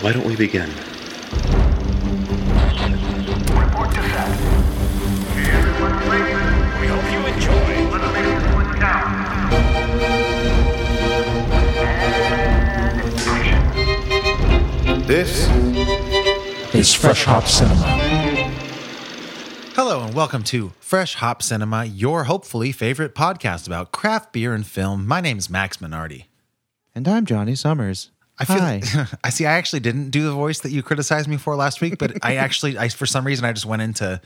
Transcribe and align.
Why 0.00 0.12
don't 0.12 0.24
we 0.24 0.36
begin? 0.36 0.68
Report 3.50 3.90
to 3.90 4.00
set. 4.00 4.30
Okay, 5.32 5.50
everyone 5.50 5.92
ready? 6.08 6.34
We 6.80 6.86
hope 6.86 7.02
you 7.10 7.18
enjoy. 7.26 7.90
Let's 7.90 8.06
this 8.14 8.44
one 8.54 8.70
count. 8.78 9.08
And 12.78 13.02
action. 13.26 15.06
This 15.08 15.48
is 16.76 16.94
Fresh 16.94 17.24
Hop 17.24 17.48
Cinema. 17.48 17.88
Hello 19.74 20.04
and 20.04 20.14
welcome 20.14 20.44
to 20.44 20.74
Fresh 20.78 21.16
Hop 21.16 21.42
Cinema, 21.42 21.84
your 21.84 22.22
hopefully 22.24 22.70
favorite 22.70 23.16
podcast 23.16 23.66
about 23.66 23.90
craft 23.90 24.32
beer 24.32 24.54
and 24.54 24.64
film. 24.64 25.08
My 25.08 25.20
name 25.20 25.38
is 25.38 25.50
Max 25.50 25.78
Minardi. 25.78 26.26
And 26.94 27.08
I'm 27.08 27.26
Johnny 27.26 27.56
Summers. 27.56 28.12
I 28.38 28.44
feel 28.44 28.58
Hi. 28.58 28.80
I 29.24 29.30
see 29.30 29.46
I 29.46 29.52
actually 29.52 29.80
didn't 29.80 30.10
do 30.10 30.22
the 30.22 30.32
voice 30.32 30.60
that 30.60 30.70
you 30.70 30.82
criticized 30.82 31.28
me 31.28 31.36
for 31.36 31.56
last 31.56 31.80
week, 31.80 31.98
but 31.98 32.24
I 32.24 32.36
actually 32.36 32.78
I 32.78 32.88
for 32.88 33.06
some 33.06 33.26
reason 33.26 33.44
I 33.44 33.52
just 33.52 33.66
went 33.66 33.82
into 33.82 34.20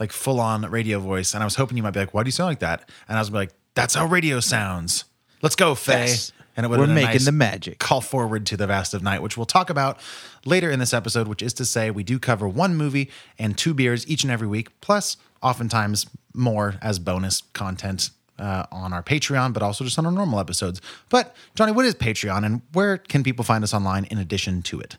like 0.00 0.12
full 0.12 0.40
on 0.40 0.62
radio 0.70 1.00
voice 1.00 1.34
and 1.34 1.42
I 1.42 1.46
was 1.46 1.56
hoping 1.56 1.76
you 1.76 1.82
might 1.82 1.92
be 1.92 2.00
like, 2.00 2.14
Why 2.14 2.22
do 2.22 2.28
you 2.28 2.32
sound 2.32 2.48
like 2.48 2.60
that? 2.60 2.88
And 3.08 3.16
I 3.16 3.20
was 3.20 3.30
like, 3.30 3.50
That's 3.74 3.94
how 3.94 4.06
radio 4.06 4.40
sounds. 4.40 5.04
Let's 5.42 5.56
go, 5.56 5.74
Faye. 5.74 6.06
Yes. 6.06 6.32
And 6.56 6.66
it 6.66 6.70
would 6.70 6.80
We're 6.80 6.86
have 6.86 6.94
been 6.96 7.04
a 7.04 7.06
making 7.06 7.18
nice 7.18 7.24
the 7.26 7.32
magic. 7.32 7.78
Call 7.78 8.00
forward 8.00 8.44
to 8.46 8.56
the 8.56 8.66
vast 8.66 8.92
of 8.92 9.00
night, 9.00 9.22
which 9.22 9.36
we'll 9.36 9.46
talk 9.46 9.70
about 9.70 10.00
later 10.44 10.72
in 10.72 10.80
this 10.80 10.92
episode, 10.92 11.28
which 11.28 11.40
is 11.40 11.52
to 11.54 11.64
say 11.64 11.92
we 11.92 12.02
do 12.02 12.18
cover 12.18 12.48
one 12.48 12.74
movie 12.76 13.10
and 13.38 13.56
two 13.56 13.74
beers 13.74 14.08
each 14.08 14.24
and 14.24 14.32
every 14.32 14.48
week, 14.48 14.80
plus 14.80 15.16
oftentimes 15.40 16.06
more 16.34 16.74
as 16.82 16.98
bonus 16.98 17.42
content 17.52 18.10
uh, 18.38 18.66
on 18.70 18.92
our 18.92 19.02
Patreon, 19.02 19.52
but 19.52 19.62
also 19.62 19.84
just 19.84 19.98
on 19.98 20.06
our 20.06 20.12
normal 20.12 20.40
episodes. 20.40 20.80
But 21.08 21.34
Johnny, 21.54 21.72
what 21.72 21.84
is 21.84 21.94
Patreon 21.94 22.44
and 22.44 22.62
where 22.72 22.98
can 22.98 23.22
people 23.22 23.44
find 23.44 23.64
us 23.64 23.74
online 23.74 24.04
in 24.04 24.18
addition 24.18 24.62
to 24.62 24.80
it? 24.80 24.96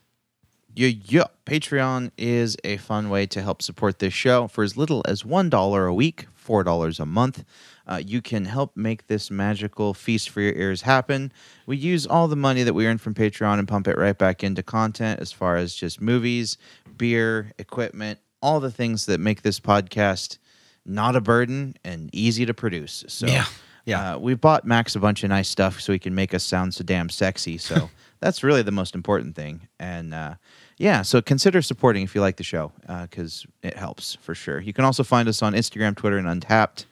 Yeah, 0.75 0.91
yeah. 1.05 1.23
Patreon 1.45 2.11
is 2.17 2.55
a 2.63 2.77
fun 2.77 3.09
way 3.09 3.25
to 3.27 3.41
help 3.41 3.61
support 3.61 3.99
this 3.99 4.13
show 4.13 4.47
for 4.47 4.63
as 4.63 4.77
little 4.77 5.03
as 5.05 5.23
$1 5.23 5.89
a 5.89 5.93
week, 5.93 6.27
$4 6.41 6.99
a 6.99 7.05
month. 7.05 7.43
Uh, 7.87 8.01
you 8.05 8.21
can 8.21 8.45
help 8.45 8.77
make 8.77 9.07
this 9.07 9.31
magical 9.31 9.93
feast 9.95 10.29
for 10.29 10.41
your 10.41 10.53
ears 10.53 10.83
happen. 10.83 11.33
We 11.65 11.75
use 11.77 12.05
all 12.05 12.27
the 12.27 12.35
money 12.35 12.63
that 12.63 12.73
we 12.73 12.85
earn 12.85 12.99
from 12.99 13.15
Patreon 13.15 13.57
and 13.57 13.67
pump 13.67 13.87
it 13.87 13.97
right 13.97 14.17
back 14.17 14.43
into 14.43 14.61
content 14.61 15.19
as 15.19 15.31
far 15.31 15.57
as 15.57 15.73
just 15.73 15.99
movies, 15.99 16.57
beer, 16.95 17.51
equipment, 17.57 18.19
all 18.41 18.59
the 18.59 18.71
things 18.71 19.07
that 19.07 19.19
make 19.19 19.41
this 19.41 19.59
podcast 19.59 20.37
not 20.85 21.15
a 21.15 21.21
burden 21.21 21.75
and 21.83 22.09
easy 22.13 22.45
to 22.45 22.53
produce. 22.53 23.03
So, 23.07 23.27
Yeah. 23.27 23.45
Yeah. 23.85 24.15
Uh, 24.15 24.19
we 24.19 24.35
bought 24.35 24.65
Max 24.65 24.95
a 24.95 24.99
bunch 24.99 25.23
of 25.23 25.29
nice 25.29 25.49
stuff 25.49 25.81
so 25.81 25.91
he 25.91 25.99
can 25.99 26.13
make 26.13 26.33
us 26.33 26.43
sound 26.43 26.75
so 26.75 26.83
damn 26.83 27.09
sexy. 27.09 27.57
So 27.57 27.89
that's 28.19 28.43
really 28.43 28.61
the 28.61 28.71
most 28.71 28.93
important 28.93 29.35
thing. 29.35 29.67
And 29.79 30.13
uh, 30.13 30.35
yeah, 30.77 31.01
so 31.01 31.21
consider 31.21 31.61
supporting 31.61 32.03
if 32.03 32.13
you 32.13 32.21
like 32.21 32.37
the 32.37 32.43
show 32.43 32.71
because 32.87 33.47
it 33.63 33.75
helps 33.75 34.15
for 34.21 34.35
sure. 34.35 34.59
You 34.59 34.73
can 34.73 34.85
also 34.85 35.03
find 35.03 35.27
us 35.27 35.41
on 35.41 35.53
Instagram, 35.53 35.95
Twitter, 35.95 36.17
and 36.17 36.27
Untappd 36.27 36.85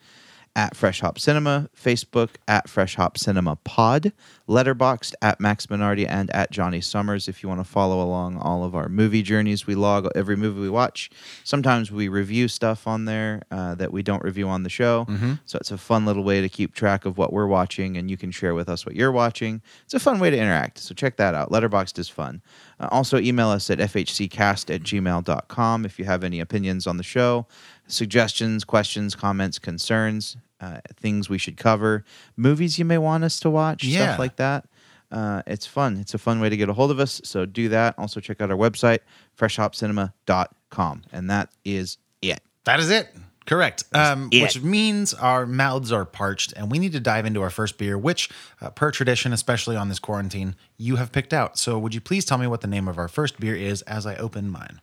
at 0.56 0.76
Fresh 0.76 1.00
Hop 1.00 1.18
Cinema, 1.18 1.68
Facebook 1.76 2.30
at 2.46 2.68
Fresh 2.68 2.96
Hop 2.96 3.16
Cinema 3.18 3.56
Pod, 3.56 4.12
Letterboxd 4.48 5.14
at 5.20 5.40
Max 5.40 5.66
Minardi 5.66 6.06
and 6.08 6.30
at 6.30 6.50
Johnny 6.50 6.80
Summers 6.80 7.28
if 7.28 7.42
you 7.42 7.48
want 7.48 7.60
to 7.60 7.64
follow 7.64 8.02
along 8.02 8.38
all 8.38 8.64
of 8.64 8.74
our 8.74 8.88
movie 8.88 9.22
journeys. 9.22 9.66
We 9.66 9.74
log 9.74 10.08
every 10.14 10.36
movie 10.36 10.60
we 10.60 10.70
watch. 10.70 11.10
Sometimes 11.44 11.92
we 11.92 12.08
review 12.08 12.48
stuff 12.48 12.86
on 12.86 13.04
there 13.04 13.42
uh, 13.50 13.74
that 13.76 13.92
we 13.92 14.02
don't 14.02 14.24
review 14.24 14.48
on 14.48 14.62
the 14.62 14.70
show. 14.70 15.06
So 15.44 15.58
it's 15.58 15.70
a 15.70 15.78
fun 15.78 16.06
little 16.06 16.24
way 16.24 16.40
to 16.40 16.48
keep 16.48 16.74
track 16.74 17.04
of 17.04 17.18
what 17.18 17.32
we're 17.32 17.46
watching 17.46 17.96
and 17.96 18.10
you 18.10 18.16
can 18.16 18.30
share 18.30 18.54
with 18.54 18.68
us 18.68 18.86
what 18.86 18.94
you're 18.94 19.12
watching. 19.12 19.60
It's 19.84 19.94
a 19.94 20.00
fun 20.00 20.18
way 20.18 20.30
to 20.30 20.36
interact. 20.36 20.78
So 20.78 20.94
check 20.94 21.16
that 21.16 21.34
out. 21.34 21.50
Letterboxd 21.50 21.98
is 21.98 22.08
fun. 22.08 22.42
Uh, 22.80 22.88
also, 22.90 23.18
email 23.18 23.48
us 23.48 23.70
at 23.70 23.78
fhccast 23.78 24.74
at 24.74 24.82
gmail.com 24.82 25.84
if 25.84 25.98
you 25.98 26.04
have 26.04 26.24
any 26.24 26.40
opinions 26.40 26.86
on 26.86 26.96
the 26.96 27.02
show, 27.02 27.46
suggestions, 27.88 28.64
questions, 28.64 29.14
comments, 29.16 29.58
concerns, 29.58 30.36
uh, 30.60 30.78
things 30.96 31.28
we 31.28 31.38
should 31.38 31.56
cover, 31.56 32.04
movies 32.36 32.78
you 32.78 32.84
may 32.84 32.98
want 32.98 33.24
us 33.24 33.40
to 33.40 33.50
watch, 33.50 33.82
Yeah. 33.84 34.04
stuff 34.04 34.18
like 34.18 34.36
that. 34.36 34.66
Uh, 35.10 35.42
it's 35.46 35.66
fun. 35.66 35.96
It's 35.96 36.12
a 36.14 36.18
fun 36.18 36.38
way 36.40 36.48
to 36.50 36.56
get 36.56 36.68
a 36.68 36.74
hold 36.74 36.90
of 36.90 37.00
us. 37.00 37.20
So 37.24 37.46
do 37.46 37.68
that. 37.70 37.94
Also, 37.98 38.20
check 38.20 38.40
out 38.42 38.50
our 38.50 38.56
website, 38.56 38.98
freshhopcinema.com. 39.38 41.02
And 41.12 41.30
that 41.30 41.50
is 41.64 41.98
it. 42.22 42.40
That 42.64 42.80
is 42.80 42.90
it. 42.90 43.14
Correct. 43.46 43.84
Um, 43.94 44.28
which 44.30 44.60
means 44.60 45.14
our 45.14 45.46
mouths 45.46 45.90
are 45.90 46.04
parched 46.04 46.52
and 46.54 46.70
we 46.70 46.78
need 46.78 46.92
to 46.92 47.00
dive 47.00 47.24
into 47.24 47.40
our 47.40 47.48
first 47.48 47.78
beer, 47.78 47.96
which, 47.96 48.28
uh, 48.60 48.68
per 48.68 48.90
tradition, 48.90 49.32
especially 49.32 49.74
on 49.74 49.88
this 49.88 49.98
quarantine, 49.98 50.54
you 50.76 50.96
have 50.96 51.12
picked 51.12 51.32
out. 51.32 51.58
So, 51.58 51.78
would 51.78 51.94
you 51.94 52.00
please 52.02 52.26
tell 52.26 52.36
me 52.36 52.46
what 52.46 52.60
the 52.60 52.66
name 52.66 52.86
of 52.88 52.98
our 52.98 53.08
first 53.08 53.40
beer 53.40 53.56
is 53.56 53.80
as 53.82 54.04
I 54.04 54.16
open 54.16 54.50
mine? 54.50 54.82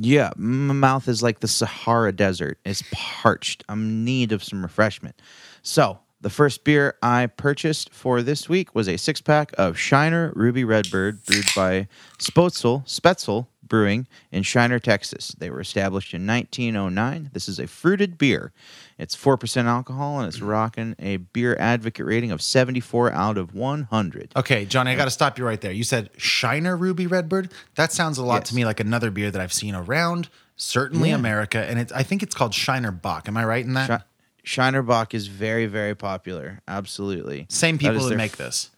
Yeah, 0.00 0.30
my 0.36 0.74
mouth 0.74 1.08
is 1.08 1.24
like 1.24 1.40
the 1.40 1.48
Sahara 1.48 2.12
Desert. 2.12 2.58
It's 2.64 2.84
parched. 2.92 3.64
I'm 3.68 3.82
in 3.82 4.04
need 4.04 4.30
of 4.30 4.44
some 4.44 4.62
refreshment. 4.62 5.20
So, 5.62 5.98
the 6.20 6.30
first 6.30 6.62
beer 6.62 6.96
I 7.02 7.26
purchased 7.26 7.92
for 7.92 8.22
this 8.22 8.48
week 8.48 8.74
was 8.76 8.88
a 8.88 8.96
six 8.96 9.20
pack 9.20 9.52
of 9.58 9.76
Shiner 9.76 10.32
Ruby 10.36 10.62
Redbird, 10.64 11.24
brewed 11.24 11.46
by 11.54 11.88
Spotzel, 12.18 12.86
Spoetzl 12.86 13.46
Brewing 13.68 14.06
in 14.32 14.42
Shiner, 14.42 14.78
Texas. 14.78 15.34
They 15.38 15.50
were 15.50 15.60
established 15.60 16.14
in 16.14 16.26
1909. 16.26 17.30
This 17.32 17.48
is 17.48 17.58
a 17.58 17.66
fruited 17.66 18.18
beer. 18.18 18.52
It's 18.98 19.16
4% 19.16 19.64
alcohol 19.66 20.18
and 20.18 20.26
it's 20.28 20.40
rocking 20.40 20.96
a 20.98 21.18
beer 21.18 21.56
advocate 21.58 22.04
rating 22.06 22.30
of 22.32 22.42
74 22.42 23.12
out 23.12 23.38
of 23.38 23.54
100. 23.54 24.32
Okay, 24.36 24.64
Johnny, 24.64 24.90
I 24.90 24.96
got 24.96 25.04
to 25.04 25.10
stop 25.10 25.38
you 25.38 25.44
right 25.44 25.60
there. 25.60 25.72
You 25.72 25.84
said 25.84 26.10
Shiner 26.16 26.76
Ruby 26.76 27.06
Redbird. 27.06 27.52
That 27.76 27.92
sounds 27.92 28.18
a 28.18 28.24
lot 28.24 28.44
to 28.46 28.54
me 28.54 28.64
like 28.64 28.80
another 28.80 29.10
beer 29.10 29.30
that 29.30 29.40
I've 29.40 29.52
seen 29.52 29.74
around, 29.74 30.28
certainly 30.56 31.10
Yeah. 31.10 31.14
America, 31.16 31.58
and 31.58 31.78
it, 31.78 31.92
I 31.94 32.02
think 32.02 32.22
it's 32.22 32.34
called 32.34 32.54
Shiner 32.54 32.90
Bock. 32.90 33.28
Am 33.28 33.36
I 33.36 33.44
right 33.44 33.64
in 33.64 33.74
that? 33.74 34.00
Shi- 34.00 34.04
Shiner 34.44 34.82
Bock 34.82 35.12
is 35.14 35.26
very, 35.26 35.66
very 35.66 35.94
popular. 35.94 36.60
Absolutely. 36.66 37.46
Same 37.50 37.76
people 37.78 38.00
that 38.00 38.08
their 38.08 38.16
make 38.16 38.36
this. 38.38 38.70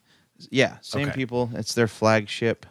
Yeah, 0.50 0.78
same 0.80 1.08
Okay. 1.08 1.14
people. 1.16 1.50
It's 1.54 1.74
their 1.74 1.86
flagship. 1.86 2.66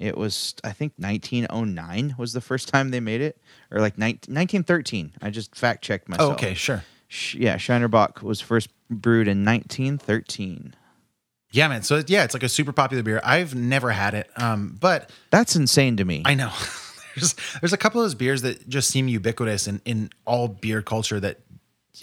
It 0.00 0.16
was, 0.16 0.54
I 0.64 0.72
think, 0.72 0.94
1909 0.96 2.14
was 2.18 2.32
the 2.32 2.40
first 2.40 2.68
time 2.68 2.90
they 2.90 3.00
made 3.00 3.20
it, 3.20 3.38
or 3.70 3.80
like 3.80 3.98
19, 3.98 4.34
1913. 4.34 5.12
I 5.20 5.28
just 5.30 5.54
fact 5.54 5.84
checked 5.84 6.08
myself. 6.08 6.26
Oh, 6.26 6.32
myself. 6.32 6.42
okay, 6.42 6.54
sure. 6.54 6.84
Sh- 7.08 7.34
yeah, 7.34 7.58
Shiner 7.58 7.88
Bock 7.88 8.22
was 8.22 8.40
first 8.40 8.70
brewed 8.88 9.28
in 9.28 9.44
1913. 9.44 10.74
Yeah, 11.52 11.68
man. 11.68 11.82
So 11.82 12.02
yeah, 12.06 12.24
it's 12.24 12.32
like 12.32 12.42
a 12.42 12.48
super 12.48 12.72
popular 12.72 13.02
beer. 13.02 13.20
I've 13.24 13.54
never 13.54 13.90
had 13.90 14.14
it, 14.14 14.30
um, 14.36 14.76
but 14.80 15.10
That's 15.30 15.56
insane 15.56 15.96
to 15.98 16.04
me. 16.04 16.22
I 16.24 16.34
know 16.34 16.52
there's 17.16 17.34
there's 17.60 17.72
a 17.72 17.76
couple 17.76 18.00
of 18.00 18.04
those 18.04 18.14
beers 18.14 18.42
that 18.42 18.68
just 18.68 18.88
seem 18.88 19.08
ubiquitous 19.08 19.66
in 19.66 19.80
in 19.84 20.10
all 20.24 20.46
beer 20.48 20.80
culture 20.80 21.18
that 21.20 21.40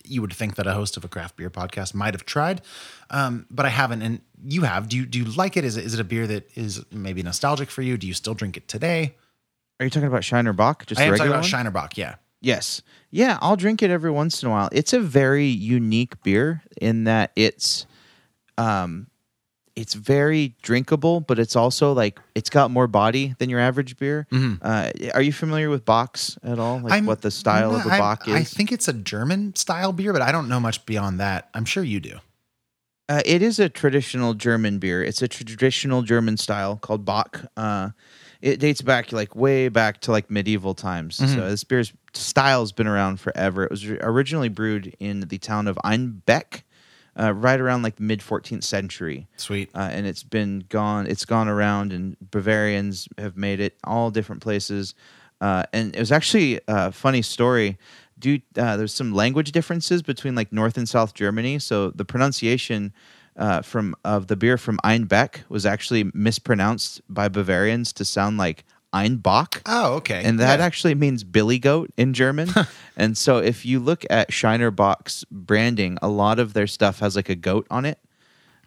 you 0.03 0.21
would 0.21 0.33
think 0.33 0.55
that 0.55 0.67
a 0.67 0.73
host 0.73 0.97
of 0.97 1.05
a 1.05 1.07
craft 1.07 1.37
beer 1.37 1.49
podcast 1.49 1.93
might 1.93 2.13
have 2.13 2.25
tried, 2.25 2.61
um, 3.09 3.45
but 3.49 3.65
I 3.65 3.69
haven't. 3.69 4.01
And 4.01 4.21
you 4.43 4.63
have. 4.63 4.89
Do 4.89 4.97
you 4.97 5.05
do 5.05 5.19
you 5.19 5.25
like 5.25 5.57
it? 5.57 5.63
Is 5.63 5.77
it 5.77 5.85
is 5.85 5.93
it 5.93 5.99
a 5.99 6.03
beer 6.03 6.27
that 6.27 6.49
is 6.55 6.83
maybe 6.91 7.23
nostalgic 7.23 7.69
for 7.69 7.81
you? 7.81 7.97
Do 7.97 8.07
you 8.07 8.13
still 8.13 8.33
drink 8.33 8.57
it 8.57 8.67
today? 8.67 9.15
Are 9.79 9.85
you 9.85 9.89
talking 9.89 10.07
about 10.07 10.23
Shiner 10.23 10.53
Bock? 10.53 10.85
Just 10.85 10.99
I 10.99 11.05
am 11.05 11.11
talking 11.15 11.27
about 11.27 11.41
one? 11.41 11.49
Shiner 11.49 11.71
Bock. 11.71 11.97
Yeah. 11.97 12.15
Yes. 12.41 12.81
Yeah, 13.09 13.37
I'll 13.41 13.55
drink 13.55 13.81
it 13.81 13.89
every 13.89 14.11
once 14.11 14.43
in 14.43 14.49
a 14.49 14.51
while. 14.51 14.69
It's 14.71 14.93
a 14.93 14.99
very 14.99 15.47
unique 15.47 16.21
beer 16.23 16.61
in 16.79 17.05
that 17.05 17.31
it's 17.35 17.85
um 18.57 19.07
it's 19.77 19.93
very 19.93 20.55
drinkable, 20.63 21.19
but 21.21 21.38
it's 21.38 21.55
also 21.55 21.93
like 21.93 22.19
it's 22.33 22.49
got 22.49 22.71
more 22.71 22.88
body 22.88 23.35
than 23.38 23.47
your 23.49 23.59
average 23.59 23.97
beer. 23.97 24.25
Uh, 24.33 24.91
are 25.13 25.21
you 25.21 25.31
familiar 25.31 25.69
with 25.69 25.85
Bocks 25.85 26.38
at 26.43 26.57
all? 26.57 26.79
Like 26.79 27.05
what 27.05 27.21
the 27.21 27.29
style 27.31 27.75
of 27.75 27.85
a 27.85 27.89
I'm- 27.89 27.99
Bock 27.99 28.27
is? 28.27 28.33
I 28.33 28.43
think 28.43 28.71
it's 28.71 28.88
a 28.88 28.93
German 28.93 29.55
style 29.55 29.93
beer, 29.93 30.11
but 30.13 30.23
I 30.23 30.31
don't 30.31 30.49
know 30.49 30.59
much 30.59 30.85
beyond 30.88 31.19
that. 31.19 31.49
I'm 31.53 31.63
sure 31.65 31.83
you 31.83 31.99
do. 31.99 32.17
Uh, 33.07 33.21
it 33.25 33.41
is 33.41 33.59
a 33.59 33.69
traditional 33.69 34.33
German 34.33 34.79
beer. 34.79 35.01
It's 35.01 35.21
a 35.21 35.27
traditional 35.27 36.01
German 36.01 36.35
style 36.35 36.75
called 36.75 37.06
Bock. 37.06 37.45
Uh, 37.56 37.91
it 38.41 38.59
dates 38.59 38.81
back 38.81 39.12
like 39.12 39.35
way 39.35 39.69
back 39.69 40.01
to 40.01 40.12
like 40.12 40.29
medieval 40.29 40.74
times. 40.74 41.19
Mm-hmm. 41.19 41.35
So 41.35 41.50
this 41.50 41.63
beer's 41.63 41.94
style's 42.13 42.71
been 42.71 42.88
around 42.88 43.19
forever. 43.19 43.63
It 43.63 43.71
was 43.71 43.88
ri- 43.88 44.00
originally 44.01 44.50
brewed 44.50 44.95
in 45.00 45.21
the 45.21 45.38
town 45.38 45.68
of 45.68 45.77
Einbeck, 45.85 46.63
uh, 47.19 47.33
right 47.33 47.59
around 47.59 47.81
like 47.81 47.99
mid 47.99 48.19
14th 48.19 48.63
century. 48.63 49.27
Sweet. 49.37 49.69
Uh, 49.73 49.89
and 49.91 50.05
it's 50.05 50.23
been 50.23 50.65
gone. 50.69 51.07
It's 51.07 51.25
gone 51.25 51.47
around, 51.47 51.91
and 51.93 52.17
Bavarians 52.31 53.07
have 53.17 53.35
made 53.37 53.59
it 53.59 53.77
all 53.83 54.11
different 54.11 54.41
places. 54.41 54.93
Uh, 55.39 55.63
and 55.73 55.95
it 55.95 55.99
was 55.99 56.11
actually 56.11 56.59
a 56.67 56.91
funny 56.91 57.21
story. 57.21 57.77
Due, 58.19 58.41
uh, 58.57 58.77
there's 58.77 58.93
some 58.93 59.13
language 59.13 59.51
differences 59.51 60.01
between 60.01 60.33
like 60.33 60.51
North 60.51 60.77
and 60.77 60.89
South 60.89 61.13
Germany, 61.13 61.59
so 61.59 61.91
the 61.91 62.05
pronunciation 62.05 62.93
uh, 63.35 63.61
from 63.61 63.95
of 64.03 64.27
the 64.27 64.35
beer 64.35 64.57
from 64.57 64.79
Einbeck 64.83 65.41
was 65.49 65.65
actually 65.65 66.09
mispronounced 66.13 67.01
by 67.07 67.27
Bavarians 67.27 67.93
to 67.93 68.05
sound 68.05 68.37
like 68.37 68.65
Einbach. 68.94 69.62
Oh, 69.66 69.95
okay. 69.95 70.24
And 70.24 70.39
that 70.39 70.60
Yeah. 70.60 70.66
actually 70.66 70.95
means 70.95 71.24
billy 71.24 71.60
goat 71.60 71.92
in 71.98 72.13
German. 72.13 72.50
and 72.98 73.18
so 73.18 73.38
if 73.38 73.66
you 73.66 73.80
look 73.80 74.06
at 74.10 74.31
Shiner 74.34 74.72
Bock's 74.72 75.24
branding, 75.31 75.98
a 76.01 76.07
lot 76.07 76.39
of 76.39 76.54
their 76.54 76.68
stuff 76.68 77.00
has 77.00 77.16
like 77.16 77.30
a 77.30 77.36
goat 77.36 77.68
on 77.69 77.86
it. 77.86 78.00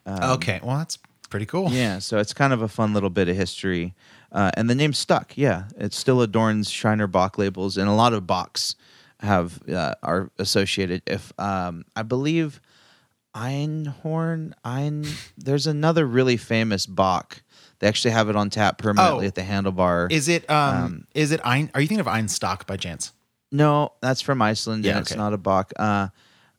okay. 0.06 0.60
Well, 0.62 0.78
that's 0.78 0.98
Pretty 1.30 1.46
cool. 1.46 1.70
Yeah, 1.70 2.00
so 2.00 2.18
it's 2.18 2.34
kind 2.34 2.52
of 2.52 2.60
a 2.60 2.66
fun 2.66 2.92
little 2.92 3.08
bit 3.08 3.28
of 3.28 3.36
history. 3.36 3.94
Uh, 4.32 4.50
and 4.54 4.68
the 4.68 4.74
name 4.74 4.92
stuck. 4.92 5.36
Yeah, 5.38 5.66
it 5.78 5.94
still 5.94 6.22
adorns 6.22 6.68
Shiner 6.68 7.06
Bock 7.06 7.38
labels, 7.38 7.76
and 7.76 7.88
a 7.88 7.92
lot 7.92 8.12
of 8.12 8.24
Bocks 8.26 8.74
have 9.20 9.60
uh, 9.68 9.94
are 10.02 10.32
associated. 10.40 11.02
If 11.06 11.32
um, 11.38 11.84
I 11.94 12.02
believe 12.02 12.60
Einhorn, 13.32 14.54
Ein, 14.64 15.04
there's 15.38 15.68
another 15.68 16.04
really 16.04 16.36
famous 16.36 16.84
Bock. 16.86 17.42
They 17.80 17.88
actually 17.88 18.12
have 18.12 18.28
it 18.28 18.36
on 18.36 18.50
tap 18.50 18.78
permanently 18.78 19.24
Oh. 19.24 19.28
at 19.28 19.34
the 19.34 19.42
handlebar. 19.42 20.12
Is 20.12 20.28
it 20.28 20.48
um, 20.50 21.06
is 21.14 21.32
it 21.32 21.40
Ein 21.44 21.70
are 21.74 21.80
you 21.80 21.88
thinking 21.88 22.06
of 22.06 22.12
Einstök 22.12 22.66
by 22.66 22.76
chance? 22.76 23.12
no, 23.52 23.92
that's 24.00 24.20
from 24.20 24.40
Iceland, 24.40 24.84
Yeah, 24.84 24.92
and 24.92 25.00
it's 25.00 25.16
not 25.16 25.32
a 25.32 25.38
Bock. 25.38 25.72
Uh, 25.76 26.08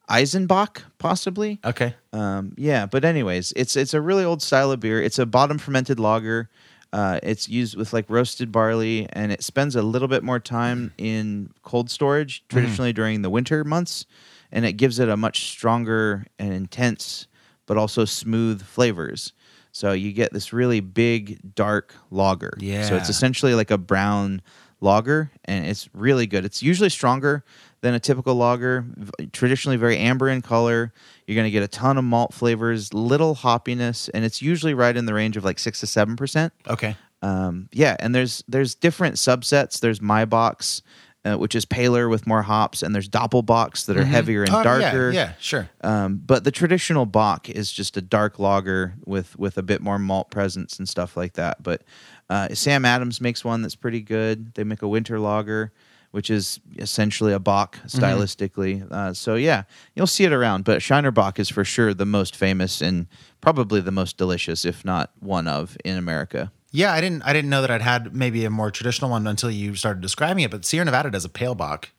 Eisenbach, 0.10 0.82
possibly. 0.98 1.60
Okay. 1.64 1.96
Um, 2.12 2.54
yeah, 2.58 2.86
but 2.86 3.06
anyways, 3.06 3.54
it's 3.56 3.76
it's 3.76 3.94
a 3.94 4.02
really 4.02 4.26
old 4.26 4.42
style 4.42 4.72
of 4.72 4.80
beer. 4.80 5.02
It's 5.02 5.20
a 5.20 5.26
bottom 5.26 5.58
fermented 5.58 6.00
lager. 6.00 6.50
Uh, 6.92 7.20
it's 7.24 7.48
used 7.48 7.78
with 7.78 7.94
like 7.94 8.06
roasted 8.10 8.52
barley, 8.52 9.08
and 9.14 9.32
it 9.32 9.42
spends 9.44 9.78
a 9.78 9.82
little 9.82 10.10
bit 10.10 10.24
more 10.24 10.40
time 10.40 10.92
in 10.98 11.50
cold 11.64 11.90
storage, 11.90 12.44
traditionally 12.50 12.92
during 12.92 13.22
the 13.22 13.30
winter 13.30 13.64
months, 13.64 14.06
and 14.52 14.66
it 14.66 14.74
gives 14.74 15.00
it 15.00 15.08
a 15.08 15.16
much 15.16 15.46
stronger 15.46 16.26
and 16.38 16.52
intense, 16.52 17.28
but 17.66 17.78
also 17.78 18.04
smooth 18.04 18.62
flavors. 18.62 19.32
So 19.72 19.94
you 19.94 20.12
get 20.12 20.34
this 20.34 20.54
really 20.54 20.80
big, 20.80 21.56
dark 21.56 21.96
lager. 22.10 22.54
Yeah. 22.60 22.88
So 22.88 22.96
it's 22.96 23.10
essentially 23.10 23.56
like 23.56 23.72
a 23.72 23.78
brown 23.78 24.42
lager, 24.82 25.32
and 25.46 25.66
it's 25.66 25.90
really 25.94 26.28
good. 26.28 26.44
It's 26.44 26.62
usually 26.62 26.90
stronger 26.90 27.44
than 27.82 27.94
a 27.94 28.00
typical 28.00 28.36
lager, 28.36 28.86
traditionally 29.32 29.78
very 29.78 29.98
amber 29.98 30.30
in 30.30 30.42
color. 30.42 30.94
You're 31.26 31.36
going 31.36 31.46
to 31.48 31.52
get 31.52 31.64
a 31.64 31.68
ton 31.68 31.98
of 31.98 32.04
malt 32.04 32.34
flavors, 32.34 32.94
little 32.94 33.36
hoppiness, 33.36 34.10
and 34.14 34.26
it's 34.26 34.42
usually 34.42 34.74
right 34.74 34.96
in 34.96 35.06
the 35.06 35.14
range 35.14 35.38
of 35.38 35.44
like 35.44 35.60
six 35.60 35.80
to 35.80 35.88
seven 35.88 36.16
percent. 36.16 36.54
Okay. 36.68 36.96
Um, 37.22 37.70
yeah, 37.72 37.96
and 38.00 38.14
there's 38.14 38.44
there's 38.48 38.76
different 38.76 39.16
subsets. 39.16 39.80
There's 39.80 40.02
My 40.02 40.26
Box, 40.26 40.82
uh, 41.24 41.36
which 41.38 41.54
is 41.56 41.66
paler 41.66 42.10
with 42.10 42.26
more 42.26 42.42
hops, 42.42 42.82
and 42.82 42.94
there's 42.96 43.08
Doppelbocks 43.10 43.86
that 43.86 43.96
are 43.98 44.04
heavier 44.04 44.42
and 44.44 44.50
Oh, 44.54 44.64
darker. 44.64 45.12
Yeah, 45.12 45.34
sure. 45.40 45.70
Um, 45.82 46.22
but 46.26 46.44
the 46.44 46.52
traditional 46.52 47.06
Bock 47.06 47.50
is 47.50 47.72
just 47.72 47.96
a 47.98 48.02
dark 48.02 48.40
lager 48.40 48.96
with 49.06 49.38
with 49.38 49.58
a 49.58 49.64
bit 49.64 49.82
more 49.82 50.00
malt 50.00 50.32
presence 50.32 50.80
and 50.80 50.90
stuff 50.90 51.16
like 51.16 51.34
that. 51.34 51.62
But 51.62 51.84
uh, 52.30 52.50
Sam 52.54 52.86
Adams 52.86 53.22
makes 53.22 53.44
one 53.46 53.62
that's 53.62 53.76
pretty 53.76 54.02
good. 54.02 54.54
They 54.56 54.64
make 54.64 54.82
a 54.82 54.88
winter 54.88 55.20
lager, 55.20 55.72
which 56.12 56.30
is 56.30 56.60
essentially 56.80 57.34
a 57.34 57.40
Bock 57.40 57.78
stylistically. 57.86 58.90
Uh, 58.92 59.14
so 59.14 59.36
yeah, 59.36 59.64
you'll 59.96 60.08
see 60.08 60.24
it 60.24 60.34
around. 60.34 60.64
But 60.64 60.82
Shiner 60.82 61.12
Bock 61.12 61.40
is 61.40 61.50
for 61.50 61.64
sure 61.64 61.94
the 61.94 62.06
most 62.06 62.36
famous 62.36 62.82
and 62.82 63.08
probably 63.42 63.82
the 63.82 63.92
most 63.92 64.18
delicious, 64.18 64.66
if 64.66 64.84
not 64.86 65.12
one 65.20 65.48
of, 65.48 65.78
in 65.86 65.98
America. 65.98 66.52
Yeah, 66.72 66.94
I 66.94 67.02
didn't 67.02 67.22
I 67.24 67.34
didn't 67.34 67.50
know 67.50 67.62
that 67.62 67.72
I'd 67.72 67.82
had 67.82 68.16
maybe 68.16 68.46
a 68.46 68.50
more 68.50 68.72
traditional 68.72 69.12
one 69.12 69.28
until 69.28 69.52
you 69.52 69.76
started 69.76 70.02
describing 70.02 70.44
it. 70.44 70.52
But 70.52 70.66
Sierra 70.66 70.86
Nevada 70.86 71.12
does 71.12 71.26
a 71.26 71.30
pale 71.30 71.56
bock. 71.56 71.90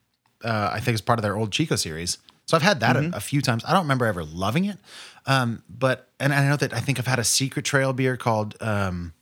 Uh, 0.43 0.71
I 0.73 0.81
think 0.81 0.95
it's 0.95 1.03
part 1.03 1.19
of 1.19 1.23
their 1.23 1.37
old 1.37 1.53
Chico 1.53 1.77
series. 1.77 2.19
So 2.47 2.57
I've 2.57 2.63
had 2.63 2.81
that 2.81 2.97
a, 2.97 3.17
a 3.17 3.21
few 3.21 3.41
times. 3.41 3.65
I 3.65 3.73
don't 3.73 3.83
remember 3.83 4.07
ever 4.07 4.25
loving 4.25 4.65
it. 4.65 4.79
Um, 5.27 5.63
but 5.69 6.09
and 6.19 6.33
I 6.33 6.49
know 6.49 6.57
that 6.57 6.73
I 6.73 6.81
think 6.81 6.99
I've 6.99 7.07
had 7.07 7.19
a 7.19 7.25
secret 7.25 7.65
trail 7.65 7.93
beer 7.93 8.17
called 8.17 8.57
um, 8.61 9.13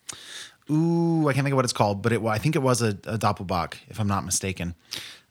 ooh, 0.70 1.29
I 1.29 1.32
can't 1.32 1.44
think 1.44 1.53
of 1.53 1.56
what 1.56 1.64
it's 1.64 1.75
called, 1.75 2.03
but 2.03 2.12
it 2.12 2.25
I 2.25 2.38
think 2.38 2.56
it 2.56 2.61
was 2.61 2.81
a, 2.81 2.91
a 3.05 3.19
Doppelbock, 3.19 3.75
if 3.88 4.00
I'm 4.00 4.08
not 4.08 4.25
mistaken. 4.25 4.75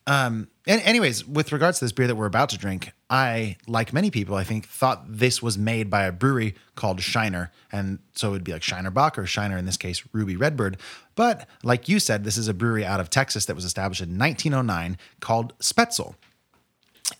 Um, 0.05 0.47
and 0.69 0.81
anyways, 0.83 1.27
with 1.27 1.51
regards 1.51 1.79
to 1.79 1.85
this 1.85 1.91
beer 1.91 2.05
that 2.05 2.15
we're 2.15 2.27
about 2.27 2.49
to 2.49 2.57
drink, 2.57 2.91
I, 3.09 3.57
like 3.67 3.91
many 3.91 4.11
people, 4.11 4.35
I 4.35 4.43
think, 4.43 4.67
thought 4.67 5.03
this 5.07 5.41
was 5.41 5.57
made 5.57 5.89
by 5.89 6.03
a 6.03 6.11
brewery 6.11 6.53
called 6.75 7.01
Shiner. 7.01 7.51
And 7.71 7.97
so 8.13 8.29
it'd 8.29 8.43
be 8.43 8.53
like 8.53 8.61
Shiner 8.61 8.91
Bock 8.91 9.17
or 9.17 9.25
Shiner, 9.25 9.57
in 9.57 9.65
this 9.65 9.77
case, 9.77 10.03
Ruby 10.13 10.35
Redbird. 10.35 10.77
But 11.15 11.49
like 11.63 11.89
you 11.89 11.99
said, 11.99 12.23
this 12.23 12.37
is 12.37 12.47
a 12.47 12.53
brewery 12.53 12.85
out 12.85 12.99
of 12.99 13.09
Texas 13.09 13.45
that 13.45 13.55
was 13.55 13.65
established 13.65 14.01
in 14.01 14.19
1909 14.19 14.97
called 15.19 15.57
Spoetzl 15.57 16.13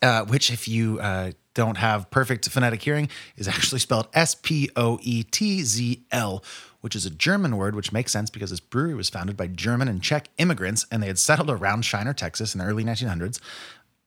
uh, 0.02 0.24
which, 0.24 0.50
if 0.50 0.68
you 0.68 0.98
uh, 1.00 1.32
don't 1.54 1.76
have 1.76 2.10
perfect 2.10 2.48
phonetic 2.48 2.82
hearing, 2.82 3.08
is 3.36 3.48
actually 3.48 3.80
spelled 3.80 4.08
S 4.14 4.34
P 4.34 4.70
O 4.76 4.98
E 5.02 5.22
T 5.24 5.62
Z 5.62 6.02
L, 6.10 6.42
which 6.80 6.96
is 6.96 7.06
a 7.06 7.10
German 7.10 7.56
word, 7.56 7.74
which 7.74 7.92
makes 7.92 8.12
sense 8.12 8.30
because 8.30 8.50
this 8.50 8.60
brewery 8.60 8.94
was 8.94 9.10
founded 9.10 9.36
by 9.36 9.46
German 9.46 9.88
and 9.88 10.02
Czech 10.02 10.28
immigrants, 10.38 10.86
and 10.90 11.02
they 11.02 11.06
had 11.06 11.18
settled 11.18 11.50
around 11.50 11.84
Shiner, 11.84 12.12
Texas, 12.12 12.54
in 12.54 12.58
the 12.58 12.64
early 12.64 12.84
1900s. 12.84 13.40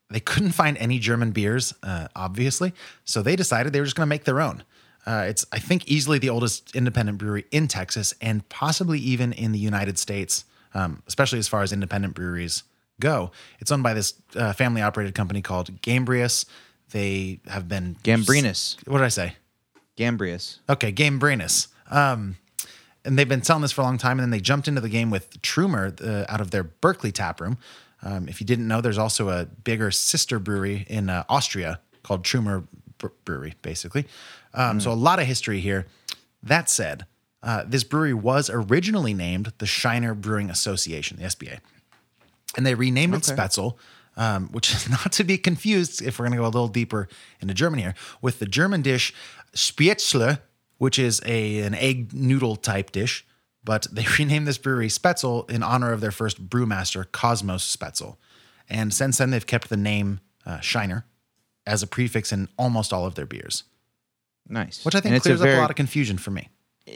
They 0.09 0.19
couldn't 0.19 0.51
find 0.51 0.77
any 0.77 0.99
German 0.99 1.31
beers, 1.31 1.73
uh, 1.81 2.07
obviously, 2.15 2.73
so 3.03 3.21
they 3.21 3.35
decided 3.35 3.73
they 3.73 3.79
were 3.79 3.85
just 3.85 3.95
going 3.95 4.05
to 4.05 4.09
make 4.09 4.25
their 4.25 4.41
own. 4.41 4.63
Uh, 5.05 5.25
it's, 5.27 5.45
I 5.51 5.59
think, 5.59 5.87
easily 5.87 6.17
the 6.17 6.29
oldest 6.29 6.75
independent 6.75 7.17
brewery 7.17 7.45
in 7.51 7.67
Texas 7.67 8.13
and 8.21 8.47
possibly 8.49 8.99
even 8.99 9.33
in 9.33 9.51
the 9.51 9.59
United 9.59 9.97
States, 9.99 10.45
um, 10.73 11.03
especially 11.07 11.39
as 11.39 11.47
far 11.47 11.61
as 11.61 11.73
independent 11.73 12.13
breweries 12.13 12.63
go. 12.99 13.31
It's 13.59 13.71
owned 13.71 13.83
by 13.83 13.93
this 13.93 14.13
uh, 14.35 14.53
family 14.53 14.81
operated 14.81 15.15
company 15.15 15.41
called 15.41 15.81
Gambrius. 15.81 16.45
They 16.91 17.39
have 17.47 17.67
been 17.67 17.97
Gambrinus. 18.03 18.77
What 18.87 18.99
did 18.99 19.05
I 19.05 19.09
say? 19.09 19.35
Gambrius. 19.97 20.59
Okay, 20.69 20.91
Gambrinus. 20.91 21.67
Um, 21.89 22.37
and 23.05 23.17
they've 23.17 23.27
been 23.27 23.43
selling 23.43 23.61
this 23.61 23.71
for 23.71 23.81
a 23.81 23.83
long 23.83 23.97
time. 23.97 24.19
And 24.19 24.23
then 24.23 24.29
they 24.29 24.39
jumped 24.39 24.67
into 24.67 24.81
the 24.81 24.89
game 24.89 25.09
with 25.09 25.41
Trumer 25.41 25.93
uh, 26.01 26.25
out 26.31 26.41
of 26.41 26.51
their 26.51 26.63
Berkeley 26.63 27.11
tap 27.11 27.41
room. 27.41 27.57
Um, 28.01 28.27
if 28.27 28.41
you 28.41 28.47
didn't 28.47 28.67
know, 28.67 28.81
there's 28.81 28.97
also 28.97 29.29
a 29.29 29.45
bigger 29.45 29.91
sister 29.91 30.39
brewery 30.39 30.85
in 30.89 31.09
uh, 31.09 31.23
Austria 31.29 31.79
called 32.03 32.23
Trumer 32.23 32.63
Brewery, 33.25 33.55
basically. 33.61 34.05
Um, 34.53 34.79
So 34.79 34.91
a 34.91 34.93
lot 34.93 35.19
of 35.19 35.25
history 35.25 35.59
here. 35.59 35.85
That 36.41 36.69
said, 36.69 37.05
uh, 37.41 37.63
this 37.65 37.83
brewery 37.83 38.13
was 38.13 38.49
originally 38.49 39.13
named 39.13 39.53
the 39.57 39.65
Shiner 39.65 40.13
Brewing 40.13 40.49
Association, 40.49 41.17
the 41.17 41.23
SBA 41.25 41.59
and 42.55 42.65
they 42.65 42.75
renamed 42.75 43.13
it 43.15 43.29
Okay. 43.29 43.41
Spoetzl, 43.41 43.75
um, 44.15 44.47
which 44.49 44.71
is 44.73 44.89
not 44.97 45.11
to 45.13 45.23
be 45.23 45.37
confused 45.37 46.01
if 46.01 46.19
we're 46.19 46.25
going 46.25 46.33
to 46.33 46.37
go 46.37 46.43
a 46.43 46.45
little 46.45 46.67
deeper 46.67 47.07
into 47.41 47.53
German 47.53 47.79
here 47.79 47.95
with 48.21 48.39
the 48.39 48.45
German 48.45 48.81
dish 48.81 49.13
Spätzle, 49.55 50.39
which 50.77 50.97
is 50.99 51.21
a 51.25 51.59
an 51.61 51.73
egg 51.75 52.13
noodle 52.13 52.55
type 52.55 52.91
dish. 52.91 53.25
But 53.63 53.87
they 53.91 54.05
renamed 54.19 54.47
this 54.47 54.57
brewery 54.57 54.87
Spoetzl 54.89 55.49
in 55.49 55.63
honor 55.63 55.91
of 55.93 56.01
their 56.01 56.11
first 56.11 56.49
brewmaster 56.49 57.05
Kosmos 57.05 57.63
Spoetzl, 57.77 58.17
and 58.69 58.93
since 58.93 59.17
then 59.17 59.29
they've 59.31 59.45
kept 59.47 59.69
the 59.69 59.77
name 59.77 60.19
uh, 60.45 60.59
Shiner 60.59 61.05
as 61.65 61.81
a 61.81 61.87
prefix 61.87 62.31
in 62.33 62.49
almost 62.57 62.91
all 62.91 63.05
of 63.05 63.15
their 63.15 63.25
beers, 63.25 63.63
Nice. 64.49 64.83
which 64.83 64.95
I 64.95 64.99
think 64.99 65.11
And 65.11 65.15
it's 65.15 65.23
clears 65.25 65.41
up 65.41 65.47
a 65.47 65.57
lot 65.61 65.69
of 65.69 65.77
confusion 65.77 66.17
for 66.17 66.31
me. 66.31 66.49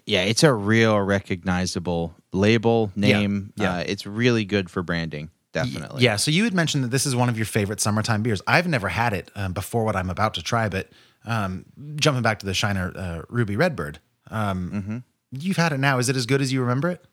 yeah, 0.06 0.24
it's 0.24 0.44
a 0.44 0.52
real 0.54 1.00
recognizable 1.00 2.14
label 2.34 2.92
name. 2.96 3.54
yeah. 3.56 3.76
Uh, 3.78 3.84
it's 3.86 4.06
really 4.06 4.44
good 4.44 4.70
for 4.70 4.84
branding. 4.84 5.30
Definitely. 5.54 6.04
Yeah. 6.04 6.18
So 6.18 6.30
you 6.32 6.44
had 6.44 6.54
mentioned 6.54 6.84
that 6.84 6.90
this 6.92 7.06
is 7.06 7.16
one 7.16 7.30
of 7.30 7.38
your 7.38 7.46
favorite 7.46 7.80
summertime 7.80 8.22
beers. 8.22 8.42
I've 8.46 8.68
never 8.68 8.90
had 8.90 9.14
it 9.14 9.32
um, 9.36 9.54
before 9.54 9.86
what 9.86 9.96
I'm 9.96 10.10
about 10.10 10.34
to 10.34 10.44
try, 10.44 10.68
but 10.68 10.90
um, 11.28 11.66
jumping 11.98 12.24
back 12.24 12.40
to 12.40 12.46
the 12.48 12.54
Shiner 12.56 12.92
uh, 12.96 13.22
Ruby 13.30 13.56
Redbird, 13.56 14.00
um, 14.32 14.72
Mm-hmm. 14.72 14.98
you've 15.32 15.58
had 15.58 15.72
it 15.74 15.78
now. 15.80 16.00
Is 16.00 16.10
it 16.10 16.16
as 16.16 16.26
good 16.26 16.42
as 16.42 16.52
you 16.52 16.62
remember 16.62 16.90
it? 16.90 17.06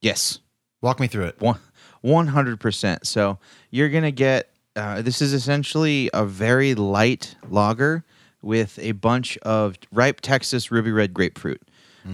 Yes. 0.00 0.38
Walk 0.80 0.98
me 1.00 1.08
through 1.08 1.24
it. 1.26 1.40
One 1.40 1.58
one 2.00 2.28
hundred 2.28 2.60
percent. 2.60 3.06
So 3.06 3.38
you're 3.70 3.88
gonna 3.90 4.12
get 4.12 4.50
uh, 4.76 5.02
this 5.02 5.20
is 5.20 5.32
essentially 5.32 6.08
a 6.14 6.24
very 6.24 6.74
light 6.76 7.34
lager 7.50 8.04
with 8.42 8.78
a 8.78 8.92
bunch 8.92 9.36
of 9.38 9.74
ripe 9.92 10.20
Texas 10.20 10.70
ruby 10.70 10.92
red 10.92 11.12
grapefruit. 11.12 11.60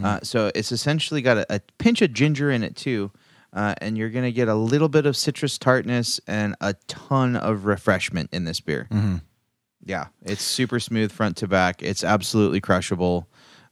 Uh, 0.02 0.18
so 0.24 0.50
it's 0.56 0.72
essentially 0.72 1.22
got 1.22 1.36
a, 1.38 1.46
a 1.56 1.60
pinch 1.78 2.02
of 2.02 2.12
ginger 2.12 2.50
in 2.50 2.64
it 2.64 2.74
too, 2.74 3.12
uh, 3.52 3.74
and 3.82 3.96
you're 3.96 4.08
gonna 4.10 4.32
get 4.32 4.48
a 4.48 4.54
little 4.54 4.88
bit 4.88 5.06
of 5.06 5.16
citrus 5.16 5.56
tartness 5.58 6.18
and 6.26 6.56
a 6.62 6.74
ton 6.88 7.36
of 7.36 7.64
refreshment 7.66 8.28
in 8.32 8.44
this 8.44 8.58
beer. 8.60 8.88
Yeah, 9.84 10.06
it's 10.22 10.42
super 10.42 10.80
smooth 10.80 11.12
front 11.12 11.36
to 11.38 11.48
back. 11.48 11.82
It's 11.82 12.04
absolutely 12.04 12.60
crushable. 12.60 13.28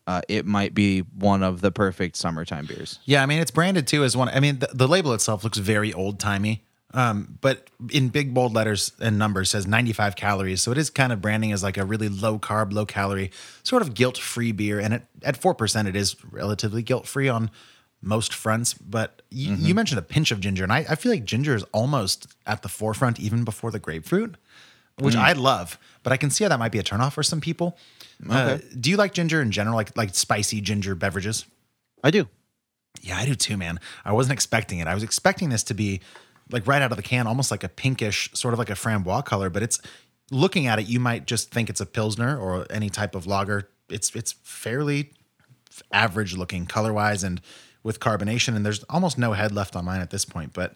Uh, 0.07 0.21
it 0.29 0.47
might 0.47 0.75
be 0.75 1.01
one 1.01 1.43
of 1.43 1.61
the 1.61 1.71
perfect 1.71 2.17
summertime 2.17 2.67
beers. 2.67 2.99
Yeah, 3.05 3.23
I 3.23 3.27
mean 3.27 3.41
it's 3.41 3.51
branded 3.51 3.87
too 3.87 4.05
as 4.05 4.17
one. 4.17 4.29
I 4.29 4.41
mean 4.41 4.59
the, 4.59 4.69
the 4.73 4.89
label 4.89 5.13
itself 5.13 5.45
looks 5.45 5.59
very 5.59 5.93
old 5.93 6.19
timey, 6.19 6.65
um, 6.93 7.39
but 7.41 7.69
in 7.91 8.09
big 8.09 8.35
bold 8.35 8.53
letters 8.53 8.93
and 9.01 9.19
numbers 9.19 9.51
says 9.51 9.67
95 9.67 10.17
calories. 10.17 10.61
So 10.61 10.73
it 10.73 10.79
is 10.79 10.91
kind 10.91 11.13
of 11.13 11.21
branding 11.21 11.53
as 11.53 11.63
like 11.63 11.77
a 11.77 11.85
really 11.85 12.09
low 12.09 12.39
carb, 12.39 12.73
low 12.73 12.85
calorie, 12.85 13.31
sort 13.63 13.81
of 13.81 13.95
guilt 13.95 14.19
free 14.19 14.53
beer. 14.53 14.81
And 14.81 14.95
it, 14.95 15.03
at 15.23 15.37
four 15.37 15.55
percent, 15.55 15.87
it 15.87 15.97
is 15.97 16.17
relatively 16.31 16.83
guilt 16.83 17.07
free 17.07 17.29
on 17.29 17.51
most 18.03 18.35
fronts. 18.35 18.75
But 18.75 19.23
you, 19.31 19.55
you 19.55 19.75
mentioned 19.75 20.01
a 20.01 20.03
pinch 20.03 20.33
of 20.33 20.41
ginger, 20.41 20.65
and 20.65 20.73
I, 20.73 20.85
I 20.91 20.95
feel 20.97 21.13
like 21.13 21.25
ginger 21.25 21.55
is 21.55 21.65
almost 21.73 22.27
at 22.47 22.63
the 22.63 22.69
forefront 22.69 23.21
even 23.21 23.45
before 23.45 23.71
the 23.71 23.79
grapefruit, 23.79 24.37
which 24.99 25.17
I 25.17 25.33
love. 25.33 25.79
But 26.03 26.13
I 26.13 26.17
can 26.17 26.31
see 26.31 26.45
how 26.45 26.49
that 26.49 26.59
might 26.59 26.73
be 26.73 26.79
a 26.79 26.83
turnoff 26.83 27.13
for 27.13 27.23
some 27.23 27.41
people. 27.41 27.77
Uh, 28.29 28.59
do 28.79 28.91
you 28.91 28.97
like 28.97 29.15
ginger 29.15 29.41
in 29.41 29.51
general, 29.51 29.75
like 29.75 29.97
like 29.97 30.15
spicy 30.15 30.61
ginger 30.61 30.95
beverages? 30.95 31.45
I 32.05 32.11
do. 32.11 32.29
Yeah, 33.01 33.17
I 33.17 33.27
do 33.27 33.35
too, 33.35 33.57
man. 33.57 33.81
I 34.05 34.13
wasn't 34.13 34.35
expecting 34.35 34.79
it. 34.79 34.87
I 34.87 34.95
was 34.95 35.03
expecting 35.03 35.49
this 35.49 35.63
to 35.65 35.75
be 35.75 36.01
like 36.51 36.67
right 36.67 36.83
out 36.83 36.93
of 36.93 36.97
the 36.97 37.03
can, 37.03 37.27
almost 37.27 37.51
like 37.51 37.65
a 37.65 37.69
pinkish, 37.69 38.31
sort 38.35 38.55
of 38.55 38.59
like 38.59 38.71
a 38.71 38.75
framboise 38.75 39.25
color. 39.25 39.51
But 39.51 39.63
it's 39.63 39.81
looking 40.31 40.67
at 40.67 40.79
it, 40.79 40.87
you 40.89 41.01
might 41.01 41.27
just 41.27 41.51
think 41.51 41.71
it's 41.71 41.81
a 41.81 41.87
pilsner 41.87 42.39
or 42.39 42.67
any 42.71 42.91
type 42.91 43.15
of 43.15 43.27
lager. 43.27 43.69
It's 43.89 44.15
it's 44.15 44.33
fairly 44.43 45.13
average 45.93 46.37
looking 46.37 46.67
color 46.67 46.93
wise 46.93 47.25
and 47.25 47.41
with 47.83 47.99
carbonation. 47.99 48.55
And 48.55 48.65
there's 48.65 48.85
almost 48.85 49.19
no 49.19 49.33
head 49.33 49.53
left 49.53 49.75
on 49.75 49.85
mine 49.85 50.01
at 50.01 50.11
this 50.11 50.25
point. 50.25 50.53
But 50.53 50.75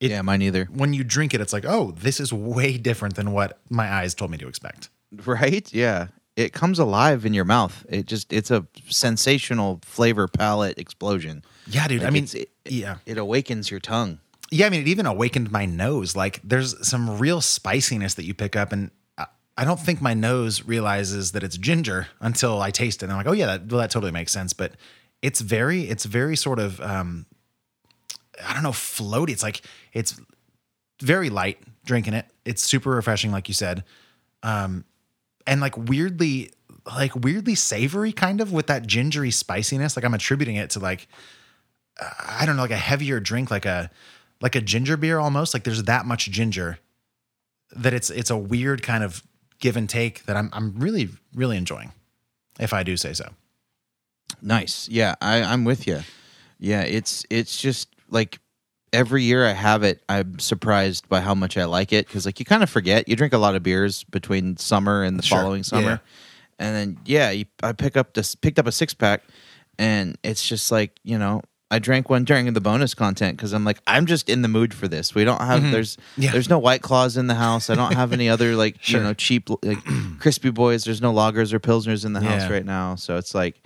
it, 0.00 0.10
yeah, 0.10 0.22
mine 0.22 0.42
either. 0.42 0.66
when 0.66 0.92
you 0.92 1.04
drink 1.04 1.34
it, 1.34 1.40
it's 1.40 1.52
like, 1.52 1.64
oh, 1.66 1.92
this 1.92 2.20
is 2.20 2.32
way 2.32 2.76
different 2.78 3.16
than 3.16 3.32
what 3.32 3.58
my 3.70 3.90
eyes 3.92 4.14
told 4.14 4.30
me 4.30 4.38
to 4.38 4.48
expect. 4.48 4.88
Right? 5.24 5.72
Yeah. 5.72 6.08
It 6.36 6.52
comes 6.52 6.78
alive 6.78 7.26
in 7.26 7.34
your 7.34 7.44
mouth. 7.44 7.84
It 7.88 8.06
just 8.06 8.32
it's 8.32 8.50
a 8.52 8.64
sensational 8.88 9.80
flavor 9.84 10.28
palette 10.28 10.78
explosion. 10.78 11.42
Yeah, 11.66 11.88
dude. 11.88 12.04
I 12.04 12.10
mean, 12.10 12.28
it, 12.34 12.50
yeah. 12.64 12.98
It 13.06 13.18
awakens 13.18 13.70
your 13.70 13.80
tongue. 13.80 14.20
Yeah, 14.50 14.66
I 14.66 14.70
mean, 14.70 14.82
it 14.82 14.88
even 14.88 15.06
awakened 15.06 15.50
my 15.50 15.66
nose. 15.66 16.14
Like, 16.14 16.40
there's 16.44 16.86
some 16.86 17.18
real 17.18 17.40
spiciness 17.40 18.14
that 18.14 18.24
you 18.24 18.34
pick 18.34 18.54
up, 18.56 18.72
and 18.72 18.90
I- 19.18 19.26
I 19.58 19.64
don't 19.64 19.80
think 19.80 20.00
my 20.00 20.14
nose 20.14 20.62
realizes 20.62 21.32
that 21.32 21.42
it's 21.42 21.58
ginger 21.58 22.06
until 22.20 22.62
I 22.62 22.70
taste 22.70 23.02
it. 23.02 23.06
And 23.06 23.12
I'm 23.12 23.18
like, 23.18 23.26
oh 23.26 23.32
yeah, 23.32 23.46
that, 23.46 23.66
well, 23.70 23.80
that 23.80 23.90
totally 23.90 24.12
makes 24.12 24.30
sense. 24.32 24.52
But 24.52 24.72
it's 25.22 25.40
very, 25.40 25.82
it's 25.88 26.04
very 26.04 26.36
sort 26.36 26.60
of, 26.60 26.80
um, 26.80 27.26
I 28.44 28.54
don't 28.54 28.62
know, 28.62 28.70
floaty. 28.70 29.30
It's 29.30 29.42
like 29.42 29.62
it's 29.92 30.20
very 31.00 31.30
light 31.30 31.58
drinking 31.84 32.14
it. 32.14 32.26
It's 32.44 32.62
super 32.62 32.90
refreshing, 32.90 33.32
like 33.32 33.48
you 33.48 33.54
said, 33.54 33.84
um, 34.42 34.84
and 35.46 35.60
like 35.60 35.76
weirdly, 35.76 36.52
like 36.86 37.14
weirdly 37.14 37.54
savory, 37.54 38.12
kind 38.12 38.40
of 38.40 38.52
with 38.52 38.66
that 38.66 38.86
gingery 38.86 39.30
spiciness. 39.30 39.96
Like 39.96 40.04
I'm 40.04 40.14
attributing 40.14 40.56
it 40.56 40.70
to 40.70 40.78
like 40.80 41.08
I 42.00 42.44
don't 42.46 42.56
know, 42.56 42.62
like 42.62 42.70
a 42.70 42.76
heavier 42.76 43.20
drink, 43.20 43.50
like 43.50 43.66
a 43.66 43.90
like 44.40 44.54
a 44.54 44.60
ginger 44.60 44.96
beer 44.96 45.18
almost. 45.18 45.54
Like 45.54 45.64
there's 45.64 45.82
that 45.84 46.06
much 46.06 46.30
ginger 46.30 46.78
that 47.74 47.92
it's 47.92 48.10
it's 48.10 48.30
a 48.30 48.36
weird 48.36 48.82
kind 48.82 49.02
of 49.02 49.22
give 49.60 49.76
and 49.76 49.88
take 49.88 50.24
that 50.26 50.36
I'm 50.36 50.50
I'm 50.52 50.78
really 50.78 51.08
really 51.34 51.56
enjoying, 51.56 51.92
if 52.60 52.72
I 52.72 52.82
do 52.82 52.96
say 52.96 53.12
so. 53.12 53.30
Nice. 54.40 54.88
Yeah, 54.88 55.14
I, 55.20 55.42
I'm 55.42 55.64
with 55.64 55.86
you. 55.86 56.00
Yeah, 56.58 56.82
it's 56.82 57.24
it's 57.30 57.60
just 57.60 57.88
like 58.10 58.38
every 58.92 59.22
year 59.22 59.46
I 59.46 59.52
have 59.52 59.82
it, 59.82 60.02
I'm 60.08 60.38
surprised 60.38 61.08
by 61.08 61.20
how 61.20 61.34
much 61.34 61.56
I 61.56 61.64
like 61.64 61.92
it 61.92 62.06
because 62.06 62.24
like 62.26 62.38
you 62.38 62.44
kind 62.46 62.62
of 62.62 62.70
forget. 62.70 63.08
You 63.08 63.16
drink 63.16 63.32
a 63.32 63.38
lot 63.38 63.54
of 63.54 63.62
beers 63.62 64.04
between 64.04 64.56
summer 64.56 65.02
and 65.02 65.18
the 65.18 65.22
Sure. 65.22 65.38
following 65.38 65.62
summer, 65.62 65.82
Yeah. 65.90 65.98
and 66.58 66.74
then 66.76 66.98
yeah, 67.04 67.30
you, 67.30 67.44
I 67.62 67.72
pick 67.72 67.96
up 67.96 68.14
this 68.14 68.34
picked 68.34 68.58
up 68.58 68.66
a 68.66 68.72
six 68.72 68.94
pack, 68.94 69.22
and 69.78 70.16
it's 70.22 70.46
just 70.48 70.70
like 70.72 70.98
you 71.04 71.18
know. 71.18 71.42
I 71.70 71.78
drank 71.78 72.08
one 72.08 72.24
during 72.24 72.50
the 72.54 72.62
bonus 72.62 72.94
content 72.94 73.36
because 73.36 73.52
I'm 73.52 73.62
like 73.62 73.78
I'm 73.86 74.06
just 74.06 74.30
in 74.30 74.40
the 74.40 74.48
mood 74.48 74.72
for 74.72 74.88
this. 74.88 75.14
We 75.14 75.24
don't 75.24 75.42
have 75.42 75.70
there's 75.70 75.96
Mm-hmm. 75.98 76.22
Yeah. 76.22 76.32
there's 76.32 76.48
no 76.48 76.58
white 76.58 76.80
claws 76.80 77.18
in 77.18 77.26
the 77.26 77.34
house. 77.34 77.68
I 77.68 77.74
don't 77.74 77.92
have 77.92 78.14
any 78.14 78.26
other 78.34 78.56
like 78.56 78.76
Sure. 78.80 79.00
you 79.00 79.06
know 79.06 79.12
cheap 79.12 79.50
like 79.62 79.76
crispy 80.18 80.48
boys. 80.48 80.84
There's 80.84 81.02
no 81.02 81.12
loggers 81.12 81.52
or 81.52 81.60
pilsners 81.60 82.06
in 82.06 82.14
the 82.14 82.22
house 82.22 82.44
Yeah. 82.44 82.52
right 82.54 82.64
now. 82.64 82.94
So 82.94 83.18
it's 83.18 83.34
like 83.34 83.60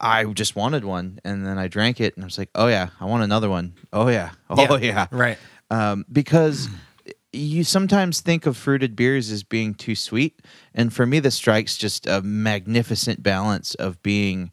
I 0.00 0.24
just 0.24 0.54
wanted 0.56 0.84
one, 0.84 1.18
and 1.24 1.44
then 1.46 1.58
I 1.58 1.68
drank 1.68 2.00
it, 2.00 2.14
and 2.16 2.24
I 2.24 2.26
was 2.26 2.38
like, 2.38 2.50
"Oh 2.54 2.68
yeah, 2.68 2.90
I 3.00 3.04
want 3.06 3.24
another 3.24 3.48
one. 3.50 3.74
Oh 3.92 4.08
yeah, 4.08 4.30
oh 4.50 4.76
yeah, 4.76 5.06
Right. 5.10 5.38
Um, 5.70 6.04
because 6.10 6.68
you 7.32 7.62
sometimes 7.62 8.20
think 8.20 8.46
of 8.46 8.56
fruited 8.56 8.96
beers 8.96 9.30
as 9.30 9.42
being 9.42 9.74
too 9.74 9.94
sweet, 9.94 10.40
and 10.74 10.92
for 10.92 11.04
me, 11.04 11.20
this 11.20 11.34
strikes 11.34 11.76
just 11.76 12.06
a 12.06 12.22
magnificent 12.22 13.22
balance 13.22 13.74
of 13.74 14.02
being 14.02 14.50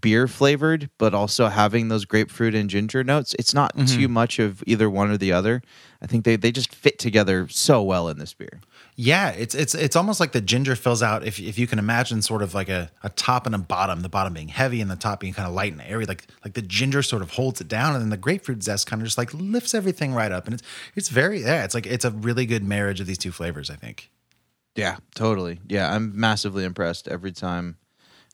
beer 0.00 0.26
flavored, 0.26 0.90
but 0.98 1.14
also 1.14 1.46
having 1.46 1.88
those 1.88 2.04
grapefruit 2.04 2.54
and 2.54 2.68
ginger 2.68 3.04
notes. 3.04 3.34
It's 3.38 3.54
not 3.54 3.76
too 3.86 4.08
much 4.08 4.38
of 4.40 4.64
either 4.66 4.90
one 4.90 5.10
or 5.10 5.16
the 5.16 5.32
other. 5.32 5.62
I 6.02 6.06
think 6.06 6.24
they 6.24 6.36
they 6.36 6.50
just 6.50 6.74
fit 6.74 6.98
together 6.98 7.46
so 7.48 7.82
well 7.82 8.08
in 8.08 8.18
this 8.18 8.34
beer. 8.34 8.60
Yeah, 8.98 9.28
it's 9.28 9.54
it's 9.54 9.74
it's 9.74 9.94
almost 9.94 10.20
like 10.20 10.32
the 10.32 10.40
ginger 10.40 10.74
fills 10.74 11.02
out. 11.02 11.22
If 11.22 11.38
if 11.38 11.58
you 11.58 11.66
can 11.66 11.78
imagine, 11.78 12.22
sort 12.22 12.42
of 12.42 12.54
like 12.54 12.70
a, 12.70 12.90
a 13.02 13.10
top 13.10 13.44
and 13.44 13.54
a 13.54 13.58
bottom. 13.58 14.00
The 14.00 14.08
bottom 14.08 14.32
being 14.32 14.48
heavy 14.48 14.80
and 14.80 14.90
the 14.90 14.96
top 14.96 15.20
being 15.20 15.34
kind 15.34 15.46
of 15.46 15.52
light 15.54 15.72
and 15.72 15.82
airy. 15.82 16.06
Like 16.06 16.26
like 16.42 16.54
the 16.54 16.62
ginger 16.62 17.02
sort 17.02 17.20
of 17.20 17.32
holds 17.32 17.60
it 17.60 17.68
down, 17.68 17.92
and 17.92 18.00
then 18.02 18.08
the 18.08 18.16
grapefruit 18.16 18.62
zest 18.62 18.86
kind 18.86 19.02
of 19.02 19.06
just 19.06 19.18
like 19.18 19.34
lifts 19.34 19.74
everything 19.74 20.14
right 20.14 20.32
up. 20.32 20.46
And 20.46 20.54
it's 20.54 20.62
it's 20.94 21.08
very 21.10 21.42
yeah. 21.42 21.64
It's 21.64 21.74
like 21.74 21.86
it's 21.86 22.06
a 22.06 22.10
really 22.10 22.46
good 22.46 22.64
marriage 22.64 22.98
of 22.98 23.06
these 23.06 23.18
two 23.18 23.32
flavors. 23.32 23.68
I 23.68 23.76
think. 23.76 24.10
Yeah, 24.74 24.96
totally. 25.14 25.60
Yeah, 25.68 25.94
I'm 25.94 26.18
massively 26.18 26.64
impressed 26.64 27.06
every 27.06 27.32
time. 27.32 27.76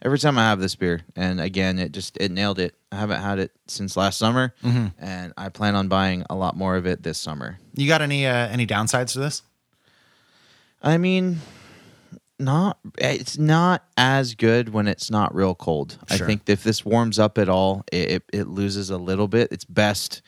Every 0.04 0.18
time 0.18 0.36
I 0.36 0.42
have 0.42 0.58
this 0.58 0.74
beer, 0.74 1.02
and 1.14 1.40
again, 1.40 1.78
it 1.78 1.92
just 1.92 2.16
it 2.18 2.30
nailed 2.30 2.58
it. 2.58 2.74
I 2.90 2.96
haven't 2.96 3.20
had 3.20 3.38
it 3.38 3.52
since 3.66 3.96
last 3.96 4.18
summer, 4.18 4.54
and 4.98 5.32
I 5.36 5.48
plan 5.48 5.74
on 5.76 5.88
buying 5.88 6.24
a 6.30 6.34
lot 6.34 6.56
more 6.56 6.76
of 6.76 6.86
it 6.86 7.02
this 7.02 7.18
summer. 7.18 7.58
You 7.74 7.86
got 7.88 8.02
any 8.02 8.26
uh, 8.26 8.48
any 8.48 8.66
downsides 8.66 9.12
to 9.12 9.20
this? 9.20 9.42
I 10.82 10.98
mean, 10.98 11.38
not 12.38 12.78
it's 12.98 13.38
not 13.38 13.84
as 13.96 14.34
good 14.34 14.70
when 14.70 14.88
it's 14.88 15.10
not 15.10 15.34
real 15.34 15.54
cold. 15.54 15.98
I 16.10 16.18
think 16.18 16.42
if 16.48 16.64
this 16.64 16.84
warms 16.84 17.18
up 17.18 17.38
at 17.38 17.48
all, 17.48 17.84
it, 17.92 18.10
it 18.10 18.22
it 18.32 18.48
loses 18.48 18.90
a 18.90 18.98
little 18.98 19.28
bit. 19.28 19.48
It's 19.52 19.64
best, 19.64 20.22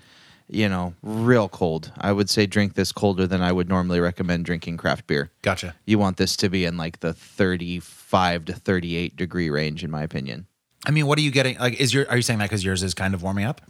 you 0.49 0.69
know, 0.69 0.95
real 1.03 1.49
cold. 1.49 1.93
I 1.99 2.13
would 2.13 2.31
say 2.31 2.47
drink 2.47 2.75
this 2.75 2.93
colder 2.93 3.27
than 3.27 3.43
I 3.43 3.53
would 3.53 3.69
normally 3.69 4.01
recommend 4.01 4.45
drinking 4.45 4.77
craft 4.77 5.07
beer. 5.07 5.31
Gotcha. 5.43 5.75
You 5.87 5.99
want 5.99 6.17
this 6.17 6.37
to 6.37 6.49
be 6.49 6.65
in 6.65 6.77
like 6.77 7.01
the 7.01 7.13
35 7.13 8.45
to 8.47 8.53
38 8.53 9.17
degree 9.17 9.51
range 9.51 9.83
in 9.83 9.91
my 9.91 10.03
opinion. 10.03 10.47
I 10.87 10.91
mean, 10.91 11.07
what 11.07 11.19
are 11.19 11.23
you 11.23 11.31
getting? 11.31 11.59
Like, 11.59 11.81
is 11.81 11.93
your 11.93 12.09
are 12.09 12.17
you 12.17 12.23
saying 12.23 12.39
that 12.39 12.47
because 12.47 12.65
yours 12.65 12.83
is 12.83 12.95
kind 12.95 13.15
of 13.15 13.23
warming 13.23 13.45
up? 13.45 13.61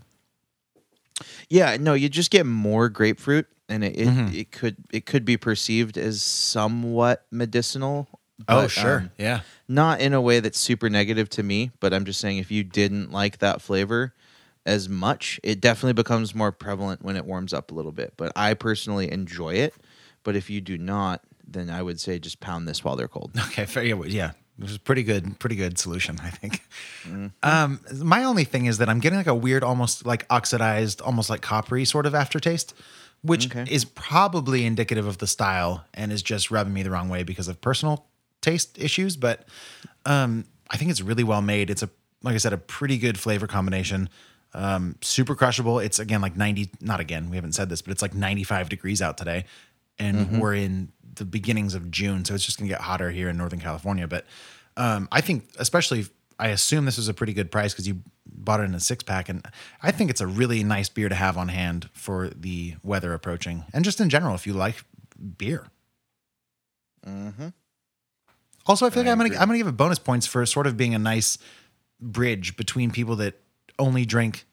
Yeah, 1.49 1.76
no, 1.78 1.94
you 1.94 2.09
just 2.09 2.30
get 2.30 2.44
more 2.47 2.88
grapefruit 2.88 3.47
and 3.68 3.85
it 3.85 3.97
it, 3.99 4.09
Mm-hmm. 4.09 4.35
it 4.35 4.50
could 4.52 4.76
it 4.92 5.06
could 5.06 5.25
be 5.25 5.37
perceived 5.37 5.97
as 5.97 6.23
somewhat 6.23 7.25
medicinal. 7.30 8.09
oh, 8.49 8.66
sure. 8.66 8.99
um, 8.99 9.11
yeah. 9.18 9.40
not 9.68 10.00
in 10.00 10.12
a 10.12 10.21
way 10.21 10.40
that's 10.40 10.59
super 10.59 10.90
negative 10.90 11.28
to 11.30 11.42
me, 11.42 11.71
but 11.80 11.94
I'm 11.94 12.04
just 12.04 12.21
saying 12.21 12.38
if 12.38 12.50
you 12.50 12.64
didn't 12.64 13.12
like 13.12 13.38
that 13.38 13.62
flavor 13.62 14.12
as 14.66 14.88
much, 14.88 15.38
it 15.42 15.61
definitely 15.61 15.92
becomes 15.92 16.35
more 16.35 16.50
prevalent 16.50 17.02
when 17.04 17.16
it 17.16 17.25
warms 17.26 17.52
up 17.52 17.71
a 17.71 17.75
little 17.75 17.92
bit. 17.92 18.14
But 18.16 18.33
I 18.35 18.54
personally 18.54 19.11
enjoy 19.12 19.54
it. 19.54 19.75
But 20.25 20.37
if 20.37 20.49
you 20.50 20.61
do 20.62 20.78
not, 20.78 21.23
then 21.47 21.68
I 21.71 21.83
would 21.83 22.00
say 22.00 22.18
just 22.18 22.40
pound 22.40 22.66
this 22.66 22.83
while 22.83 22.97
they're 22.97 23.09
cold. 23.09 23.33
Okay, 23.49 23.66
fair. 23.66 23.85
Yeah, 23.85 24.33
which 24.56 24.70
is 24.70 24.78
pretty 24.78 25.02
good. 25.02 25.38
Pretty 25.38 25.56
good 25.56 25.78
solution, 25.78 26.18
I 26.23 26.30
think. 26.30 26.62
Um, 27.42 27.80
my 28.02 28.25
only 28.25 28.44
thing 28.44 28.66
is 28.66 28.78
that 28.78 28.88
I'm 28.88 29.00
getting 29.00 29.18
like 29.18 29.26
a 29.26 29.34
weird, 29.34 29.62
almost 29.64 30.06
like 30.06 30.26
oxidized, 30.30 31.00
almost 31.00 31.28
like 31.30 31.42
coppery 31.42 31.84
sort 31.84 32.06
of 32.06 32.14
aftertaste, 32.14 32.75
which 33.23 33.46
Okay. 33.46 33.64
is 33.70 33.84
probably 33.84 34.64
indicative 34.64 35.06
of 35.06 35.18
the 35.18 35.26
style 35.26 35.84
and 35.94 36.12
is 36.12 36.23
just 36.23 36.50
rubbing 36.50 36.73
me 36.73 36.82
the 36.82 36.90
wrong 36.90 37.08
way 37.08 37.23
because 37.23 37.49
of 37.49 37.61
personal 37.61 38.06
taste 38.40 38.78
issues. 38.78 39.16
But 39.16 39.46
um, 40.06 40.44
I 40.70 40.76
think 40.76 40.90
it's 40.90 41.00
really 41.00 41.25
well 41.25 41.42
made. 41.42 41.70
It's 41.70 41.82
a 41.82 41.90
like 42.23 42.34
I 42.34 42.38
said, 42.38 42.54
a 42.54 42.58
pretty 42.58 42.96
good 42.96 43.18
flavor 43.18 43.46
combination. 43.46 44.08
Um, 44.54 44.96
super 45.02 45.34
crushable. 45.34 45.78
It's 45.78 45.99
again 45.99 46.23
like 46.23 46.37
90, 46.37 46.70
not 46.80 47.00
again, 47.00 47.28
we 47.28 47.37
haven't 47.37 47.52
said 47.52 47.68
this, 47.68 47.82
but 47.82 47.90
it's 47.92 48.00
like 48.00 48.14
95 48.14 48.68
degrees 48.70 49.02
out 49.02 49.18
today. 49.18 49.44
And 49.99 50.40
we're 50.40 50.54
in 50.54 50.90
the 51.16 51.25
beginnings 51.25 51.75
of 51.75 51.90
June. 51.90 52.25
So 52.25 52.35
it's 52.35 52.44
just 52.44 52.59
gonna 52.59 52.68
get 52.68 52.80
hotter 52.80 53.11
here 53.11 53.28
in 53.28 53.37
Northern 53.37 53.61
California. 53.61 54.06
But 54.06 54.26
um, 54.76 55.09
I 55.12 55.21
think 55.21 55.49
especially 55.59 56.06
I 56.38 56.49
assume 56.49 56.85
this 56.85 56.97
was 56.97 57.09
a 57.09 57.14
pretty 57.14 57.33
good 57.33 57.50
price 57.50 57.73
because 57.73 57.87
you 57.87 58.02
bought 58.26 58.61
it 58.61 58.64
in 58.64 58.75
a 58.75 58.80
six 58.80 59.02
pack. 59.02 59.28
And 59.28 59.47
I 59.83 59.90
think 59.90 60.11
it's 60.11 60.21
a 60.21 60.26
really 60.26 60.64
nice 60.64 60.88
beer 60.88 61.09
to 61.09 61.14
have 61.14 61.37
on 61.37 61.49
hand 61.49 61.88
for 61.92 62.28
the 62.28 62.75
weather 62.83 63.12
approaching. 63.14 63.64
And 63.73 63.85
just 63.85 64.00
in 64.00 64.09
general, 64.11 64.35
if 64.35 64.47
you 64.47 64.52
like 64.52 64.85
beer. 65.37 65.68
Also, 68.66 68.87
I 68.87 68.90
feel 68.90 69.02
like 69.02 69.12
I'm 69.12 69.18
gonna 69.18 69.35
I'm 69.35 69.47
gonna 69.49 69.59
give 69.59 69.66
it 69.66 69.76
bonus 69.76 69.99
points 69.99 70.26
for 70.26 70.44
sort 70.47 70.66
of 70.66 70.76
being 70.76 70.94
a 70.94 70.99
nice 70.99 71.38
bridge 72.00 72.56
between 72.56 72.90
people 72.90 73.16
that 73.16 73.35
only 73.78 74.04
drink 74.04 74.47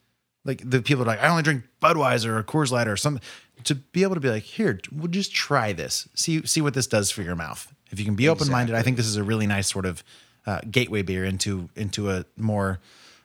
like 0.44 0.62
the 0.68 0.82
people 0.82 1.06
that 1.06 1.12
are 1.12 1.16
like 1.16 1.24
I 1.24 1.30
only 1.30 1.44
drink 1.44 1.64
Budweiser 1.82 2.26
or 2.26 2.44
Coors 2.44 2.72
Light 2.72 2.88
or 2.88 2.98
something 2.98 3.24
to 3.66 3.76
be 3.76 4.04
able 4.04 4.16
to 4.16 4.22
be 4.22 4.30
like 4.30 4.44
here 4.44 4.80
we'll 4.92 5.08
just 5.08 5.34
try 5.34 5.74
this 5.74 6.08
see 6.16 6.46
see 6.46 6.62
what 6.62 6.74
this 6.74 6.88
does 6.88 7.12
for 7.12 7.22
your 7.22 7.36
mouth 7.36 7.74
if 7.92 8.00
you 8.00 8.06
can 8.06 8.16
be 8.16 8.30
open 8.30 8.50
minded 8.50 8.76
I 8.76 8.82
think 8.82 8.98
this 8.98 9.08
is 9.08 9.18
a 9.18 9.24
really 9.24 9.48
nice 9.48 9.70
sort 9.70 9.86
of 9.86 10.04
uh, 10.46 10.62
gateway 10.70 11.02
beer 11.02 11.24
into 11.24 11.70
into 11.76 12.10
a 12.10 12.26
more 12.38 12.80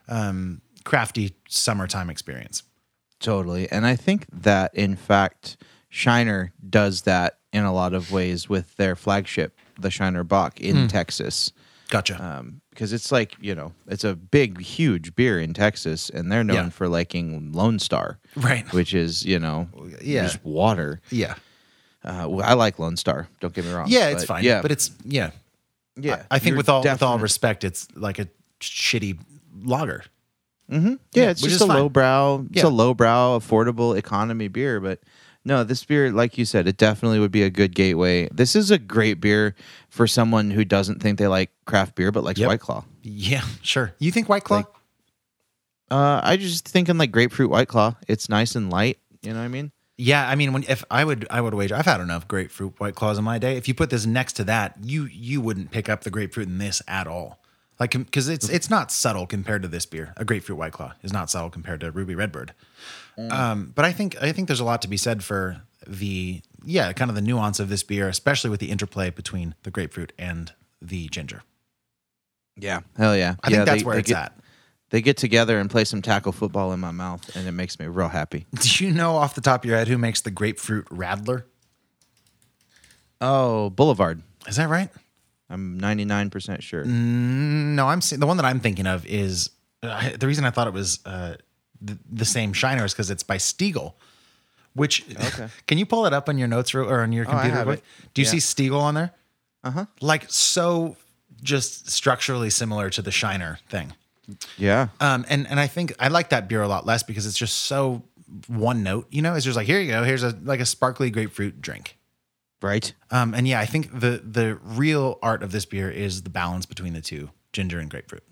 um, 0.08 0.60
crafty 0.84 1.34
summertime 1.48 2.10
experience 2.10 2.62
Totally. 3.20 3.70
And 3.70 3.86
I 3.86 3.96
think 3.96 4.26
that, 4.32 4.74
in 4.74 4.96
fact, 4.96 5.56
Shiner 5.88 6.52
does 6.68 7.02
that 7.02 7.38
in 7.52 7.64
a 7.64 7.72
lot 7.72 7.94
of 7.94 8.12
ways 8.12 8.48
with 8.48 8.76
their 8.76 8.94
flagship, 8.94 9.56
the 9.78 9.90
Shiner 9.90 10.24
Bock 10.24 10.60
in 10.60 10.88
Texas. 10.88 11.52
Gotcha 11.88 12.22
Um, 12.22 12.60
because 12.70 12.92
it's 12.92 13.10
like, 13.12 13.36
you 13.40 13.54
know, 13.54 13.72
it's 13.86 14.04
a 14.04 14.14
big, 14.14 14.60
huge 14.60 15.14
beer 15.14 15.40
in 15.40 15.54
Texas, 15.54 16.10
and 16.10 16.30
they're 16.30 16.44
known 16.44 16.56
Yeah. 16.56 16.68
for 16.70 16.88
liking 16.88 17.52
Lone 17.52 17.78
Star, 17.78 18.18
right 18.34 18.70
which 18.72 18.92
is, 18.94 19.24
you 19.24 19.38
know, 19.38 19.68
Yeah. 20.02 20.22
just 20.24 20.44
water. 20.44 21.00
yeah 21.10 21.34
Uh, 22.04 22.26
well, 22.28 22.46
I 22.48 22.52
like 22.54 22.78
Lone 22.78 22.96
Star, 22.96 23.28
don't 23.40 23.52
get 23.54 23.64
me 23.64 23.72
wrong. 23.72 23.86
yeah 23.88 24.08
it's 24.08 24.24
fine 24.24 24.44
Yeah. 24.44 24.62
but 24.62 24.70
it's 24.72 24.90
yeah 25.04 25.30
yeah. 25.98 26.24
I 26.30 26.38
think 26.38 26.50
you're 26.50 26.56
with 26.58 26.68
all 26.68 26.82
with 26.82 27.02
all 27.02 27.12
definite- 27.14 27.22
respect 27.22 27.64
it's 27.64 27.88
like 27.94 28.18
a 28.18 28.28
shitty 28.60 29.18
lager 29.64 30.04
Yeah, 30.68 31.30
it's 31.30 31.42
which 31.42 31.52
just 31.52 31.62
is 31.62 31.62
a 31.62 31.66
fine. 31.68 31.76
lowbrow, 31.78 32.44
it's 32.50 32.56
Yeah. 32.62 32.66
a 32.66 32.68
lowbrow, 32.68 33.38
affordable 33.38 33.96
economy 33.96 34.48
beer. 34.48 34.80
But 34.80 35.00
no, 35.46 35.64
this 35.64 35.82
beer, 35.84 36.10
like 36.10 36.36
you 36.36 36.44
said, 36.44 36.66
it 36.68 36.76
definitely 36.76 37.18
would 37.20 37.30
be 37.32 37.42
a 37.42 37.50
good 37.50 37.74
gateway. 37.74 38.28
This 38.32 38.54
is 38.56 38.70
a 38.70 38.78
great 38.78 39.20
beer 39.20 39.54
for 39.88 40.06
someone 40.06 40.50
who 40.50 40.64
doesn't 40.64 41.00
think 41.00 41.18
they 41.18 41.28
like 41.28 41.50
craft 41.64 41.94
beer 41.94 42.10
but 42.12 42.24
likes 42.24 42.38
Yep. 42.40 42.48
White 42.48 42.60
Claw. 42.60 42.84
Yeah, 43.02 43.44
sure. 43.62 43.94
You 43.98 44.10
think 44.12 44.28
White 44.28 44.44
Claw 44.44 44.58
Like- 44.58 44.66
Uh, 45.90 46.20
I 46.22 46.36
just 46.36 46.68
thinking 46.68 46.98
like 46.98 47.12
grapefruit 47.12 47.48
white 47.48 47.68
claw. 47.68 47.94
It's 48.08 48.28
nice 48.28 48.56
and 48.56 48.70
light. 48.70 48.98
You 49.22 49.32
know 49.32 49.38
what 49.38 49.44
I 49.44 49.48
mean? 49.48 49.70
Yeah, 49.96 50.28
I 50.28 50.34
mean, 50.34 50.52
when 50.52 50.64
if 50.64 50.84
I 50.90 51.04
would, 51.04 51.26
I 51.30 51.40
would 51.40 51.54
wager. 51.54 51.74
I've 51.76 51.86
had 51.86 52.00
enough 52.00 52.26
grapefruit 52.28 52.74
white 52.80 52.94
claws 52.96 53.16
in 53.18 53.24
my 53.24 53.38
day. 53.38 53.56
If 53.56 53.66
you 53.68 53.72
put 53.74 53.88
this 53.90 54.04
next 54.04 54.32
to 54.34 54.44
that, 54.44 54.76
you 54.82 55.04
you 55.04 55.40
wouldn't 55.40 55.70
pick 55.70 55.88
up 55.88 56.02
the 56.02 56.10
grapefruit 56.10 56.48
in 56.48 56.58
this 56.58 56.82
at 56.88 57.06
all. 57.06 57.38
Like, 57.78 57.92
because 57.92 58.28
it's 58.28 58.48
it's 58.48 58.68
not 58.68 58.90
subtle 58.90 59.26
compared 59.26 59.62
to 59.62 59.68
this 59.68 59.86
beer. 59.86 60.12
A 60.16 60.24
grapefruit 60.24 60.58
white 60.58 60.72
claw 60.72 60.94
is 61.02 61.12
not 61.12 61.30
subtle 61.30 61.50
compared 61.50 61.80
to 61.80 61.90
Ruby 61.92 62.14
Redbird. 62.14 62.52
Um, 63.18 63.72
but 63.74 63.84
I 63.84 63.92
think 63.92 64.20
I 64.22 64.32
think 64.32 64.46
there's 64.48 64.60
a 64.60 64.64
lot 64.64 64.82
to 64.82 64.88
be 64.88 64.96
said 64.96 65.24
for 65.24 65.62
the 65.86 66.42
yeah, 66.64 66.92
kind 66.92 67.10
of 67.10 67.14
the 67.14 67.22
nuance 67.22 67.60
of 67.60 67.68
this 67.68 67.82
beer, 67.82 68.08
especially 68.08 68.50
with 68.50 68.60
the 68.60 68.70
interplay 68.70 69.10
between 69.10 69.54
the 69.62 69.70
grapefruit 69.70 70.12
and 70.18 70.52
the 70.82 71.08
ginger. 71.08 71.42
Yeah. 72.56 72.80
Hell 72.96 73.16
yeah. 73.16 73.36
I 73.42 73.50
yeah, 73.50 73.56
think 73.56 73.66
that's 73.66 73.82
they- 73.82 73.86
where 73.86 73.94
they 73.96 74.00
it's 74.00 74.08
get, 74.08 74.18
at. 74.18 74.38
They 74.90 75.00
get 75.00 75.16
together 75.16 75.58
and 75.58 75.68
play 75.68 75.84
some 75.84 76.00
tackle 76.00 76.30
football 76.30 76.72
in 76.72 76.78
my 76.78 76.92
mouth, 76.92 77.34
and 77.36 77.48
it 77.48 77.52
makes 77.52 77.78
me 77.80 77.86
real 77.86 78.08
happy. 78.08 78.46
Do 78.54 78.84
you 78.84 78.92
know 78.92 79.16
off 79.16 79.34
the 79.34 79.40
top 79.40 79.64
of 79.64 79.68
your 79.68 79.76
head 79.76 79.88
who 79.88 79.98
makes 79.98 80.20
the 80.20 80.30
grapefruit 80.30 80.86
radler? 80.90 81.42
Oh, 83.20 83.70
Boulevard. 83.70 84.22
Is 84.46 84.56
that 84.56 84.68
right? 84.68 84.88
I'm 85.50 85.80
99% 85.80 86.60
sure. 86.62 86.84
No, 86.84 87.88
I'm 87.88 88.00
the 88.00 88.26
one 88.26 88.36
that 88.36 88.46
I'm 88.46 88.60
thinking 88.60 88.86
of 88.86 89.04
is 89.06 89.50
uh, 89.82 90.10
the 90.18 90.26
reason 90.26 90.44
I 90.44 90.50
thought 90.50 90.66
it 90.68 90.72
was 90.72 91.00
uh, 91.04 91.34
the, 91.80 91.98
the 92.10 92.24
same 92.24 92.52
Shiner 92.52 92.84
is 92.84 92.92
because 92.92 93.10
it's 93.10 93.22
by 93.22 93.36
Stiegl. 93.38 93.94
Which 94.74 95.04
can 95.66 95.78
you 95.78 95.86
pull 95.86 96.06
it 96.06 96.12
up 96.12 96.28
on 96.28 96.36
your 96.38 96.48
notes 96.48 96.74
or 96.74 97.00
on 97.00 97.12
your 97.12 97.24
computer? 97.24 97.56
real 97.56 97.64
quick? 97.64 97.78
it. 97.78 97.84
Do 98.14 98.22
you 98.22 98.26
Yeah. 98.26 98.38
see 98.38 98.68
Stiegl 98.68 98.80
on 98.80 98.94
there? 98.94 99.12
Uh 99.64 99.70
huh. 99.70 99.86
Like 100.00 100.26
so, 100.28 100.96
just 101.42 101.90
structurally 101.90 102.50
similar 102.50 102.90
to 102.90 103.02
the 103.02 103.10
Shiner 103.10 103.58
thing. 103.68 103.92
Yeah. 104.58 104.88
Um, 105.00 105.24
and 105.28 105.46
and 105.48 105.58
I 105.58 105.66
think 105.66 105.94
I 105.98 106.08
like 106.08 106.28
that 106.30 106.48
beer 106.48 106.62
a 106.62 106.68
lot 106.68 106.84
less 106.84 107.02
because 107.02 107.26
it's 107.26 107.38
just 107.38 107.56
so 107.60 108.02
one 108.48 108.82
note. 108.82 109.06
You 109.10 109.22
know, 109.22 109.34
it's 109.34 109.44
just 109.44 109.56
like 109.56 109.66
here 109.66 109.80
you 109.80 109.90
go, 109.92 110.02
here's 110.04 110.22
a 110.22 110.36
like 110.42 110.60
a 110.60 110.66
sparkly 110.66 111.10
grapefruit 111.10 111.60
drink. 111.60 111.96
Right. 112.62 112.92
Um, 113.10 113.34
and 113.34 113.46
yeah, 113.46 113.60
I 113.60 113.66
think 113.66 113.98
the 114.00 114.20
the 114.24 114.58
real 114.62 115.18
art 115.22 115.42
of 115.42 115.52
this 115.52 115.64
beer 115.64 115.90
is 115.90 116.22
the 116.22 116.30
balance 116.30 116.66
between 116.66 116.92
the 116.92 117.00
two, 117.00 117.30
ginger 117.52 117.78
and 117.78 117.88
grapefruit. 117.90 118.24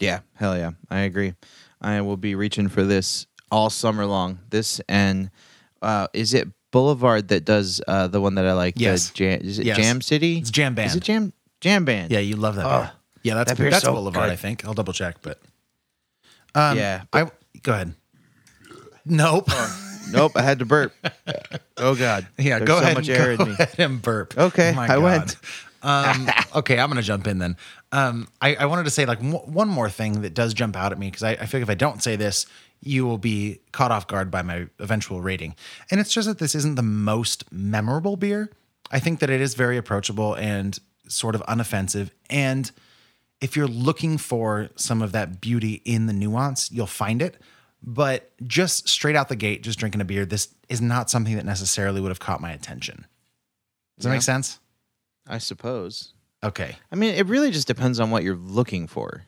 Yeah. 0.00 0.20
Hell 0.34 0.56
yeah. 0.56 0.72
I 0.90 1.00
agree. 1.00 1.34
I 1.80 2.00
will 2.00 2.16
be 2.16 2.34
reaching 2.34 2.68
for 2.68 2.82
this 2.84 3.26
all 3.50 3.70
summer 3.70 4.04
long. 4.06 4.38
This 4.50 4.80
and 4.88 5.30
uh, 5.82 6.08
is 6.12 6.34
it 6.34 6.48
Boulevard 6.70 7.28
that 7.28 7.44
does 7.44 7.80
uh, 7.88 8.08
the 8.08 8.20
one 8.20 8.34
that 8.34 8.46
I 8.46 8.52
like? 8.52 8.74
Yes. 8.76 9.10
Jam, 9.10 9.40
is 9.42 9.58
it 9.58 9.66
Yes. 9.66 9.76
Jam 9.78 10.00
City? 10.02 10.38
It's 10.38 10.50
Jam 10.50 10.74
Band. 10.74 10.90
Is 10.90 10.96
it 10.96 11.02
Jam 11.04 11.32
Jam 11.60 11.84
Band? 11.84 12.10
Yeah, 12.12 12.18
you 12.18 12.36
love 12.36 12.56
that 12.56 12.66
Oh, 12.66 12.80
beer. 12.80 12.90
Yeah, 13.22 13.34
that's 13.34 13.52
that 13.52 13.70
that's 13.70 13.84
so 13.84 13.92
Boulevard. 13.94 14.26
good. 14.26 14.32
I 14.32 14.36
think 14.36 14.64
I'll 14.64 14.74
double 14.74 14.92
check, 14.92 15.16
but 15.22 15.40
um, 16.54 16.76
yeah. 16.76 17.04
I 17.12 17.30
go 17.62 17.72
ahead. 17.72 17.94
Nope. 19.04 19.48
nope. 20.10 20.32
I 20.36 20.42
had 20.42 20.58
to 20.60 20.64
burp. 20.64 20.92
Oh 21.80 21.94
God. 21.94 22.26
yeah, 22.38 22.58
There's 22.58 22.66
go 22.66 22.78
so 22.78 22.82
ahead. 22.82 22.96
much 22.96 23.08
and, 23.08 23.16
air 23.18 23.36
go 23.36 23.44
in 23.44 23.50
me. 23.50 23.54
ahead 23.60 23.78
and 23.78 24.02
burp. 24.02 24.36
Okay, 24.36 24.72
My 24.74 24.84
I 24.86 24.88
God. 24.96 25.02
went. 25.02 25.36
um, 25.84 26.28
okay, 26.56 26.76
I'm 26.80 26.88
gonna 26.88 27.02
jump 27.02 27.28
in 27.28 27.38
then. 27.38 27.56
Um, 27.90 28.28
I, 28.42 28.54
I 28.56 28.66
wanted 28.66 28.84
to 28.84 28.90
say 28.90 29.06
like 29.06 29.18
w- 29.20 29.38
one 29.38 29.68
more 29.68 29.88
thing 29.88 30.20
that 30.22 30.34
does 30.34 30.52
jump 30.52 30.76
out 30.76 30.92
at 30.92 30.98
me 30.98 31.06
because 31.08 31.22
I, 31.22 31.30
I 31.32 31.46
feel 31.46 31.60
like 31.60 31.68
if 31.68 31.70
I 31.70 31.74
don't 31.74 32.02
say 32.02 32.16
this, 32.16 32.44
you 32.82 33.06
will 33.06 33.18
be 33.18 33.60
caught 33.72 33.90
off 33.90 34.06
guard 34.06 34.30
by 34.30 34.42
my 34.42 34.66
eventual 34.78 35.20
rating. 35.20 35.54
And 35.90 35.98
it's 35.98 36.12
just 36.12 36.28
that 36.28 36.38
this 36.38 36.54
isn't 36.54 36.74
the 36.74 36.82
most 36.82 37.50
memorable 37.50 38.16
beer. 38.16 38.50
I 38.90 38.98
think 39.00 39.20
that 39.20 39.30
it 39.30 39.40
is 39.40 39.54
very 39.54 39.76
approachable 39.76 40.34
and 40.34 40.78
sort 41.08 41.34
of 41.34 41.42
unoffensive. 41.42 42.10
And 42.28 42.70
if 43.40 43.56
you're 43.56 43.66
looking 43.68 44.18
for 44.18 44.68
some 44.76 45.00
of 45.00 45.12
that 45.12 45.40
beauty 45.40 45.80
in 45.84 46.06
the 46.06 46.12
nuance, 46.12 46.70
you'll 46.70 46.86
find 46.86 47.22
it. 47.22 47.40
But 47.82 48.32
just 48.46 48.88
straight 48.88 49.16
out 49.16 49.28
the 49.28 49.36
gate, 49.36 49.62
just 49.62 49.78
drinking 49.78 50.00
a 50.00 50.04
beer, 50.04 50.26
this 50.26 50.48
is 50.68 50.80
not 50.82 51.08
something 51.10 51.36
that 51.36 51.44
necessarily 51.46 52.00
would 52.00 52.10
have 52.10 52.18
caught 52.20 52.40
my 52.40 52.50
attention. 52.52 53.06
Does 53.96 54.04
that 54.04 54.10
Yeah. 54.10 54.14
make 54.16 54.22
sense? 54.22 54.58
I 55.26 55.38
suppose. 55.38 56.12
Okay. 56.42 56.76
I 56.92 56.96
mean, 56.96 57.14
it 57.14 57.26
really 57.26 57.50
just 57.50 57.66
depends 57.66 57.98
on 57.98 58.10
what 58.10 58.22
you're 58.22 58.36
looking 58.36 58.86
for. 58.86 59.24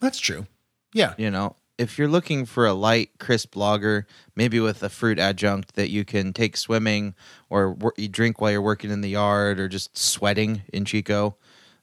That's 0.00 0.18
true. 0.18 0.46
Yeah. 0.92 1.14
You 1.16 1.30
know, 1.30 1.56
if 1.78 1.98
you're 1.98 2.08
looking 2.08 2.44
for 2.44 2.66
a 2.66 2.72
light, 2.72 3.10
crisp 3.18 3.56
lager, 3.56 4.06
maybe 4.36 4.60
with 4.60 4.82
a 4.82 4.88
fruit 4.88 5.18
adjunct 5.18 5.74
that 5.74 5.90
you 5.90 6.04
can 6.04 6.32
take 6.32 6.56
swimming 6.56 7.14
or 7.48 7.72
wor- 7.72 7.94
you 7.96 8.08
drink 8.08 8.40
while 8.40 8.50
you're 8.50 8.62
working 8.62 8.90
in 8.90 9.00
the 9.00 9.10
yard 9.10 9.58
or 9.60 9.68
just 9.68 9.96
sweating 9.96 10.62
in 10.72 10.84
Chico, 10.84 11.36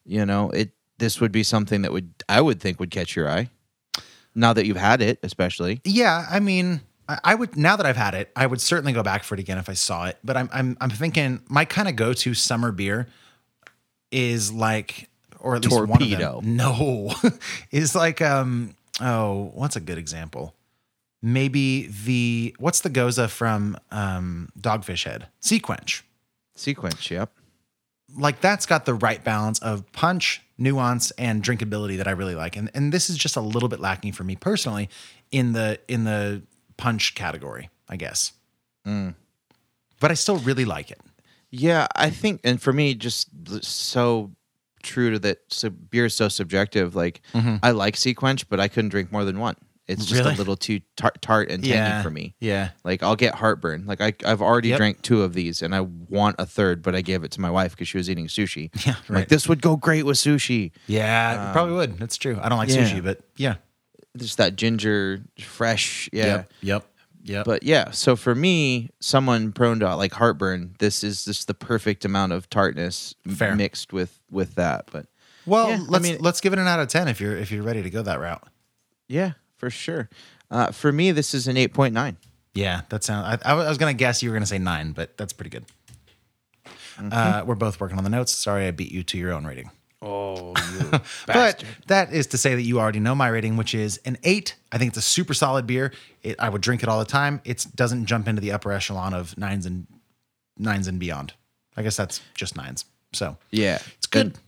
you 0.06 0.26
know, 0.26 0.50
it 0.52 0.72
this 0.98 1.22
would 1.22 1.32
be 1.32 1.43
something 1.43 1.82
that 1.84 1.93
would 1.93 2.12
I 2.28 2.41
would 2.41 2.60
think 2.60 2.80
would 2.80 2.91
catch 2.91 3.15
your 3.15 3.30
eye. 3.30 3.50
Now 4.36 4.54
that 4.54 4.65
you've 4.65 4.78
had 4.78 5.02
it, 5.02 5.19
especially. 5.24 5.82
Yeah. 5.86 6.26
I 6.30 6.39
mean, 6.39 6.82
I, 7.08 7.19
I 7.24 7.36
would 7.36 7.56
now 7.58 7.76
that 7.78 7.86
I've 7.86 7.98
had 7.98 8.13
it, 8.13 8.32
I 8.36 8.45
would 8.45 8.62
certainly 8.62 8.93
go 8.93 9.04
back 9.04 9.24
for 9.24 9.34
it 9.34 9.39
again 9.39 9.58
if 9.58 9.69
I 9.69 9.74
saw 9.74 10.08
it. 10.08 10.19
But 10.24 10.38
I'm 10.38 10.50
I'm 10.54 10.78
I'm 10.80 10.89
thinking 10.89 11.41
my 11.48 11.65
kind 11.65 11.88
of 11.88 11.95
go 11.95 12.13
to 12.13 12.34
summer 12.34 12.72
beer 12.72 13.08
is 14.12 14.52
like 14.52 15.10
or 15.39 15.56
at 15.56 15.63
least 15.63 15.76
one 15.76 15.84
of 15.84 15.89
Torpedo. 15.89 16.41
them. 16.41 16.56
No. 16.56 17.13
is 17.72 17.95
like 17.95 18.22
um 18.22 18.76
oh, 19.02 19.52
what's 19.54 19.76
a 19.76 19.80
good 19.80 19.98
example? 19.98 20.56
Maybe 21.22 21.88
the 21.88 22.56
what's 22.60 22.82
the 22.82 22.89
gose 22.89 23.30
from 23.30 23.78
um 23.91 24.50
Dogfish 24.60 25.06
Head? 25.06 25.28
SeaQuench. 25.41 26.02
Sequence, 26.56 27.10
yep. 27.10 27.32
like 28.17 28.41
that's 28.41 28.65
got 28.65 28.86
the 28.86 28.93
right 28.93 29.24
balance 29.24 29.60
of 29.60 29.89
punch, 29.93 30.41
nuance, 30.58 31.12
and 31.12 31.41
drinkability 31.41 31.95
that 31.95 32.08
I 32.08 32.12
really 32.12 32.36
like. 32.36 32.58
And 32.58 32.69
and 32.74 32.91
this 32.91 33.10
is 33.10 33.17
just 33.17 33.38
a 33.38 33.41
little 33.41 33.69
bit 33.69 33.80
lacking 33.80 34.12
for 34.12 34.26
me 34.26 34.36
personally 34.36 34.89
in 35.32 35.54
the 35.54 35.80
in 35.88 36.04
the 36.04 36.41
punch 36.76 37.15
category, 37.15 37.69
I 37.88 37.95
guess. 37.95 38.34
But 40.02 40.12
I 40.12 40.15
still 40.15 40.38
really 40.39 40.65
like 40.65 40.91
it. 40.91 41.00
Yeah, 41.51 41.88
I 41.95 42.09
think, 42.09 42.41
and 42.43 42.62
for 42.62 42.73
me, 42.73 42.93
just 42.95 43.29
so 43.63 44.31
true 44.83 45.12
to 45.12 45.19
that. 45.19 45.39
So 45.49 45.69
beer 45.69 46.05
is 46.05 46.15
so 46.15 46.29
subjective. 46.29 46.95
Like 46.95 47.21
mm-hmm. 47.33 47.57
I 47.63 47.71
like 47.71 47.95
SeaQuench, 47.95 48.45
but 48.49 48.59
I 48.59 48.67
couldn't 48.67 48.89
drink 48.89 49.12
more 49.12 49.25
than 49.25 49.39
one. 49.39 49.55
It's 49.88 50.05
just 50.05 50.21
Really? 50.21 50.35
a 50.35 50.38
little 50.38 50.55
too 50.55 50.81
tart, 50.95 51.19
tart 51.19 51.49
and 51.49 51.63
tangy 51.63 52.03
for 52.03 52.12
me. 52.12 52.35
Yeah. 52.39 52.69
Like 52.83 53.01
I'll 53.01 53.15
get 53.15 53.33
heartburn. 53.33 53.88
Like 53.88 54.01
I, 54.01 54.13
I've 54.23 54.39
already 54.41 54.69
Yep. 54.69 54.77
drank 54.77 55.01
two 55.01 55.23
of 55.23 55.33
these, 55.33 55.63
and 55.63 55.73
I 55.73 55.81
want 55.81 56.35
a 56.38 56.45
third, 56.45 56.83
but 56.83 56.93
I 56.93 57.01
gave 57.01 57.23
it 57.23 57.31
to 57.31 57.41
my 57.41 57.49
wife 57.49 57.71
because 57.71 57.88
she 57.88 57.97
was 57.97 58.07
eating 58.07 58.27
sushi. 58.27 58.69
Yeah, 58.85 58.95
right. 59.09 59.21
Like 59.21 59.27
this 59.29 59.49
would 59.49 59.63
go 59.63 59.75
great 59.75 60.05
with 60.05 60.17
sushi. 60.17 60.71
Yeah, 60.85 61.49
it 61.49 61.53
probably 61.53 61.73
would. 61.73 61.97
That's 61.97 62.17
true. 62.17 62.38
I 62.39 62.49
don't 62.49 62.59
like 62.59 62.69
yeah. 62.69 62.83
sushi, 62.88 63.03
but 63.03 63.21
yeah. 63.35 63.55
Just 64.15 64.38
that 64.38 64.55
ginger, 64.55 65.23
fresh. 65.39 66.07
Yeah. 66.13 66.25
Yep. 66.25 66.53
Yep. 66.62 66.88
Yep. 67.23 67.45
But 67.45 67.63
yeah, 67.63 67.91
so 67.91 68.15
for 68.15 68.34
me, 68.34 68.89
someone 69.01 69.51
prone 69.51 69.79
to 69.82 69.95
like 69.95 70.13
heartburn, 70.13 70.75
this 70.79 71.03
is 71.03 71.25
just 71.25 71.47
the 71.47 71.53
perfect 71.53 72.05
amount 72.05 72.32
of 72.32 72.49
tartness 72.49 73.13
Fair. 73.27 73.55
mixed 73.55 73.91
with 73.91 74.19
with 74.32 74.55
that. 74.55 74.89
But 74.91 75.08
well, 75.45 75.69
yeah, 75.69 75.79
let's 75.88 76.03
mean- 76.03 76.17
let's 76.21 76.39
give 76.41 76.53
it 76.53 76.60
an 76.60 76.67
out 76.67 76.79
of 76.79 76.88
ten 76.88 77.08
if 77.08 77.19
you're 77.19 77.36
if 77.38 77.51
you're 77.51 77.63
ready 77.63 77.84
to 77.84 77.89
go 77.89 78.01
that 78.01 78.19
route. 78.19 78.47
yeah, 79.08 79.34
for 79.58 79.69
sure. 79.69 80.10
Uh, 80.49 80.71
for 80.71 80.91
me, 80.91 81.12
this 81.12 81.34
is 81.34 81.47
an 81.47 81.58
eight 81.58 81.73
point 81.73 81.93
nine. 81.93 82.17
Yeah, 82.53 82.82
that 82.89 83.03
sounds. 83.03 83.41
I, 83.45 83.51
I 83.51 83.53
was 83.53 83.77
gonna 83.77 83.93
guess 83.93 84.23
you 84.23 84.29
were 84.29 84.36
gonna 84.36 84.45
say 84.45 84.58
nine, 84.58 84.93
but 84.93 85.17
that's 85.17 85.34
pretty 85.34 85.49
good. 85.51 85.65
Mm-hmm. 86.97 87.10
Uh, 87.12 87.43
we're 87.45 87.55
both 87.55 87.79
working 87.79 87.97
on 87.97 88.03
the 88.03 88.10
notes. 88.10 88.32
Sorry, 88.34 88.65
I 88.67 88.71
beat 88.71 88.91
you 88.91 89.03
to 89.03 89.17
your 89.17 89.32
own 89.34 89.45
rating. 89.45 89.71
Oh, 90.01 90.53
you 90.91 90.99
But 91.27 91.63
that 91.88 92.13
is 92.13 92.27
to 92.27 92.38
say 92.38 92.55
that 92.55 92.62
you 92.62 92.79
already 92.79 92.99
know 92.99 93.15
my 93.15 93.27
rating, 93.27 93.57
which 93.57 93.73
is 93.75 93.99
an 94.05 94.17
eight. 94.23 94.55
I 94.71 94.77
think 94.77 94.89
it's 94.89 94.97
a 94.97 95.01
super 95.01 95.33
solid 95.33 95.67
beer. 95.67 95.91
It, 96.23 96.38
I 96.39 96.47
would 96.49 96.62
drink 96.62 96.83
it 96.83 96.89
all 96.89 96.99
the 96.99 97.05
time. 97.05 97.41
It 97.43 97.65
doesn't 97.75 98.05
jump 98.05 98.27
into 98.27 98.41
the 98.41 98.51
upper 98.53 98.71
echelon 98.71 99.13
of 99.13 99.38
nines 99.38 99.65
and 99.65 99.88
nines 100.57 100.88
and 100.88 100.99
beyond. 100.99 101.33
I 101.75 101.83
guess 101.83 101.97
that's 101.97 102.21
just 102.33 102.55
nines. 102.55 102.85
So 103.13 103.38
yeah, 103.51 103.79
it's 103.97 104.07
good. 104.07 104.25
And- 104.27 104.39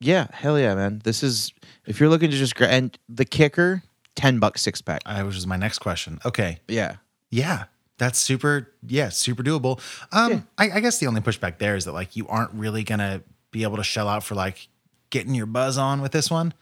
yeah, 0.00 0.26
hell 0.32 0.58
yeah, 0.58 0.74
man. 0.74 1.00
This 1.04 1.22
is 1.22 1.52
if 1.86 2.00
you're 2.00 2.08
looking 2.08 2.30
to 2.32 2.36
just 2.36 2.56
gra- 2.56 2.66
and 2.68 2.98
the 3.08 3.24
kicker, 3.24 3.82
ten 4.16 4.40
bucks 4.40 4.60
six 4.60 4.82
pack. 4.82 5.00
I 5.06 5.22
which 5.22 5.36
is 5.36 5.46
my 5.46 5.56
next 5.56 5.78
question. 5.78 6.18
Okay, 6.24 6.58
Yeah, 6.66 6.96
yeah, 7.30 7.64
that's 7.98 8.18
super. 8.18 8.72
Yeah, 8.84 9.10
super 9.10 9.44
doable. 9.44 9.80
Um, 10.10 10.48
I, 10.58 10.72
I 10.72 10.80
guess 10.80 10.98
the 10.98 11.06
only 11.06 11.20
pushback 11.20 11.58
there 11.58 11.76
is 11.76 11.84
that 11.84 11.92
like 11.92 12.16
you 12.16 12.26
aren't 12.26 12.52
really 12.52 12.82
gonna 12.82 13.22
be 13.52 13.62
able 13.62 13.76
to 13.76 13.84
shell 13.84 14.08
out 14.08 14.24
for 14.24 14.34
like 14.34 14.66
getting 15.12 15.36
your 15.36 15.46
buzz 15.46 15.78
on 15.78 16.00
with 16.02 16.10
this 16.10 16.28
one. 16.28 16.52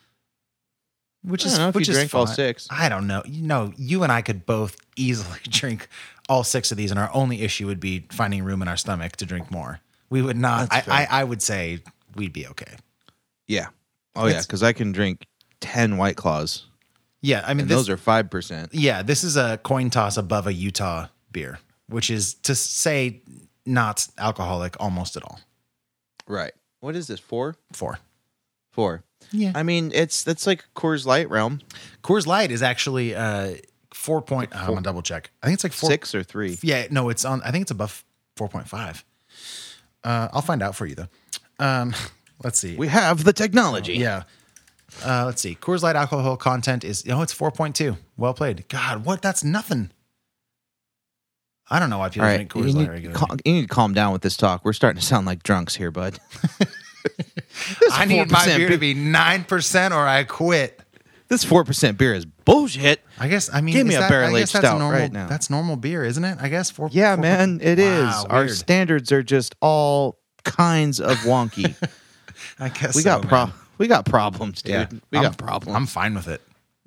Which 1.23 1.45
I 1.45 1.49
is 1.49 1.53
don't 1.55 1.63
know 1.63 1.69
if 1.71 1.75
which 1.75 1.89
you 1.89 1.93
is 1.93 1.99
drank 1.99 2.15
all 2.15 2.27
six. 2.27 2.67
I 2.71 2.89
don't 2.91 3.07
know. 3.07 3.23
You 3.27 3.43
know, 3.43 3.73
you 3.77 4.03
and 4.03 4.13
I 4.13 4.21
could 4.23 4.45
both 4.47 4.77
easily 4.97 5.39
drink 5.49 5.89
all 6.29 6.45
six 6.45 6.71
of 6.71 6.77
these, 6.79 6.91
and 6.91 6.99
our 7.01 7.11
only 7.15 7.43
issue 7.43 7.67
would 7.67 7.81
be 7.81 8.07
finding 8.11 8.43
room 8.45 8.61
in 8.63 8.69
our 8.69 8.77
stomach 8.77 9.17
to 9.17 9.27
drink 9.27 9.51
more. 9.51 9.81
We 10.09 10.23
would 10.23 10.37
not. 10.39 10.69
I, 10.71 10.83
I, 10.89 11.21
I 11.21 11.25
would 11.25 11.43
say 11.43 11.81
we'd 12.15 12.33
be 12.33 12.47
okay. 12.49 12.75
yeah. 13.49 13.69
Oh 14.17 14.25
yeah, 14.25 14.31
It's- 14.31 14.47
because 14.47 14.63
I 14.63 14.73
can 14.73 14.93
drink 14.93 15.27
ten 15.61 15.97
White 15.99 16.17
Claws, 16.17 16.65
Yeah, 17.21 17.45
I 17.47 17.53
mean, 17.55 17.61
and 17.63 17.69
this, 17.71 17.77
those 17.77 17.89
are 17.91 17.97
five 17.97 18.29
percent. 18.31 18.71
yeah, 18.75 19.03
this 19.03 19.23
is 19.23 19.37
a 19.37 19.59
coin 19.63 19.89
toss 19.91 20.17
above 20.17 20.47
a 20.49 20.53
Utah 20.53 21.07
beer, 21.31 21.59
which 21.89 22.11
is 22.11 22.35
to 22.35 22.55
say 22.57 23.21
not 23.67 24.09
alcoholic 24.19 24.75
almost 24.81 25.17
at 25.17 25.23
all. 25.23 25.39
Right. 26.27 26.53
What 26.81 26.97
is 26.97 27.07
this? 27.09 27.21
Four? 27.21 27.55
Four. 27.73 27.99
Four. 28.71 29.05
Yeah. 29.33 29.53
I 29.55 29.63
mean, 29.63 29.93
it's 29.95 30.23
that's 30.23 30.47
like 30.47 30.65
Coors 30.75 31.07
Light 31.07 31.29
realm. 31.31 31.61
Coors 32.03 32.27
Light 32.27 32.51
is 32.51 32.63
actually 32.63 33.15
uh 33.15 33.55
four 33.93 34.23
point. 34.23 34.55
I'm 34.55 34.69
gonna 34.69 34.83
double 34.83 35.03
check. 35.03 35.31
I 35.43 35.47
think 35.47 35.55
it's 35.55 35.65
like 35.65 35.73
four, 35.73 35.91
Six 35.91 36.15
or 36.15 36.23
three. 36.23 36.59
Yeah, 36.63 36.87
no, 36.91 37.09
it's 37.09 37.25
on. 37.25 37.43
I 37.43 37.51
think 37.51 37.63
it's 37.63 37.71
above 37.71 38.05
four 38.37 38.49
point 38.49 38.69
five. 38.69 39.05
Uh, 40.03 40.29
I'll 40.33 40.43
find 40.43 40.63
out 40.63 40.75
for 40.75 40.87
you 40.87 40.95
though. 40.95 41.09
Um, 41.59 41.95
let's 42.45 42.59
see. 42.59 42.77
We 42.77 42.89
have 42.89 43.25
the 43.25 43.33
technology. 43.33 43.95
yeah. 43.95 44.23
Uh, 45.05 45.25
let's 45.27 45.41
see. 45.41 45.55
Coors 45.55 45.83
Light 45.83 45.95
alcohol 45.95 46.37
content 46.37 46.83
is 46.83 47.05
oh, 47.09 47.23
it's 47.23 47.33
four 47.33 47.51
point 47.53 47.77
two. 47.77 47.97
Well 48.17 48.35
played. 48.35 48.67
God, 48.69 49.05
what? 49.05 49.23
That's 49.23 49.45
nothing. 49.45 49.91
I 51.73 51.79
don't 51.79 51.91
know 51.91 51.99
why 51.99 52.09
people 52.09 52.27
All 52.29 52.35
drink 52.35 52.53
Coors 52.53 52.75
Light 52.75 52.89
regularly. 52.89 53.17
cal- 53.19 53.37
you 53.45 53.53
need 53.53 53.63
to 53.63 53.69
calm 53.69 53.95
down 53.95 54.13
with 54.13 54.23
this 54.23 54.37
talk. 54.37 54.65
We're 54.65 54.73
starting 54.73 54.99
to 54.99 55.07
sound 55.07 55.27
like 55.27 55.45
drunks 55.45 55.77
here, 55.77 55.93
bud. 55.93 56.19
I 57.93 58.05
need 58.05 58.31
my 58.31 58.39
4% 58.41 58.57
beer 58.57 58.69
to 58.71 58.79
be 58.79 58.95
nine 58.95 59.45
percent, 59.45 59.95
or 59.95 60.07
I 60.07 60.25
quit. 60.25 60.81
This 61.29 61.45
four 61.45 61.63
percent 61.65 61.97
beer 61.97 62.13
is 62.15 62.25
bullshit. 62.27 63.01
I 63.19 63.29
guess. 63.29 63.49
I 63.53 63.61
mean, 63.61 63.75
Give 63.75 63.87
me 63.87 63.95
a 63.95 64.01
that- 64.01 64.07
I 64.07 64.09
barrel-aged 64.11 64.49
stout 64.49 64.79
normal, 64.79 64.91
right 65.01 65.13
now. 65.13 65.29
That's 65.29 65.49
normal 65.49 65.77
beer, 65.77 66.03
isn't 66.05 66.25
it? 66.25 66.39
I 66.41 66.49
guess 66.49 66.71
four. 66.71 66.89
Yeah, 66.91 67.15
four- 67.15 67.23
man, 67.23 67.61
it 67.63 67.79
is. 67.79 68.05
Wow, 68.05 68.27
Our 68.31 68.41
weird. 68.47 68.51
standards 68.57 69.13
are 69.13 69.23
just 69.23 69.55
all 69.61 70.19
kinds 70.45 71.01
of 71.01 71.17
wonky. 71.19 71.75
I 72.59 72.69
guess 72.71 72.97
we 72.97 73.03
so, 73.03 73.21
got 73.21 73.29
pro- 73.29 73.47
man. 73.47 73.55
we 73.79 73.87
got 73.87 74.07
problems, 74.07 74.63
dude. 74.63 74.73
Yeah, 74.73 74.87
we 75.13 75.19
I'm- 75.19 75.25
got 75.27 75.39
problems. 75.39 75.77
I'm 75.77 75.87
fine 75.87 76.15
with 76.15 76.27
it. 76.29 76.43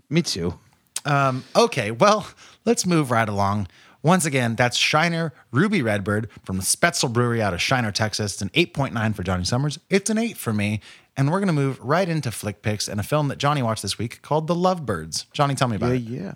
Me 0.09 0.21
too. 0.21 0.59
Um, 1.05 1.43
okay, 1.55 1.91
well, 1.91 2.27
let's 2.65 2.85
move 2.85 3.11
right 3.11 3.27
along. 3.29 3.67
Once 4.03 4.25
again, 4.25 4.55
that's 4.55 4.75
Shiner 4.77 5.33
Ruby 5.51 5.81
Redbird 5.81 6.29
from 6.43 6.57
the 6.57 6.63
Spoetzl 6.63 7.11
Brewery 7.11 7.41
out 7.41 7.53
of 7.53 7.61
Shiner, 7.61 7.91
Texas. 7.91 8.33
It's 8.33 8.41
an 8.41 8.49
8.9 8.49 9.15
for 9.15 9.23
Johnny 9.23 9.45
Summers. 9.45 9.79
It's 9.89 10.09
an 10.09 10.17
8 10.17 10.35
for 10.37 10.51
me. 10.53 10.81
And 11.15 11.31
we're 11.31 11.39
going 11.39 11.47
to 11.47 11.53
move 11.53 11.79
right 11.79 12.09
into 12.09 12.29
flick 12.31 12.61
picks 12.61 12.87
and 12.87 12.99
a 12.99 13.03
film 13.03 13.29
that 13.29 13.37
Johnny 13.37 13.61
watched 13.63 13.81
this 13.81 13.97
week 13.97 14.21
called 14.21 14.47
The 14.47 14.55
Lovebirds. 14.55 15.25
Johnny, 15.31 15.55
tell 15.55 15.67
me 15.69 15.77
about 15.77 15.91
Yeah, 15.91 15.93
it. 15.95 16.01
yeah. 16.01 16.33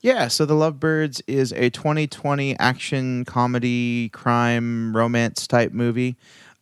Yeah, 0.00 0.28
so 0.28 0.44
The 0.46 0.54
Lovebirds 0.54 1.22
is 1.26 1.52
a 1.52 1.70
2020 1.70 2.58
action 2.58 3.24
comedy 3.24 4.08
crime 4.10 4.96
romance 4.96 5.46
type 5.46 5.72
movie. 5.72 6.16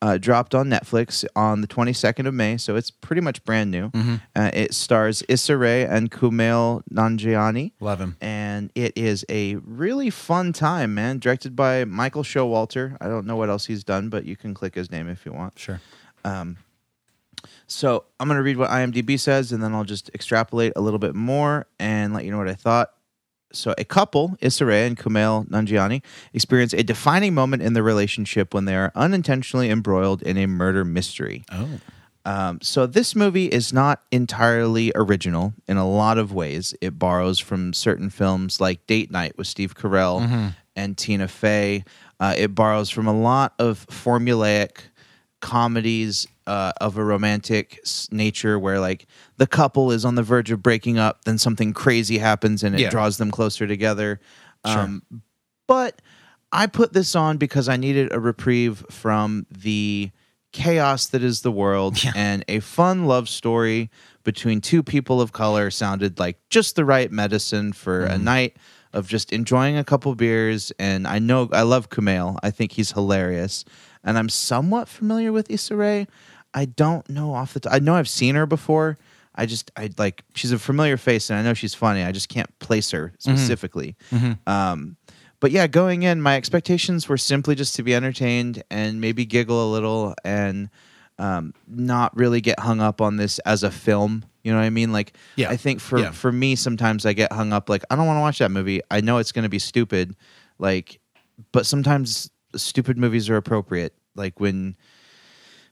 Uh, 0.06 0.18
dropped 0.18 0.54
on 0.54 0.68
Netflix 0.68 1.24
on 1.34 1.62
the 1.62 1.66
22nd 1.66 2.28
of 2.28 2.34
May, 2.34 2.56
so 2.58 2.76
it's 2.76 2.92
pretty 2.92 3.20
much 3.20 3.44
brand 3.44 3.72
new. 3.72 3.90
Uh, 4.36 4.52
it 4.54 4.72
stars 4.72 5.24
Issa 5.28 5.56
Rae 5.56 5.84
and 5.84 6.12
Kumail 6.12 6.82
Nanjiani. 6.92 7.72
Love 7.80 8.00
him. 8.00 8.16
And 8.20 8.70
it 8.76 8.92
is 8.96 9.24
a 9.28 9.56
really 9.56 10.10
fun 10.10 10.52
time, 10.52 10.94
man. 10.94 11.18
Directed 11.18 11.56
by 11.56 11.84
Michael 11.84 12.22
Showalter. 12.22 12.96
I 13.00 13.08
don't 13.08 13.26
know 13.26 13.34
what 13.34 13.48
else 13.48 13.66
he's 13.66 13.82
done, 13.82 14.08
but 14.08 14.24
you 14.24 14.36
can 14.36 14.54
click 14.54 14.76
his 14.76 14.92
name 14.92 15.08
if 15.08 15.26
you 15.26 15.32
want. 15.32 15.58
Sure. 15.58 15.80
So 17.66 18.04
I'm 18.20 18.28
going 18.28 18.36
to 18.36 18.44
read 18.44 18.58
what 18.58 18.70
IMDb 18.70 19.18
says, 19.18 19.50
and 19.50 19.60
then 19.60 19.74
I'll 19.74 19.82
just 19.82 20.08
extrapolate 20.14 20.74
a 20.76 20.80
little 20.80 21.00
bit 21.00 21.16
more 21.16 21.66
and 21.80 22.14
let 22.14 22.24
you 22.24 22.30
know 22.30 22.38
what 22.38 22.48
I 22.48 22.54
thought. 22.54 22.92
So 23.52 23.74
a 23.78 23.84
couple, 23.84 24.36
Issa 24.40 24.66
Rae 24.66 24.86
and 24.86 24.96
Kumail 24.96 25.48
Nanjiani, 25.48 26.02
experience 26.32 26.72
a 26.72 26.82
defining 26.82 27.34
moment 27.34 27.62
in 27.62 27.72
their 27.72 27.82
relationship 27.82 28.52
when 28.52 28.64
they 28.64 28.76
are 28.76 28.92
unintentionally 28.94 29.70
embroiled 29.70 30.22
in 30.22 30.36
a 30.36 30.46
murder 30.46 30.84
mystery. 30.84 31.44
Oh. 31.50 31.68
Um, 32.26 32.58
so 32.60 32.86
this 32.86 33.14
movie 33.14 33.46
is 33.46 33.72
not 33.72 34.02
entirely 34.10 34.90
original 34.96 35.54
in 35.68 35.76
a 35.76 35.88
lot 35.88 36.18
of 36.18 36.32
ways. 36.32 36.74
It 36.80 36.98
borrows 36.98 37.38
from 37.38 37.72
certain 37.72 38.10
films 38.10 38.60
like 38.60 38.84
Date 38.88 39.12
Night 39.12 39.38
with 39.38 39.46
Steve 39.46 39.76
Carell 39.76 40.52
and 40.74 40.98
Tina 40.98 41.28
Fey. 41.28 41.84
Uh, 42.18 42.34
it 42.36 42.52
borrows 42.52 42.90
from 42.90 43.06
a 43.06 43.16
lot 43.16 43.54
of 43.60 43.86
formulaic 43.86 44.78
comedies 45.46 46.26
uh, 46.48 46.72
of 46.80 46.96
a 46.98 47.04
romantic 47.04 47.80
nature 48.10 48.58
where 48.58 48.80
like 48.80 49.06
the 49.36 49.46
couple 49.46 49.92
is 49.92 50.04
on 50.04 50.16
the 50.16 50.22
verge 50.24 50.50
of 50.50 50.60
breaking 50.60 50.98
up, 50.98 51.24
then 51.24 51.38
something 51.38 51.72
crazy 51.72 52.18
happens 52.18 52.64
and 52.64 52.74
it 52.74 52.80
Yeah. 52.80 52.90
draws 52.90 53.16
them 53.18 53.30
closer 53.30 53.64
together. 53.66 54.18
Um, 54.64 55.02
but 55.68 56.02
I 56.50 56.66
put 56.66 56.92
this 56.92 57.14
on 57.14 57.36
because 57.36 57.68
I 57.68 57.76
needed 57.76 58.12
a 58.12 58.18
reprieve 58.18 58.84
from 58.90 59.46
the 59.50 60.10
chaos 60.52 61.06
that 61.06 61.22
is 61.22 61.42
the 61.42 61.52
world 61.52 61.96
and 62.16 62.44
a 62.48 62.58
fun 62.60 63.06
love 63.06 63.28
story 63.28 63.88
between 64.24 64.60
two 64.60 64.82
people 64.82 65.20
of 65.20 65.30
color 65.32 65.70
sounded 65.70 66.18
like 66.18 66.38
just 66.50 66.74
the 66.74 66.84
right 66.84 67.12
medicine 67.12 67.72
for 67.72 68.04
a 68.04 68.18
night 68.18 68.56
of 68.92 69.06
just 69.06 69.32
enjoying 69.32 69.76
a 69.76 69.84
couple 69.84 70.12
beers 70.16 70.72
and 70.78 71.06
I 71.06 71.18
know 71.20 71.48
I 71.52 71.62
love 71.62 71.90
Kumail. 71.90 72.38
I 72.42 72.50
think 72.50 72.72
he's 72.72 72.92
hilarious 72.92 73.64
and 74.06 74.16
I'm 74.16 74.28
somewhat 74.30 74.88
familiar 74.88 75.32
with 75.32 75.50
Issa 75.50 75.76
Rae. 75.76 76.06
I 76.54 76.64
don't 76.64 77.06
know 77.10 77.34
off 77.34 77.52
the 77.52 77.60
top. 77.60 77.72
I 77.74 77.80
know 77.80 77.94
I've 77.94 78.08
seen 78.08 78.34
her 78.36 78.46
before. 78.46 78.96
I 79.34 79.44
just 79.44 79.70
I 79.76 79.90
like 79.98 80.22
she's 80.34 80.52
a 80.52 80.58
familiar 80.58 80.96
face 80.96 81.28
and 81.28 81.38
I 81.38 81.42
know 81.42 81.52
she's 81.52 81.74
funny. 81.74 82.02
I 82.02 82.12
just 82.12 82.30
can't 82.30 82.56
place 82.58 82.92
her 82.92 83.12
specifically. 83.18 83.94
Um, 84.46 84.96
but 85.40 85.50
yeah, 85.50 85.66
going 85.66 86.02
in, 86.04 86.22
my 86.22 86.36
expectations 86.36 87.08
were 87.08 87.18
simply 87.18 87.54
just 87.54 87.74
to 87.74 87.82
be 87.82 87.94
entertained 87.94 88.62
and 88.70 88.98
maybe 89.00 89.26
giggle 89.26 89.70
a 89.70 89.70
little 89.70 90.14
and 90.24 90.70
um, 91.18 91.52
not 91.68 92.16
really 92.16 92.40
get 92.40 92.58
hung 92.60 92.80
up 92.80 93.02
on 93.02 93.16
this 93.16 93.38
as 93.40 93.62
a 93.62 93.70
film. 93.70 94.24
You 94.42 94.52
know 94.52 94.58
what 94.58 94.64
I 94.64 94.70
mean? 94.70 94.92
Like, 94.92 95.14
Yeah. 95.36 95.50
I 95.50 95.56
think 95.56 95.80
for 95.80 95.98
Yeah. 95.98 96.10
for 96.12 96.32
me, 96.32 96.56
sometimes 96.56 97.04
I 97.04 97.12
get 97.12 97.32
hung 97.32 97.52
up. 97.52 97.68
Like, 97.68 97.82
I 97.90 97.96
don't 97.96 98.06
want 98.06 98.16
to 98.16 98.20
watch 98.22 98.38
that 98.38 98.50
movie. 98.50 98.80
I 98.90 99.00
know 99.02 99.18
it's 99.18 99.32
going 99.32 99.42
to 99.42 99.48
be 99.50 99.58
stupid. 99.58 100.16
Like, 100.58 101.00
but 101.52 101.66
sometimes 101.66 102.30
stupid 102.58 102.98
movies 102.98 103.28
are 103.30 103.36
appropriate. 103.36 103.94
Like 104.14 104.40
when 104.40 104.76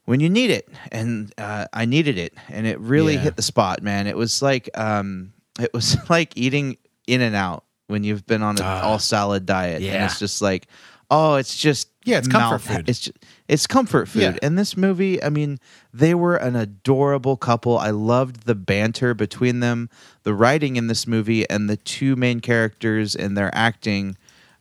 when 0.04 0.20
you 0.20 0.28
need 0.28 0.50
it 0.50 0.68
and 0.92 1.32
uh, 1.38 1.64
i 1.72 1.86
needed 1.86 2.18
it 2.18 2.34
and 2.50 2.66
it 2.66 2.78
really 2.78 3.14
Yeah. 3.14 3.20
hit 3.20 3.36
the 3.36 3.42
spot 3.42 3.82
man 3.82 4.06
it 4.06 4.18
was 4.18 4.42
like 4.42 4.68
um 4.78 5.32
it 5.58 5.72
was 5.72 5.96
like 6.10 6.36
eating 6.36 6.76
in 7.06 7.22
and 7.22 7.34
out 7.34 7.64
when 7.86 8.04
you've 8.04 8.26
been 8.26 8.42
on 8.42 8.58
an 8.58 8.64
all 8.64 8.98
salad 8.98 9.46
diet 9.46 9.76
and 9.76 9.84
yeah. 9.84 10.04
it's 10.04 10.18
just 10.18 10.42
like 10.42 10.66
oh 11.10 11.36
it's 11.36 11.56
just 11.56 11.88
Yeah, 12.04 12.18
it's 12.18 12.28
comfort 12.28 12.68
mouth- 12.68 12.76
food. 12.80 12.88
it's 12.90 12.98
just, 12.98 13.18
it's 13.48 13.66
comfort 13.66 14.08
food 14.08 14.20
Yeah. 14.22 14.36
and 14.42 14.58
this 14.58 14.76
movie 14.76 15.22
i 15.22 15.30
mean 15.30 15.58
they 15.94 16.14
were 16.14 16.36
an 16.36 16.54
adorable 16.54 17.38
couple 17.38 17.78
i 17.78 17.88
loved 17.90 18.44
the 18.44 18.54
banter 18.54 19.14
between 19.14 19.60
them 19.60 19.88
the 20.22 20.34
writing 20.34 20.76
in 20.76 20.86
this 20.88 21.06
movie 21.06 21.48
and 21.48 21.70
the 21.70 21.78
two 21.78 22.14
main 22.14 22.40
characters 22.40 23.16
and 23.16 23.38
their 23.38 23.50
acting 23.54 24.18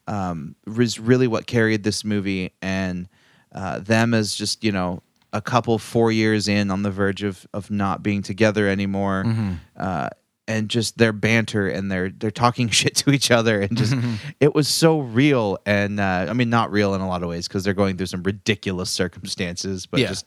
um, 0.07 0.55
was 0.67 0.99
really 0.99 1.27
what 1.27 1.47
carried 1.47 1.83
this 1.83 2.03
movie 2.03 2.51
and 2.61 3.07
uh, 3.53 3.79
them 3.79 4.13
as 4.13 4.35
just 4.35 4.63
you 4.63 4.71
know 4.71 5.01
a 5.31 5.41
couple 5.41 5.77
four 5.79 6.11
years 6.11 6.47
in 6.47 6.69
on 6.71 6.83
the 6.83 6.91
verge 6.91 7.23
of 7.23 7.45
of 7.53 7.71
not 7.71 8.03
being 8.03 8.21
together 8.21 8.67
anymore 8.67 9.23
uh, 9.77 10.09
and 10.47 10.67
just 10.69 10.97
their 10.97 11.13
banter 11.13 11.67
and 11.69 11.89
their 11.91 12.09
they're 12.09 12.29
talking 12.31 12.67
shit 12.79 12.95
to 12.95 13.11
each 13.11 13.31
other 13.31 13.61
and 13.61 13.77
just 13.77 13.95
it 14.39 14.53
was 14.53 14.67
so 14.67 14.99
real 14.99 15.57
and 15.65 15.99
uh, 15.99 16.25
I 16.29 16.33
mean 16.33 16.49
not 16.49 16.71
real 16.71 16.93
in 16.95 17.01
a 17.01 17.07
lot 17.07 17.23
of 17.23 17.29
ways 17.29 17.47
because 17.47 17.63
they're 17.63 17.73
going 17.73 17.95
through 17.97 18.07
some 18.07 18.23
ridiculous 18.23 18.89
circumstances 18.89 19.85
but 19.85 19.99
Yeah. 20.01 20.07
just 20.09 20.25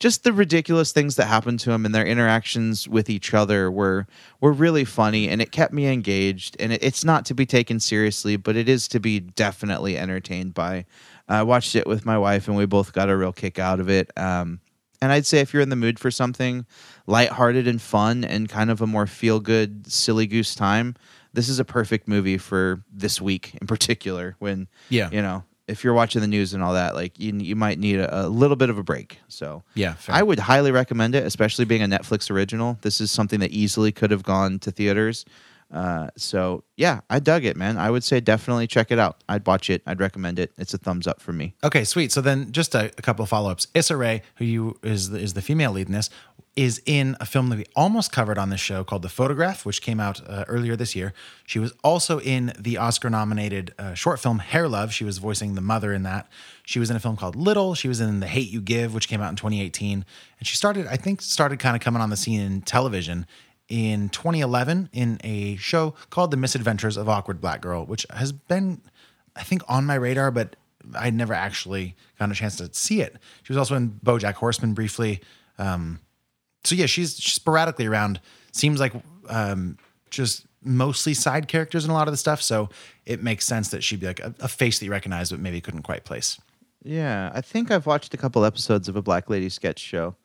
just 0.00 0.24
the 0.24 0.32
ridiculous 0.32 0.90
things 0.92 1.14
that 1.16 1.26
happened 1.26 1.60
to 1.60 1.70
them 1.70 1.84
and 1.84 1.94
their 1.94 2.04
interactions 2.06 2.88
with 2.88 3.08
each 3.08 3.32
other 3.32 3.70
were 3.70 4.06
were 4.40 4.52
really 4.52 4.84
funny 4.84 5.28
and 5.28 5.40
it 5.40 5.52
kept 5.52 5.72
me 5.72 5.86
engaged 5.86 6.56
and 6.58 6.72
it, 6.72 6.82
it's 6.82 7.04
not 7.04 7.24
to 7.26 7.34
be 7.34 7.46
taken 7.46 7.78
seriously 7.78 8.36
but 8.36 8.56
it 8.56 8.68
is 8.68 8.88
to 8.88 8.98
be 8.98 9.20
definitely 9.20 9.96
entertained 9.96 10.54
by 10.54 10.84
i 11.28 11.42
watched 11.42 11.76
it 11.76 11.86
with 11.86 12.04
my 12.04 12.18
wife 12.18 12.48
and 12.48 12.56
we 12.56 12.66
both 12.66 12.92
got 12.92 13.08
a 13.10 13.16
real 13.16 13.32
kick 13.32 13.58
out 13.58 13.78
of 13.78 13.88
it 13.88 14.10
um, 14.18 14.58
and 15.02 15.12
i'd 15.12 15.26
say 15.26 15.38
if 15.40 15.52
you're 15.52 15.62
in 15.62 15.68
the 15.68 15.76
mood 15.76 15.98
for 15.98 16.10
something 16.10 16.64
lighthearted 17.06 17.68
and 17.68 17.80
fun 17.82 18.24
and 18.24 18.48
kind 18.48 18.70
of 18.70 18.80
a 18.80 18.86
more 18.86 19.06
feel 19.06 19.38
good 19.38 19.86
silly 19.90 20.26
goose 20.26 20.54
time 20.54 20.96
this 21.32 21.48
is 21.48 21.60
a 21.60 21.64
perfect 21.64 22.08
movie 22.08 22.38
for 22.38 22.82
this 22.92 23.20
week 23.20 23.54
in 23.60 23.66
particular 23.66 24.34
when 24.40 24.66
Yeah. 24.88 25.10
you 25.12 25.22
know 25.22 25.44
if 25.70 25.84
you're 25.84 25.94
watching 25.94 26.20
the 26.20 26.26
news 26.26 26.52
and 26.52 26.62
all 26.62 26.74
that 26.74 26.94
like 26.94 27.18
you, 27.18 27.32
you 27.34 27.56
might 27.56 27.78
need 27.78 28.00
a, 28.00 28.26
a 28.26 28.28
little 28.28 28.56
bit 28.56 28.70
of 28.70 28.78
a 28.78 28.82
break 28.82 29.18
so 29.28 29.62
Yeah, 29.74 29.94
fair. 29.94 30.14
I 30.16 30.22
would 30.22 30.38
highly 30.38 30.72
recommend 30.72 31.14
it, 31.14 31.24
especially 31.24 31.64
being 31.64 31.82
a 31.82 31.88
Netflix 31.88 32.30
original. 32.30 32.78
This 32.82 33.00
is 33.00 33.10
something 33.10 33.40
that 33.40 33.50
easily 33.50 33.92
could 33.92 34.10
have 34.10 34.22
gone 34.22 34.58
to 34.60 34.70
theaters. 34.70 35.24
Uh, 35.72 36.08
so 36.16 36.64
yeah, 36.76 37.00
I 37.08 37.20
dug 37.20 37.44
it, 37.44 37.56
man. 37.56 37.78
I 37.78 37.90
would 37.90 38.02
say 38.02 38.18
definitely 38.20 38.66
check 38.66 38.90
it 38.90 38.98
out. 38.98 39.22
I'd 39.28 39.46
watch 39.46 39.70
it. 39.70 39.82
I'd 39.86 40.00
recommend 40.00 40.38
it. 40.40 40.52
It's 40.58 40.74
a 40.74 40.78
thumbs 40.78 41.06
up 41.06 41.20
for 41.20 41.32
me. 41.32 41.54
Okay, 41.62 41.84
sweet. 41.84 42.10
So 42.10 42.20
then, 42.20 42.50
just 42.50 42.74
a, 42.74 42.86
a 42.98 43.02
couple 43.02 43.22
of 43.22 43.28
follow 43.28 43.50
ups. 43.50 43.68
Issa 43.72 43.96
Rae, 43.96 44.22
who 44.36 44.44
you 44.44 44.78
is 44.82 45.10
the, 45.10 45.18
is 45.18 45.34
the 45.34 45.42
female 45.42 45.70
lead 45.70 45.86
in 45.86 45.92
this, 45.92 46.10
is 46.56 46.82
in 46.84 47.16
a 47.20 47.26
film 47.26 47.48
that 47.48 47.56
we 47.56 47.64
almost 47.76 48.10
covered 48.10 48.36
on 48.36 48.50
this 48.50 48.60
show 48.60 48.82
called 48.82 49.02
The 49.02 49.08
Photograph, 49.08 49.64
which 49.64 49.80
came 49.80 50.00
out 50.00 50.20
uh, 50.28 50.44
earlier 50.48 50.74
this 50.74 50.96
year. 50.96 51.12
She 51.46 51.58
was 51.58 51.72
also 51.84 52.20
in 52.20 52.52
the 52.58 52.76
Oscar 52.76 53.08
nominated 53.08 53.72
uh, 53.78 53.94
short 53.94 54.18
film 54.18 54.40
Hair 54.40 54.68
Love. 54.68 54.92
She 54.92 55.04
was 55.04 55.18
voicing 55.18 55.54
the 55.54 55.60
mother 55.60 55.92
in 55.92 56.02
that. 56.02 56.28
She 56.66 56.80
was 56.80 56.90
in 56.90 56.96
a 56.96 57.00
film 57.00 57.16
called 57.16 57.36
Little. 57.36 57.74
She 57.74 57.88
was 57.88 58.00
in 58.00 58.20
The 58.20 58.26
Hate 58.26 58.50
You 58.50 58.60
Give, 58.60 58.92
which 58.92 59.08
came 59.08 59.20
out 59.20 59.30
in 59.30 59.36
2018. 59.36 60.04
And 60.38 60.46
she 60.46 60.56
started, 60.56 60.86
I 60.88 60.96
think, 60.96 61.22
started 61.22 61.60
kind 61.60 61.76
of 61.76 61.82
coming 61.82 62.02
on 62.02 62.10
the 62.10 62.16
scene 62.16 62.40
in 62.40 62.62
television 62.62 63.26
in 63.68 64.08
2011 64.08 64.90
in 64.92 65.20
a 65.22 65.54
show 65.56 65.94
called 66.10 66.32
The 66.32 66.36
Misadventures 66.36 66.96
of 66.96 67.08
Awkward 67.08 67.40
Black 67.40 67.60
Girl, 67.60 67.86
which 67.86 68.04
has 68.10 68.32
been, 68.32 68.82
I 69.36 69.44
think, 69.44 69.62
on 69.68 69.86
my 69.86 69.94
radar, 69.94 70.32
but 70.32 70.56
I'd 70.94 71.14
never 71.14 71.32
actually 71.32 71.94
got 72.18 72.30
a 72.30 72.34
chance 72.34 72.56
to 72.56 72.68
see 72.72 73.00
it. 73.00 73.16
She 73.44 73.52
was 73.52 73.58
also 73.58 73.76
in 73.76 73.90
BoJack 74.04 74.34
Horseman 74.34 74.74
briefly. 74.74 75.20
Um, 75.58 76.00
so 76.64 76.74
yeah, 76.74 76.86
she's 76.86 77.14
sporadically 77.16 77.86
around. 77.86 78.20
Seems 78.52 78.80
like 78.80 78.92
um, 79.28 79.78
just 80.10 80.46
mostly 80.62 81.14
side 81.14 81.48
characters 81.48 81.84
in 81.84 81.90
a 81.90 81.94
lot 81.94 82.08
of 82.08 82.12
the 82.12 82.18
stuff. 82.18 82.42
So 82.42 82.68
it 83.06 83.22
makes 83.22 83.46
sense 83.46 83.68
that 83.70 83.82
she'd 83.82 84.00
be 84.00 84.06
like 84.06 84.20
a, 84.20 84.34
a 84.40 84.48
face 84.48 84.78
that 84.78 84.84
you 84.84 84.90
recognize, 84.90 85.30
but 85.30 85.40
maybe 85.40 85.60
couldn't 85.60 85.82
quite 85.82 86.04
place. 86.04 86.38
Yeah, 86.82 87.30
I 87.34 87.40
think 87.40 87.70
I've 87.70 87.86
watched 87.86 88.12
a 88.14 88.16
couple 88.16 88.44
episodes 88.44 88.88
of 88.88 88.96
a 88.96 89.02
Black 89.02 89.28
Lady 89.30 89.48
sketch 89.48 89.78
show. 89.78 90.16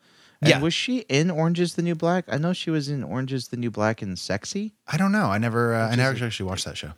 And 0.41 0.49
Yeah. 0.49 0.59
was 0.61 0.73
she 0.73 0.99
in 1.09 1.31
Orange 1.31 1.59
is 1.59 1.75
the 1.75 1.81
New 1.81 1.95
Black? 1.95 2.25
I 2.27 2.37
know 2.37 2.51
she 2.53 2.69
was 2.69 2.89
in 2.89 3.03
Orange 3.03 3.31
is 3.33 3.47
the 3.49 3.57
New 3.57 3.71
Black 3.71 4.01
Insecure. 4.03 4.71
I 4.87 4.97
don't 4.97 5.11
know. 5.11 5.25
I 5.27 5.37
never, 5.37 5.73
uh, 5.73 5.89
I 5.89 5.95
never 5.95 6.25
actually 6.25 6.47
watched 6.47 6.65
that 6.65 6.77
show. 6.77 6.91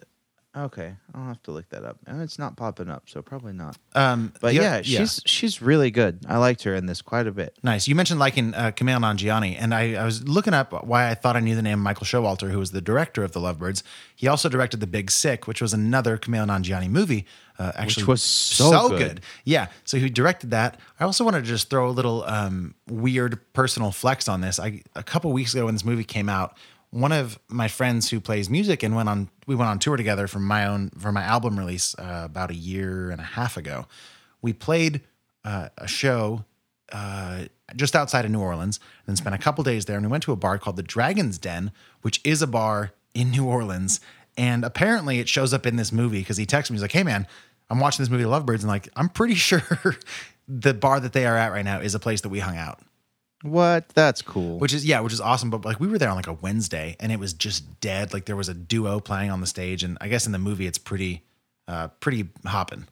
Okay, 0.57 0.95
I'll 1.13 1.27
have 1.27 1.43
to 1.43 1.51
look 1.51 1.69
that 1.69 1.83
up. 1.83 1.97
And 2.07 2.19
it's 2.21 2.39
not 2.39 2.57
popping 2.57 2.89
up, 2.89 3.03
so 3.07 3.21
probably 3.21 3.53
not. 3.53 3.77
Um, 3.93 4.33
But 4.41 4.49
the- 4.49 4.55
yeah, 4.55 4.81
she's 4.81 5.21
she's 5.25 5.61
really 5.61 5.91
good. 5.91 6.25
I 6.27 6.37
liked 6.37 6.63
her 6.63 6.73
in 6.73 6.87
this 6.87 7.01
quite 7.03 7.27
a 7.27 7.31
bit. 7.31 7.55
Nice. 7.61 7.87
You 7.87 7.93
mentioned 7.93 8.19
liking 8.19 8.55
uh, 8.55 8.71
Kumail 8.71 8.99
Nanjiani, 8.99 9.55
and 9.59 9.73
I, 9.75 9.93
I 9.93 10.03
was 10.05 10.27
looking 10.27 10.55
up 10.55 10.73
why 10.83 11.09
I 11.11 11.13
thought 11.13 11.35
I 11.35 11.41
knew 11.41 11.55
the 11.55 11.61
name 11.61 11.79
Michael 11.79 12.05
Showalter, 12.05 12.49
who 12.49 12.57
was 12.57 12.71
the 12.71 12.81
director 12.81 13.23
of 13.23 13.33
The 13.33 13.39
Lovebirds. 13.39 13.83
He 14.15 14.27
also 14.27 14.49
directed 14.49 14.79
The 14.79 14.87
Big 14.87 15.11
Sick, 15.11 15.45
which 15.47 15.61
was 15.61 15.73
another 15.73 16.17
Kumail 16.17 16.47
Nanjiani 16.47 16.89
movie. 16.89 17.25
Uh, 17.59 17.71
actually, 17.75 18.05
was 18.05 18.21
so 18.21 18.89
good. 18.89 19.21
Yeah. 19.43 19.67
So 19.83 19.97
he 19.97 20.09
directed 20.09 20.51
that. 20.51 20.79
I 20.99 21.03
also 21.05 21.23
wanted 21.23 21.41
to 21.43 21.47
just 21.47 21.69
throw 21.69 21.87
a 21.87 21.91
little 21.91 22.23
um, 22.25 22.75
weird 22.87 23.39
personal 23.53 23.91
flex 23.91 24.27
on 24.27 24.41
this. 24.41 24.59
I 24.59 24.81
a 24.95 25.03
couple 25.03 25.31
weeks 25.31 25.53
ago 25.53 25.65
when 25.65 25.73
this 25.75 25.83
movie 25.85 26.03
came 26.03 26.29
out, 26.29 26.55
one 26.91 27.11
of 27.11 27.37
my 27.49 27.67
friends 27.67 28.09
who 28.09 28.19
plays 28.19 28.49
music 28.49 28.81
and 28.83 28.95
went 28.95 29.09
on 29.09 29.29
we 29.45 29.55
went 29.55 29.69
on 29.69 29.79
tour 29.79 29.97
together 29.97 30.27
from 30.27 30.45
my 30.45 30.65
own 30.65 30.89
for 30.97 31.11
my 31.11 31.23
album 31.23 31.57
release 31.57 31.95
uh, 31.97 32.23
about 32.25 32.51
a 32.51 32.55
year 32.55 33.09
and 33.09 33.19
a 33.19 33.23
half 33.23 33.57
ago. 33.57 33.85
We 34.41 34.53
played 34.53 35.01
uh, 35.43 35.69
a 35.77 35.87
show 35.87 36.45
uh, 36.91 37.45
just 37.75 37.95
outside 37.95 38.25
of 38.25 38.31
New 38.31 38.39
Orleans, 38.39 38.77
and 38.77 39.07
then 39.07 39.15
spent 39.15 39.35
a 39.35 39.37
couple 39.37 39.63
days 39.63 39.85
there. 39.85 39.97
And 39.97 40.05
we 40.05 40.11
went 40.11 40.23
to 40.23 40.31
a 40.31 40.37
bar 40.37 40.57
called 40.57 40.77
the 40.77 40.83
Dragon's 40.83 41.37
Den, 41.37 41.71
which 42.01 42.21
is 42.23 42.41
a 42.41 42.47
bar 42.47 42.91
in 43.13 43.31
New 43.31 43.45
Orleans. 43.45 43.99
And 44.37 44.63
apparently, 44.63 45.19
it 45.19 45.27
shows 45.27 45.53
up 45.53 45.65
in 45.65 45.75
this 45.75 45.91
movie 45.91 46.19
because 46.19 46.37
he 46.37 46.45
texted 46.45 46.71
me. 46.71 46.75
He's 46.75 46.81
like, 46.81 46.91
"Hey, 46.91 47.03
man, 47.03 47.27
I'm 47.69 47.79
watching 47.79 48.03
this 48.03 48.09
movie, 48.09 48.25
Lovebirds, 48.25 48.61
and 48.61 48.67
like, 48.67 48.87
I'm 48.95 49.09
pretty 49.09 49.35
sure 49.49 49.63
the 50.47 50.73
bar 50.73 50.99
that 50.99 51.13
they 51.13 51.25
are 51.25 51.35
at 51.35 51.51
right 51.51 51.65
now 51.65 51.79
is 51.79 51.95
a 51.95 51.99
place 51.99 52.21
that 52.21 52.29
we 52.29 52.39
hung 52.39 52.57
out." 52.57 52.79
What? 53.43 53.89
That's 53.89 54.21
cool. 54.21 54.57
Which 54.57 54.73
is 54.73 54.85
yeah, 54.85 54.99
which 55.01 55.13
is 55.13 55.21
awesome. 55.21 55.49
But 55.49 55.63
like 55.63 55.79
we 55.79 55.87
were 55.87 55.97
there 55.97 56.09
on 56.09 56.15
like 56.15 56.27
a 56.27 56.33
Wednesday, 56.33 56.95
and 56.99 57.11
it 57.11 57.19
was 57.19 57.33
just 57.33 57.79
dead. 57.81 58.13
Like 58.13 58.25
there 58.25 58.35
was 58.35 58.49
a 58.49 58.53
duo 58.53 58.99
playing 58.99 59.29
on 59.29 59.41
the 59.41 59.47
stage, 59.47 59.83
and 59.83 59.97
I 60.01 60.07
guess 60.07 60.25
in 60.25 60.31
the 60.31 60.39
movie 60.39 60.65
it's 60.65 60.79
pretty, 60.79 61.23
uh, 61.67 61.89
pretty 61.99 62.29
hopping. 62.45 62.87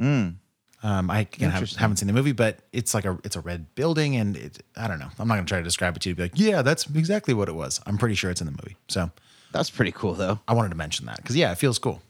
Mm. 0.00 0.34
Um, 0.82 1.10
I 1.10 1.20
again, 1.20 1.50
haven't, 1.50 1.74
haven't 1.74 1.98
seen 1.98 2.06
the 2.06 2.14
movie, 2.14 2.32
but 2.32 2.58
it's 2.72 2.94
like 2.94 3.04
a 3.04 3.18
it's 3.22 3.36
a 3.36 3.40
red 3.40 3.74
building, 3.74 4.16
and 4.16 4.36
it, 4.36 4.62
I 4.76 4.88
don't 4.88 4.98
know. 4.98 5.10
I'm 5.18 5.28
not 5.28 5.34
gonna 5.34 5.46
try 5.46 5.58
to 5.58 5.64
describe 5.64 5.94
it 5.94 6.02
to 6.02 6.08
you. 6.08 6.14
Be 6.14 6.22
like, 6.22 6.32
yeah, 6.34 6.62
that's 6.62 6.86
exactly 6.86 7.34
what 7.34 7.48
it 7.48 7.54
was. 7.54 7.80
I'm 7.86 7.98
pretty 7.98 8.14
sure 8.14 8.30
it's 8.30 8.40
in 8.40 8.46
the 8.46 8.52
movie. 8.52 8.76
So 8.88 9.10
That's 9.52 9.70
pretty 9.70 9.92
cool 9.92 10.14
though. 10.14 10.40
I 10.48 10.54
wanted 10.54 10.70
to 10.70 10.76
mention 10.76 11.06
that 11.06 11.18
because 11.18 11.36
yeah, 11.36 11.52
it 11.52 11.58
feels 11.58 11.78
cool. 11.78 12.00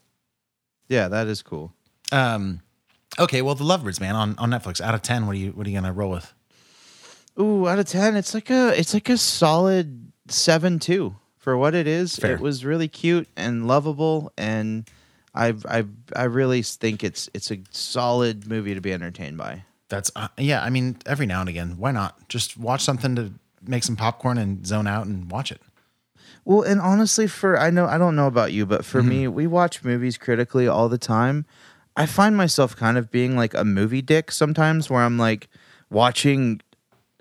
Yeah, 0.89 1.09
that 1.09 1.27
is 1.27 1.43
cool. 1.43 1.73
Um, 2.13 2.61
okay, 3.19 3.43
well, 3.43 3.55
the 3.55 3.65
Lovebirds, 3.65 4.01
man, 4.01 4.17
on, 4.17 4.37
on 4.39 4.51
Netflix. 4.51 4.81
Out 4.81 4.95
of 4.95 5.03
ten, 5.03 5.27
what 5.27 5.37
are 5.37 5.39
you 5.39 5.51
what 5.51 5.67
are 5.67 5.71
you 5.71 5.77
gonna 5.77 5.93
roll 5.93 6.11
with? 6.11 6.33
Ooh, 7.39 7.69
out 7.69 7.79
of 7.79 7.87
ten, 7.87 8.17
it's 8.17 8.35
like 8.35 8.51
a 8.51 8.79
it's 8.79 8.95
like 8.95 9.09
a 9.09 9.17
solid 9.17 10.13
seven 10.29 10.79
two 10.79 11.17
for 11.39 11.57
what 11.57 11.75
it 11.75 11.87
is. 11.87 12.17
Fair. 12.17 12.35
It 12.35 12.41
was 12.41 12.65
really 12.65 12.89
cute 12.89 13.29
and 13.37 13.67
lovable, 13.67 14.33
and 14.37 14.89
I 15.35 15.55
I 15.69 15.85
I 16.15 16.25
really 16.25 16.63
think 16.63 17.03
it's 17.03 17.29
it's 17.35 17.51
a 17.51 17.59
solid 17.71 18.47
movie 18.47 18.75
to 18.75 18.81
be 18.81 18.93
entertained 18.93 19.39
by. 19.39 19.65
That's 19.89 20.11
uh, 20.15 20.29
yeah. 20.39 20.63
I 20.63 20.71
mean, 20.71 20.97
every 21.07 21.27
now 21.27 21.41
and 21.41 21.49
again, 21.49 21.77
why 21.79 21.91
not 21.93 22.29
just 22.29 22.57
watch 22.57 22.83
something 22.83 23.17
to 23.17 23.33
make 23.67 23.83
some 23.83 23.97
popcorn 23.97 24.39
and 24.39 24.67
zone 24.67 24.87
out 24.87 25.07
and 25.07 25.31
watch 25.31 25.51
it? 25.51 25.61
Well, 26.45 26.63
and 26.63 26.81
honestly, 26.81 27.27
for 27.27 27.59
I 27.59 27.71
know 27.71 27.87
I 27.87 27.99
don't 27.99 28.17
know 28.17 28.27
about 28.27 28.53
you, 28.53 28.67
but 28.67 28.85
for 28.85 29.03
me, 29.03 29.29
we 29.29 29.47
watch 29.47 29.85
movies 29.85 30.17
critically 30.17 30.67
all 30.67 30.89
the 30.89 30.99
time. 30.99 31.45
I 31.97 32.07
find 32.07 32.37
myself 32.37 32.77
kind 32.77 32.97
of 32.97 33.11
being 33.11 33.37
like 33.37 33.53
a 33.53 33.65
movie 33.65 34.03
dick 34.03 34.31
sometimes, 34.31 34.89
where 34.89 35.03
I'm 35.03 35.19
like 35.19 35.49
watching 35.91 36.61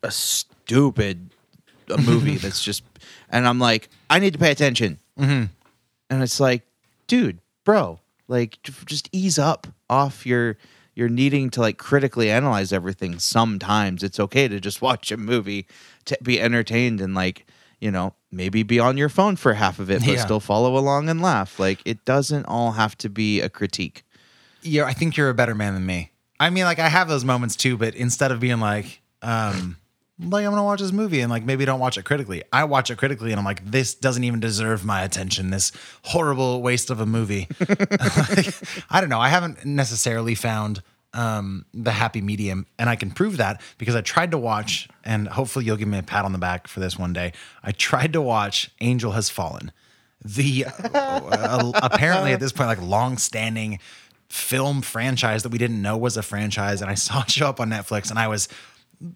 a 0.03 0.12
stupid 0.12 1.29
a 1.89 1.97
movie 1.97 2.38
that's 2.38 2.63
just, 2.63 2.83
and 3.29 3.47
I'm 3.47 3.59
like, 3.59 3.89
I 4.09 4.19
need 4.19 4.33
to 4.33 4.39
pay 4.39 4.51
attention, 4.51 4.99
mm-hmm. 5.17 5.45
and 6.09 6.23
it's 6.23 6.39
like, 6.39 6.63
dude, 7.07 7.39
bro, 7.63 7.99
like 8.27 8.59
just 8.63 9.09
ease 9.12 9.39
up 9.39 9.67
off 9.89 10.25
your 10.25 10.57
you're 10.95 11.09
needing 11.09 11.49
to 11.49 11.62
like 11.62 11.77
critically 11.77 12.29
analyze 12.29 12.73
everything. 12.73 13.19
Sometimes 13.19 14.03
it's 14.03 14.19
okay 14.19 14.47
to 14.47 14.59
just 14.59 14.81
watch 14.83 15.12
a 15.12 15.17
movie 15.17 15.65
to 16.05 16.17
be 16.21 16.39
entertained 16.41 17.01
and 17.01 17.15
like 17.15 17.45
you 17.79 17.89
know 17.89 18.13
maybe 18.31 18.62
be 18.63 18.79
on 18.79 18.97
your 18.97 19.09
phone 19.09 19.35
for 19.35 19.53
half 19.53 19.79
of 19.79 19.89
it, 19.89 19.99
but 19.99 20.09
Yeah. 20.09 20.23
still 20.23 20.39
follow 20.39 20.77
along 20.77 21.09
and 21.09 21.21
laugh. 21.21 21.59
Like 21.59 21.79
it 21.85 22.05
doesn't 22.05 22.45
all 22.45 22.73
have 22.73 22.97
to 22.99 23.09
be 23.09 23.41
a 23.41 23.49
critique. 23.49 24.03
Yeah, 24.62 24.83
I 24.83 24.93
think 24.93 25.15
you're 25.17 25.29
a 25.29 25.33
better 25.33 25.55
man 25.55 25.73
than 25.73 25.85
me. 25.85 26.12
I 26.39 26.49
mean, 26.49 26.65
like 26.65 26.79
I 26.79 26.89
have 26.89 27.07
those 27.07 27.25
moments 27.25 27.55
too, 27.55 27.77
but 27.77 27.95
instead 27.95 28.31
of 28.31 28.39
being 28.39 28.59
like, 28.59 29.01
um, 29.21 29.77
like 30.19 30.45
I'm 30.45 30.51
gonna 30.51 30.63
watch 30.63 30.82
this 30.82 30.91
movie 30.91 31.21
and 31.21 31.29
like 31.29 31.43
maybe 31.43 31.65
don't 31.65 31.79
watch 31.79 31.97
it 31.97 32.03
critically, 32.03 32.43
I 32.51 32.65
watch 32.65 32.91
it 32.91 32.97
critically 32.97 33.32
and 33.32 33.39
I'm 33.39 33.45
like, 33.45 33.65
this 33.69 33.93
doesn't 33.93 34.23
even 34.23 34.39
deserve 34.39 34.84
my 34.84 35.03
attention. 35.03 35.49
This 35.49 35.71
horrible 36.03 36.62
waste 36.62 36.89
of 36.89 36.99
a 36.99 37.05
movie. 37.05 37.47
Like, 38.29 38.53
I 38.89 39.01
don't 39.01 39.10
know. 39.10 39.19
I 39.19 39.29
haven't 39.29 39.65
necessarily 39.65 40.36
found 40.36 40.82
um, 41.13 41.65
the 41.73 41.91
happy 41.91 42.21
medium, 42.21 42.65
and 42.77 42.89
I 42.89 42.95
can 42.95 43.12
prove 43.12 43.38
that 43.38 43.62
because 43.77 43.95
I 43.95 44.01
tried 44.01 44.32
to 44.32 44.38
watch, 44.38 44.88
and 45.03 45.27
hopefully 45.27 45.65
you'll 45.65 45.77
give 45.77 45.88
me 45.88 45.97
a 45.97 46.03
pat 46.03 46.25
on 46.25 46.32
the 46.32 46.38
back 46.38 46.67
for 46.67 46.79
this 46.79 46.97
one 46.97 47.13
day. 47.13 47.34
I 47.63 47.71
tried 47.71 48.13
to 48.13 48.21
watch 48.21 48.71
Angel 48.82 49.12
Has 49.13 49.29
Fallen, 49.29 49.71
the 50.23 50.65
uh, 50.93 51.71
apparently 51.75 52.34
at 52.34 52.39
this 52.39 52.51
point 52.51 52.67
like 52.67 52.82
long-standing 52.82 53.79
film 54.27 54.82
franchise 54.82 55.41
that 55.41 55.49
we 55.49 55.58
didn't 55.58 55.82
know 55.82 55.97
was 55.97 56.17
a 56.17 56.21
franchise, 56.23 56.82
and 56.82 56.91
I 56.91 56.95
saw 56.95 57.21
it 57.21 57.32
show 57.32 57.47
up 57.47 57.60
on 57.60 57.69
Netflix, 57.69 58.10
and 58.10 58.19
I 58.19 58.27
was 58.27 58.47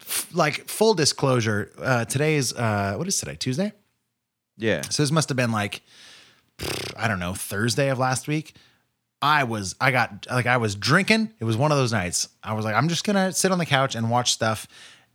f- 0.02 0.30
like, 0.34 0.67
full 0.67 0.93
disclosure, 0.93 1.72
uh, 1.82 2.06
today's 2.06 2.54
uh, 2.54 2.96
what 2.96 3.08
is 3.08 3.17
today? 3.17 3.36
Tuesday. 3.36 3.74
Yeah, 4.58 4.82
So 4.82 5.02
this 5.02 5.12
must 5.12 5.30
have 5.30 5.36
been 5.36 5.52
like, 5.52 5.82
I 6.96 7.08
don't 7.08 7.19
know, 7.19 7.34
Thursday 7.34 7.89
of 7.89 7.98
last 7.98 8.28
week. 8.28 8.54
I 9.22 9.46
was, 9.46 9.76
I 9.82 9.91
got 9.91 10.28
like, 10.30 10.46
I 10.46 10.58
was 10.58 10.76
drinking. 10.76 11.32
It 11.39 11.46
was 11.46 11.58
one 11.58 11.72
of 11.72 11.78
those 11.78 11.91
nights. 11.91 12.28
I 12.43 12.54
was 12.54 12.63
like, 12.65 12.76
I'm 12.76 12.88
just 12.89 13.04
gonna 13.04 13.32
sit 13.32 13.52
on 13.52 13.58
the 13.58 13.65
couch 13.65 13.96
and 13.96 14.10
watch 14.12 14.34
stuff, 14.34 14.67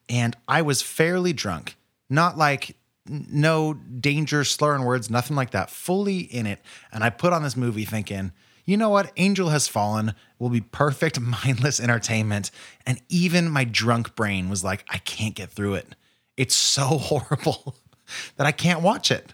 and 0.09 0.35
I 0.49 0.63
was 0.63 0.83
fairly 0.83 1.33
drunk. 1.33 1.77
Not 2.11 2.37
like 2.39 2.75
no 3.07 3.75
danger, 3.75 4.45
slurring 4.45 4.85
words, 4.85 5.09
nothing 5.11 5.37
like 5.37 5.51
that. 5.51 5.71
Fully 5.71 6.19
in 6.21 6.47
it, 6.47 6.61
and 6.91 7.05
I 7.05 7.11
put 7.11 7.33
on 7.33 7.43
this 7.43 7.57
movie 7.57 7.85
thinking. 7.85 8.33
You 8.69 8.77
know 8.77 8.91
what? 8.91 9.13
Angel 9.17 9.49
Has 9.49 9.67
Fallen 9.67 10.15
will 10.39 10.51
be 10.51 10.61
perfect 10.61 11.19
mindless 11.45 11.81
entertainment. 11.81 12.51
And 12.85 13.01
even 13.09 13.49
my 13.49 13.65
drunk 13.65 14.15
brain 14.15 14.51
was 14.51 14.63
like, 14.63 14.85
I 14.91 14.99
can't 14.99 15.35
get 15.35 15.51
through 15.51 15.77
it. 15.77 15.95
It's 16.37 16.55
so 16.55 16.83
horrible 16.99 17.77
that 18.37 18.47
I 18.47 18.53
can't 18.53 18.83
watch 18.83 19.11
it. 19.11 19.33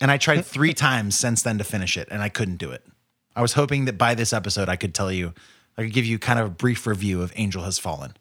And 0.00 0.12
I 0.12 0.18
tried 0.18 0.44
three 0.44 0.72
times 0.72 1.18
since 1.18 1.42
then 1.42 1.58
to 1.58 1.64
finish 1.64 1.96
it, 1.96 2.06
and 2.12 2.22
I 2.22 2.28
couldn't 2.28 2.58
do 2.58 2.70
it. 2.70 2.86
I 3.34 3.42
was 3.42 3.54
hoping 3.54 3.86
that 3.86 3.98
by 3.98 4.14
this 4.14 4.32
episode, 4.32 4.68
I 4.68 4.76
could 4.76 4.94
tell 4.94 5.10
you, 5.10 5.34
I 5.76 5.82
could 5.82 5.92
give 5.92 6.06
you 6.06 6.20
kind 6.20 6.38
of 6.38 6.46
a 6.46 6.50
brief 6.50 6.86
review 6.86 7.20
of 7.20 7.32
Angel 7.34 7.64
Has 7.64 7.80
Fallen, 7.80 8.16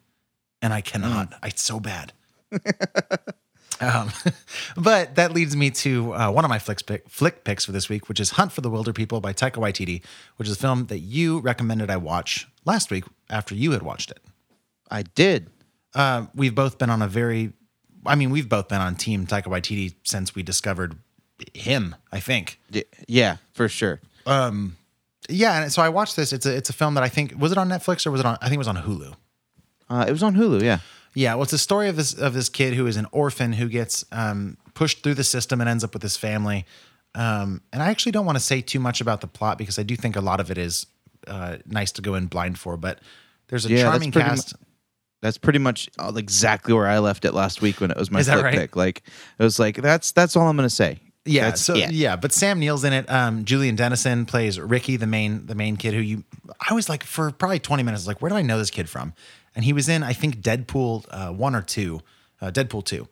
and 0.59 0.73
I 0.73 0.81
cannot. 0.81 1.29
Mm. 1.29 1.47
It's 1.49 1.61
so 1.61 1.79
bad. 1.79 2.13
Um, 3.81 4.11
but 4.77 5.15
that 5.15 5.33
leads 5.33 5.55
me 5.55 5.71
to 5.71 6.13
uh, 6.13 6.31
one 6.31 6.45
of 6.45 6.49
my 6.49 6.59
flick, 6.59 6.85
pick, 6.85 7.09
flick 7.09 7.43
picks 7.43 7.65
for 7.65 7.71
this 7.71 7.89
week, 7.89 8.09
which 8.09 8.19
is 8.19 8.31
Hunt 8.31 8.51
for 8.51 8.61
the 8.61 8.69
Wilderpeople 8.69 9.21
by 9.21 9.33
Taika 9.33 9.53
Waititi, 9.53 10.01
which 10.37 10.47
is 10.47 10.55
a 10.55 10.59
film 10.59 10.87
that 10.87 10.99
you 10.99 11.39
recommended 11.39 11.89
I 11.89 11.97
watch 11.97 12.47
last 12.65 12.91
week 12.91 13.05
after 13.29 13.55
you 13.55 13.71
had 13.71 13.83
watched 13.83 14.11
it. 14.11 14.19
I 14.89 15.03
did. 15.03 15.49
Uh, 15.93 16.27
we've 16.35 16.55
both 16.55 16.77
been 16.77 16.89
on 16.89 17.01
a 17.01 17.07
very, 17.07 17.53
I 18.05 18.15
mean, 18.15 18.29
we've 18.29 18.49
both 18.49 18.67
been 18.67 18.81
on 18.81 18.95
Team 18.95 19.25
Taika 19.25 19.45
Waititi 19.45 19.95
since 20.03 20.35
we 20.35 20.43
discovered 20.43 20.97
him. 21.53 21.95
I 22.11 22.19
think. 22.19 22.59
Yeah, 23.07 23.37
for 23.53 23.67
sure. 23.67 24.01
Yeah, 25.29 25.63
and 25.63 25.71
so 25.71 25.81
I 25.81 25.89
watched 25.89 26.15
this. 26.15 26.31
It's 26.31 26.45
a 26.45 26.55
it's 26.55 26.69
a 26.69 26.73
film 26.73 26.93
that 26.93 27.03
I 27.03 27.09
think 27.09 27.33
was 27.37 27.51
it 27.51 27.57
on 27.57 27.67
Netflix 27.69 28.05
or 28.07 28.11
was 28.11 28.21
it 28.21 28.25
on? 28.25 28.37
I 28.41 28.45
think 28.45 28.55
it 28.55 28.59
was 28.59 28.67
on 28.67 28.77
Hulu. 28.77 29.13
Uh, 29.89 30.05
it 30.07 30.11
was 30.11 30.23
on 30.23 30.35
Hulu. 30.35 30.61
Yeah. 30.61 30.79
Yeah, 31.17 31.33
well, 31.33 31.41
it's 31.43 31.51
the 31.51 31.57
story 31.57 31.89
of 31.89 31.95
this 31.95 32.13
of 32.13 32.35
this 32.35 32.47
kid 32.47 32.75
who 32.75 32.85
is 32.85 32.95
an 32.95 33.07
orphan 33.11 33.53
who 33.53 33.67
gets 33.69 34.05
um, 34.11 34.55
pushed 34.75 35.01
through 35.01 35.15
the 35.15 35.23
system 35.23 35.59
and 35.61 35.67
ends 35.67 35.83
up 35.83 35.93
with 35.95 36.03
his 36.03 36.15
family. 36.15 36.63
Um, 37.15 37.63
and 37.73 37.81
I 37.81 37.87
actually 37.87 38.11
don't 38.11 38.27
want 38.27 38.37
to 38.37 38.43
say 38.43 38.61
too 38.61 38.79
much 38.79 39.01
about 39.01 39.21
the 39.21 39.27
plot 39.27 39.57
because 39.57 39.79
I 39.79 39.83
do 39.83 39.95
think 39.95 40.15
a 40.15 40.21
lot 40.21 40.39
of 40.39 40.51
it 40.51 40.59
is 40.59 40.85
uh, 41.25 41.57
nice 41.65 41.91
to 41.93 42.03
go 42.03 42.13
in 42.13 42.27
blind 42.27 42.59
for. 42.59 42.77
But 42.77 42.99
there's 43.47 43.65
a 43.65 43.69
Yeah, 43.69 43.81
charming 43.81 44.11
pretty 44.11 44.29
cast. 44.29 44.53
That's 45.23 45.39
pretty 45.39 45.57
much 45.57 45.89
exactly 46.15 46.75
where 46.75 46.85
I 46.85 46.99
left 46.99 47.25
it 47.25 47.33
last 47.33 47.63
week 47.63 47.81
when 47.81 47.89
it 47.89 47.97
was 47.97 48.11
my 48.11 48.21
right? 48.21 48.53
pick. 48.53 48.75
Like 48.75 49.01
it 49.39 49.43
was 49.43 49.57
like 49.57 49.77
that's 49.77 50.11
that's 50.11 50.35
all 50.35 50.47
I'm 50.47 50.55
gonna 50.55 50.69
say. 50.69 50.99
Yeah, 51.25 51.49
That's 51.49 51.61
so 51.61 51.75
it. 51.75 51.91
yeah, 51.91 52.15
but 52.15 52.31
Sam 52.31 52.59
Neill's 52.59 52.83
in 52.85 52.93
it. 52.93 53.09
Um, 53.09 53.43
Julian 53.43 53.75
Dennison 53.75 54.25
plays 54.25 54.59
Ricky, 54.59 54.95
the 54.97 55.07
main 55.07 55.47
the 55.47 55.55
main 55.55 55.75
kid 55.77 55.93
who 55.95 55.99
you. 55.99 56.23
I 56.69 56.73
was 56.73 56.87
like 56.87 57.03
for 57.03 57.31
probably 57.31 57.59
twenty 57.59 57.81
minutes, 57.83 58.05
like 58.05 58.21
where 58.21 58.29
do 58.29 58.35
I 58.35 58.43
know 58.43 58.59
this 58.59 58.69
kid 58.69 58.87
from? 58.87 59.13
And 59.57 59.65
he 59.65 59.73
was 59.73 59.89
in 59.89 60.03
I 60.03 60.13
think 60.13 60.37
Deadpool 60.37 61.05
uh, 61.09 61.33
one 61.33 61.55
or 61.55 61.63
two, 61.63 61.99
uh, 62.39 62.51
Deadpool 62.51 62.85
two. 62.85 63.07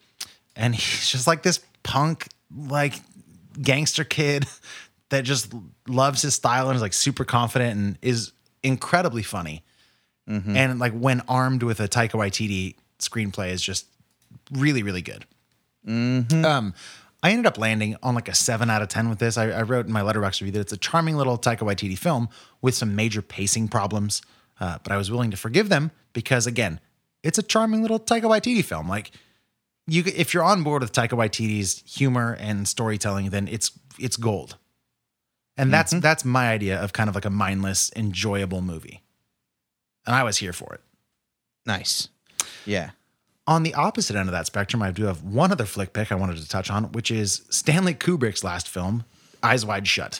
and 0.55 0.75
he's 0.75 1.09
just 1.09 1.25
like 1.27 1.41
this 1.41 1.59
punk, 1.83 2.27
like 2.55 3.01
gangster 3.59 4.03
kid 4.03 4.45
that 5.09 5.23
just 5.23 5.53
loves 5.87 6.21
his 6.21 6.35
style 6.35 6.69
and 6.69 6.75
is 6.75 6.83
like 6.83 6.93
super 6.93 7.25
confident 7.25 7.75
and 7.75 7.97
is 8.01 8.31
incredibly 8.63 9.23
funny. 9.23 9.63
And 10.55 10.79
like 10.79 10.93
when 10.93 11.21
armed 11.27 11.63
with 11.63 11.79
a 11.79 11.87
Taika 11.87 12.11
Waititi 12.11 12.75
screenplay 12.99 13.49
is 13.49 13.61
just 13.61 13.87
really, 14.51 14.83
really 14.83 15.01
good. 15.01 15.25
Um, 16.45 16.73
I 17.23 17.31
ended 17.31 17.47
up 17.47 17.57
landing 17.57 17.95
on 18.03 18.13
like 18.13 18.27
a 18.27 18.35
seven 18.35 18.69
out 18.69 18.83
of 18.83 18.87
ten 18.87 19.09
with 19.09 19.17
this. 19.17 19.37
I, 19.37 19.49
I 19.49 19.61
wrote 19.63 19.87
in 19.87 19.91
my 19.91 20.03
letterbox 20.03 20.41
review 20.41 20.53
that 20.53 20.61
it's 20.61 20.73
a 20.73 20.77
charming 20.77 21.15
little 21.15 21.37
Taika 21.39 21.59
Waititi 21.59 21.97
film 21.97 22.29
with 22.61 22.75
some 22.75 22.95
major 22.95 23.23
pacing 23.23 23.67
problems, 23.67 24.21
uh, 24.59 24.77
but 24.83 24.91
I 24.91 24.97
was 24.97 25.09
willing 25.09 25.31
to 25.31 25.37
forgive 25.37 25.69
them 25.69 25.91
because 26.15 26.47
again, 26.47 26.79
it's 27.21 27.37
a 27.37 27.43
charming 27.43 27.83
little 27.83 27.99
Taika 27.99 28.23
Waititi 28.23 28.63
film. 28.65 28.89
Like 28.89 29.11
you, 29.85 30.01
if 30.07 30.33
you're 30.33 30.43
on 30.43 30.63
board 30.63 30.81
with 30.81 30.91
Taika 30.91 31.11
Waititi's 31.11 31.83
humor 31.85 32.35
and 32.39 32.67
storytelling, 32.67 33.29
then 33.29 33.47
it's 33.47 33.71
it's 33.99 34.17
gold. 34.17 34.57
And 35.57 35.71
that's 35.71 35.91
that's 35.99 36.25
my 36.25 36.49
idea 36.49 36.81
of 36.81 36.91
kind 36.93 37.07
of 37.07 37.15
like 37.15 37.23
a 37.25 37.29
mindless, 37.29 37.91
enjoyable 37.95 38.61
movie. 38.61 39.03
And 40.05 40.15
I 40.15 40.23
was 40.23 40.37
here 40.37 40.51
for 40.53 40.73
it. 40.73 40.81
Nice. 41.65 42.09
Yeah. 42.65 42.89
On 43.47 43.63
the 43.63 43.73
opposite 43.75 44.15
end 44.15 44.27
of 44.27 44.33
that 44.33 44.47
spectrum, 44.47 44.81
I 44.81 44.91
do 44.91 45.05
have 45.05 45.23
one 45.23 45.51
other 45.51 45.65
flick 45.65 45.93
pick 45.93 46.11
I 46.11 46.15
wanted 46.15 46.37
to 46.37 46.49
touch 46.49 46.69
on, 46.71 46.85
which 46.93 47.11
is 47.11 47.43
Stanley 47.49 47.93
Kubrick's 47.93 48.43
last 48.43 48.67
film, 48.67 49.05
Eyes 49.43 49.65
Wide 49.65 49.87
Shut. 49.87 50.19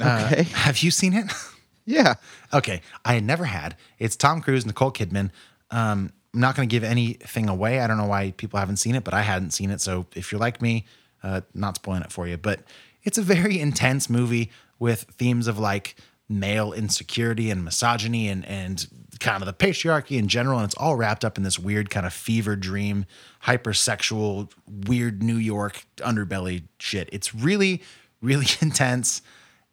Uh, 0.00 0.28
Okay. 0.30 0.42
have 0.42 0.78
you 0.78 0.90
seen 0.90 1.14
it? 1.14 1.26
Yeah. 1.88 2.16
okay, 2.52 2.82
I 3.02 3.18
never 3.20 3.46
had. 3.46 3.74
It's 3.98 4.14
Tom 4.14 4.42
Cruise, 4.42 4.66
Nicole 4.66 4.92
Kidman. 4.92 5.30
Um, 5.70 6.12
I'm 6.34 6.40
not 6.40 6.54
going 6.54 6.68
to 6.68 6.70
give 6.70 6.84
anything 6.84 7.48
away. 7.48 7.80
I 7.80 7.86
don't 7.86 7.96
know 7.96 8.06
why 8.06 8.32
people 8.32 8.58
haven't 8.58 8.76
seen 8.76 8.94
it, 8.94 9.04
but 9.04 9.14
I 9.14 9.22
hadn't 9.22 9.52
seen 9.52 9.70
it. 9.70 9.80
So 9.80 10.04
if 10.14 10.30
you're 10.30 10.40
like 10.40 10.60
me, 10.60 10.84
uh, 11.22 11.40
not 11.54 11.76
spoiling 11.76 12.02
it 12.02 12.12
for 12.12 12.28
you, 12.28 12.36
but 12.36 12.60
it's 13.04 13.16
a 13.16 13.22
very 13.22 13.58
intense 13.58 14.10
movie 14.10 14.50
with 14.78 15.04
themes 15.16 15.46
of 15.46 15.58
like 15.58 15.96
male 16.28 16.74
insecurity 16.74 17.50
and 17.50 17.64
misogyny 17.64 18.28
and 18.28 18.44
and 18.44 18.86
kind 19.18 19.42
of 19.42 19.46
the 19.46 19.54
patriarchy 19.54 20.18
in 20.18 20.28
general. 20.28 20.58
And 20.58 20.66
it's 20.66 20.74
all 20.74 20.94
wrapped 20.94 21.24
up 21.24 21.38
in 21.38 21.42
this 21.42 21.58
weird 21.58 21.88
kind 21.88 22.04
of 22.04 22.12
fever 22.12 22.54
dream, 22.54 23.06
hypersexual, 23.44 24.52
weird 24.86 25.22
New 25.22 25.36
York 25.36 25.86
underbelly 25.98 26.64
shit. 26.78 27.08
It's 27.12 27.34
really, 27.34 27.82
really 28.20 28.46
intense 28.60 29.22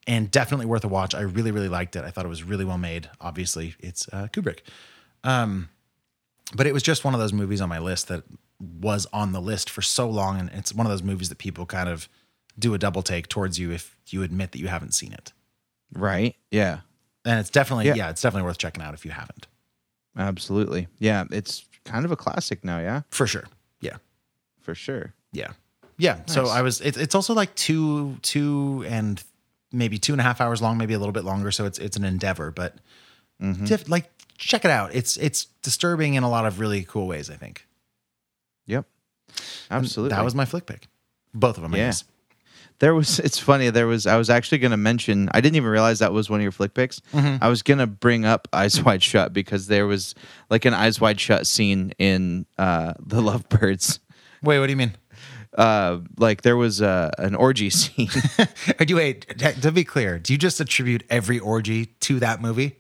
and 0.08 0.30
definitely 0.30 0.66
worth 0.66 0.84
a 0.84 0.88
watch. 0.88 1.16
I 1.16 1.22
really, 1.22 1.52
really 1.52 1.70
liked 1.70 1.96
it. 1.96 2.04
I 2.04 2.12
thought 2.12 2.26
it 2.26 2.30
was 2.30 2.44
really 2.44 2.66
well 2.66 2.78
made. 2.78 3.10
Obviously, 3.20 3.76
it's 3.80 4.08
uh, 4.14 4.28
Kubrick. 4.32 4.60
Um, 5.24 5.70
but 6.56 6.68
it 6.68 6.74
was 6.74 6.84
just 6.84 7.04
one 7.04 7.14
of 7.14 7.20
those 7.20 7.34
movies 7.34 7.62
on 7.62 7.70
my 7.70 7.80
list 7.80 8.08
that 8.10 8.24
was 8.60 9.08
on 9.12 9.32
the 9.32 9.42
list 9.42 9.70
for 9.70 9.82
so 9.82 10.08
long. 10.10 10.40
And 10.40 10.50
it's 10.54 10.74
one 10.74 10.86
of 10.86 10.92
those 10.92 11.02
movies 11.04 11.30
that 11.30 11.40
people 11.40 11.66
kind 11.66 11.90
of 11.90 12.08
do 12.58 12.74
a 12.74 12.78
double 12.78 13.02
take 13.02 13.28
towards 13.28 13.58
you 13.60 13.72
if 13.72 13.98
you 14.08 14.22
admit 14.24 14.52
that 14.52 14.60
you 14.60 14.68
haven't 14.68 14.94
seen 14.94 15.12
it. 15.12 15.34
Right. 15.94 16.36
Yeah. 16.52 16.80
And 17.26 17.40
it's 17.40 17.50
definitely, 17.50 17.88
Yeah. 17.88 17.96
yeah, 17.96 18.10
it's 18.12 18.22
definitely 18.22 18.46
worth 18.46 18.60
checking 18.60 18.84
out 18.84 18.94
if 18.94 19.04
you 19.06 19.12
haven't. 19.12 19.48
Absolutely. 20.16 20.88
Yeah. 21.00 21.26
It's 21.32 21.66
kind 21.84 22.06
of 22.06 22.12
a 22.12 22.16
classic 22.16 22.64
now. 22.64 22.80
Yeah. 22.80 23.02
For 23.10 23.26
sure. 23.26 23.46
Yeah. 23.82 23.98
For 24.62 24.76
sure. 24.76 25.14
Yeah. 25.32 25.52
Yeah. 25.98 26.20
So 26.28 26.46
I 26.48 26.62
was, 26.62 26.80
it, 26.82 26.96
it's 26.98 27.16
also 27.16 27.34
like 27.34 27.54
two, 27.56 28.18
two 28.22 28.86
and 28.88 29.22
maybe 29.72 29.98
two 29.98 30.14
and 30.14 30.22
a 30.22 30.24
half 30.24 30.42
hours 30.42 30.62
long, 30.62 30.78
maybe 30.78 30.94
a 30.94 31.00
little 31.00 31.14
bit 31.14 31.24
longer. 31.24 31.52
So 31.52 31.66
it's, 31.66 31.80
it's 31.80 31.98
an 31.98 32.04
endeavor, 32.06 32.52
but 32.52 32.76
diff- 33.66 33.90
like 33.90 34.10
check 34.38 34.66
it 34.66 34.72
out. 34.72 34.94
It's, 34.94 35.18
it's 35.18 35.46
disturbing 35.62 36.14
in 36.16 36.24
a 36.24 36.30
lot 36.30 36.46
of 36.46 36.60
really 36.60 36.84
cool 36.84 37.08
ways, 37.08 37.30
I 37.30 37.36
think. 37.36 37.68
Yep. 38.68 38.86
Absolutely. 39.72 40.16
That 40.16 40.24
was 40.24 40.36
my 40.36 40.46
flick 40.46 40.66
pick. 40.66 40.88
Both 41.34 41.58
of 41.58 41.64
them. 41.64 41.74
I 41.74 41.78
Yeah. 41.78 41.94
There 42.80 42.94
was. 42.94 43.20
It's 43.20 43.40
funny. 43.40 43.70
There 43.70 43.88
was. 43.88 44.06
I 44.06 44.18
was 44.18 44.30
actually 44.30 44.58
going 44.58 44.72
to 44.72 44.78
mention. 44.78 45.30
I 45.34 45.40
didn't 45.40 45.56
even 45.56 45.70
realize 45.70 46.00
that 46.00 46.12
was 46.12 46.30
one 46.30 46.40
of 46.40 46.44
your 46.44 46.52
flick 46.52 46.74
picks. 46.74 47.02
I 47.14 47.48
was 47.48 47.64
going 47.64 47.78
to 47.78 47.88
bring 47.88 48.26
up 48.26 48.48
Eyes 48.52 48.82
Wide 48.84 49.02
Shut 49.02 49.32
because 49.32 49.68
there 49.68 49.88
was 49.88 50.14
like 50.50 50.66
an 50.66 50.74
Eyes 50.74 51.00
Wide 51.00 51.20
Shut 51.20 51.48
scene 51.48 51.94
in 51.98 52.46
uh, 52.58 52.94
the 53.00 53.22
Lovebirds. 53.22 54.00
Wait, 54.44 54.60
what 54.60 54.66
do 54.68 54.72
you 54.74 54.78
mean? 54.78 54.94
Uh, 55.58 56.00
like 56.18 56.42
there 56.42 56.58
was 56.58 56.82
uh, 56.82 57.12
an 57.18 57.34
orgy 57.36 57.70
scene. 57.80 58.10
do 58.80 58.86
you 58.88 58.96
wait? 58.98 59.38
To 59.62 59.72
be 59.72 59.84
clear, 59.84 60.20
do 60.20 60.34
you 60.34 60.38
just 60.40 60.60
attribute 60.60 61.04
every 61.10 61.40
orgy 61.40 61.86
to 62.02 62.20
that 62.20 62.42
movie? 62.42 62.78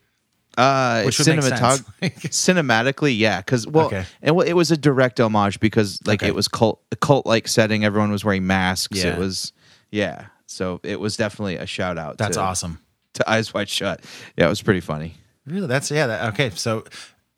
Uh, 0.57 1.03
Which 1.03 1.17
cinematog- 1.17 1.83
cinematically, 2.29 3.17
yeah, 3.17 3.41
because 3.41 3.67
well, 3.67 3.87
Okay. 3.87 4.05
and 4.21 4.35
well, 4.35 4.47
it 4.47 4.53
was 4.53 4.71
a 4.71 4.77
direct 4.77 5.19
homage 5.19 5.59
because 5.59 5.99
like 6.05 6.21
Okay. 6.21 6.29
it 6.29 6.35
was 6.35 6.47
cult, 6.47 6.81
a 6.91 6.95
cult 6.95 7.25
like 7.25 7.47
setting. 7.47 7.83
Everyone 7.83 8.11
was 8.11 8.23
wearing 8.23 8.47
masks. 8.47 9.03
Yeah. 9.03 9.13
It 9.13 9.19
was, 9.19 9.51
yeah. 9.91 10.27
So 10.47 10.79
it 10.83 10.99
was 10.99 11.17
definitely 11.17 11.57
a 11.57 11.65
shout 11.65 11.97
out. 11.97 12.17
That's 12.17 12.37
to, 12.37 12.41
awesome. 12.43 12.79
To 13.15 13.29
Eyes 13.29 13.53
Wide 13.53 13.67
Shut. 13.67 14.01
Yeah, 14.37 14.45
it 14.45 14.49
was 14.49 14.61
pretty 14.61 14.79
funny. 14.79 15.15
Really? 15.45 15.67
That's 15.67 15.91
yeah. 15.91 16.07
That, 16.07 16.33
okay, 16.33 16.49
so 16.51 16.85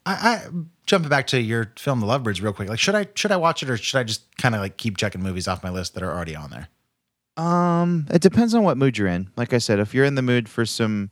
I, 0.08 0.14
I 0.14 0.48
jumping 0.86 1.10
back 1.10 1.28
to 1.28 1.42
your 1.42 1.74
film, 1.78 2.00
The 2.00 2.08
Lovebirds, 2.08 2.42
real 2.42 2.54
quick. 2.54 2.70
Like, 2.70 2.80
should 2.80 2.96
I 2.96 3.08
should 3.16 3.32
I 3.32 3.38
watch 3.38 3.62
it 3.62 3.70
or 3.70 3.78
should 3.78 4.00
I 4.00 4.04
just 4.04 4.38
kind 4.38 4.56
of 4.56 4.62
like 4.62 4.78
keep 4.78 4.98
checking 4.98 5.22
movies 5.22 5.48
off 5.48 5.64
my 5.64 5.70
list 5.70 5.94
that 5.96 6.04
are 6.04 6.12
already 6.12 6.36
on 6.36 6.50
there? 6.50 6.70
Um, 7.36 8.08
it 8.10 8.22
depends 8.22 8.56
on 8.56 8.64
what 8.64 8.78
mood 8.78 8.98
you're 8.98 9.08
in. 9.08 9.30
Like 9.36 9.54
I 9.54 9.58
said, 9.58 9.80
if 9.80 9.94
you're 9.94 10.06
in 10.06 10.16
the 10.16 10.22
mood 10.22 10.50
for 10.50 10.66
some 10.66 11.12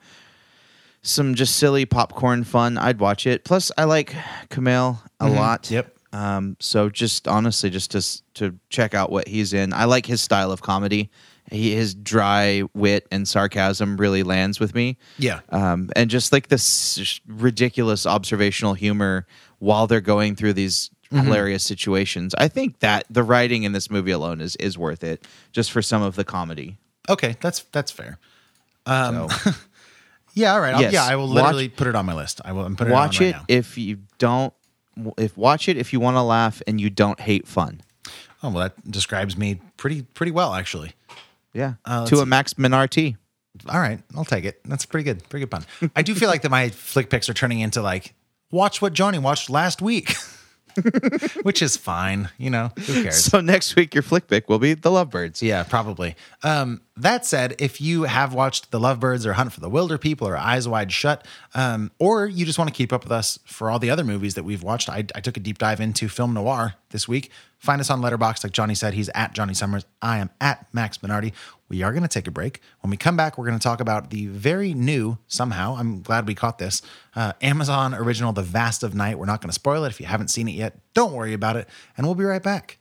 some 1.01 1.35
just 1.35 1.57
silly 1.57 1.85
popcorn 1.85 2.43
fun, 2.43 2.77
I'd 2.77 2.99
watch 2.99 3.27
it. 3.27 3.43
Plus, 3.43 3.71
I 3.77 3.83
like 3.83 4.15
Kumail 4.49 4.99
a 5.19 5.29
lot. 5.29 5.69
Yep. 5.69 5.95
Um, 6.13 6.55
so 6.59 6.89
just 6.89 7.27
honestly, 7.27 7.69
just 7.69 7.91
to 7.91 8.23
to 8.35 8.57
check 8.69 8.93
out 8.93 9.11
what 9.11 9.27
he's 9.27 9.51
in. 9.51 9.73
I 9.73 9.85
like 9.85 10.05
his 10.05 10.21
style 10.21 10.51
of 10.51 10.61
comedy. 10.61 11.11
He, 11.51 11.75
his 11.75 11.93
dry 11.93 12.63
wit 12.73 13.07
and 13.11 13.27
sarcasm 13.27 13.97
really 13.97 14.23
lands 14.23 14.59
with 14.59 14.73
me. 14.73 14.97
Yeah. 15.19 15.41
Um, 15.49 15.89
and 15.95 16.09
just 16.09 16.33
like 16.33 16.47
this 16.47 17.19
ridiculous 17.27 18.05
observational 18.05 18.73
humor 18.73 19.27
while 19.59 19.85
they're 19.87 20.01
going 20.01 20.35
through 20.35 20.53
these 20.53 20.89
hilarious 21.11 21.63
situations. 21.63 22.33
I 22.37 22.47
think 22.47 22.79
that 22.79 23.05
the 23.09 23.23
writing 23.23 23.63
in 23.63 23.71
this 23.73 23.89
movie 23.91 24.11
alone 24.11 24.41
is 24.41 24.55
is 24.57 24.77
worth 24.77 25.03
it 25.03 25.25
just 25.51 25.71
for 25.71 25.81
some 25.81 26.01
of 26.01 26.15
the 26.15 26.23
comedy. 26.23 26.77
Okay, 27.07 27.35
that's 27.41 27.61
that's 27.71 27.91
fair. 27.91 28.17
So 28.87 29.27
Yeah. 30.33 30.53
All 30.53 30.59
right. 30.61 30.79
Yes. 30.79 30.93
Yeah, 30.93 31.05
I 31.05 31.15
will 31.15 31.27
Watch- 31.27 31.35
literally 31.35 31.69
put 31.69 31.87
it 31.87 31.95
on 31.95 32.05
my 32.05 32.13
list. 32.13 32.41
I 32.43 32.51
will. 32.51 32.65
I'm 32.65 32.75
putting 32.75 32.91
watch 32.93 33.21
it, 33.21 33.27
it 33.27 33.27
on 33.27 33.31
right 33.31 33.33
now. 33.33 33.39
Watch 33.39 33.49
it 33.49 33.53
if 33.53 33.77
you 33.77 33.99
don't 34.17 34.53
if 35.17 35.37
watch 35.37 35.69
it 35.69 35.77
if 35.77 35.93
you 35.93 35.99
want 35.99 36.17
to 36.17 36.21
laugh 36.21 36.61
and 36.67 36.79
you 36.79 36.89
don't 36.89 37.19
hate 37.19 37.47
fun. 37.47 37.81
Oh 38.43 38.49
well, 38.49 38.63
that 38.63 38.91
describes 38.91 39.37
me 39.37 39.61
pretty 39.77 40.01
pretty 40.01 40.31
well 40.31 40.53
actually. 40.53 40.93
Yeah. 41.55 41.75
Uh, 41.85 42.05
to 42.05 42.15
a 42.15 42.17
see. 42.19 42.25
Max 42.25 42.53
Minardi. 42.55 43.15
All 43.69 43.79
right, 43.79 43.99
I'll 44.15 44.25
take 44.25 44.43
it. 44.43 44.59
That's 44.65 44.85
pretty 44.85 45.05
good. 45.05 45.27
Pretty 45.29 45.45
good 45.45 45.51
pun. 45.51 45.89
I 45.95 46.01
do 46.01 46.13
feel 46.13 46.27
like 46.29 46.41
that 46.41 46.49
my 46.51 46.69
flick 46.69 47.09
picks 47.09 47.29
are 47.29 47.33
turning 47.33 47.61
into 47.61 47.81
like 47.81 48.13
watch 48.51 48.81
what 48.81 48.91
Johnny 48.91 49.17
watched 49.17 49.49
last 49.49 49.81
week, 49.81 50.13
which 51.43 51.61
is 51.61 51.77
fine. 51.77 52.29
You 52.37 52.49
know, 52.49 52.71
who 52.77 53.03
cares? 53.03 53.23
So 53.31 53.39
next 53.39 53.77
week 53.77 53.93
your 53.95 54.03
flick 54.03 54.27
pick 54.27 54.49
will 54.49 54.59
be 54.59 54.73
The 54.73 54.89
Lovebirds. 54.91 55.41
Yeah, 55.41 55.63
probably. 55.63 56.17
Um, 56.43 56.81
that 56.97 57.25
said, 57.25 57.55
if 57.57 57.79
you 57.79 58.03
have 58.03 58.33
watched 58.33 58.71
The 58.71 58.79
Lovebirds 58.79 59.25
or 59.25 59.33
Hunt 59.33 59.53
for 59.53 59.61
the 59.61 59.69
Wilderpeople 59.69 60.23
or 60.23 60.35
Eyes 60.37 60.67
Wide 60.67 60.91
Shut, 60.91 61.25
um, 61.53 61.91
or 61.97 62.27
you 62.27 62.45
just 62.45 62.59
want 62.59 62.69
to 62.69 62.75
keep 62.75 62.91
up 62.91 63.03
with 63.03 63.11
us 63.13 63.39
for 63.45 63.69
all 63.69 63.79
the 63.79 63.89
other 63.89 64.03
movies 64.03 64.33
that 64.35 64.43
we've 64.43 64.63
watched, 64.63 64.89
I, 64.89 65.05
I 65.15 65.21
took 65.21 65.37
a 65.37 65.39
deep 65.39 65.57
dive 65.59 65.79
into 65.79 66.09
film 66.09 66.33
noir 66.33 66.75
this 66.89 67.07
week. 67.07 67.31
Find 67.65 67.81
us 67.81 67.89
on 67.89 67.99
Letterboxd, 67.99 68.43
like 68.43 68.53
Johnny 68.53 68.75
said. 68.75 68.93
He's 68.93 69.09
at 69.15 69.33
Johnny 69.33 69.55
Summers. 69.55 69.87
I 69.99 70.19
am 70.19 70.29
at 70.39 70.71
Max 70.71 70.99
Minardi. 70.99 71.33
We 71.67 71.81
are 71.81 71.91
going 71.91 72.03
to 72.03 72.07
take 72.07 72.27
a 72.27 72.31
break. 72.31 72.61
When 72.81 72.91
we 72.91 72.95
come 72.95 73.17
back, 73.17 73.39
we're 73.39 73.47
going 73.47 73.57
to 73.57 73.63
talk 73.63 73.79
about 73.79 74.11
the 74.11 74.27
very 74.27 74.75
new, 74.75 75.17
somehow, 75.25 75.75
I'm 75.75 76.03
glad 76.03 76.27
we 76.27 76.35
caught 76.35 76.59
this, 76.59 76.83
uh, 77.15 77.33
Amazon 77.41 77.95
original, 77.95 78.33
The 78.33 78.43
Vast 78.43 78.83
of 78.83 78.93
Night. 78.93 79.17
We're 79.17 79.25
not 79.25 79.41
going 79.41 79.49
to 79.49 79.55
spoil 79.55 79.83
it. 79.83 79.89
If 79.89 79.99
you 79.99 80.05
haven't 80.05 80.27
seen 80.27 80.47
it 80.47 80.51
yet, 80.51 80.77
don't 80.93 81.11
worry 81.11 81.33
about 81.33 81.55
it. 81.55 81.67
And 81.97 82.05
we'll 82.05 82.13
be 82.13 82.23
right 82.23 82.43
back. 82.43 82.77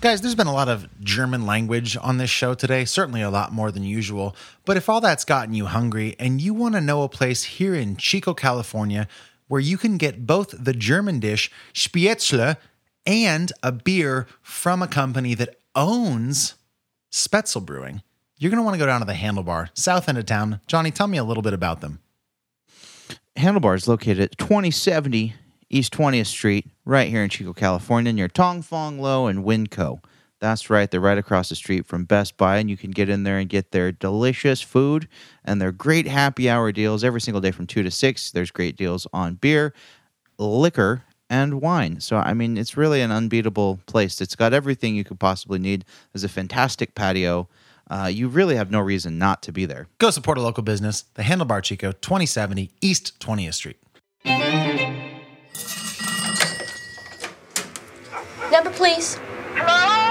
Guys, 0.00 0.20
there's 0.20 0.36
been 0.36 0.46
a 0.46 0.52
lot 0.52 0.68
of 0.68 0.88
German 1.00 1.44
language 1.44 1.96
on 2.00 2.18
this 2.18 2.30
show 2.30 2.54
today, 2.54 2.84
certainly 2.84 3.22
a 3.22 3.30
lot 3.30 3.52
more 3.52 3.72
than 3.72 3.82
usual. 3.82 4.36
But 4.64 4.76
if 4.76 4.88
all 4.88 5.00
that's 5.00 5.24
gotten 5.24 5.54
you 5.54 5.66
hungry 5.66 6.14
and 6.20 6.40
you 6.40 6.54
want 6.54 6.76
to 6.76 6.80
know 6.80 7.02
a 7.02 7.08
place 7.08 7.42
here 7.42 7.74
in 7.74 7.96
Chico, 7.96 8.32
California, 8.32 9.08
where 9.52 9.60
you 9.60 9.76
can 9.76 9.98
get 9.98 10.26
both 10.26 10.54
the 10.58 10.72
German 10.72 11.20
dish 11.20 11.50
Spätzle 11.74 12.56
and 13.04 13.52
a 13.62 13.70
beer 13.70 14.26
from 14.40 14.80
a 14.80 14.88
company 14.88 15.34
that 15.34 15.56
owns 15.74 16.54
Spoetzl 17.10 17.62
Brewing, 17.62 18.00
you're 18.38 18.50
going 18.50 18.56
to 18.56 18.62
want 18.62 18.76
to 18.76 18.78
go 18.78 18.86
down 18.86 19.00
to 19.02 19.06
the 19.06 19.12
Handlebar, 19.12 19.68
south 19.74 20.08
end 20.08 20.16
of 20.16 20.24
town. 20.24 20.62
Johnny, 20.66 20.90
tell 20.90 21.06
me 21.06 21.18
a 21.18 21.22
little 21.22 21.42
bit 21.42 21.52
about 21.52 21.82
them. 21.82 22.00
Handlebar 23.36 23.76
is 23.76 23.86
located 23.86 24.20
at 24.20 24.38
2070 24.38 25.34
East 25.68 25.92
20th 25.92 26.28
Street, 26.28 26.70
right 26.86 27.10
here 27.10 27.22
in 27.22 27.28
Chico, 27.28 27.52
California, 27.52 28.10
near 28.10 28.28
Tong 28.28 28.62
Fong 28.62 28.98
Low 28.98 29.26
and 29.26 29.44
Winco. 29.44 30.02
That's 30.42 30.68
right, 30.68 30.90
they're 30.90 30.98
right 30.98 31.18
across 31.18 31.50
the 31.50 31.54
street 31.54 31.86
from 31.86 32.04
Best 32.04 32.36
Buy, 32.36 32.56
and 32.56 32.68
you 32.68 32.76
can 32.76 32.90
get 32.90 33.08
in 33.08 33.22
there 33.22 33.38
and 33.38 33.48
get 33.48 33.70
their 33.70 33.92
delicious 33.92 34.60
food 34.60 35.06
and 35.44 35.60
their 35.60 35.70
great 35.70 36.08
happy 36.08 36.50
hour 36.50 36.72
deals 36.72 37.04
every 37.04 37.20
single 37.20 37.40
day 37.40 37.52
from 37.52 37.68
2 37.68 37.84
to 37.84 37.92
6. 37.92 38.30
There's 38.32 38.50
great 38.50 38.76
deals 38.76 39.06
on 39.12 39.34
beer, 39.34 39.72
liquor, 40.38 41.04
and 41.30 41.60
wine. 41.60 42.00
So 42.00 42.16
I 42.16 42.34
mean, 42.34 42.58
it's 42.58 42.76
really 42.76 43.02
an 43.02 43.12
unbeatable 43.12 43.78
place. 43.86 44.20
It's 44.20 44.34
got 44.34 44.52
everything 44.52 44.96
you 44.96 45.04
could 45.04 45.20
possibly 45.20 45.60
need. 45.60 45.84
There's 46.12 46.24
a 46.24 46.28
fantastic 46.28 46.96
patio. 46.96 47.48
Uh, 47.88 48.10
you 48.12 48.26
really 48.26 48.56
have 48.56 48.68
no 48.68 48.80
reason 48.80 49.18
not 49.18 49.44
to 49.44 49.52
be 49.52 49.64
there. 49.64 49.86
Go 49.98 50.10
support 50.10 50.38
a 50.38 50.42
local 50.42 50.64
business, 50.64 51.02
the 51.14 51.22
Handlebar 51.22 51.62
Chico, 51.62 51.92
2070 51.92 52.68
East 52.80 53.20
20th 53.20 53.54
Street. 53.54 53.78
Number, 58.50 58.70
please. 58.72 59.20
Hello? 59.54 60.01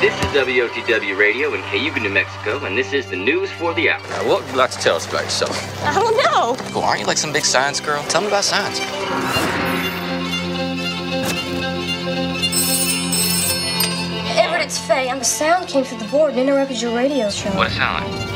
This 0.00 0.14
is 0.14 0.26
WOTW 0.26 1.18
Radio 1.18 1.54
in 1.54 1.62
Cayuga, 1.62 1.98
New 1.98 2.08
Mexico, 2.08 2.64
and 2.64 2.78
this 2.78 2.92
is 2.92 3.10
the 3.10 3.16
news 3.16 3.50
for 3.50 3.74
the 3.74 3.90
hour. 3.90 4.00
Now, 4.10 4.28
what 4.28 4.42
would 4.42 4.50
you 4.52 4.56
like 4.56 4.70
to 4.70 4.78
tell 4.78 4.94
us 4.94 5.08
about 5.08 5.24
yourself? 5.24 5.84
I 5.84 5.92
don't 5.92 6.16
know. 6.16 6.54
Cool, 6.70 6.82
aren't 6.82 7.00
you 7.00 7.06
like 7.06 7.18
some 7.18 7.32
big 7.32 7.44
science 7.44 7.80
girl? 7.80 8.00
Tell 8.04 8.20
me 8.20 8.28
about 8.28 8.44
science. 8.44 8.78
Everett, 14.38 14.62
it's 14.62 14.78
Faye. 14.78 15.10
I'm 15.10 15.18
a 15.18 15.24
sound 15.24 15.66
came 15.66 15.82
through 15.82 15.98
the 15.98 16.04
board 16.12 16.30
and 16.30 16.38
interrupted 16.38 16.80
your 16.80 16.94
radio 16.94 17.28
show. 17.28 17.50
What 17.56 17.64
does 17.64 17.72
it 17.72 17.78
sound 17.78 18.04
like? 18.04 18.28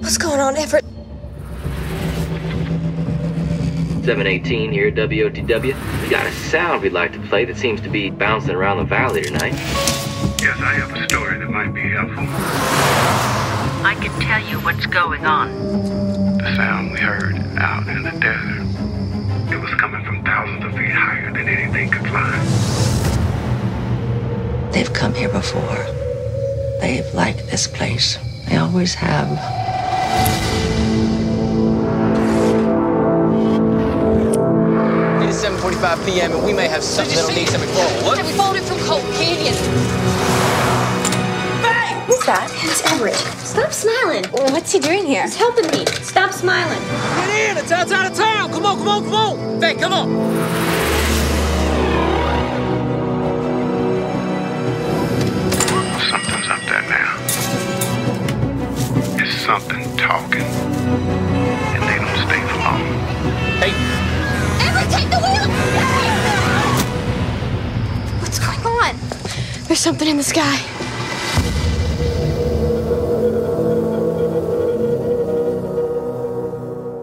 What's 0.00 0.16
going 0.16 0.40
on, 0.40 0.56
Everett? 0.56 0.85
718 4.06 4.70
here 4.70 4.86
at 4.86 4.94
WOTW. 4.94 6.00
We 6.00 6.08
got 6.08 6.26
a 6.26 6.30
sound 6.30 6.82
we'd 6.82 6.92
like 6.92 7.12
to 7.14 7.18
play 7.22 7.44
that 7.44 7.56
seems 7.56 7.80
to 7.80 7.88
be 7.88 8.08
bouncing 8.08 8.54
around 8.54 8.76
the 8.76 8.84
valley 8.84 9.20
tonight. 9.22 9.54
Yes, 10.40 10.56
I 10.60 10.74
have 10.74 10.94
a 10.94 11.08
story 11.08 11.40
that 11.40 11.50
might 11.50 11.74
be 11.74 11.88
helpful. 11.90 12.22
I 13.84 13.96
can 14.00 14.12
tell 14.20 14.40
you 14.48 14.60
what's 14.60 14.86
going 14.86 15.26
on. 15.26 15.50
The 16.38 16.54
sound 16.54 16.92
we 16.92 17.00
heard 17.00 17.34
out 17.58 17.88
in 17.88 18.04
the 18.04 18.12
desert. 18.12 19.52
It 19.52 19.60
was 19.60 19.74
coming 19.74 20.04
from 20.04 20.22
thousands 20.22 20.64
of 20.64 20.70
feet 20.78 20.92
higher 20.92 21.32
than 21.32 21.48
anything 21.48 21.90
could 21.90 22.06
fly. 22.06 22.38
They've 24.70 24.92
come 24.92 25.14
here 25.14 25.30
before. 25.30 25.84
They've 26.80 27.12
liked 27.12 27.50
this 27.50 27.66
place. 27.66 28.18
They 28.48 28.56
always 28.56 28.94
have. 28.94 30.45
It 35.76 35.80
is 35.80 35.84
7:45 35.84 36.06
p.m. 36.06 36.32
and 36.32 36.44
we 36.44 36.54
may 36.54 36.68
have 36.68 36.82
something 36.82 37.14
that'll 37.14 37.30
need 37.30 37.48
some 37.48 37.60
What? 38.04 38.22
We 38.24 38.32
followed 38.32 38.56
it 38.56 38.64
from 38.64 38.78
Colt 38.78 39.02
Canyon. 39.14 39.54
Hey! 41.62 42.02
Who's 42.06 42.24
that? 42.24 42.50
It's 42.64 42.80
Everett. 42.92 43.14
Stop 43.44 43.72
smiling. 43.72 44.24
What's 44.52 44.72
he 44.72 44.78
doing 44.78 45.04
here? 45.04 45.22
He's 45.24 45.36
helping 45.36 45.66
me. 45.70 45.84
Stop 46.02 46.32
smiling. 46.32 46.80
Get 46.80 47.50
in! 47.50 47.58
It's 47.58 47.72
outside 47.72 48.10
of 48.10 48.16
town! 48.16 48.50
Come 48.52 48.64
on, 48.64 48.78
come 48.78 48.88
on, 48.88 49.04
come 49.04 49.14
on! 49.14 49.60
Hey, 49.60 49.74
come 49.74 49.92
on! 49.92 50.08
Something's 56.08 56.48
up 56.48 56.60
there 56.70 56.82
now. 56.88 57.18
It's 59.22 59.34
something 59.44 59.96
talking. 59.98 60.40
And 60.40 61.82
they 61.82 61.98
don't 61.98 62.16
stay 62.24 62.40
for 62.48 62.58
long. 62.64 62.80
Hey, 63.60 64.05
There's 69.66 69.80
something 69.80 70.08
in 70.08 70.16
the 70.16 70.22
sky. 70.22 70.62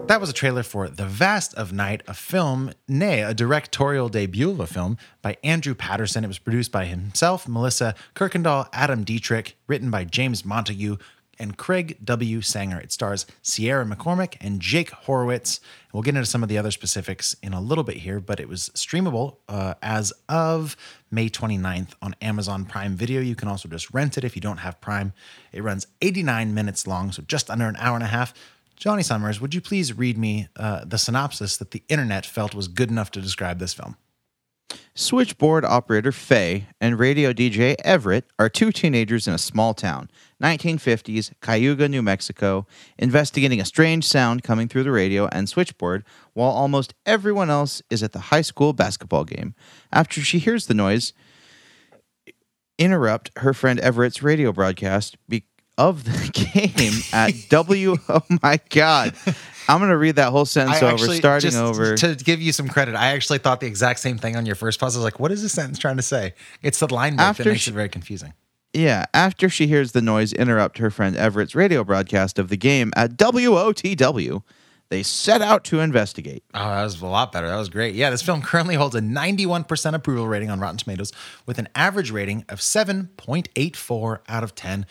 That 0.06 0.20
was 0.20 0.30
a 0.30 0.32
trailer 0.32 0.62
for 0.62 0.88
The 0.88 1.06
Vast 1.06 1.54
of 1.54 1.72
Night, 1.72 2.02
a 2.06 2.14
film, 2.14 2.72
nay, 2.86 3.22
a 3.22 3.34
directorial 3.34 4.08
debut 4.08 4.50
of 4.50 4.60
a 4.60 4.66
film 4.66 4.96
by 5.22 5.36
Andrew 5.42 5.74
Patterson. 5.74 6.24
It 6.24 6.28
was 6.28 6.38
produced 6.38 6.72
by 6.72 6.84
himself, 6.86 7.48
Melissa 7.48 7.94
Kirkendall, 8.14 8.68
Adam 8.72 9.04
Dietrich, 9.04 9.56
written 9.66 9.90
by 9.90 10.04
James 10.04 10.44
Montague 10.44 10.96
and 11.38 11.56
Craig 11.56 11.98
W. 12.04 12.40
Sanger. 12.40 12.78
It 12.80 12.92
stars 12.92 13.26
Sierra 13.42 13.84
McCormick 13.84 14.36
and 14.40 14.60
Jake 14.60 14.90
Horowitz. 14.90 15.60
We'll 15.94 16.02
get 16.02 16.16
into 16.16 16.26
some 16.26 16.42
of 16.42 16.48
the 16.48 16.58
other 16.58 16.72
specifics 16.72 17.36
in 17.40 17.52
a 17.52 17.60
little 17.60 17.84
bit 17.84 17.98
here, 17.98 18.18
but 18.18 18.40
it 18.40 18.48
was 18.48 18.68
streamable 18.70 19.36
uh, 19.48 19.74
as 19.80 20.12
of 20.28 20.76
May 21.12 21.30
29th 21.30 21.90
on 22.02 22.16
Amazon 22.20 22.64
Prime 22.64 22.96
Video. 22.96 23.20
You 23.20 23.36
can 23.36 23.46
also 23.46 23.68
just 23.68 23.94
rent 23.94 24.18
it 24.18 24.24
if 24.24 24.34
you 24.34 24.42
don't 24.42 24.56
have 24.56 24.80
Prime. 24.80 25.12
It 25.52 25.62
runs 25.62 25.86
89 26.02 26.52
minutes 26.52 26.88
long, 26.88 27.12
so 27.12 27.22
just 27.22 27.48
under 27.48 27.68
an 27.68 27.76
hour 27.78 27.94
and 27.94 28.02
a 28.02 28.08
half. 28.08 28.34
Johnny 28.74 29.04
Summers, 29.04 29.40
would 29.40 29.54
you 29.54 29.60
please 29.60 29.96
read 29.96 30.18
me 30.18 30.48
uh, 30.56 30.84
the 30.84 30.98
synopsis 30.98 31.56
that 31.58 31.70
the 31.70 31.84
internet 31.88 32.26
felt 32.26 32.56
was 32.56 32.66
good 32.66 32.90
enough 32.90 33.12
to 33.12 33.20
describe 33.20 33.60
this 33.60 33.72
film? 33.72 33.96
Switchboard 34.94 35.64
operator 35.64 36.12
Faye 36.12 36.66
and 36.80 36.98
radio 36.98 37.32
DJ 37.32 37.74
Everett 37.84 38.24
are 38.38 38.48
two 38.48 38.70
teenagers 38.70 39.26
in 39.26 39.34
a 39.34 39.38
small 39.38 39.74
town, 39.74 40.10
1950s, 40.42 41.32
Cayuga, 41.40 41.88
New 41.88 42.02
Mexico, 42.02 42.66
investigating 42.98 43.60
a 43.60 43.64
strange 43.64 44.04
sound 44.04 44.42
coming 44.42 44.68
through 44.68 44.84
the 44.84 44.90
radio 44.90 45.28
and 45.32 45.48
switchboard 45.48 46.04
while 46.32 46.50
almost 46.50 46.94
everyone 47.04 47.50
else 47.50 47.82
is 47.90 48.02
at 48.02 48.12
the 48.12 48.18
high 48.18 48.42
school 48.42 48.72
basketball 48.72 49.24
game. 49.24 49.54
After 49.92 50.20
she 50.20 50.38
hears 50.38 50.66
the 50.66 50.74
noise, 50.74 51.12
interrupt 52.78 53.30
her 53.38 53.54
friend 53.54 53.80
Everett's 53.80 54.22
radio 54.22 54.52
broadcast 54.52 55.16
of 55.78 56.04
the 56.04 56.30
game 56.78 56.92
at 57.12 57.32
W. 57.50 57.96
Oh 58.08 58.22
my 58.42 58.60
God. 58.70 59.14
I'm 59.68 59.78
going 59.78 59.90
to 59.90 59.96
read 59.96 60.16
that 60.16 60.30
whole 60.30 60.44
sentence 60.44 60.82
I 60.82 60.86
over, 60.86 60.94
actually- 60.94 61.16
starting 61.16 61.50
just 61.50 61.60
over. 61.62 61.96
To 61.96 62.14
give 62.16 62.40
you 62.42 62.52
some 62.52 62.68
credit, 62.68 62.94
I 62.94 63.12
actually 63.12 63.38
thought 63.38 63.60
the 63.60 63.66
exact 63.66 64.00
same 64.00 64.18
thing 64.18 64.36
on 64.36 64.44
your 64.46 64.56
first 64.56 64.78
pause. 64.78 64.94
I 64.94 64.98
was 64.98 65.04
like, 65.04 65.18
what 65.18 65.32
is 65.32 65.42
this 65.42 65.52
sentence 65.52 65.78
trying 65.78 65.96
to 65.96 66.02
say? 66.02 66.34
It's 66.62 66.78
the 66.80 66.92
line 66.92 67.16
break 67.16 67.36
that 67.36 67.46
makes 67.46 67.60
she- 67.62 67.70
it 67.70 67.74
very 67.74 67.88
confusing. 67.88 68.34
Yeah, 68.76 69.06
after 69.14 69.48
she 69.48 69.68
hears 69.68 69.92
the 69.92 70.02
noise 70.02 70.32
interrupt 70.32 70.78
her 70.78 70.90
friend 70.90 71.14
Everett's 71.16 71.54
radio 71.54 71.84
broadcast 71.84 72.40
of 72.40 72.48
the 72.48 72.56
game 72.56 72.92
at 72.96 73.12
WOTW, 73.16 74.42
they 74.88 75.02
set 75.04 75.40
out 75.40 75.62
to 75.64 75.78
investigate. 75.78 76.42
Oh, 76.52 76.58
that 76.58 76.82
was 76.82 77.00
a 77.00 77.06
lot 77.06 77.30
better. 77.30 77.48
That 77.48 77.56
was 77.56 77.68
great. 77.68 77.94
Yeah, 77.94 78.10
this 78.10 78.20
film 78.20 78.42
currently 78.42 78.74
holds 78.74 78.96
a 78.96 79.00
91% 79.00 79.94
approval 79.94 80.26
rating 80.26 80.50
on 80.50 80.58
Rotten 80.58 80.76
Tomatoes 80.76 81.12
with 81.46 81.58
an 81.58 81.68
average 81.76 82.10
rating 82.10 82.44
of 82.48 82.58
7.84 82.58 84.18
out 84.28 84.42
of 84.44 84.54
10. 84.54 84.86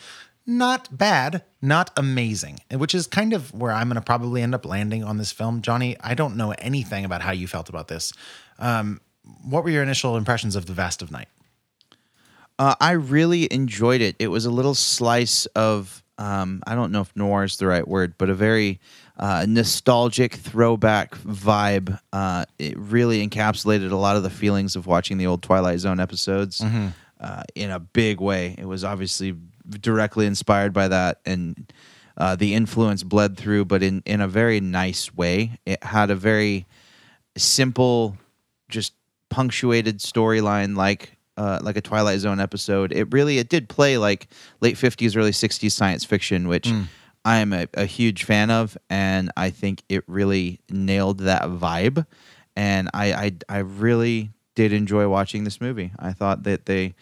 Not 0.46 0.96
bad, 0.96 1.42
not 1.62 1.90
amazing, 1.96 2.60
which 2.70 2.94
is 2.94 3.06
kind 3.06 3.32
of 3.32 3.52
where 3.54 3.72
I'm 3.72 3.88
going 3.88 3.94
to 3.94 4.02
probably 4.02 4.42
end 4.42 4.54
up 4.54 4.66
landing 4.66 5.02
on 5.02 5.16
this 5.16 5.32
film. 5.32 5.62
Johnny, 5.62 5.96
I 6.00 6.14
don't 6.14 6.36
know 6.36 6.50
anything 6.58 7.06
about 7.06 7.22
how 7.22 7.32
you 7.32 7.46
felt 7.46 7.70
about 7.70 7.88
this. 7.88 8.12
Um, 8.58 9.00
what 9.42 9.64
were 9.64 9.70
your 9.70 9.82
initial 9.82 10.18
impressions 10.18 10.54
of 10.54 10.66
The 10.66 10.74
Vast 10.74 11.00
of 11.00 11.10
Night? 11.10 11.28
Uh, 12.58 12.74
I 12.78 12.92
really 12.92 13.50
enjoyed 13.50 14.02
it. 14.02 14.16
It 14.18 14.28
was 14.28 14.44
a 14.44 14.50
little 14.50 14.74
slice 14.74 15.46
of, 15.46 16.04
um, 16.18 16.62
I 16.66 16.74
don't 16.74 16.92
know 16.92 17.00
if 17.00 17.16
noir 17.16 17.44
is 17.44 17.56
the 17.56 17.66
right 17.66 17.86
word, 17.88 18.14
but 18.18 18.28
a 18.28 18.34
very 18.34 18.80
uh, 19.18 19.46
nostalgic 19.48 20.34
throwback 20.34 21.16
vibe. 21.16 21.98
Uh, 22.12 22.44
it 22.58 22.78
really 22.78 23.26
encapsulated 23.26 23.90
a 23.90 23.96
lot 23.96 24.16
of 24.16 24.22
the 24.22 24.30
feelings 24.30 24.76
of 24.76 24.86
watching 24.86 25.16
the 25.16 25.26
old 25.26 25.42
Twilight 25.42 25.80
Zone 25.80 26.00
episodes 26.00 26.62
uh, 27.18 27.42
in 27.54 27.70
a 27.70 27.80
big 27.80 28.20
way. 28.20 28.54
It 28.58 28.66
was 28.66 28.84
obviously 28.84 29.34
directly 29.68 30.26
inspired 30.26 30.72
by 30.72 30.88
that, 30.88 31.20
and 31.24 31.72
uh, 32.16 32.36
the 32.36 32.54
influence 32.54 33.02
bled 33.02 33.36
through, 33.36 33.64
but 33.64 33.82
in, 33.82 34.02
in 34.06 34.20
a 34.20 34.28
very 34.28 34.60
nice 34.60 35.14
way. 35.14 35.58
It 35.66 35.82
had 35.82 36.10
a 36.10 36.14
very 36.14 36.66
simple, 37.36 38.16
just 38.68 38.92
punctuated 39.30 39.98
storyline 39.98 40.76
like 40.76 41.16
uh, 41.36 41.58
like 41.62 41.76
a 41.76 41.80
Twilight 41.80 42.20
Zone 42.20 42.40
episode. 42.40 42.92
It 42.92 43.12
really 43.12 43.38
it 43.38 43.48
did 43.48 43.68
play 43.68 43.98
like 43.98 44.28
late 44.60 44.78
fifties, 44.78 45.16
early 45.16 45.32
sixties 45.32 45.74
science 45.74 46.04
fiction, 46.04 46.46
which 46.46 46.68
I 47.24 47.38
am 47.38 47.52
a, 47.52 47.66
a 47.74 47.86
huge 47.86 48.24
fan 48.24 48.50
of, 48.50 48.76
and 48.88 49.32
I 49.36 49.50
think 49.50 49.82
it 49.88 50.04
really 50.06 50.60
nailed 50.70 51.20
that 51.20 51.42
vibe. 51.42 52.06
And 52.54 52.88
I, 52.94 53.12
I 53.12 53.32
I 53.48 53.58
really 53.58 54.30
did 54.54 54.72
enjoy 54.72 55.08
watching 55.08 55.42
this 55.42 55.60
movie. 55.60 55.90
I 55.98 56.12
thought 56.12 56.44
that 56.44 56.66
they 56.66 56.94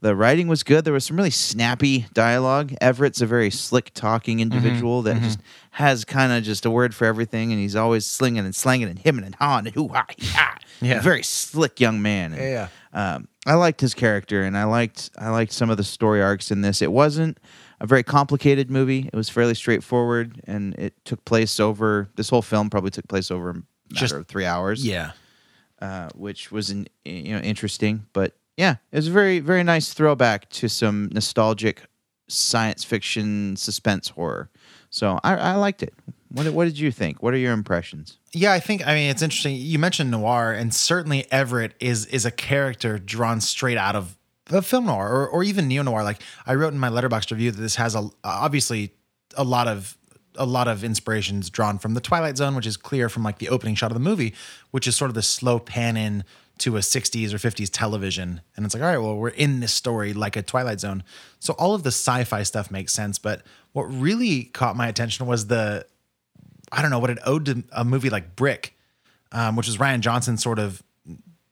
the 0.00 0.14
writing 0.14 0.46
was 0.48 0.62
good. 0.62 0.84
There 0.84 0.92
was 0.92 1.04
some 1.04 1.16
really 1.16 1.30
snappy 1.30 2.06
dialogue. 2.12 2.74
Everett's 2.80 3.20
a 3.22 3.26
very 3.26 3.50
slick 3.50 3.92
talking 3.94 4.40
individual 4.40 5.02
that 5.02 5.20
just 5.22 5.38
has 5.70 6.04
kind 6.04 6.32
of 6.32 6.42
just 6.44 6.66
a 6.66 6.70
word 6.70 6.94
for 6.94 7.06
everything, 7.06 7.50
and 7.52 7.60
he's 7.60 7.74
always 7.76 8.04
slinging 8.06 8.44
and 8.44 8.54
slanging 8.54 8.88
and 8.88 8.98
hemming 8.98 9.24
and 9.24 9.34
hawing 9.36 9.66
and 9.66 9.74
hoo 9.74 9.88
ha 9.88 10.04
ha. 10.20 10.58
Yeah. 10.80 11.00
Very 11.00 11.22
slick 11.22 11.80
young 11.80 12.02
man. 12.02 12.32
And, 12.34 12.42
Yeah, 12.42 12.68
Um, 12.92 13.28
I 13.46 13.54
liked 13.54 13.80
his 13.80 13.94
character, 13.94 14.42
and 14.42 14.56
I 14.56 14.64
liked 14.64 15.10
I 15.18 15.30
liked 15.30 15.52
some 15.52 15.70
of 15.70 15.76
the 15.78 15.84
story 15.84 16.20
arcs 16.22 16.50
in 16.50 16.60
this. 16.60 16.82
It 16.82 16.92
wasn't 16.92 17.38
a 17.80 17.86
very 17.86 18.02
complicated 18.02 18.70
movie. 18.70 19.08
It 19.10 19.14
was 19.16 19.28
fairly 19.28 19.54
straightforward, 19.54 20.40
and 20.46 20.74
it 20.74 20.94
took 21.04 21.24
place 21.24 21.58
over 21.60 22.08
this 22.16 22.28
whole 22.28 22.42
film 22.42 22.68
probably 22.70 22.90
took 22.90 23.08
place 23.08 23.30
over 23.30 23.50
a 23.50 23.54
matter 23.54 23.64
Just- 23.92 24.14
of 24.14 24.26
three 24.26 24.44
hours. 24.46 24.84
Yeah. 24.84 25.12
uh, 25.80 26.08
which 26.14 26.50
was 26.52 26.70
an, 26.70 26.86
you 27.04 27.32
know 27.34 27.40
interesting. 27.40 28.06
But 28.12 28.34
yeah, 28.56 28.76
it 28.92 28.96
was 28.96 29.08
a 29.08 29.12
very 29.12 29.40
very 29.40 29.62
nice 29.62 29.92
throwback 29.92 30.48
to 30.50 30.68
some 30.68 31.10
nostalgic 31.12 31.82
science 32.28 32.84
fiction 32.84 33.56
suspense 33.56 34.08
horror. 34.08 34.50
So 34.90 35.20
I, 35.22 35.36
I 35.36 35.54
liked 35.56 35.82
it. 35.82 35.94
What, 36.30 36.46
what 36.48 36.64
did 36.64 36.78
you 36.78 36.90
think? 36.90 37.22
What 37.22 37.34
are 37.34 37.38
your 37.38 37.52
impressions? 37.52 38.18
Yeah, 38.32 38.52
I 38.52 38.60
think 38.60 38.86
I 38.86 38.94
mean 38.94 39.10
it's 39.10 39.22
interesting. 39.22 39.56
You 39.56 39.78
mentioned 39.78 40.10
noir, 40.10 40.52
and 40.52 40.74
certainly 40.74 41.30
Everett 41.30 41.74
is 41.80 42.06
is 42.06 42.24
a 42.24 42.30
character 42.30 42.98
drawn 42.98 43.40
straight 43.40 43.78
out 43.78 43.96
of 43.96 44.16
the 44.46 44.62
film 44.62 44.86
noir, 44.86 45.08
or, 45.08 45.28
or 45.28 45.42
even 45.42 45.68
neo 45.68 45.82
noir. 45.82 46.02
Like 46.02 46.20
I 46.46 46.54
wrote 46.54 46.72
in 46.72 46.78
my 46.78 46.88
Letterboxd 46.88 47.30
review 47.30 47.50
that 47.50 47.60
this 47.60 47.76
has 47.76 47.94
a 47.94 48.08
obviously 48.24 48.92
a 49.36 49.44
lot 49.44 49.68
of 49.68 49.96
a 50.38 50.46
lot 50.46 50.68
of 50.68 50.84
inspirations 50.84 51.50
drawn 51.50 51.78
from 51.78 51.94
the 51.94 52.00
Twilight 52.00 52.36
Zone, 52.36 52.54
which 52.54 52.66
is 52.66 52.76
clear 52.76 53.08
from 53.08 53.22
like 53.22 53.38
the 53.38 53.48
opening 53.48 53.74
shot 53.74 53.90
of 53.90 53.94
the 53.94 54.00
movie, 54.00 54.34
which 54.70 54.86
is 54.86 54.94
sort 54.94 55.10
of 55.10 55.14
the 55.14 55.22
slow 55.22 55.58
pan 55.58 55.96
in 55.96 56.24
to 56.58 56.76
a 56.76 56.80
60s 56.80 57.32
or 57.32 57.36
50s 57.36 57.68
television. 57.70 58.40
And 58.56 58.64
it's 58.64 58.74
like, 58.74 58.82
all 58.82 58.88
right, 58.88 58.98
well, 58.98 59.16
we're 59.16 59.28
in 59.28 59.60
this 59.60 59.74
story 59.74 60.14
like 60.14 60.36
a 60.36 60.42
Twilight 60.42 60.80
Zone. 60.80 61.02
So 61.38 61.52
all 61.54 61.74
of 61.74 61.82
the 61.82 61.88
sci-fi 61.88 62.42
stuff 62.44 62.70
makes 62.70 62.92
sense. 62.94 63.18
But 63.18 63.42
what 63.72 63.84
really 63.84 64.44
caught 64.44 64.76
my 64.76 64.88
attention 64.88 65.26
was 65.26 65.48
the 65.48 65.86
I 66.72 66.82
don't 66.82 66.90
know 66.90 66.98
what 66.98 67.10
it 67.10 67.18
owed 67.24 67.46
to 67.46 67.62
a 67.72 67.84
movie 67.84 68.10
like 68.10 68.34
Brick, 68.34 68.76
um, 69.32 69.54
which 69.56 69.66
was 69.66 69.76
Rian 69.76 70.00
Johnson 70.00 70.36
sort 70.36 70.58
of. 70.58 70.82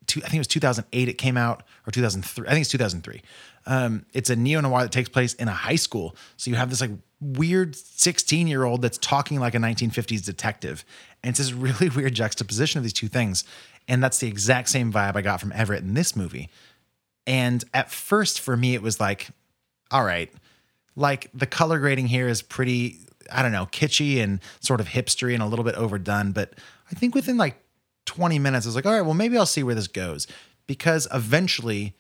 Two, 0.07 0.21
I 0.21 0.25
think 0.25 0.35
it 0.35 0.39
was 0.39 0.49
2008. 0.49 1.09
It 1.09 1.15
came 1.15 1.37
out 1.37 1.63
or 1.87 1.91
2003. 1.91 2.47
I 2.47 2.51
think 2.51 2.63
it's 2.63 2.71
2003. 2.71 3.23
Um, 3.67 4.05
it's 4.13 4.29
a 4.29 4.37
neo 4.37 4.61
noir 4.61 4.83
that 4.83 4.93
takes 4.93 5.09
place 5.09 5.33
in 5.35 5.49
a 5.49 5.53
high 5.53 5.77
school. 5.77 6.15
So 6.37 6.51
you 6.51 6.57
have 6.57 6.69
this 6.69 6.81
like 6.83 6.91
weird 7.25 7.75
16 7.75 8.47
year 8.47 8.65
old 8.65 8.83
that's 8.83 8.99
talking 8.99 9.41
like 9.41 9.55
a 9.55 9.59
1950s 9.59 10.25
detective, 10.25 10.85
and 11.23 11.31
it's 11.31 11.39
this 11.39 11.53
really 11.53 11.89
weird 11.97 12.15
juxtaposition 12.15 12.79
of 12.79 12.83
these 12.83 12.93
two 12.93 13.09
things. 13.09 13.45
And 13.89 14.03
that's 14.03 14.19
the 14.19 14.29
exact 14.29 14.69
same 14.69 14.93
vibe 14.93 15.17
I 15.17 15.23
got 15.23 15.41
from 15.41 15.53
Everett 15.53 15.83
in 15.83 15.95
this 15.95 16.17
movie. 16.17 16.49
And 17.27 17.65
at 17.75 17.91
first, 17.91 18.41
for 18.41 18.57
me, 18.57 18.75
it 18.75 18.83
was 18.83 18.99
like, 18.99 19.29
all 19.91 20.05
right, 20.05 20.33
like 20.97 21.31
the 21.35 21.47
color 21.47 21.79
grading 21.79 22.07
here 22.07 22.29
is 22.29 22.41
pretty, 22.43 23.01
I 23.31 23.43
don't 23.43 23.53
know, 23.53 23.67
kitschy 23.67 24.23
and 24.23 24.41
sort 24.61 24.81
of 24.81 24.89
hipstery 24.89 25.35
and 25.35 25.43
a 25.43 25.47
little 25.47 25.65
bit 25.65 25.75
overdone. 25.75 26.33
But 26.33 26.55
I 26.91 26.95
think 26.95 27.15
within 27.15 27.37
like 27.37 27.57
20 28.07 28.39
minutes, 28.39 28.67
I 28.67 28.69
was 28.69 28.77
like, 28.77 28.87
all 28.87 28.93
right, 28.93 29.03
well, 29.03 29.15
maybe 29.15 29.37
I'll 29.37 29.47
see 29.47 29.63
where 29.63 29.75
this 29.75 29.89
goes. 29.89 30.27
Because 30.67 31.07
eventually, 31.13 31.95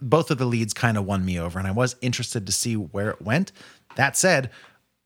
both 0.00 0.30
of 0.30 0.38
the 0.38 0.44
leads 0.44 0.74
kind 0.74 0.98
of 0.98 1.04
won 1.04 1.24
me 1.24 1.38
over, 1.38 1.58
and 1.58 1.68
I 1.68 1.72
was 1.72 1.94
interested 2.00 2.46
to 2.46 2.52
see 2.52 2.76
where 2.76 3.10
it 3.10 3.22
went. 3.22 3.52
That 3.96 4.16
said, 4.16 4.50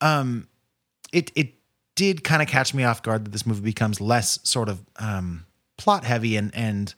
um, 0.01 0.49
it 1.13 1.33
it 1.35 1.55
did 1.95 2.23
kind 2.25 2.43
of 2.43 2.49
catch 2.49 2.75
me 2.75 2.85
off 2.85 3.03
guard 3.03 3.25
that 3.25 3.31
this 3.31 3.47
movie 3.47 3.63
becomes 3.63 4.01
less 4.01 4.39
sort 4.43 4.69
of 4.69 4.85
um, 4.97 5.47
plot 5.77 6.05
heavy 6.05 6.37
and 6.37 6.55
and 6.55 6.95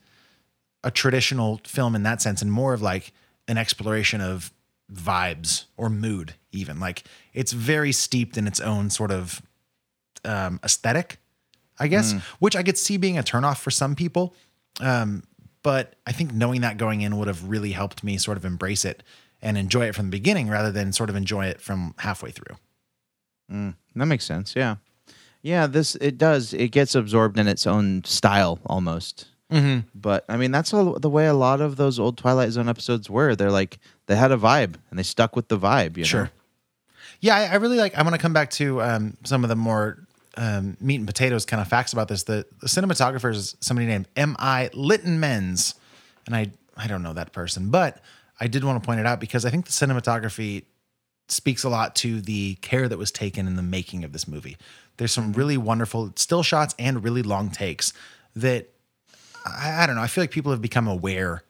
a 0.84 0.90
traditional 0.90 1.60
film 1.64 1.94
in 1.94 2.02
that 2.04 2.20
sense, 2.22 2.42
and 2.42 2.52
more 2.52 2.72
of 2.74 2.82
like 2.82 3.12
an 3.46 3.58
exploration 3.58 4.20
of 4.20 4.52
vibes 4.92 5.64
or 5.76 5.90
mood, 5.90 6.34
even 6.52 6.80
like 6.80 7.04
it's 7.34 7.52
very 7.52 7.92
steeped 7.92 8.36
in 8.36 8.46
its 8.46 8.60
own 8.60 8.90
sort 8.90 9.10
of 9.10 9.42
um, 10.24 10.60
aesthetic, 10.64 11.18
I 11.78 11.88
guess, 11.88 12.12
which 12.38 12.56
I 12.56 12.62
could 12.62 12.78
see 12.78 12.96
being 12.96 13.18
a 13.18 13.22
turnoff 13.22 13.58
for 13.58 13.70
some 13.70 13.94
people. 13.94 14.34
Um, 14.80 15.22
but 15.62 15.96
I 16.06 16.12
think 16.12 16.32
knowing 16.32 16.62
that 16.62 16.76
going 16.76 17.00
in 17.02 17.16
would 17.18 17.28
have 17.28 17.48
really 17.48 17.72
helped 17.72 18.02
me 18.04 18.16
sort 18.16 18.36
of 18.36 18.44
embrace 18.44 18.84
it 18.84 19.02
and 19.40 19.56
enjoy 19.56 19.86
it 19.86 19.94
from 19.94 20.06
the 20.06 20.10
beginning 20.10 20.48
rather 20.48 20.72
than 20.72 20.92
sort 20.92 21.10
of 21.10 21.16
enjoy 21.16 21.46
it 21.46 21.60
from 21.60 21.94
halfway 21.98 22.30
through. 22.30 22.56
That 23.98 24.06
makes 24.06 24.24
sense. 24.24 24.54
Yeah, 24.54 24.76
yeah. 25.42 25.66
This 25.66 25.94
it 25.96 26.18
does. 26.18 26.54
It 26.54 26.68
gets 26.68 26.94
absorbed 26.94 27.38
in 27.38 27.48
its 27.48 27.66
own 27.66 28.04
style 28.04 28.60
almost. 28.66 29.26
Mm-hmm. 29.50 29.88
But 29.94 30.24
I 30.28 30.36
mean, 30.36 30.50
that's 30.50 30.74
all, 30.74 30.98
the 30.98 31.08
way 31.10 31.26
a 31.26 31.34
lot 31.34 31.60
of 31.60 31.76
those 31.76 31.98
old 31.98 32.18
Twilight 32.18 32.50
Zone 32.50 32.68
episodes 32.68 33.08
were. 33.08 33.34
They're 33.34 33.50
like 33.50 33.78
they 34.06 34.16
had 34.16 34.30
a 34.30 34.36
vibe 34.36 34.74
and 34.90 34.98
they 34.98 35.02
stuck 35.02 35.34
with 35.34 35.48
the 35.48 35.58
vibe. 35.58 35.96
You 35.96 36.02
know? 36.02 36.08
Sure. 36.08 36.30
Yeah, 37.20 37.36
I, 37.36 37.46
I 37.46 37.54
really 37.54 37.78
like. 37.78 37.96
I 37.96 38.02
want 38.02 38.14
to 38.14 38.20
come 38.20 38.32
back 38.32 38.50
to 38.50 38.82
um, 38.82 39.16
some 39.24 39.42
of 39.42 39.48
the 39.48 39.56
more 39.56 40.06
um, 40.36 40.76
meat 40.80 40.96
and 40.96 41.06
potatoes 41.06 41.44
kind 41.44 41.60
of 41.60 41.68
facts 41.68 41.92
about 41.92 42.08
this. 42.08 42.24
The, 42.24 42.46
the 42.60 42.68
cinematographer 42.68 43.32
is 43.34 43.56
somebody 43.60 43.86
named 43.86 44.06
M. 44.14 44.36
I. 44.38 44.70
Littin-Menz, 44.74 45.74
and 46.26 46.36
I 46.36 46.52
I 46.76 46.86
don't 46.86 47.02
know 47.02 47.14
that 47.14 47.32
person, 47.32 47.70
but 47.70 48.00
I 48.40 48.46
did 48.46 48.64
want 48.64 48.82
to 48.82 48.86
point 48.86 49.00
it 49.00 49.06
out 49.06 49.20
because 49.20 49.44
I 49.44 49.50
think 49.50 49.66
the 49.66 49.72
cinematography 49.72 50.64
speaks 51.28 51.64
a 51.64 51.68
lot 51.68 51.94
to 51.96 52.20
the 52.20 52.54
care 52.56 52.88
that 52.88 52.98
was 52.98 53.10
taken 53.10 53.46
in 53.46 53.56
the 53.56 53.62
making 53.62 54.04
of 54.04 54.12
this 54.12 54.26
movie. 54.26 54.56
There's 54.96 55.12
some 55.12 55.32
really 55.32 55.56
wonderful 55.56 56.12
still 56.16 56.42
shots 56.42 56.74
and 56.78 57.04
really 57.04 57.22
long 57.22 57.50
takes 57.50 57.92
that 58.34 58.70
I, 59.44 59.82
I 59.82 59.86
don't 59.86 59.96
know. 59.96 60.02
I 60.02 60.06
feel 60.06 60.22
like 60.22 60.30
people 60.30 60.52
have 60.52 60.62
become 60.62 60.88
aware, 60.88 61.42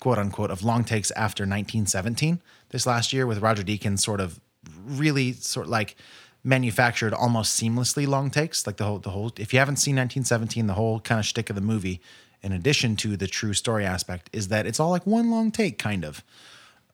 quote 0.00 0.18
unquote, 0.18 0.50
of 0.50 0.62
long 0.62 0.84
takes 0.84 1.10
after 1.12 1.42
1917 1.42 2.40
this 2.70 2.86
last 2.86 3.12
year 3.12 3.26
with 3.26 3.38
Roger 3.38 3.62
Deakins 3.62 4.00
sort 4.00 4.20
of 4.20 4.40
really 4.86 5.32
sort 5.32 5.66
of 5.66 5.70
like 5.70 5.96
manufactured 6.42 7.14
almost 7.14 7.60
seamlessly 7.60 8.06
long 8.06 8.30
takes. 8.30 8.66
Like 8.66 8.76
the 8.76 8.84
whole, 8.84 8.98
the 8.98 9.10
whole, 9.10 9.32
if 9.38 9.52
you 9.52 9.58
haven't 9.58 9.76
seen 9.76 9.96
1917, 9.96 10.66
the 10.66 10.74
whole 10.74 11.00
kind 11.00 11.18
of 11.18 11.24
shtick 11.24 11.50
of 11.50 11.56
the 11.56 11.62
movie, 11.62 12.00
in 12.44 12.52
addition 12.52 12.94
to 12.96 13.16
the 13.16 13.26
true 13.26 13.54
story 13.54 13.84
aspect, 13.84 14.30
is 14.32 14.48
that 14.48 14.66
it's 14.66 14.78
all 14.78 14.90
like 14.90 15.06
one 15.06 15.30
long 15.30 15.50
take, 15.50 15.78
kind 15.78 16.04
of. 16.04 16.22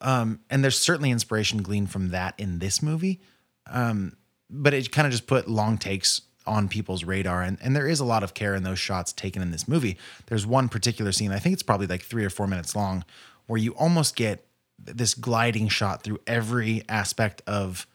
Um, 0.01 0.40
and 0.48 0.64
there's 0.64 0.78
certainly 0.78 1.11
inspiration 1.11 1.62
gleaned 1.62 1.90
from 1.90 2.11
that 2.11 2.34
in 2.38 2.61
this 2.61 2.82
movie. 2.82 3.20
Um, 3.66 4.16
but 4.48 4.72
it 4.72 4.90
kind 4.90 5.07
of 5.07 5.12
just 5.12 5.26
put 5.26 5.48
long 5.48 5.76
takes 5.76 6.22
on 6.46 6.68
people's 6.68 7.05
radar. 7.05 7.42
And, 7.42 7.59
and 7.62 7.76
there 7.76 7.86
is 7.86 8.01
a 8.01 8.05
lot 8.05 8.22
of 8.22 8.32
care 8.32 8.55
in 8.55 8.62
those 8.62 8.78
shots 8.78 9.12
taken 9.12 9.42
in 9.42 9.51
this 9.51 9.68
movie. 9.68 9.98
There's 10.26 10.46
one 10.46 10.68
particular 10.68 11.12
scene, 11.12 11.32
I 11.32 11.38
think 11.38 11.53
it's 11.53 11.62
probably 11.62 11.86
like 11.86 12.03
three 12.03 12.24
or 12.24 12.30
four 12.30 12.46
minutes 12.46 12.74
long, 12.74 13.05
where 13.46 13.59
you 13.59 13.72
almost 13.72 14.16
get 14.16 14.46
this 14.78 15.14
gliding 15.14 15.68
shot 15.68 16.03
through 16.03 16.20
every 16.26 16.82
aspect 16.88 17.42
of 17.46 17.86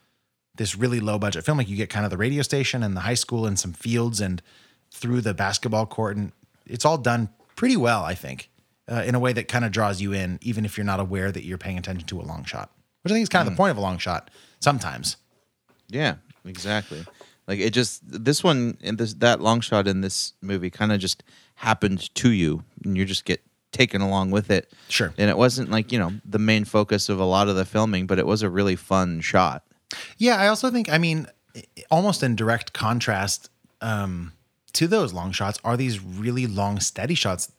this 0.54 0.76
really 0.76 1.00
low 1.00 1.18
budget 1.18 1.44
film. 1.44 1.58
Like 1.58 1.68
you 1.68 1.76
get 1.76 1.90
kind 1.90 2.04
of 2.04 2.10
the 2.10 2.16
radio 2.16 2.42
station 2.42 2.82
and 2.82 2.96
the 2.96 3.00
high 3.00 3.14
school 3.14 3.46
and 3.46 3.58
some 3.58 3.72
fields 3.72 4.20
and 4.20 4.40
through 4.90 5.20
the 5.22 5.34
basketball 5.34 5.86
court. 5.86 6.16
And 6.16 6.32
it's 6.66 6.84
all 6.84 6.98
done 6.98 7.28
pretty 7.56 7.76
well, 7.76 8.04
I 8.04 8.14
think, 8.14 8.50
uh, 8.90 9.02
in 9.04 9.14
a 9.14 9.18
way 9.18 9.32
that 9.32 9.48
kind 9.48 9.64
of 9.64 9.72
draws 9.72 10.00
you 10.00 10.12
in, 10.12 10.38
even 10.42 10.64
if 10.64 10.76
you're 10.76 10.84
not 10.84 11.00
aware 11.00 11.32
that 11.32 11.44
you're 11.44 11.58
paying 11.58 11.78
attention 11.78 12.06
to 12.06 12.20
a 12.20 12.22
long 12.22 12.44
shot, 12.44 12.70
which 13.02 13.10
I 13.10 13.14
think 13.14 13.24
is 13.24 13.28
kind 13.28 13.46
of 13.46 13.52
the 13.52 13.56
point 13.56 13.72
of 13.72 13.76
a 13.76 13.80
long 13.80 13.98
shot 13.98 14.30
sometimes. 14.60 15.16
Yeah, 15.88 16.16
exactly. 16.44 17.04
Like 17.48 17.58
it 17.58 17.70
just 17.70 18.02
this 18.04 18.42
one 18.44 18.76
and 18.82 18.98
this 18.98 19.14
that 19.14 19.40
long 19.40 19.60
shot 19.60 19.86
in 19.86 20.00
this 20.00 20.34
movie 20.40 20.70
kind 20.70 20.92
of 20.92 21.00
just 21.00 21.22
happened 21.56 22.14
to 22.16 22.30
you, 22.30 22.64
and 22.84 22.96
you 22.96 23.04
just 23.04 23.24
get 23.24 23.42
taken 23.72 24.00
along 24.00 24.30
with 24.30 24.50
it. 24.50 24.72
Sure. 24.88 25.12
And 25.18 25.30
it 25.30 25.36
wasn't 25.36 25.70
like 25.70 25.92
you 25.92 25.98
know 25.98 26.12
the 26.24 26.38
main 26.38 26.64
focus 26.64 27.08
of 27.08 27.20
a 27.20 27.24
lot 27.24 27.48
of 27.48 27.56
the 27.56 27.64
filming, 27.64 28.06
but 28.06 28.18
it 28.18 28.26
was 28.26 28.42
a 28.42 28.50
really 28.50 28.76
fun 28.76 29.20
shot. 29.20 29.64
Yeah, 30.18 30.36
I 30.36 30.48
also 30.48 30.70
think, 30.70 30.90
I 30.90 30.98
mean, 30.98 31.26
almost 31.90 32.22
in 32.22 32.36
direct 32.36 32.72
contrast 32.72 33.50
um, 33.80 34.32
to 34.76 34.86
those 34.86 35.12
long 35.12 35.32
shots 35.32 35.58
are 35.64 35.76
these 35.76 36.02
really 36.02 36.46
long, 36.46 36.80
steady 36.80 37.14
shots. 37.14 37.52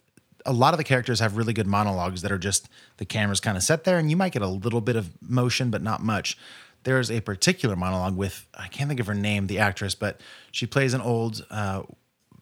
A 0.45 0.53
lot 0.53 0.73
of 0.73 0.77
the 0.77 0.83
characters 0.83 1.19
have 1.19 1.35
really 1.35 1.53
good 1.53 1.67
monologues 1.67 2.21
that 2.21 2.31
are 2.31 2.37
just 2.37 2.69
the 2.97 3.05
camera's 3.05 3.39
kind 3.39 3.57
of 3.57 3.63
set 3.63 3.83
there, 3.83 3.97
and 3.97 4.09
you 4.09 4.15
might 4.15 4.31
get 4.31 4.41
a 4.41 4.47
little 4.47 4.81
bit 4.81 4.95
of 4.95 5.09
motion, 5.21 5.69
but 5.69 5.81
not 5.81 6.01
much. 6.01 6.37
There's 6.83 7.11
a 7.11 7.19
particular 7.21 7.75
monologue 7.75 8.15
with, 8.15 8.47
I 8.53 8.67
can't 8.67 8.87
think 8.87 8.99
of 8.99 9.07
her 9.07 9.13
name, 9.13 9.47
the 9.47 9.59
actress, 9.59 9.93
but 9.93 10.21
she 10.51 10.65
plays 10.65 10.93
an 10.93 11.01
old 11.01 11.45
uh, 11.49 11.83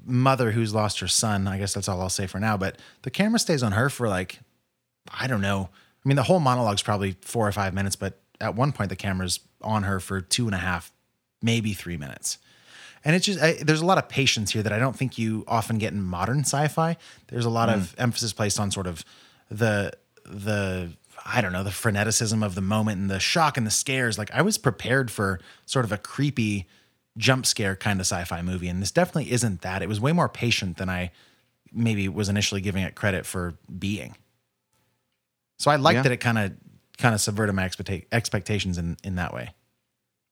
mother 0.05 0.51
who's 0.51 0.73
lost 0.73 0.99
her 0.99 1.07
son. 1.07 1.47
I 1.47 1.57
guess 1.57 1.73
that's 1.73 1.89
all 1.89 1.99
I'll 2.01 2.09
say 2.09 2.27
for 2.27 2.39
now. 2.39 2.57
But 2.57 2.77
the 3.01 3.09
camera 3.09 3.39
stays 3.39 3.63
on 3.63 3.71
her 3.71 3.89
for 3.89 4.07
like, 4.07 4.39
I 5.09 5.27
don't 5.27 5.41
know. 5.41 5.69
I 5.71 6.07
mean, 6.07 6.15
the 6.15 6.23
whole 6.23 6.39
monologue's 6.39 6.83
probably 6.83 7.15
four 7.21 7.47
or 7.47 7.51
five 7.51 7.73
minutes, 7.73 7.95
but 7.95 8.19
at 8.39 8.55
one 8.55 8.71
point 8.71 8.89
the 8.89 8.95
camera's 8.95 9.39
on 9.61 9.83
her 9.83 9.99
for 9.99 10.21
two 10.21 10.45
and 10.45 10.53
a 10.53 10.59
half, 10.59 10.91
maybe 11.41 11.73
three 11.73 11.97
minutes. 11.97 12.37
And 13.05 13.15
it's 13.15 13.25
just 13.27 13.41
I, 13.41 13.53
there's 13.61 13.81
a 13.81 13.85
lot 13.85 13.99
of 13.99 14.09
patience 14.09 14.51
here 14.51 14.63
that 14.63 14.73
I 14.73 14.79
don't 14.79 14.95
think 14.95 15.17
you 15.17 15.43
often 15.47 15.77
get 15.77 15.93
in 15.93 16.01
modern 16.01 16.39
sci-fi. 16.39 16.97
There's 17.27 17.45
a 17.45 17.51
lot 17.51 17.69
of 17.69 17.95
mm. 17.95 18.01
emphasis 18.01 18.33
placed 18.33 18.59
on 18.59 18.71
sort 18.71 18.87
of 18.87 19.05
the 19.49 19.93
the 20.25 20.91
I 21.23 21.41
don't 21.41 21.53
know 21.53 21.63
the 21.63 21.69
freneticism 21.69 22.43
of 22.43 22.55
the 22.55 22.61
moment 22.61 22.99
and 22.99 23.09
the 23.09 23.19
shock 23.19 23.57
and 23.57 23.65
the 23.65 23.71
scares. 23.71 24.17
Like 24.17 24.31
I 24.31 24.41
was 24.41 24.57
prepared 24.57 25.11
for 25.11 25.39
sort 25.67 25.85
of 25.85 25.91
a 25.91 25.97
creepy 25.99 26.67
jump 27.17 27.45
scare 27.45 27.75
kind 27.75 27.99
of 27.99 28.07
sci-fi 28.07 28.41
movie, 28.41 28.67
and 28.67 28.81
this 28.81 28.91
definitely 28.91 29.31
isn't 29.31 29.61
that. 29.61 29.83
It 29.83 29.87
was 29.87 30.01
way 30.01 30.11
more 30.11 30.27
patient 30.27 30.77
than 30.77 30.89
I 30.89 31.11
maybe 31.71 32.09
was 32.09 32.27
initially 32.27 32.61
giving 32.61 32.83
it 32.83 32.95
credit 32.95 33.25
for 33.25 33.53
being. 33.77 34.15
So 35.59 35.69
I 35.69 35.75
like 35.75 35.95
Yeah. 35.95 36.01
that 36.01 36.11
it 36.11 36.17
kind 36.17 36.39
of 36.39 36.53
kind 36.97 37.13
of 37.13 37.21
subverted 37.21 37.53
my 37.53 37.67
expecta- 37.67 38.05
expectations 38.11 38.79
in 38.79 38.97
in 39.03 39.15
that 39.15 39.31
way. 39.31 39.53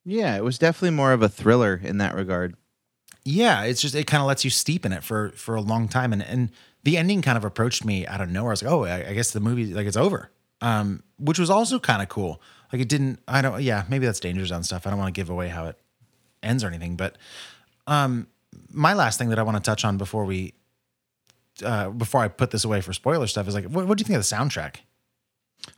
Yeah, 0.04 0.36
it 0.36 0.44
was 0.44 0.58
definitely 0.58 0.96
more 0.96 1.12
of 1.12 1.22
a 1.22 1.28
thriller 1.28 1.80
in 1.82 1.98
that 1.98 2.14
regard. 2.14 2.56
Yeah, 3.24 3.62
it's 3.64 3.80
just 3.80 3.94
it 3.94 4.06
kind 4.06 4.20
of 4.20 4.26
lets 4.26 4.44
you 4.44 4.50
steep 4.50 4.84
in 4.84 4.92
it 4.92 5.02
for 5.02 5.30
for 5.30 5.54
a 5.54 5.60
long 5.60 5.88
time, 5.88 6.12
and 6.12 6.22
and 6.22 6.50
the 6.82 6.98
ending 6.98 7.22
kind 7.22 7.38
of 7.38 7.44
approached 7.44 7.84
me 7.84 8.06
out 8.06 8.20
of 8.20 8.28
nowhere. 8.28 8.50
I 8.50 8.52
was 8.52 8.62
like, 8.62 8.72
oh, 8.72 8.84
I, 8.84 9.08
I 9.10 9.14
guess 9.14 9.30
the 9.30 9.40
movie 9.40 9.72
like 9.72 9.86
it's 9.86 9.96
over. 9.96 10.30
um, 10.60 11.02
which 11.18 11.38
was 11.38 11.48
also 11.50 11.78
kind 11.78 12.02
of 12.02 12.08
cool. 12.08 12.40
Like 12.72 12.82
it 12.82 12.88
didn't. 12.88 13.20
I 13.28 13.40
don't. 13.42 13.62
Yeah, 13.62 13.84
maybe 13.88 14.04
that's 14.06 14.20
danger 14.20 14.44
zone 14.46 14.62
stuff. 14.62 14.86
I 14.86 14.90
don't 14.90 14.98
want 14.98 15.14
to 15.14 15.18
give 15.18 15.30
away 15.30 15.48
how 15.48 15.66
it 15.66 15.78
ends 16.42 16.62
or 16.64 16.66
anything. 16.68 16.96
But 16.96 17.16
um, 17.86 18.26
my 18.70 18.92
last 18.94 19.18
thing 19.18 19.28
that 19.30 19.38
I 19.38 19.42
want 19.42 19.56
to 19.56 19.62
touch 19.62 19.84
on 19.84 19.96
before 19.96 20.24
we 20.24 20.54
uh, 21.64 21.90
before 21.90 22.20
I 22.22 22.28
put 22.28 22.50
this 22.50 22.64
away 22.64 22.80
for 22.80 22.92
spoiler 22.92 23.26
stuff 23.26 23.46
is 23.48 23.54
like, 23.54 23.64
what, 23.66 23.86
what 23.86 23.96
do 23.96 24.02
you 24.02 24.06
think 24.06 24.16
of 24.18 24.28
the 24.28 24.36
soundtrack? 24.36 24.76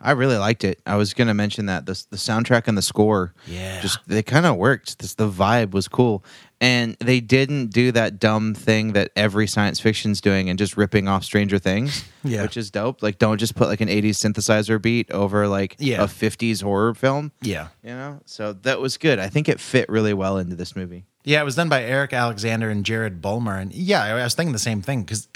I 0.01 0.13
really 0.13 0.37
liked 0.37 0.65
it. 0.65 0.81
I 0.87 0.97
was 0.97 1.15
gonna 1.15 1.35
mention 1.35 1.67
that 1.67 1.87
the 1.87 1.93
the 2.11 2.17
soundtrack 2.17 2.65
and 2.67 2.77
the 2.77 2.83
score, 2.83 3.33
Yeah. 3.47 3.81
just 3.81 3.99
they 4.07 4.23
kind 4.23 4.47
of 4.47 4.57
worked. 4.57 4.99
This 4.99 5.15
the 5.15 5.29
vibe 5.31 5.71
was 5.73 5.89
cool, 5.89 6.25
and 6.61 6.97
they 7.01 7.21
didn't 7.21 7.69
do 7.69 7.93
that 7.93 8.19
dumb 8.19 8.53
thing 8.55 8.93
that 8.93 9.11
every 9.17 9.47
science 9.47 9.81
fiction's 9.81 10.21
doing 10.21 10.49
and 10.51 10.59
just 10.59 10.77
ripping 10.77 11.09
off 11.09 11.25
Stranger 11.25 11.59
Things, 11.59 12.05
Yeah. 12.25 12.43
which 12.43 12.57
is 12.57 12.71
dope. 12.71 13.03
Like, 13.03 13.19
don't 13.19 13.39
just 13.39 13.55
put 13.55 13.69
like 13.69 13.81
an 13.81 13.89
'80s 13.89 14.17
synthesizer 14.19 14.81
beat 14.81 15.11
over 15.13 15.49
like 15.49 15.77
Yeah. 15.79 16.03
a 16.03 16.07
'50s 16.07 16.63
horror 16.63 16.95
film. 16.95 17.33
Yeah. 17.41 17.69
You 17.83 17.91
know, 17.91 18.21
so 18.27 18.53
that 18.53 18.81
was 18.81 18.97
good. 18.99 19.19
I 19.19 19.29
think 19.29 19.49
it 19.49 19.61
fit 19.61 19.89
really 19.89 20.15
well 20.15 20.37
into 20.39 20.57
this 20.57 20.75
movie. 20.77 21.05
Yeah, 21.27 21.41
it 21.41 21.45
was 21.45 21.57
done 21.57 21.69
by 21.69 21.83
Erick 21.83 22.13
Alexander 22.13 22.71
and 22.71 22.85
Jared 22.85 23.21
Bulmer, 23.21 23.59
and 23.59 23.75
yeah, 23.75 24.05
I 24.05 24.23
was 24.23 24.35
thinking 24.35 24.53
the 24.53 24.61
same 24.61 24.81
thing 24.81 25.03
because 25.03 25.27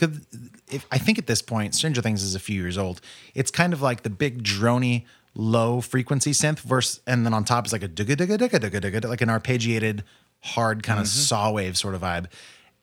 if 0.70 0.86
I 0.93 0.99
think 0.99 1.18
at 1.18 1.26
this 1.26 1.43
point, 1.43 1.74
Stranger 1.74 2.01
Things 2.01 2.22
is 2.22 2.36
a 2.36 2.38
few 2.38 2.62
years 2.62 2.78
old. 2.78 3.01
It's 3.34 3.51
kind 3.51 3.72
of 3.72 3.82
like 3.82 4.05
the 4.05 4.09
big 4.09 4.45
drony 4.45 5.05
low 5.34 5.80
frequency 5.80 6.30
synth 6.30 6.61
verse, 6.61 7.01
and 7.09 7.26
then 7.26 7.34
on 7.34 7.43
top 7.45 7.66
is 7.66 7.72
like 7.72 7.82
a 7.82 7.88
digga 7.88 8.14
digga 8.14 8.38
digga 8.38 8.61
digga 8.61 8.80
digga, 8.80 9.09
like 9.09 9.20
an 9.20 9.28
arpeggiated 9.28 10.05
hard 10.43 10.84
kind 10.84 11.01
of 11.01 11.09
saw 11.09 11.51
wave 11.51 11.76
sort 11.76 11.97
of 11.97 12.03
vibe. 12.03 12.26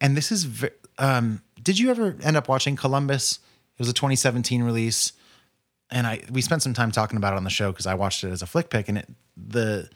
And 0.01 0.17
this 0.17 0.29
is, 0.29 0.65
um, 0.97 1.41
did 1.63 1.79
you 1.79 1.89
ever 1.89 2.17
end 2.21 2.35
up 2.35 2.49
watching 2.49 2.75
Columbus? 2.75 3.39
It 3.77 3.79
was 3.79 3.87
a 3.87 3.93
2017 3.93 4.63
release, 4.63 5.13
and 5.89 6.05
I 6.05 6.23
we 6.29 6.41
spent 6.41 6.61
some 6.61 6.73
time 6.73 6.91
talking 6.91 7.15
about 7.15 7.31
it 7.31 7.37
on 7.37 7.45
the 7.45 7.49
show 7.49 7.71
because 7.71 7.87
I 7.87 7.93
watched 7.93 8.25
it 8.25 8.31
as 8.31 8.41
a 8.41 8.45
flick 8.45 8.69
pick, 8.69 8.89
and 8.89 8.97
it 8.97 9.07
the 9.37 9.89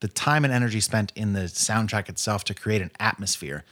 the 0.00 0.08
time 0.08 0.44
and 0.44 0.52
energy 0.52 0.80
spent 0.80 1.12
in 1.14 1.32
the 1.34 1.42
soundtrack 1.42 2.08
itself 2.08 2.44
to 2.44 2.54
create 2.54 2.82
an 2.82 2.90
atmosphere 2.98 3.64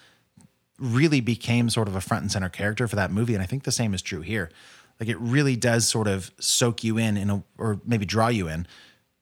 really 0.78 1.20
became 1.20 1.68
sort 1.68 1.88
of 1.88 1.96
a 1.96 2.00
front 2.00 2.22
and 2.22 2.30
center 2.30 2.48
character 2.48 2.86
for 2.86 2.96
that 2.96 3.10
movie 3.10 3.34
and 3.34 3.42
i 3.42 3.46
think 3.46 3.64
the 3.64 3.72
same 3.72 3.94
is 3.94 4.02
true 4.02 4.20
here. 4.20 4.50
Like 5.00 5.08
it 5.08 5.18
really 5.18 5.54
does 5.54 5.86
sort 5.86 6.08
of 6.08 6.32
soak 6.40 6.82
you 6.82 6.98
in 6.98 7.16
in 7.16 7.30
a 7.30 7.42
or 7.56 7.80
maybe 7.84 8.04
draw 8.04 8.28
you 8.28 8.48
in 8.48 8.66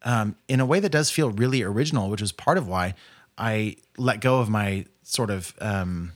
um, 0.03 0.37
in 0.49 0.61
a 0.61 0.67
way 0.67 0.81
that 0.81 0.91
does 0.91 1.11
feel 1.11 1.31
really 1.31 1.63
original 1.63 2.09
which 2.09 2.23
is 2.23 2.33
part 2.33 2.57
of 2.59 2.67
why 2.67 2.95
i 3.37 3.77
let 3.99 4.21
go 4.21 4.41
of 4.41 4.49
my 4.49 4.87
sort 5.03 5.31
of 5.31 5.55
um, 5.61 6.13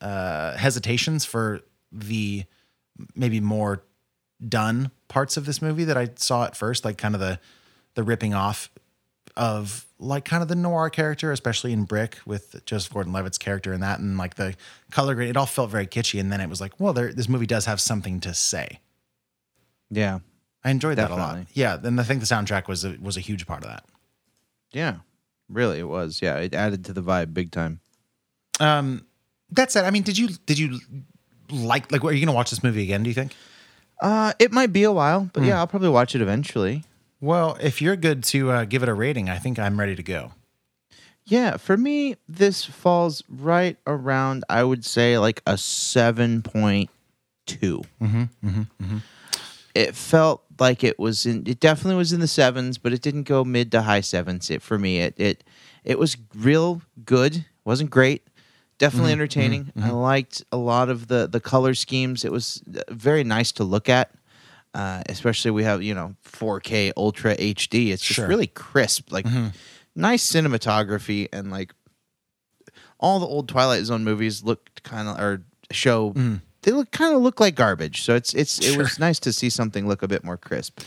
uh, 0.00 0.56
hesitations 0.56 1.24
for 1.24 1.60
the 1.92 2.44
maybe 3.14 3.40
more 3.40 3.82
done 4.48 4.90
parts 5.08 5.36
of 5.36 5.44
this 5.44 5.60
movie 5.60 5.84
that 5.84 5.98
i 5.98 6.08
saw 6.16 6.44
at 6.44 6.56
first 6.56 6.84
like 6.84 6.96
kind 6.96 7.14
of 7.14 7.20
the 7.20 7.38
the 7.94 8.02
ripping 8.02 8.32
off 8.32 8.70
of 9.36 9.86
like 9.98 10.24
kind 10.24 10.42
of 10.42 10.48
the 10.48 10.54
noir 10.54 10.90
character, 10.90 11.32
especially 11.32 11.72
in 11.72 11.84
Brick 11.84 12.18
with 12.26 12.64
Joseph 12.66 12.92
Gordon-Levitt's 12.92 13.38
character 13.38 13.72
in 13.72 13.80
that, 13.80 13.98
and 13.98 14.16
like 14.16 14.34
the 14.36 14.54
color 14.90 15.14
grade. 15.14 15.30
It 15.30 15.36
all 15.36 15.46
felt 15.46 15.70
very 15.70 15.86
kitschy, 15.86 16.20
and 16.20 16.30
then 16.32 16.40
it 16.40 16.48
was 16.48 16.60
like, 16.60 16.78
well, 16.78 16.92
there, 16.92 17.12
this 17.12 17.28
movie 17.28 17.46
does 17.46 17.64
have 17.66 17.80
something 17.80 18.20
to 18.20 18.32
say. 18.34 18.78
Yeah, 19.90 20.20
I 20.64 20.70
enjoyed 20.70 20.98
that 20.98 21.10
a 21.10 21.14
lot. 21.14 21.38
Yeah, 21.52 21.78
and 21.82 22.00
I 22.00 22.04
think 22.04 22.20
the 22.20 22.26
soundtrack 22.26 22.68
was 22.68 22.84
a, 22.84 22.96
was 23.00 23.16
a 23.16 23.20
huge 23.20 23.46
part 23.46 23.62
of 23.64 23.68
that. 23.70 23.84
yeah, 24.72 24.96
really, 25.48 25.78
it 25.80 25.88
was. 25.88 26.20
Yeah, 26.22 26.36
it 26.36 26.54
added 26.54 26.84
to 26.86 26.92
the 26.92 27.02
vibe 27.02 27.34
big 27.34 27.50
time. 27.50 27.80
Um, 28.60 29.04
that 29.50 29.70
said, 29.72 29.84
I 29.84 29.90
mean, 29.90 30.02
did 30.02 30.16
you 30.18 30.28
did 30.46 30.58
you 30.58 30.78
like 31.50 31.90
like? 31.92 32.04
Are 32.04 32.12
you 32.12 32.24
gonna 32.24 32.34
watch 32.36 32.50
this 32.50 32.62
movie 32.62 32.82
again? 32.82 33.02
Do 33.02 33.10
you 33.10 33.14
think? 33.14 33.34
Uh, 34.00 34.32
it 34.38 34.52
might 34.52 34.72
be 34.72 34.82
a 34.82 34.92
while, 34.92 35.28
but 35.32 35.40
Hmm. 35.42 35.48
yeah, 35.48 35.58
I'll 35.58 35.66
probably 35.66 35.88
watch 35.88 36.14
it 36.14 36.20
eventually. 36.20 36.84
Well, 37.24 37.56
if 37.58 37.80
you're 37.80 37.96
good 37.96 38.22
to 38.24 38.50
uh, 38.50 38.64
give 38.66 38.82
it 38.82 38.88
a 38.90 38.92
rating, 38.92 39.30
I 39.30 39.38
think 39.38 39.58
I'm 39.58 39.80
ready 39.80 39.96
to 39.96 40.02
go. 40.02 40.32
Yeah, 41.24 41.56
for 41.56 41.74
me, 41.78 42.16
this 42.28 42.66
falls 42.66 43.22
right 43.30 43.78
around, 43.86 44.44
I 44.50 44.62
would 44.62 44.84
say, 44.84 45.16
like 45.16 45.40
a 45.46 45.54
7.2. 45.54 46.88
Mm-hmm, 47.46 48.22
mm-hmm, 48.46 48.98
It 49.74 49.94
felt 49.94 50.44
like 50.60 50.84
it 50.84 50.98
was 50.98 51.24
in, 51.24 51.44
it 51.46 51.60
definitely 51.60 51.96
was 51.96 52.12
in 52.12 52.20
the 52.20 52.28
sevens, 52.28 52.76
but 52.76 52.92
it 52.92 53.00
didn't 53.00 53.22
go 53.22 53.42
mid 53.42 53.72
to 53.72 53.80
high 53.80 54.02
sevens. 54.02 54.50
It, 54.50 54.60
for 54.60 54.78
me, 54.78 54.98
it, 55.00 55.14
it, 55.16 55.44
it 55.82 55.98
was 55.98 56.18
real 56.34 56.82
good. 57.06 57.46
wasn't 57.64 57.88
great. 57.88 58.26
Definitely 58.76 59.12
entertaining. 59.12 59.72
I 59.80 59.90
liked 59.92 60.44
a 60.52 60.58
lot 60.58 60.90
of 60.90 61.06
the, 61.06 61.26
the 61.26 61.40
color 61.40 61.72
schemes. 61.72 62.22
It 62.22 62.32
was 62.32 62.62
uh, 62.76 62.82
very 62.90 63.24
nice 63.24 63.50
to 63.52 63.64
look 63.64 63.88
at. 63.88 64.10
Uh, 64.74 65.02
especially 65.08 65.52
we 65.52 65.62
have 65.62 65.82
you 65.82 65.94
know 65.94 66.14
4K 66.24 66.92
Ultra 66.96 67.36
HD. 67.36 67.90
It's 67.92 68.02
just 68.02 68.16
Sure. 68.16 68.26
really 68.26 68.48
crisp, 68.48 69.12
like 69.12 69.24
nice 69.94 70.28
cinematography, 70.28 71.28
and 71.32 71.50
like 71.50 71.72
all 72.98 73.20
the 73.20 73.26
old 73.26 73.48
Twilight 73.48 73.84
Zone 73.84 74.02
movies 74.04 74.42
looked 74.42 74.82
kind 74.82 75.08
of 75.08 75.18
or 75.20 75.42
show 75.70 76.12
they 76.62 76.72
look 76.72 76.90
kind 76.90 77.14
of 77.14 77.22
look 77.22 77.38
like 77.40 77.54
garbage. 77.54 78.02
So 78.02 78.14
it's 78.14 78.34
it's 78.34 78.58
it 78.58 78.76
was 78.76 78.98
nice 78.98 79.20
to 79.20 79.32
see 79.32 79.50
something 79.50 79.86
look 79.86 80.02
a 80.02 80.08
bit 80.08 80.24
more 80.24 80.36
crisp. 80.36 80.80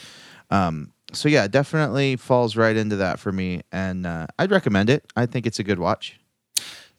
Um, 0.50 0.92
so 1.14 1.30
yeah, 1.30 1.48
definitely 1.48 2.16
falls 2.18 2.56
right 2.58 2.76
into 2.76 2.98
that 2.98 3.20
for 3.20 3.32
me, 3.32 3.62
and 3.72 4.06
uh, 4.06 4.28
I'd 4.38 4.52
recommend 4.52 4.90
it. 4.90 5.06
I 5.16 5.26
think 5.26 5.46
it's 5.46 5.60
a 5.60 5.64
good 5.64 5.80
watch. 5.80 6.20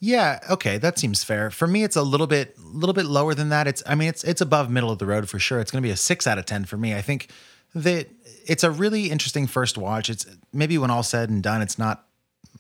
Yeah, 0.01 0.39
okay, 0.49 0.79
that 0.79 0.99
seems 0.99 1.25
fair. 1.25 1.51
For 1.51 1.67
me, 1.67 1.83
it's 1.83 1.97
a 1.97 2.03
little 2.03 2.29
bit, 2.29 2.57
little 2.59 2.93
bit 2.93 3.07
lower 3.07 3.35
than 3.35 3.49
that. 3.49 3.67
It's, 3.67 3.83
I 3.87 3.97
mean, 3.97 4.09
it's 4.09 4.23
it's 4.23 4.41
above 4.41 4.71
middle 4.71 4.91
of 4.91 4.99
the 4.99 5.07
road 5.07 5.29
for 5.29 5.39
sure. 5.39 5.59
It's 5.61 5.71
going 5.71 5.83
to 5.83 5.87
be 5.87 5.93
a 5.93 5.97
six 5.97 6.27
out 6.27 6.39
of 6.39 6.47
ten 6.47 6.65
for 6.65 6.77
me. 6.77 6.95
I 6.95 7.03
think 7.03 7.31
that 7.75 8.09
it's 8.47 8.63
a 8.63 8.71
really 8.71 9.11
interesting 9.11 9.47
first 9.47 9.77
watch. 9.77 10.09
It's 10.09 10.27
maybe 10.53 10.79
when 10.79 10.91
all 10.91 11.03
said 11.03 11.31
and 11.31 11.43
done, 11.43 11.63
it's 11.63 11.79
not 11.79 12.05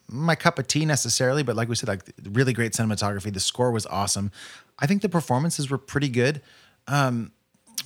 my 0.09 0.35
cup 0.35 0.59
of 0.59 0.67
tea 0.67 0.85
necessarily, 0.85 1.43
but 1.43 1.55
like 1.55 1.69
we 1.69 1.77
said, 1.77 1.89
like 1.89 2.03
really 2.25 2.53
great 2.53 2.73
cinematography. 2.73 3.33
The 3.33 3.41
score 3.41 3.71
was 3.71 3.87
awesome. 3.87 4.33
I 4.79 4.87
think 4.87 5.03
the 5.03 5.09
performances 5.09 5.71
were 5.71 5.79
pretty 5.79 6.09
good. 6.09 6.41
Um, 6.87 7.33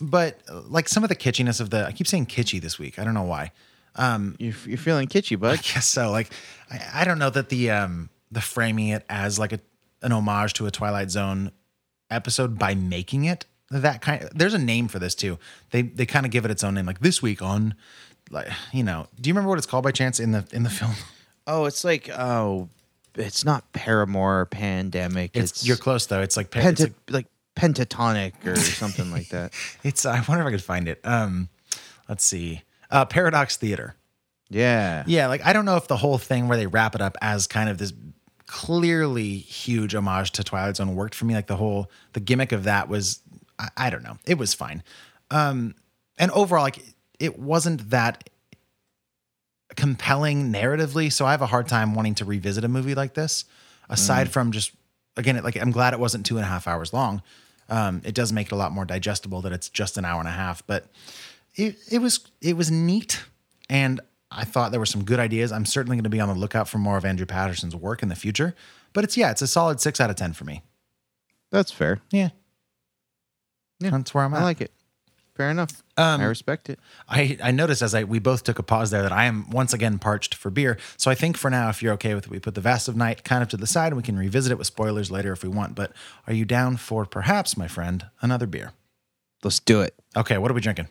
but 0.00 0.40
like 0.68 0.88
some 0.88 1.03
of 1.03 1.09
the 1.09 1.16
kitschiness 1.16 1.61
of 1.61 1.70
the, 1.70 1.86
I 1.86 1.92
keep 1.92 2.07
saying 2.07 2.26
kitschy 2.26 2.61
this 2.61 2.78
week. 2.78 2.98
I 2.98 3.05
don't 3.05 3.14
know 3.14 3.22
why. 3.22 3.53
You're, 4.38 4.55
you're 4.66 4.78
feeling 4.78 5.09
kitschy, 5.09 5.38
bud. 5.38 5.59
I 5.59 5.62
guess 5.62 5.86
so. 5.86 6.11
Like, 6.11 6.32
I, 6.70 7.03
I 7.03 7.05
don't 7.05 7.18
know 7.18 7.30
that 7.30 7.50
the 7.50 7.70
um 7.70 8.09
the 8.33 8.41
framing 8.41 8.89
it 8.89 9.05
as 9.09 9.39
like 9.39 9.53
a 9.53 9.61
an 10.03 10.11
homage 10.11 10.55
to 10.55 10.66
a 10.66 10.70
Twilight 10.70 11.11
Zone 11.11 11.53
episode 12.11 12.59
by 12.59 12.74
making 12.74 13.24
it 13.24 13.47
that 13.70 14.03
kind. 14.03 14.28
There's 14.35 14.55
a 14.55 14.59
name 14.59 14.89
for 14.89 14.99
this 14.99 15.14
too. 15.14 15.39
They 15.70 15.83
they 15.83 16.07
kind 16.07 16.26
of 16.26 16.33
give 16.33 16.45
it 16.45 16.51
its 16.51 16.64
own 16.64 16.74
name. 16.74 16.87
Like 16.87 17.01
this 17.01 17.22
week 17.22 17.41
on, 17.43 17.74
like 18.30 18.49
you 18.72 18.83
know. 18.83 19.07
Do 19.20 19.28
you 19.28 19.35
remember 19.35 19.49
what 19.49 19.59
it's 19.59 19.66
called 19.66 19.85
by 19.85 19.93
chance 19.93 20.20
in 20.20 20.33
the 20.33 20.47
in 20.53 20.62
the 20.62 20.70
film? 20.70 20.93
Oh, 21.47 21.64
it's 21.64 21.83
like 21.85 22.09
oh, 22.11 22.68
it's 23.16 23.45
not 23.45 23.72
Paramore 23.72 24.47
pandemic. 24.47 25.33
It's, 25.35 25.53
It's, 25.53 25.66
you're 25.66 25.76
close 25.76 26.07
though. 26.07 26.20
It's 26.20 26.37
like 26.37 26.51
pa- 26.51 26.61
it's 26.61 26.83
like, 26.83 26.93
like, 27.11 27.26
pentatonic 27.57 28.47
or 28.47 28.57
something 28.57 29.11
like 29.11 29.28
that. 29.30 29.53
it's. 29.83 30.07
I 30.07 30.22
wonder 30.28 30.43
if 30.43 30.49
I 30.49 30.51
could 30.51 30.62
find 30.62 30.89
it. 30.89 31.01
Um, 31.05 31.49
let's 32.09 32.24
see. 32.24 32.62
Uh, 32.91 33.05
Paradox 33.07 33.57
Theater. 33.57 33.97
Yeah. 34.51 35.05
Yeah, 35.07 35.28
like 35.28 35.45
I 35.47 35.55
don't 35.55 35.64
know 35.64 35.76
if 35.76 35.89
the 35.89 35.97
whole 35.97 36.18
thing 36.18 36.47
where 36.47 36.59
they 36.59 36.66
wrap 36.66 36.95
it 36.95 37.01
up 37.01 37.16
as 37.22 37.47
kind 37.47 37.70
of 37.70 37.78
this 37.78 37.93
clearly 38.53 39.38
huge 39.38 39.94
homage 39.94 40.30
to 40.32 40.44
Twilight 40.44 40.76
Zone 40.76 40.94
worked 40.94 41.14
for 41.14 41.24
me. 41.24 41.32
Like 41.32 41.46
the 41.46 41.57
whole 41.57 41.90
the 42.12 42.20
gimmick 42.20 42.53
of 42.53 42.64
that 42.64 42.86
was 42.86 43.20
I, 43.59 43.68
I 43.78 43.90
don't 43.90 44.03
know. 44.03 44.18
It 44.26 44.36
was 44.36 44.53
fine. 44.53 44.82
Um 45.30 45.74
and 46.18 46.30
overall, 46.32 46.62
like 46.62 46.78
it 47.18 47.38
wasn't 47.38 47.88
that 47.88 48.28
compelling 49.74 50.53
narratively. 50.53 51.11
So 51.11 51.24
I 51.24 51.30
have 51.30 51.40
a 51.40 51.46
hard 51.46 51.66
time 51.66 51.94
wanting 51.94 52.14
to 52.16 52.26
revisit 52.26 52.62
a 52.62 52.68
movie 52.68 52.94
like 52.94 53.14
this. 53.14 53.46
Aside 53.88 54.30
from 54.30 54.53
just 54.53 54.72
again, 55.16 55.36
it, 55.36 55.44
like 55.44 55.57
I'm 55.57 55.70
glad 55.70 55.94
it 55.94 55.98
wasn't 55.98 56.26
two 56.26 56.36
and 56.36 56.44
a 56.44 56.48
half 56.48 56.68
hours 56.68 56.92
long. 56.92 57.22
Um, 57.70 58.03
it 58.05 58.14
does 58.14 58.34
make 58.34 58.48
it 58.48 58.53
a 58.53 58.57
lot 58.57 58.72
more 58.72 58.84
digestible 58.84 59.40
that 59.42 59.53
it's 59.53 59.70
just 59.70 59.96
an 59.96 60.05
hour 60.05 60.20
and 60.20 60.28
a 60.28 60.32
half, 60.32 60.62
but 60.66 60.88
it, 61.55 61.76
it 61.90 62.00
was 62.00 62.20
it 62.42 62.55
was 62.55 62.70
neat 62.70 63.24
and 63.70 64.03
I 64.35 64.45
thought 64.45 64.70
there 64.70 64.80
were 64.80 64.87
some 64.87 65.05
good 65.05 65.20
ideas. 65.20 65.53
I'm 65.53 65.66
certainly 65.66 65.97
going 65.97 66.05
to 66.05 66.11
be 66.11 66.20
on 66.20 66.28
the 66.28 66.35
lookout 66.35 66.68
for 66.68 66.78
more 66.78 66.97
of 66.97 67.05
Andrew 67.05 67.26
Patterson's 67.26 67.76
work 67.76 68.03
in 68.03 68.09
the 68.09 68.14
future. 68.14 68.55
But 68.93 69.05
it's 69.05 69.16
yeah, 69.16 69.30
it's 69.30 69.43
a 69.43 69.47
solid 69.47 69.80
six 69.80 70.01
out 70.01 70.11
of 70.11 70.16
ten 70.16 70.33
for 70.33 70.45
me. 70.45 70.62
That's 71.51 71.70
fair. 71.70 72.01
Yeah, 72.11 72.30
yeah, 73.80 73.91
that's 73.91 74.14
where 74.14 74.24
I'm 74.24 74.35
at. 74.35 74.41
I 74.41 74.45
like 74.45 74.61
it. 74.61 74.72
Fair 75.35 75.51
enough. 75.51 75.83
Um, 75.97 76.20
I 76.20 76.24
respect 76.24 76.68
it. 76.68 76.78
I, 77.09 77.39
I 77.43 77.51
noticed 77.53 77.80
as 77.80 77.95
I 77.95 78.05
we 78.05 78.18
both 78.18 78.45
took 78.45 78.59
a 78.59 78.62
pause 78.62 78.91
there 78.91 79.03
that 79.03 79.12
I 79.12 79.24
am 79.24 79.49
once 79.51 79.72
again 79.72 79.99
parched 79.99 80.35
for 80.35 80.51
beer. 80.51 80.78
So 80.99 81.11
I 81.11 81.14
think 81.14 81.39
for 81.39 81.51
now, 81.51 81.70
if 81.70 81.83
you're 81.83 81.95
okay 81.95 82.14
with 82.14 82.26
it, 82.26 82.30
we 82.30 82.39
put 82.39 82.55
the 82.55 82.61
Vast 82.61 82.87
of 82.87 82.97
Night 82.97 83.24
kind 83.24 83.43
of 83.43 83.49
to 83.51 83.57
the 83.57 83.66
side 83.66 83.89
and 83.89 83.97
we 83.97 84.03
can 84.03 84.18
revisit 84.18 84.53
it 84.53 84.59
with 84.59 84.66
spoilers 84.66 85.11
later 85.11 85.33
if 85.33 85.43
we 85.43 85.49
want. 85.49 85.74
But 85.74 85.93
are 86.26 86.35
you 86.35 86.45
down 86.45 86.76
for 86.76 87.07
perhaps, 87.07 87.57
my 87.57 87.66
friend, 87.66 88.07
another 88.20 88.47
beer? 88.47 88.72
Let's 89.43 89.59
do 89.59 89.80
it. 89.80 89.95
Okay, 90.16 90.37
what 90.37 90.51
are 90.51 90.55
we 90.55 90.61
drinking? 90.61 90.89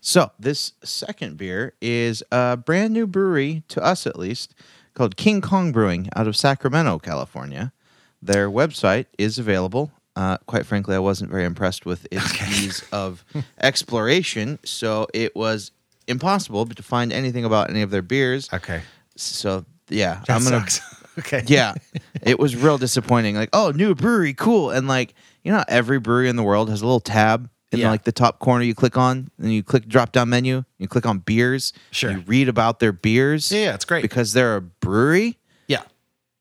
So 0.00 0.30
this 0.38 0.72
second 0.84 1.36
beer 1.36 1.74
is 1.80 2.22
a 2.32 2.56
brand 2.56 2.92
new 2.92 3.06
brewery 3.06 3.62
to 3.68 3.82
us, 3.82 4.06
at 4.06 4.18
least, 4.18 4.54
called 4.94 5.16
King 5.16 5.40
Cong 5.40 5.72
Brewing 5.72 6.08
out 6.14 6.26
of 6.26 6.36
Sacramento, 6.36 6.98
California. 6.98 7.72
Their 8.20 8.50
website 8.50 9.06
is 9.18 9.38
available. 9.38 9.90
Uh, 10.14 10.36
quite 10.46 10.66
frankly, 10.66 10.94
I 10.94 10.98
wasn't 10.98 11.30
very 11.30 11.44
impressed 11.44 11.86
with 11.86 12.06
its 12.10 12.34
ease 12.60 12.84
of 12.92 13.24
exploration, 13.60 14.58
so 14.64 15.06
it 15.14 15.34
was 15.34 15.70
impossible 16.06 16.66
to 16.66 16.82
find 16.82 17.12
anything 17.12 17.44
about 17.44 17.70
any 17.70 17.80
of 17.82 17.90
their 17.90 18.02
beers. 18.02 18.48
Okay. 18.52 18.82
So 19.16 19.64
yeah, 19.88 20.20
That 20.26 20.36
I'm 20.36 20.44
gonna. 20.44 20.60
sucks. 20.60 20.80
okay. 21.20 21.42
Yeah, 21.46 21.74
it 22.22 22.38
was 22.38 22.54
real 22.56 22.76
disappointing. 22.78 23.36
Like, 23.36 23.50
oh, 23.54 23.72
new 23.74 23.94
brewery, 23.94 24.34
cool, 24.34 24.70
and 24.70 24.86
like 24.86 25.14
you 25.44 25.50
know, 25.50 25.64
every 25.66 25.98
brewery 25.98 26.28
in 26.28 26.36
the 26.36 26.42
world 26.42 26.68
has 26.68 26.82
a 26.82 26.84
little 26.84 27.00
tab 27.00 27.48
in 27.72 27.80
Yeah. 27.80 27.90
like 27.90 28.04
the 28.04 28.12
top 28.12 28.38
corner. 28.38 28.64
You 28.64 28.74
click 28.74 28.96
on, 28.96 29.30
and 29.38 29.52
you 29.52 29.62
click 29.62 29.88
drop 29.88 30.12
down 30.12 30.28
menu. 30.28 30.64
You 30.78 30.88
click 30.88 31.06
on 31.06 31.18
beers. 31.18 31.72
Sure. 31.90 32.10
You 32.12 32.18
read 32.26 32.48
about 32.48 32.78
their 32.80 32.92
beers. 32.92 33.50
Yeah, 33.50 33.60
yeah, 33.60 33.74
it's 33.74 33.84
great. 33.84 34.02
because 34.02 34.32
they're 34.32 34.56
a 34.56 34.60
brewery. 34.60 35.38
Yeah. 35.68 35.82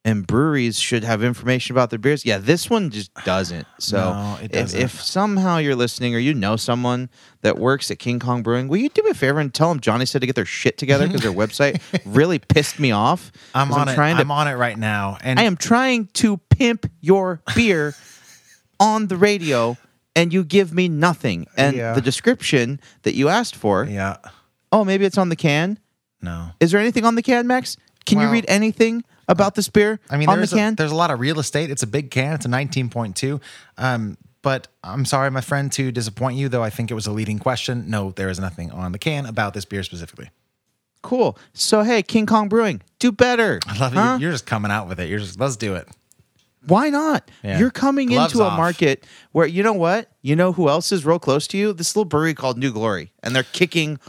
and 0.04 0.26
breweries 0.26 0.80
should 0.80 1.04
have 1.04 1.24
information 1.24 1.76
about 1.76 1.92
their 1.92 2.00
beers. 2.00 2.26
Yeah, 2.26 2.40
this 2.40 2.72
one 2.72 2.90
just 2.90 3.14
doesn't. 3.24 3.68
So 3.78 3.98
No, 4.14 4.38
it 4.42 4.46
if, 4.46 4.52
doesn't. 4.52 4.82
if 4.82 5.00
somehow 5.02 5.58
you're 5.58 5.76
listening 5.76 6.16
or 6.16 6.18
you 6.18 6.34
know 6.34 6.56
someone 6.56 7.08
that 7.42 7.60
works 7.60 7.92
at 7.92 8.00
King 8.00 8.18
Cong 8.20 8.42
Brewing, 8.42 8.68
will 8.68 8.78
you 8.78 8.90
do 8.90 9.04
me 9.04 9.12
a 9.12 9.14
favor 9.14 9.40
and 9.40 9.54
tell 9.54 9.70
them 9.70 9.80
Johnny 9.80 10.08
said 10.08 10.22
to 10.22 10.26
get 10.28 10.36
their 10.36 10.44
shit 10.46 10.80
together 10.80 11.06
because 11.06 11.22
their 11.22 11.32
website 11.44 11.80
really 12.04 12.40
pissed 12.40 12.80
me 12.80 12.92
off. 12.92 13.32
I'm 13.54 13.72
on 13.72 13.90
it. 13.90 13.94
Trying 13.94 14.16
to, 14.16 14.22
I'm 14.24 14.32
on 14.32 14.48
it 14.48 14.56
right 14.56 14.78
now. 14.78 15.18
And 15.22 15.40
I 15.40 15.44
am 15.44 15.56
trying 15.56 16.08
to 16.14 16.38
pimp 16.50 16.90
your 17.00 17.42
beer 17.56 17.94
on 18.80 19.06
the 19.06 19.18
radio. 19.18 19.78
And 20.16 20.34
you 20.34 20.44
give 20.44 20.74
me 20.74 20.88
nothing. 20.90 21.48
And 21.56 21.76
Yeah. 21.76 21.94
the 21.94 22.02
description 22.02 22.80
that 23.04 23.16
you 23.16 23.30
asked 23.30 23.56
for, 23.56 23.86
Yeah. 23.86 24.18
oh, 24.72 24.84
maybe 24.84 25.06
it's 25.06 25.18
on 25.18 25.30
the 25.30 25.36
can. 25.36 25.80
No. 26.22 26.50
Is 26.60 26.72
there 26.72 26.80
anything 26.82 27.06
on 27.06 27.16
the 27.16 27.22
can, 27.22 27.48
Max? 27.48 27.78
Can 28.06 28.20
you 28.20 28.30
read 28.30 28.46
anything 28.48 29.04
about 29.28 29.56
this 29.56 29.70
beer 29.70 30.00
I 30.10 30.18
mean, 30.18 30.28
on 30.28 30.36
the 30.36 30.40
there's 30.42 30.54
can? 30.54 30.74
A, 30.74 30.76
there's 30.76 30.92
a 30.92 30.96
lot 30.96 31.12
of 31.12 31.20
real 31.20 31.40
estate. 31.40 31.70
It's 31.72 31.84
a 31.84 31.88
big 31.88 32.12
can. 32.12 32.34
It's 32.34 32.46
a 32.46 32.50
19.2. 32.50 33.40
Um, 33.78 34.18
but 34.42 34.68
I'm 34.84 35.06
sorry, 35.06 35.30
my 35.32 35.42
friend, 35.42 35.72
to 35.74 35.92
disappoint 35.92 36.36
you, 36.36 36.50
though 36.50 36.64
I 36.64 36.70
think 36.72 36.90
it 36.92 36.96
was 36.96 37.06
a 37.08 37.12
leading 37.12 37.38
question. 37.40 37.90
No, 37.90 38.12
there 38.12 38.28
is 38.30 38.40
nothing 38.40 38.72
on 38.72 38.92
the 38.92 38.98
can 39.00 39.26
about 39.26 39.54
this 39.54 39.66
beer 39.66 39.84
specifically. 39.84 40.30
Cool. 41.04 41.38
So 41.54 41.84
hey, 41.84 42.04
King 42.04 42.26
Cong 42.26 42.50
Brewing, 42.50 42.82
do 43.00 43.12
better. 43.12 43.60
I 43.68 43.78
love 43.78 43.94
it. 43.94 43.98
Huh? 43.98 44.04
You're, 44.14 44.20
you're 44.22 44.32
just 44.32 44.46
coming 44.46 44.72
out 44.72 44.88
with 44.88 45.00
it. 45.00 45.10
You're 45.10 45.20
just, 45.20 45.40
let's 45.40 45.56
do 45.58 45.76
it. 45.76 45.88
Why 46.68 46.90
not? 46.90 47.30
Yeah. 47.44 47.58
You're 47.60 47.72
coming 47.72 48.10
Gloves 48.10 48.34
into 48.34 48.44
a 48.44 48.50
off. 48.50 48.58
market 48.58 49.06
where 49.32 49.48
you 49.48 49.64
know 49.64 49.74
what? 49.74 50.10
You 50.22 50.36
know 50.36 50.52
who 50.54 50.70
else 50.70 50.92
is 50.92 51.06
real 51.06 51.20
close 51.20 51.48
to 51.48 51.58
you? 51.58 51.74
This 51.74 51.96
little 51.96 52.06
brewery 52.08 52.34
called 52.36 52.58
New 52.58 52.72
Glory, 52.72 53.12
and 53.24 53.36
they're 53.36 53.44
kicking 53.44 54.00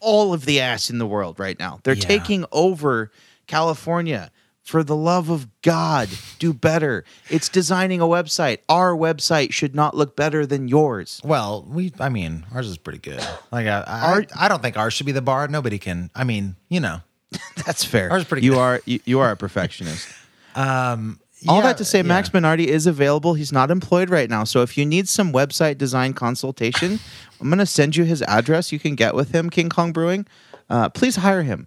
all 0.00 0.32
of 0.34 0.44
the 0.44 0.60
ass 0.60 0.90
in 0.90 0.98
the 0.98 1.06
world 1.06 1.38
right 1.38 1.58
now. 1.58 1.78
They're 1.84 1.94
Yeah. 1.94 2.02
taking 2.06 2.44
over 2.52 3.10
California. 3.46 4.30
For 4.62 4.84
the 4.84 4.94
love 4.94 5.30
of 5.30 5.48
God, 5.62 6.08
do 6.38 6.52
better. 6.52 7.04
It's 7.28 7.48
designing 7.48 8.00
a 8.00 8.04
website. 8.04 8.58
Our 8.68 8.92
website 8.94 9.52
should 9.52 9.74
not 9.74 9.96
look 9.96 10.14
better 10.14 10.46
than 10.46 10.68
yours. 10.68 11.20
Well, 11.24 11.66
we, 11.68 11.92
I 11.98 12.08
mean, 12.08 12.44
ours 12.54 12.68
is 12.68 12.76
pretty 12.76 13.00
good. 13.00 13.26
Like, 13.50 13.66
I, 13.66 13.80
I, 13.84 14.12
Our- 14.12 14.26
I 14.38 14.48
don't 14.48 14.62
think 14.62 14.76
ours 14.76 14.92
should 14.94 15.06
be 15.06 15.12
the 15.12 15.22
bar. 15.22 15.48
Nobody 15.48 15.78
can, 15.80 16.10
I 16.14 16.22
mean, 16.22 16.54
you 16.68 16.78
know. 16.78 17.00
That's 17.66 17.84
fair. 17.84 18.10
Ours 18.12 18.22
is 18.22 18.28
pretty 18.28 18.44
you 18.46 18.52
good. 18.52 18.58
are 18.60 18.80
you, 18.84 19.00
you 19.06 19.18
are 19.20 19.30
a 19.32 19.36
perfectionist. 19.36 20.06
Um, 20.56 21.19
All 21.48 21.56
yeah, 21.58 21.62
that 21.68 21.78
to 21.78 21.84
say, 21.84 21.98
yeah. 21.98 22.02
Max 22.02 22.30
Minardi 22.30 22.66
is 22.66 22.86
available. 22.86 23.34
He's 23.34 23.52
not 23.52 23.70
employed 23.70 24.10
right 24.10 24.28
now. 24.28 24.44
So 24.44 24.62
if 24.62 24.76
you 24.76 24.84
need 24.84 25.08
some 25.08 25.32
website 25.32 25.78
design 25.78 26.12
consultation, 26.12 26.98
I'm 27.40 27.48
going 27.48 27.58
to 27.58 27.66
send 27.66 27.96
you 27.96 28.04
his 28.04 28.22
address. 28.22 28.72
You 28.72 28.78
can 28.78 28.94
get 28.94 29.14
with 29.14 29.32
him, 29.32 29.48
King 29.50 29.68
Cong 29.70 29.92
Brewing. 29.92 30.26
Uh, 30.68 30.88
please 30.90 31.16
hire 31.16 31.42
him 31.42 31.66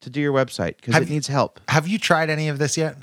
to 0.00 0.10
do 0.10 0.20
your 0.20 0.32
website 0.32 0.76
because 0.76 0.96
it 0.96 1.08
needs 1.08 1.28
help. 1.28 1.60
Have 1.68 1.86
you 1.86 1.98
tried 1.98 2.30
any 2.30 2.48
of 2.48 2.58
this 2.58 2.76
yet? 2.76 2.96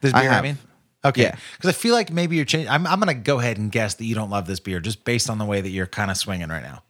This 0.00 0.14
I 0.14 0.20
beer, 0.22 0.30
I, 0.30 0.34
have. 0.34 0.44
mean? 0.44 0.58
Okay. 1.04 1.22
Yeah. 1.22 1.36
Because 1.56 1.70
I 1.70 1.72
feel 1.72 1.94
like 1.94 2.10
maybe 2.12 2.36
you're 2.36 2.44
changing. 2.44 2.70
I'm, 2.70 2.86
I'm 2.86 3.00
going 3.00 3.14
to 3.14 3.22
go 3.22 3.40
ahead 3.40 3.58
and 3.58 3.70
guess 3.72 3.94
that 3.94 4.04
you 4.04 4.14
don't 4.14 4.30
love 4.30 4.46
this 4.46 4.60
beer 4.60 4.80
just 4.80 5.04
based 5.04 5.28
on 5.28 5.38
the 5.38 5.44
way 5.44 5.60
that 5.60 5.68
you're 5.70 5.86
kind 5.86 6.10
of 6.10 6.16
swinging 6.16 6.48
right 6.48 6.62
now. 6.62 6.82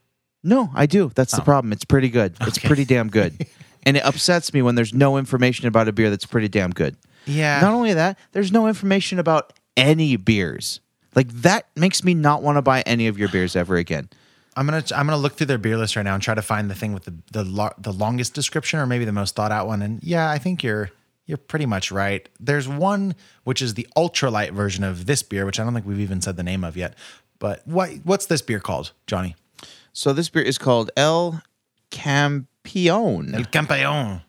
No, 0.43 0.71
I 0.75 0.85
do. 0.87 1.11
That's 1.15 1.33
the 1.33 1.41
Oh. 1.41 1.45
problem. 1.45 1.73
It's 1.73 1.85
pretty 1.87 2.11
good. 2.11 2.37
It's 2.43 2.59
Okay. 2.59 2.69
pretty 2.69 2.85
damn 2.85 3.09
good. 3.09 3.47
and 3.87 3.97
it 3.97 4.05
upsets 4.05 4.53
me 4.53 4.61
when 4.61 4.75
there's 4.75 4.93
no 4.93 5.17
information 5.17 5.67
about 5.67 5.89
a 5.89 5.93
beer 5.93 6.11
that's 6.11 6.27
pretty 6.27 6.49
damn 6.49 6.71
good. 6.71 6.97
Yeah. 7.27 7.61
Not 7.61 7.73
only 7.73 7.95
that, 7.95 8.19
there's 8.33 8.53
no 8.53 8.67
information 8.69 9.19
about 9.19 9.53
any 9.77 10.17
beers. 10.17 10.81
Like 11.15 11.29
that 11.29 11.67
makes 11.77 12.05
me 12.05 12.15
not 12.15 12.43
want 12.43 12.57
to 12.57 12.63
buy 12.63 12.83
any 12.83 13.07
of 13.07 13.19
your 13.19 13.29
beers 13.29 13.57
ever 13.57 13.77
again. 13.77 14.09
I'm 14.57 14.67
gonna 14.67 14.85
I'm 14.95 15.07
gonna 15.07 15.17
look 15.17 15.35
through 15.35 15.47
their 15.47 15.59
beer 15.59 15.77
list 15.77 15.97
right 15.97 16.03
now 16.05 16.15
and 16.15 16.23
try 16.23 16.35
to 16.35 16.43
find 16.43 16.71
the 16.71 16.75
thing 16.75 16.93
with 16.93 17.05
the 17.05 17.15
the 17.33 17.45
lo- 17.45 17.75
the 17.79 17.93
longest 17.93 18.35
description 18.35 18.79
or 18.79 18.87
maybe 18.87 19.05
the 19.05 19.13
most 19.13 19.35
thought 19.35 19.51
out 19.51 19.67
one. 19.67 19.83
And 19.83 20.03
yeah, 20.03 20.31
I 20.31 20.39
think 20.39 20.63
you're 20.63 20.91
you're 21.27 21.39
pretty 21.39 21.67
much 21.67 21.91
right. 21.91 22.29
There's 22.39 22.69
one 22.69 23.17
which 23.43 23.61
is 23.61 23.75
the 23.75 23.89
ultralight 23.97 24.53
version 24.53 24.85
of 24.85 25.07
this 25.07 25.23
beer, 25.25 25.45
which 25.45 25.59
I 25.59 25.65
don't 25.65 25.75
think 25.75 25.87
we've 25.87 26.01
even 26.01 26.21
said 26.21 26.37
the 26.37 26.43
name 26.45 26.63
of 26.63 26.77
yet. 26.77 26.95
But 27.41 27.67
what 27.67 27.91
what's 28.05 28.27
this 28.27 28.43
beer 28.43 28.61
called, 28.61 28.93
Johnny? 29.09 29.35
So 29.93 30.13
this 30.13 30.29
beer 30.29 30.43
is 30.43 30.59
called 30.59 30.91
El 30.97 31.43
Campeon. 31.91 33.35
El 33.35 33.45
Campeón. 33.45 34.23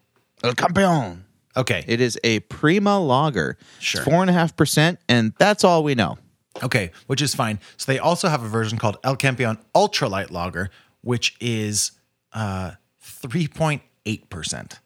El 0.43 0.53
Campeon. 0.53 1.24
Okay. 1.57 1.83
It 1.87 2.01
is 2.01 2.19
a 2.23 2.41
Prima 2.41 2.99
lager. 2.99 3.57
Sure. 3.79 4.03
Four 4.03 4.21
and 4.21 4.29
a 4.29 4.33
half 4.33 4.55
percent, 4.55 4.99
and 5.07 5.33
that's 5.37 5.63
all 5.63 5.83
we 5.83 5.95
know. 5.95 6.17
Okay, 6.63 6.91
which 7.07 7.21
is 7.21 7.35
fine. 7.35 7.59
So 7.77 7.91
they 7.91 7.99
also 7.99 8.29
have 8.29 8.41
a 8.43 8.47
version 8.47 8.77
called 8.77 8.97
El 9.03 9.17
Campeón 9.17 9.57
Ultralight 9.75 10.31
Lager, 10.31 10.69
which 11.01 11.35
is 11.41 11.91
uh, 12.31 12.71
3.8%. 13.03 14.79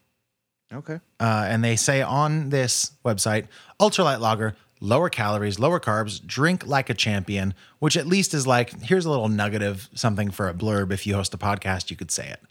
Okay. 0.72 1.00
Uh, 1.20 1.46
and 1.48 1.64
they 1.64 1.76
say 1.76 2.02
on 2.02 2.50
this 2.50 2.92
website, 3.04 3.48
ultralight 3.80 4.20
lager, 4.20 4.56
lower 4.82 5.10
calories, 5.10 5.60
lower 5.60 5.80
carbs, 5.80 6.26
drink 6.26 6.66
like 6.66 6.90
a 6.90 6.94
champion, 6.94 7.54
which 7.80 7.98
at 7.98 8.06
least 8.06 8.34
is 8.34 8.46
like, 8.46 8.82
here's 8.82 9.06
a 9.06 9.10
little 9.10 9.30
nugget 9.30 9.62
of 9.64 9.90
something 9.94 10.32
for 10.32 10.48
a 10.48 10.54
blurb. 10.54 10.92
If 10.92 11.08
you 11.08 11.16
host 11.16 11.34
a 11.34 11.38
podcast, 11.38 11.90
you 11.90 11.98
could 11.98 12.12
say 12.12 12.30
it. 12.30 12.42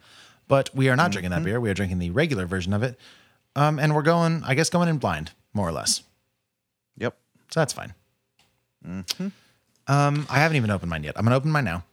But 0.49 0.75
we 0.75 0.89
are 0.89 0.97
not 0.97 1.13
drinking 1.13 1.31
that 1.31 1.45
beer. 1.45 1.61
We 1.61 1.71
are 1.71 1.75
drinking 1.75 1.99
the 1.99 2.11
regular 2.11 2.47
version 2.47 2.73
of 2.73 2.83
it. 2.83 2.99
Um, 3.59 3.79
and 3.79 3.95
we're 3.95 4.03
going, 4.03 4.43
I 4.45 4.55
guess, 4.55 4.71
going 4.71 4.89
in 4.89 4.99
blind, 4.99 5.33
more 5.53 5.67
or 5.69 5.73
less. 5.73 6.03
Yep. 6.99 7.17
So 7.51 7.61
that's 7.61 7.73
fine. 7.73 7.93
Um, 8.85 10.27
I 10.31 10.39
haven't 10.39 10.57
even 10.57 10.71
opened 10.71 10.91
mine 10.91 11.03
yet. 11.05 11.15
I'm 11.17 11.25
going 11.25 11.33
to 11.33 11.37
open 11.37 11.51
mine 11.51 11.65
now. 11.65 11.85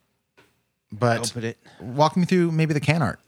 But 0.91 1.31
Open 1.31 1.43
it. 1.45 1.57
walk 1.81 2.15
me 2.15 2.25
through 2.25 2.51
maybe 2.51 2.73
the 2.73 2.79
can 2.79 3.01
art. 3.01 3.19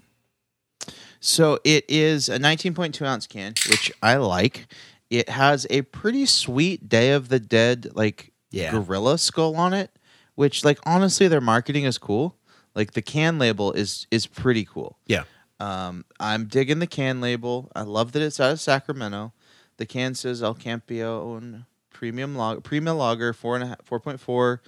So 1.19 1.59
it 1.63 1.83
is 1.89 2.29
a 2.29 2.37
19.2 2.37 3.05
ounce 3.05 3.25
can, 3.27 3.55
which 3.69 3.91
I 4.01 4.17
like. 4.17 4.67
It 5.09 5.29
has 5.29 5.65
a 5.69 5.81
pretty 5.83 6.25
sweet 6.25 6.87
Day 6.87 7.11
of 7.11 7.29
the 7.29 7.39
Dead 7.39 7.89
like 7.95 8.31
Yeah. 8.51 8.71
gorilla 8.71 9.17
skull 9.17 9.55
on 9.55 9.73
it, 9.73 9.89
which 10.35 10.63
like 10.63 10.79
honestly 10.85 11.27
their 11.27 11.41
marketing 11.41 11.85
is 11.85 11.97
cool. 11.97 12.35
Like 12.75 12.91
the 12.93 13.01
can 13.01 13.39
label 13.39 13.71
is 13.73 14.05
is 14.11 14.27
pretty 14.27 14.63
cool. 14.65 14.97
Yeah. 15.07 15.23
Um, 15.59 16.05
I'm 16.19 16.45
digging 16.45 16.79
the 16.79 16.87
can 16.87 17.19
label. 17.21 17.71
I 17.75 17.81
love 17.81 18.11
that 18.11 18.21
it's 18.21 18.39
out 18.39 18.51
of 18.51 18.59
Sacramento. 18.59 19.33
The 19.77 19.85
can 19.85 20.15
says 20.15 20.43
El 20.43 20.53
Campeon 20.53 21.65
Premium 21.91 22.35
Log 22.35 22.63
Premium 22.63 22.97
Lager 22.97 23.33
four 23.33 23.55
and 23.55 23.63
a 23.63 23.67
half 23.67 23.83
four 23.83 23.99
point 23.99 24.19
four. 24.19 24.61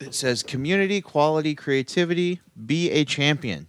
It 0.00 0.14
says 0.14 0.42
community, 0.42 1.00
quality, 1.00 1.54
creativity, 1.54 2.40
be 2.66 2.90
a 2.90 3.04
champion. 3.04 3.68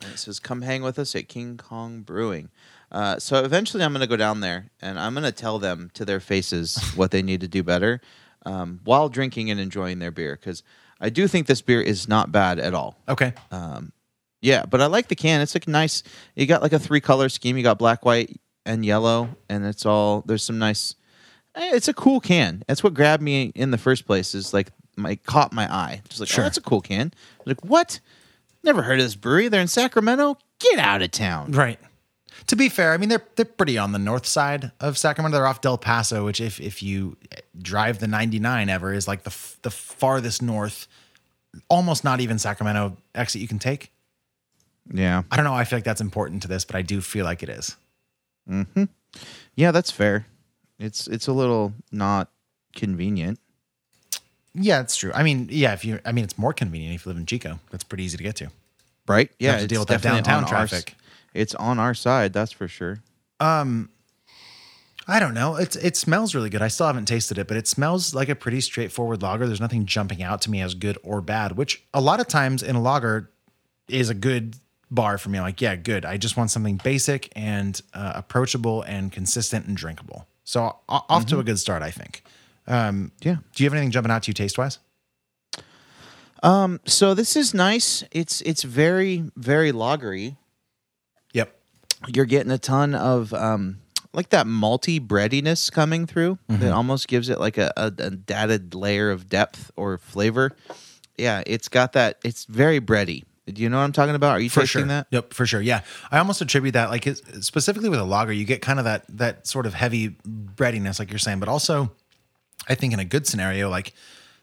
And 0.00 0.12
it 0.12 0.18
says 0.18 0.40
come 0.40 0.62
hang 0.62 0.82
with 0.82 0.98
us 0.98 1.14
at 1.14 1.28
King 1.28 1.56
Cong 1.56 2.00
Brewing. 2.00 2.50
Uh, 2.90 3.18
so 3.18 3.44
eventually 3.44 3.84
I'm 3.84 3.92
gonna 3.92 4.06
go 4.06 4.16
down 4.16 4.40
there 4.40 4.70
and 4.80 4.98
I'm 4.98 5.14
gonna 5.14 5.32
tell 5.32 5.58
them 5.58 5.90
to 5.94 6.04
their 6.04 6.20
faces 6.20 6.78
what 6.96 7.10
they 7.10 7.22
need 7.22 7.40
to 7.42 7.48
do 7.48 7.62
better 7.62 8.00
um, 8.46 8.80
while 8.84 9.08
drinking 9.08 9.50
and 9.50 9.60
enjoying 9.60 9.98
their 9.98 10.10
beer 10.10 10.36
because 10.40 10.62
I 11.00 11.10
do 11.10 11.26
think 11.28 11.46
this 11.46 11.62
beer 11.62 11.80
is 11.80 12.08
not 12.08 12.30
bad 12.30 12.58
at 12.58 12.74
all. 12.74 12.96
Okay. 13.08 13.32
Um, 13.50 13.92
yeah, 14.40 14.64
but 14.66 14.80
I 14.80 14.86
like 14.86 15.08
the 15.08 15.14
can. 15.16 15.40
It's 15.40 15.54
like 15.54 15.68
nice. 15.68 16.02
You 16.34 16.46
got 16.46 16.62
like 16.62 16.72
a 16.72 16.78
three 16.78 17.00
color 17.00 17.28
scheme. 17.28 17.56
You 17.56 17.62
got 17.62 17.78
black, 17.78 18.04
white, 18.04 18.40
and 18.66 18.84
yellow, 18.84 19.28
and 19.48 19.64
it's 19.66 19.84
all 19.86 20.22
there's 20.26 20.42
some 20.44 20.58
nice. 20.58 20.94
eh, 21.54 21.70
It's 21.74 21.88
a 21.88 21.94
cool 21.94 22.20
can. 22.20 22.62
That's 22.66 22.82
what 22.82 22.94
grabbed 22.94 23.22
me 23.22 23.52
in 23.54 23.70
the 23.70 23.78
first 23.78 24.06
place. 24.06 24.34
Is 24.34 24.52
like 24.54 24.68
my 24.96 25.16
caught 25.16 25.52
my 25.52 25.72
eye. 25.72 26.02
Just 26.08 26.20
like 26.20 26.28
Sure. 26.28 26.42
oh, 26.42 26.46
that's 26.46 26.58
a 26.58 26.62
cool 26.62 26.80
can. 26.80 27.12
Like 27.44 27.64
what? 27.64 28.00
Never 28.62 28.82
heard 28.82 28.98
of 28.98 29.04
this 29.06 29.14
brewery. 29.14 29.48
They're 29.48 29.60
in 29.62 29.68
Sacramento. 29.68 30.36
Get 30.58 30.78
out 30.78 31.00
of 31.02 31.10
town. 31.10 31.52
Right. 31.52 31.78
To 32.46 32.56
be 32.56 32.68
fair, 32.68 32.92
I 32.92 32.96
mean 32.96 33.08
they're 33.10 33.24
they're 33.36 33.44
pretty 33.44 33.76
on 33.78 33.92
the 33.92 33.98
north 33.98 34.26
side 34.26 34.72
of 34.80 34.96
Sacramento. 34.98 35.36
They're 35.38 35.46
off 35.46 35.60
Del 35.60 35.78
Paso, 35.78 36.24
which 36.24 36.40
if 36.40 36.60
if 36.60 36.82
you 36.82 37.16
drive 37.60 37.98
the 37.98 38.06
99 38.06 38.68
ever 38.70 38.92
is 38.94 39.06
like 39.08 39.22
the 39.24 39.30
f- 39.30 39.58
the 39.62 39.70
farthest 39.70 40.40
north, 40.42 40.86
almost 41.68 42.04
not 42.04 42.20
even 42.20 42.38
Sacramento 42.38 42.96
exit 43.14 43.40
you 43.42 43.48
can 43.48 43.58
take. 43.58 43.92
Yeah, 44.92 45.22
I 45.30 45.36
don't 45.36 45.44
know. 45.44 45.54
I 45.54 45.64
feel 45.64 45.76
like 45.78 45.84
that's 45.84 46.00
important 46.00 46.42
to 46.42 46.48
this, 46.48 46.64
but 46.64 46.76
I 46.76 46.82
do 46.82 47.00
feel 47.00 47.24
like 47.24 47.42
it 47.42 47.48
is. 47.48 47.76
Hmm. 48.46 48.62
yeah, 49.54 49.70
that's 49.70 49.90
fair. 49.90 50.26
It's 50.78 51.06
it's 51.06 51.28
a 51.28 51.32
little 51.32 51.72
not 51.92 52.30
convenient. 52.74 53.38
Yeah, 54.54 54.80
it's 54.80 54.96
true. 54.96 55.12
I 55.14 55.22
mean, 55.22 55.48
yeah, 55.50 55.74
if 55.74 55.84
you, 55.84 56.00
I 56.04 56.10
mean, 56.10 56.24
it's 56.24 56.36
more 56.36 56.52
convenient 56.52 56.94
if 56.94 57.06
you 57.06 57.10
live 57.10 57.18
in 57.18 57.26
Chico. 57.26 57.60
That's 57.70 57.84
pretty 57.84 58.02
easy 58.02 58.16
to 58.16 58.22
get 58.22 58.36
to. 58.36 58.50
Right? 59.06 59.30
Yeah, 59.38 59.58
to 59.58 59.66
deal 59.66 59.80
with 59.80 59.88
that 59.88 60.02
downtown 60.02 60.38
on 60.38 60.44
our 60.44 60.66
traffic. 60.66 60.94
It's 61.34 61.54
on 61.54 61.78
our 61.78 61.94
side, 61.94 62.32
that's 62.32 62.50
for 62.50 62.66
sure. 62.66 63.00
Um, 63.38 63.90
I 65.06 65.20
don't 65.20 65.34
know. 65.34 65.56
It's 65.56 65.76
it 65.76 65.96
smells 65.96 66.34
really 66.34 66.50
good. 66.50 66.62
I 66.62 66.68
still 66.68 66.86
haven't 66.86 67.06
tasted 67.06 67.38
it, 67.38 67.46
but 67.46 67.56
it 67.56 67.68
smells 67.68 68.14
like 68.14 68.28
a 68.28 68.34
pretty 68.34 68.60
straightforward 68.60 69.22
lager. 69.22 69.46
There's 69.46 69.60
nothing 69.60 69.86
jumping 69.86 70.22
out 70.22 70.42
to 70.42 70.50
me 70.50 70.60
as 70.60 70.74
good 70.74 70.98
or 71.04 71.20
bad. 71.20 71.56
Which 71.56 71.84
a 71.94 72.00
lot 72.00 72.20
of 72.20 72.26
times 72.26 72.62
in 72.62 72.76
a 72.76 72.82
lager, 72.82 73.30
is 73.88 74.10
a 74.10 74.14
good 74.14 74.56
bar 74.90 75.18
for 75.18 75.28
me. 75.28 75.38
I'm 75.38 75.44
like, 75.44 75.60
yeah, 75.60 75.76
good. 75.76 76.04
I 76.04 76.16
just 76.16 76.36
want 76.36 76.50
something 76.50 76.76
basic 76.82 77.30
and 77.36 77.80
uh, 77.94 78.12
approachable 78.16 78.82
and 78.82 79.12
consistent 79.12 79.66
and 79.66 79.76
drinkable. 79.76 80.26
So 80.44 80.76
off 80.88 81.26
to 81.26 81.38
a 81.38 81.44
good 81.44 81.58
start, 81.58 81.82
I 81.82 81.90
think. 81.90 82.24
Um, 82.66 83.12
Yeah. 83.20 83.36
Do 83.54 83.62
you 83.62 83.68
have 83.68 83.74
anything 83.74 83.90
jumping 83.90 84.10
out 84.10 84.24
to 84.24 84.28
you 84.30 84.34
taste 84.34 84.58
wise? 84.58 84.78
Um, 86.42 86.80
so 86.86 87.14
this 87.14 87.36
is 87.36 87.52
nice. 87.52 88.02
It's 88.10 88.40
it's 88.42 88.62
very 88.62 89.30
very 89.36 89.72
lagery. 89.72 90.36
Yep. 91.34 91.54
You're 92.08 92.24
getting 92.24 92.50
a 92.50 92.58
ton 92.58 92.94
of 92.94 93.34
um 93.34 93.80
like 94.12 94.30
that 94.30 94.46
malty 94.46 95.00
breadiness 95.00 95.70
coming 95.70 96.06
through 96.06 96.38
that 96.48 96.72
almost 96.72 97.06
gives 97.06 97.28
it 97.28 97.38
like 97.38 97.58
a, 97.58 97.72
a, 97.76 97.92
a 97.98 98.32
added 98.32 98.74
layer 98.74 99.10
of 99.10 99.28
depth 99.28 99.70
or 99.76 99.98
flavor. 99.98 100.56
Yeah, 101.16 101.42
it's 101.46 101.68
got 101.68 101.92
that. 101.92 102.18
It's 102.24 102.44
very 102.46 102.80
bready. 102.80 103.24
Do 103.46 103.62
you 103.62 103.68
know 103.68 103.78
what 103.78 103.84
I'm 103.84 103.92
talking 103.92 104.14
about? 104.14 104.32
Are 104.32 104.40
you 104.40 104.50
for 104.50 104.60
tasting 104.60 104.82
sure. 104.82 104.88
that? 104.88 105.06
Yep, 105.10 105.34
for 105.34 105.46
sure. 105.46 105.60
Yeah, 105.60 105.80
I 106.10 106.18
almost 106.18 106.40
attribute 106.40 106.74
that, 106.74 106.90
like 106.90 107.06
it's, 107.06 107.22
specifically 107.44 107.88
with 107.88 107.98
a 107.98 108.04
lager, 108.04 108.32
you 108.32 108.44
get 108.44 108.62
kind 108.62 108.78
of 108.78 108.84
that 108.84 109.04
that 109.08 109.46
sort 109.46 109.66
of 109.66 109.74
heavy 109.74 110.16
breadiness, 110.24 110.98
like 110.98 111.10
you're 111.10 111.18
saying, 111.18 111.40
but 111.40 111.48
also, 111.48 111.90
I 112.68 112.74
think 112.74 112.92
in 112.92 113.00
a 113.00 113.04
good 113.04 113.26
scenario, 113.26 113.68
like 113.68 113.92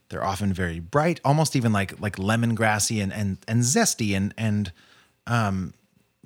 they're 0.09 0.23
often 0.23 0.53
very 0.53 0.79
bright, 0.79 1.21
almost 1.23 1.55
even 1.55 1.71
like 1.71 1.99
like 2.01 2.17
lemongrassy 2.17 3.01
and 3.01 3.13
and 3.13 3.37
and 3.47 3.61
zesty 3.61 4.15
and 4.15 4.33
and 4.37 4.71
um 5.25 5.73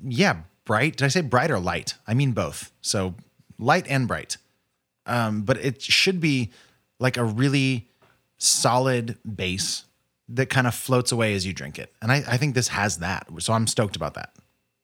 yeah, 0.04 0.38
bright. 0.66 0.98
Did 0.98 1.06
I 1.06 1.10
say 1.10 1.22
bright 1.22 1.52
or 1.52 1.60
light? 1.60 1.96
I 2.08 2.14
mean 2.14 2.32
both. 2.32 2.72
So 2.82 3.16
light 3.60 3.86
and 3.88 4.08
bright. 4.08 4.38
Um, 5.06 5.42
but 5.42 5.58
it 5.58 5.82
should 5.82 6.20
be 6.20 6.52
like 7.00 7.18
a 7.18 7.24
really 7.24 7.90
solid 8.38 9.18
base 9.36 9.86
that 10.36 10.50
kind 10.50 10.68
of 10.68 10.74
floats 10.74 11.12
away 11.12 11.34
as 11.34 11.46
you 11.46 11.54
drink 11.54 11.78
it. 11.78 11.94
And 12.02 12.12
I, 12.12 12.18
I 12.28 12.38
think 12.38 12.56
this 12.56 12.70
has 12.70 12.98
that. 12.98 13.28
So 13.40 13.54
I'm 13.54 13.68
stoked 13.68 13.96
about 13.96 14.14
that. 14.16 14.34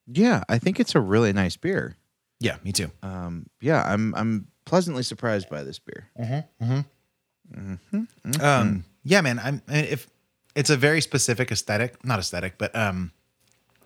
Yeah, 0.08 0.44
I 0.48 0.58
think 0.58 0.80
it's 0.80 0.96
a 0.96 1.00
really 1.00 1.34
nice 1.34 1.58
beer. 1.58 1.96
Yeah, 2.40 2.58
me 2.64 2.72
too. 2.72 2.92
Um, 3.04 3.48
yeah, 3.62 3.84
I'm 3.84 4.14
I'm 4.16 4.48
pleasantly 4.66 5.04
surprised 5.04 5.50
by 5.50 5.64
this 5.64 5.80
beer. 5.80 6.10
Um, 8.42 8.84
yeah, 9.04 9.22
man. 9.22 9.40
I'm 9.40 9.62
if 9.68 10.08
it's 10.56 10.70
a 10.70 10.78
very 10.78 11.02
specific 11.02 11.52
aesthetic, 11.52 12.04
not 12.06 12.20
aesthetic, 12.20 12.58
but 12.58 12.76
um, 12.76 13.12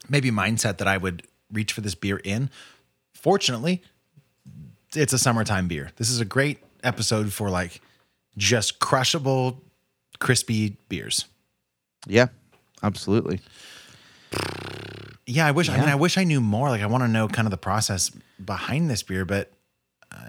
maybe 0.10 0.32
mindset 0.32 0.78
that 0.78 0.88
I 0.88 0.98
would 0.98 1.24
reach 1.52 1.74
for 1.74 1.82
this 1.82 1.96
beer 1.96 2.18
in. 2.24 2.50
Fortunately, 3.14 3.82
it's 4.96 5.14
a 5.14 5.18
summertime 5.18 5.68
beer. 5.68 5.92
This 5.96 6.10
is 6.10 6.20
a 6.20 6.26
great 6.26 6.60
episode 6.84 7.32
for 7.34 7.50
like 7.50 7.82
just 8.38 8.80
crushable, 8.80 9.62
crispy 10.20 10.78
beers. 10.90 11.26
Yeah, 12.08 12.28
absolutely. 12.84 13.40
Yeah, 15.28 15.46
I 15.48 15.52
wish. 15.52 15.70
I 15.70 15.78
mean, 15.80 15.88
I 15.90 15.96
wish 15.96 16.18
I 16.18 16.24
knew 16.24 16.42
more. 16.42 16.70
Like, 16.70 16.82
I 16.82 16.88
want 16.88 17.04
to 17.04 17.08
know 17.08 17.28
kind 17.28 17.46
of 17.46 17.52
the 17.52 17.58
process 17.58 18.12
behind 18.44 18.90
this 18.90 19.04
beer, 19.04 19.24
but 19.24 19.52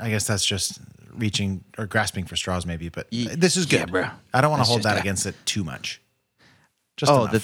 I 0.01 0.11
guess 0.11 0.27
that's 0.27 0.45
just 0.45 0.79
reaching 1.15 1.65
or 1.79 1.87
grasping 1.87 2.25
for 2.27 2.37
straws, 2.37 2.67
maybe. 2.67 2.89
But 2.89 3.09
this 3.11 3.57
is 3.57 3.71
yeah, 3.73 3.81
good, 3.81 3.91
bro. 3.91 4.07
I 4.33 4.41
don't 4.41 4.51
want 4.51 4.63
to 4.63 4.69
hold 4.69 4.83
that 4.85 4.97
a- 4.97 5.01
against 5.01 5.27
it 5.27 5.35
too 5.45 5.65
much. 5.65 6.01
Just 6.97 7.11
Oh, 7.11 7.27
the 7.27 7.43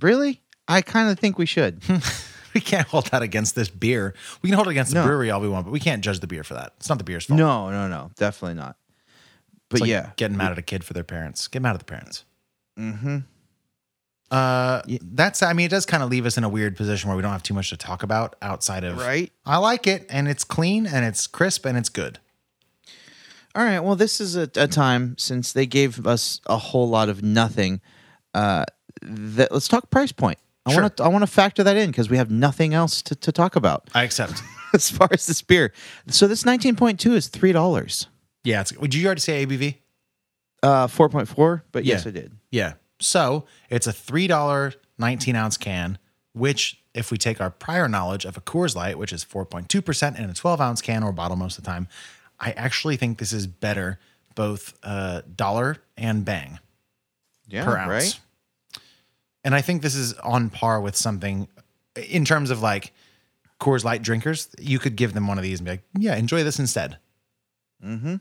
really? 0.00 0.40
I 0.66 0.80
kind 0.82 1.10
of 1.10 1.18
think 1.18 1.38
we 1.38 1.46
should. 1.46 1.82
we 2.54 2.60
can't 2.60 2.88
hold 2.88 3.06
that 3.08 3.22
against 3.22 3.54
this 3.54 3.68
beer. 3.68 4.14
We 4.40 4.48
can 4.48 4.54
hold 4.56 4.66
it 4.68 4.70
against 4.72 4.92
the 4.92 5.00
No. 5.00 5.06
brewery 5.06 5.30
all 5.30 5.40
we 5.40 5.48
want, 5.48 5.66
but 5.66 5.72
we 5.72 5.80
can't 5.80 6.02
judge 6.02 6.20
the 6.20 6.26
beer 6.26 6.42
for 6.42 6.54
that. 6.54 6.72
It's 6.78 6.88
not 6.88 6.98
the 6.98 7.04
beer's 7.04 7.26
fault. 7.26 7.38
no, 7.38 7.70
no, 7.70 7.86
no, 7.88 8.10
definitely 8.16 8.54
not. 8.54 8.76
But 9.68 9.80
like 9.80 9.90
yeah, 9.90 10.10
getting 10.16 10.36
mad 10.36 10.52
at 10.52 10.58
a 10.58 10.62
kid 10.62 10.84
for 10.84 10.94
their 10.94 11.04
parents. 11.04 11.48
Get 11.48 11.62
mad 11.62 11.74
at 11.74 11.78
the 11.78 11.84
parents. 11.84 12.24
Mm-hmm. 12.78 13.18
Uh, 14.32 14.82
that's. 15.02 15.42
I 15.42 15.52
mean, 15.52 15.66
it 15.66 15.70
does 15.70 15.84
kind 15.86 16.02
of 16.02 16.10
leave 16.10 16.24
us 16.26 16.38
in 16.38 16.44
a 16.44 16.48
weird 16.48 16.76
position 16.76 17.08
where 17.08 17.16
we 17.16 17.22
don't 17.22 17.32
have 17.32 17.42
too 17.42 17.54
much 17.54 17.68
to 17.70 17.76
talk 17.76 18.02
about 18.02 18.34
outside 18.40 18.82
of. 18.84 18.96
Right. 18.98 19.30
I 19.44 19.58
like 19.58 19.86
it, 19.86 20.06
and 20.08 20.26
it's 20.26 20.42
clean, 20.44 20.86
and 20.86 21.04
it's 21.04 21.26
crisp, 21.26 21.66
and 21.66 21.76
it's 21.76 21.88
good. 21.90 22.18
All 23.54 23.62
right. 23.64 23.80
Well, 23.80 23.96
this 23.96 24.20
is 24.20 24.34
a, 24.36 24.48
a 24.56 24.66
time 24.66 25.16
since 25.18 25.52
they 25.52 25.66
gave 25.66 26.06
us 26.06 26.40
a 26.46 26.56
whole 26.56 26.88
lot 26.88 27.08
of 27.10 27.22
nothing. 27.22 27.80
Uh, 28.34 28.64
that 29.02 29.52
let's 29.52 29.68
talk 29.68 29.90
price 29.90 30.12
point. 30.12 30.38
I 30.64 30.72
Sure. 30.72 30.82
want 30.82 30.96
to 30.96 31.02
I 31.04 31.08
want 31.08 31.22
to 31.22 31.26
factor 31.26 31.62
that 31.64 31.76
in 31.76 31.90
because 31.90 32.08
we 32.08 32.16
have 32.16 32.30
nothing 32.30 32.72
else 32.72 33.02
to, 33.02 33.14
to 33.16 33.32
talk 33.32 33.56
about 33.56 33.90
I 33.94 34.04
accept. 34.04 34.42
as 34.72 34.90
far 34.90 35.08
as 35.10 35.26
this 35.26 35.42
beer. 35.42 35.72
So 36.06 36.26
this 36.28 36.44
19.2 36.44 37.12
is 37.14 37.28
three 37.28 37.52
dollars. 37.52 38.06
yeah. 38.44 38.60
It's, 38.62 38.72
would 38.78 38.94
you 38.94 39.04
already 39.04 39.20
say 39.20 39.44
ABV? 39.44 39.74
Uh, 40.62 40.86
4.4. 40.86 41.62
But 41.72 41.84
yes, 41.84 42.04
Yeah. 42.04 42.08
I 42.08 42.12
did. 42.12 42.32
Yeah. 42.52 42.72
So 43.04 43.44
it's 43.70 43.86
a 43.86 43.92
three 43.92 44.26
dollar 44.26 44.74
nineteen 44.98 45.36
ounce 45.36 45.56
can, 45.56 45.98
which 46.32 46.78
if 46.94 47.10
we 47.10 47.18
take 47.18 47.40
our 47.40 47.50
prior 47.50 47.88
knowledge 47.88 48.24
of 48.24 48.36
a 48.36 48.40
Coors 48.40 48.74
Light, 48.76 48.98
which 48.98 49.12
is 49.12 49.24
four 49.24 49.44
point 49.44 49.68
two 49.68 49.82
percent 49.82 50.18
in 50.18 50.28
a 50.30 50.34
twelve 50.34 50.60
ounce 50.60 50.80
can 50.80 51.02
or 51.02 51.12
bottle 51.12 51.36
most 51.36 51.58
of 51.58 51.64
the 51.64 51.70
time, 51.70 51.88
I 52.40 52.52
actually 52.52 52.96
think 52.96 53.18
this 53.18 53.32
is 53.32 53.46
better 53.46 53.98
both 54.34 54.78
uh, 54.82 55.22
dollar 55.36 55.76
and 55.96 56.24
bang 56.24 56.58
Yeah. 57.48 57.64
per 57.64 57.76
ounce. 57.76 57.88
Right. 57.90 58.20
And 59.44 59.54
I 59.54 59.60
think 59.60 59.82
this 59.82 59.94
is 59.94 60.14
on 60.14 60.50
par 60.50 60.80
with 60.80 60.96
something 60.96 61.48
in 62.08 62.24
terms 62.24 62.50
of 62.50 62.62
like 62.62 62.92
Coors 63.60 63.84
Light 63.84 64.02
drinkers. 64.02 64.48
You 64.58 64.78
could 64.78 64.96
give 64.96 65.12
them 65.14 65.26
one 65.26 65.36
of 65.38 65.42
these 65.42 65.58
and 65.58 65.64
be 65.66 65.72
like, 65.72 65.82
yeah, 65.98 66.14
enjoy 66.16 66.44
this 66.44 66.58
instead. 66.58 66.98
Mm-hmm. 67.84 68.16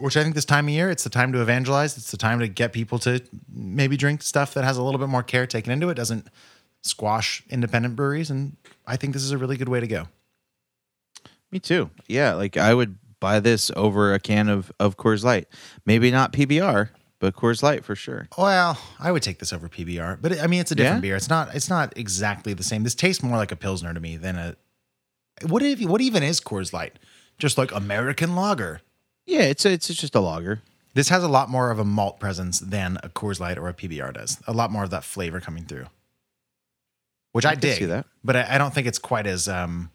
Which 0.00 0.16
I 0.16 0.22
think 0.22 0.34
this 0.34 0.44
time 0.44 0.66
of 0.66 0.74
year, 0.74 0.90
it's 0.90 1.04
the 1.04 1.10
time 1.10 1.32
to 1.32 1.42
evangelize. 1.42 1.96
It's 1.96 2.10
the 2.10 2.16
time 2.16 2.40
to 2.40 2.48
get 2.48 2.72
people 2.72 2.98
to 3.00 3.22
maybe 3.52 3.96
drink 3.96 4.22
stuff 4.22 4.54
that 4.54 4.64
has 4.64 4.76
a 4.78 4.82
little 4.82 4.98
bit 4.98 5.08
more 5.08 5.22
care 5.22 5.46
taken 5.46 5.72
into 5.72 5.88
it, 5.90 5.94
doesn't 5.94 6.26
squash 6.82 7.42
independent 7.50 7.96
breweries. 7.96 8.30
And 8.30 8.56
I 8.86 8.96
think 8.96 9.12
this 9.12 9.22
is 9.22 9.30
a 9.30 9.38
really 9.38 9.56
good 9.56 9.68
way 9.68 9.80
to 9.80 9.86
go. 9.86 10.08
Me 11.52 11.58
too. 11.58 11.90
Yeah. 12.06 12.34
Like 12.34 12.56
I 12.56 12.72
would 12.74 12.96
buy 13.20 13.40
this 13.40 13.70
over 13.76 14.14
a 14.14 14.18
can 14.20 14.48
of 14.48 14.72
of 14.80 14.96
Coors 14.96 15.22
Light. 15.24 15.48
Maybe 15.84 16.10
not 16.10 16.32
PBR, 16.32 16.88
but 17.18 17.34
Coors 17.36 17.62
Light 17.62 17.84
for 17.84 17.94
sure. 17.94 18.28
Well, 18.38 18.78
I 18.98 19.12
would 19.12 19.22
take 19.22 19.38
this 19.38 19.52
over 19.52 19.68
PBR, 19.68 20.18
but 20.22 20.32
it, 20.32 20.40
I 20.40 20.46
mean, 20.46 20.60
it's 20.60 20.70
a 20.70 20.74
different 20.74 20.98
Yeah? 20.98 21.10
beer. 21.10 21.16
It's 21.16 21.28
not. 21.28 21.54
It's 21.54 21.68
not 21.68 21.92
exactly 21.98 22.54
the 22.54 22.62
same. 22.62 22.84
This 22.84 22.94
tastes 22.94 23.22
more 23.22 23.36
like 23.36 23.52
a 23.52 23.56
pilsner 23.56 23.92
to 23.92 24.00
me 24.00 24.16
than 24.16 24.36
a. 24.36 24.56
What 25.46 25.62
if? 25.62 25.82
What 25.82 26.00
even 26.00 26.22
is 26.22 26.40
Coors 26.40 26.72
Light? 26.72 26.98
Just 27.36 27.58
like 27.58 27.72
American 27.72 28.34
lager. 28.36 28.80
Yeah. 29.30 29.42
It's 29.42 29.64
a, 29.64 29.72
it's 29.72 29.88
just 29.88 30.14
a 30.14 30.20
lager. 30.20 30.62
This 30.94 31.08
has 31.08 31.22
a 31.22 31.28
lot 31.28 31.48
more 31.48 31.70
of 31.70 31.78
a 31.78 31.84
malt 31.84 32.18
presence 32.18 32.58
than 32.58 32.98
a 33.02 33.08
Coors 33.08 33.38
Light 33.38 33.58
or 33.58 33.68
a 33.68 33.74
PBR 33.74 34.12
does. 34.12 34.38
A 34.46 34.52
lot 34.52 34.70
more 34.72 34.82
of 34.82 34.90
that 34.90 35.04
flavor 35.04 35.40
coming 35.40 35.64
through, 35.64 35.86
which 37.32 37.46
I, 37.46 37.50
I 37.50 37.52
can 37.52 37.60
dig. 37.60 37.78
see 37.78 37.84
that. 37.84 38.06
but 38.24 38.34
I, 38.34 38.56
I 38.56 38.58
don't 38.58 38.74
think 38.74 38.86
it's 38.86 38.98
quite 38.98 39.26
as 39.26 39.48
um. 39.48 39.90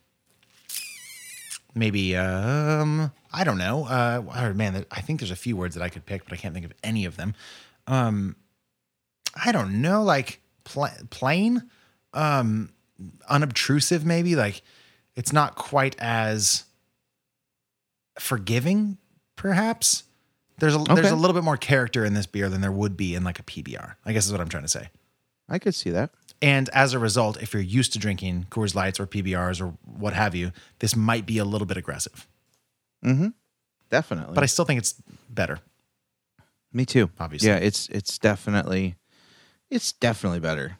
Maybe 1.77 2.15
um 2.15 3.11
I 3.33 3.43
don't 3.43 3.57
know. 3.57 3.83
Uh, 3.85 4.23
oh, 4.33 4.53
man, 4.53 4.85
I 4.89 5.01
think 5.01 5.19
there's 5.19 5.31
a 5.31 5.35
few 5.35 5.57
words 5.57 5.75
that 5.75 5.83
I 5.83 5.89
could 5.89 6.05
pick, 6.05 6.23
but 6.23 6.31
I 6.31 6.37
can't 6.37 6.53
think 6.53 6.65
of 6.65 6.71
any 6.81 7.03
of 7.03 7.17
them. 7.17 7.35
Um, 7.85 8.37
I 9.43 9.51
don't 9.51 9.81
know, 9.81 10.01
like 10.01 10.39
pl- 10.63 10.87
plain, 11.09 11.63
um, 12.13 12.69
unobtrusive, 13.29 14.05
maybe. 14.05 14.37
Like 14.37 14.61
it's 15.17 15.33
not 15.33 15.55
quite 15.55 15.97
as 15.99 16.63
forgiving, 18.17 18.97
perhaps. 19.35 20.03
There's 20.59 20.75
a 20.75 20.79
there's 20.79 21.11
a 21.11 21.15
little 21.15 21.33
bit 21.33 21.43
more 21.43 21.57
character 21.57 22.05
in 22.05 22.13
this 22.13 22.25
beer 22.25 22.49
than 22.49 22.61
there 22.61 22.71
would 22.71 22.95
be 22.95 23.13
in 23.15 23.23
like 23.23 23.39
a 23.39 23.43
PBR. 23.43 23.95
I 24.05 24.13
guess 24.13 24.25
is 24.25 24.31
what 24.31 24.41
I'm 24.41 24.49
trying 24.49 24.63
to 24.63 24.69
say. 24.69 24.89
I 25.49 25.59
could 25.59 25.75
see 25.75 25.89
that. 25.91 26.11
And 26.41 26.69
as 26.69 26.93
a 26.93 26.99
result, 26.99 27.41
if 27.41 27.53
you're 27.53 27.61
used 27.61 27.93
to 27.93 27.99
drinking 27.99 28.47
Coors 28.49 28.75
Lights 28.75 28.99
or 28.99 29.07
PBRs 29.07 29.61
or 29.61 29.73
what 29.85 30.13
have 30.13 30.35
you, 30.35 30.51
this 30.79 30.95
might 30.95 31.25
be 31.25 31.37
a 31.37 31.45
little 31.45 31.67
bit 31.67 31.77
aggressive. 31.77 32.27
Mm-hmm. 33.03 33.29
Definitely. 33.89 34.33
But 34.33 34.43
I 34.43 34.47
still 34.47 34.65
think 34.65 34.79
it's 34.79 34.95
better. 35.29 35.59
Me 36.73 36.85
too. 36.85 37.09
Obviously. 37.19 37.49
Yeah, 37.49 37.57
it's 37.57 37.87
it's 37.89 38.17
definitely 38.17 38.95
it's 39.69 39.91
definitely 39.93 40.39
better. 40.39 40.77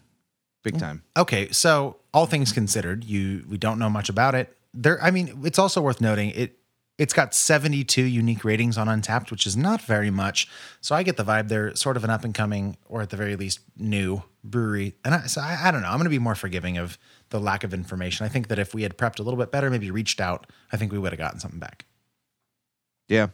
Big 0.64 0.80
time. 0.80 1.04
Okay, 1.16 1.52
so 1.52 1.98
all 2.12 2.26
things 2.26 2.52
considered, 2.52 3.04
you 3.04 3.46
we 3.48 3.58
don't 3.58 3.78
know 3.78 3.90
much 3.90 4.10
about 4.10 4.34
it. 4.34 4.58
There, 4.74 5.02
I 5.02 5.12
mean, 5.12 5.42
it's 5.44 5.60
also 5.60 5.80
worth 5.80 6.02
noting 6.02 6.32
it. 6.32 6.58
It's 6.98 7.14
got 7.14 7.34
72 7.34 8.02
unique 8.02 8.46
ratings 8.46 8.78
on 8.78 8.88
Untappd, 8.88 9.30
which 9.30 9.46
is 9.46 9.58
not 9.58 9.82
very 9.82 10.10
much. 10.10 10.48
So 10.80 10.96
I 10.96 11.04
get 11.04 11.18
the 11.18 11.26
vibe 11.26 11.50
they're 11.50 11.76
sort 11.76 11.98
of 11.98 12.06
an 12.06 12.10
up 12.10 12.24
and 12.24 12.34
coming, 12.34 12.78
or 12.88 13.02
at 13.02 13.10
the 13.10 13.18
very 13.18 13.36
least, 13.36 13.60
new 13.78 14.24
brewery. 14.46 14.96
And 15.04 15.14
I, 15.16 15.26
so 15.26 15.42
I, 15.42 15.58
I 15.66 15.72
don't 15.72 15.82
know. 15.82 15.90
I'm 15.90 15.96
going 15.98 16.06
to 16.06 16.10
be 16.10 16.20
more 16.20 16.36
forgiving 16.36 16.78
of 16.78 16.98
the 17.32 17.40
lack 17.40 17.66
of 17.66 17.74
information. 17.74 18.26
I 18.26 18.30
think 18.30 18.48
that 18.48 18.60
if 18.60 18.74
we 18.74 18.84
had 18.84 18.98
prepped 18.98 19.20
a 19.20 19.24
little 19.24 19.38
bit 19.38 19.52
better, 19.52 19.70
maybe 19.70 19.92
reached 19.92 20.22
out, 20.22 20.50
I 20.72 20.78
think 20.78 20.94
we 20.94 20.98
would 20.98 21.12
have 21.12 21.20
gotten 21.20 21.40
something 21.40 21.60
back. 21.60 21.84
Yeah. 23.10 23.28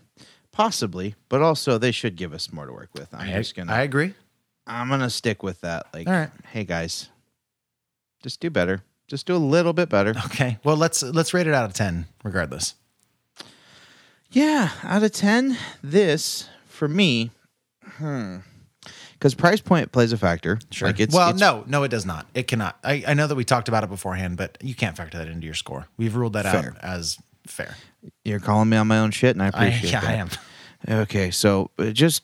Possibly, 0.51 1.16
but 1.30 1.41
also 1.41 1.78
they 1.78 1.91
should 1.91 2.16
give 2.16 2.34
us 2.34 2.51
more 2.51 2.66
to 2.66 2.74
work 2.74 2.89
with. 2.93 3.14
I'm 3.14 3.30
I, 3.30 3.34
just 3.34 3.55
gonna 3.55 3.72
I 3.72 3.82
agree. 3.84 4.14
I'm 4.68 4.89
gonna 4.89 5.09
stick 5.09 5.43
with 5.43 5.62
that. 5.62 5.88
Like 5.93 6.07
All 6.07 6.14
right. 6.14 6.30
hey 6.51 6.66
guys, 6.66 7.07
just 8.22 8.41
do 8.41 8.49
better. 8.49 8.84
Just 9.07 9.26
do 9.26 9.36
a 9.36 9.38
little 9.38 9.72
bit 9.72 9.88
better. 9.88 10.14
Okay, 10.26 10.59
well 10.66 10.76
let's 10.76 11.03
let's 11.03 11.34
rate 11.34 11.47
it 11.47 11.53
out 11.53 11.64
of 11.64 11.74
10, 11.74 12.05
regardless. 12.26 12.76
Yeah, 14.32 14.72
out 14.84 15.04
of 15.04 15.12
ten, 15.12 15.58
this 15.84 16.48
for 16.68 16.88
me, 16.88 17.32
hmm, 17.84 18.38
because 19.14 19.36
price 19.36 19.60
point 19.60 19.92
plays 19.92 20.14
a 20.14 20.18
factor. 20.18 20.60
Sure. 20.72 20.88
Like 20.88 21.00
it's 21.00 21.14
well, 21.14 21.30
it's- 21.30 21.40
no, 21.40 21.64
no, 21.68 21.84
it 21.84 21.90
does 21.90 22.06
not. 22.06 22.28
It 22.34 22.48
cannot. 22.48 22.78
I, 22.84 23.04
I 23.08 23.14
know 23.14 23.28
that 23.28 23.36
we 23.36 23.44
talked 23.44 23.68
about 23.68 23.84
it 23.84 23.90
beforehand, 23.90 24.38
but 24.38 24.58
you 24.62 24.74
can't 24.74 24.96
factor 24.96 25.18
that 25.18 25.28
into 25.28 25.46
your 25.46 25.54
score. 25.54 25.88
We've 25.98 26.16
ruled 26.16 26.34
that 26.34 26.46
Fair. 26.46 26.72
out 26.72 26.78
as 26.82 27.18
fair. 27.46 27.76
You're 28.24 28.40
calling 28.40 28.70
me 28.70 28.78
on 28.78 28.88
my 28.88 29.00
own 29.00 29.12
shit, 29.12 29.36
and 29.36 29.44
I 29.44 29.52
I, 29.54 29.68
appreciate 29.68 29.92
yeah, 29.92 30.02
that. 30.02 30.10
I 30.10 30.14
am. 30.14 30.30
Okay, 31.02 31.30
so 31.30 31.70
uh, 31.78 31.92
just 31.92 32.24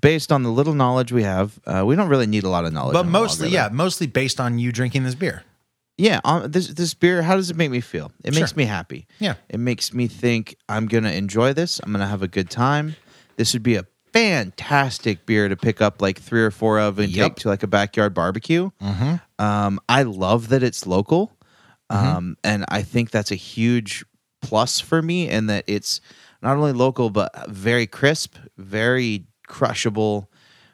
based 0.00 0.30
on 0.30 0.42
the 0.42 0.50
little 0.50 0.74
knowledge 0.74 1.10
we 1.10 1.22
have, 1.24 1.58
uh, 1.66 1.84
we 1.84 1.96
don't 1.96 2.08
really 2.08 2.26
need 2.26 2.44
a 2.44 2.48
lot 2.48 2.64
of 2.64 2.72
knowledge. 2.72 2.92
But 2.92 3.06
mostly, 3.06 3.48
yeah, 3.48 3.68
mostly 3.72 4.06
based 4.06 4.40
on 4.40 4.58
you 4.58 4.72
drinking 4.72 5.04
this 5.04 5.14
beer. 5.14 5.42
Yeah. 5.98 6.20
Um, 6.24 6.50
this 6.50 6.68
this 6.68 6.94
beer, 6.94 7.22
how 7.22 7.36
does 7.36 7.50
it 7.50 7.56
make 7.56 7.70
me 7.70 7.80
feel? 7.80 8.12
It 8.24 8.34
makes 8.34 8.50
Sure. 8.50 8.56
me 8.58 8.64
happy. 8.64 9.06
Yeah. 9.18 9.34
it 9.48 9.58
makes 9.60 9.92
me 9.94 10.06
think 10.08 10.56
I'm 10.68 10.86
gonna 10.86 11.12
enjoy 11.12 11.52
this. 11.52 11.80
I'm 11.82 11.92
gonna 11.92 12.06
have 12.06 12.22
a 12.22 12.28
good 12.28 12.50
time. 12.50 12.96
This 13.36 13.52
would 13.52 13.62
be 13.62 13.76
a 13.76 13.84
fantastic 14.12 15.26
beer 15.26 15.48
to 15.48 15.56
pick 15.56 15.80
up 15.80 16.00
like 16.00 16.18
three 16.18 16.42
or 16.42 16.50
four 16.50 16.78
of 16.80 16.98
and 16.98 17.10
Yep. 17.10 17.26
take 17.26 17.36
to 17.42 17.48
like 17.48 17.62
a 17.62 17.66
backyard 17.66 18.14
barbecue. 18.14 18.70
Mm-hmm. 18.82 19.16
Um, 19.44 19.80
I 19.88 20.02
love 20.04 20.48
that 20.48 20.62
it's 20.62 20.86
local, 20.86 21.36
um, 21.90 22.36
and 22.42 22.64
I 22.68 22.82
think 22.82 23.10
that's 23.10 23.30
a 23.30 23.34
huge 23.36 24.04
plus 24.42 24.80
for 24.80 25.02
me. 25.02 25.28
In 25.28 25.46
that 25.46 25.64
it's 25.66 26.00
not 26.42 26.56
only 26.56 26.72
local 26.72 27.10
but 27.10 27.48
very 27.50 27.86
crisp, 27.86 28.36
very 28.56 29.26
crushable, 29.46 30.30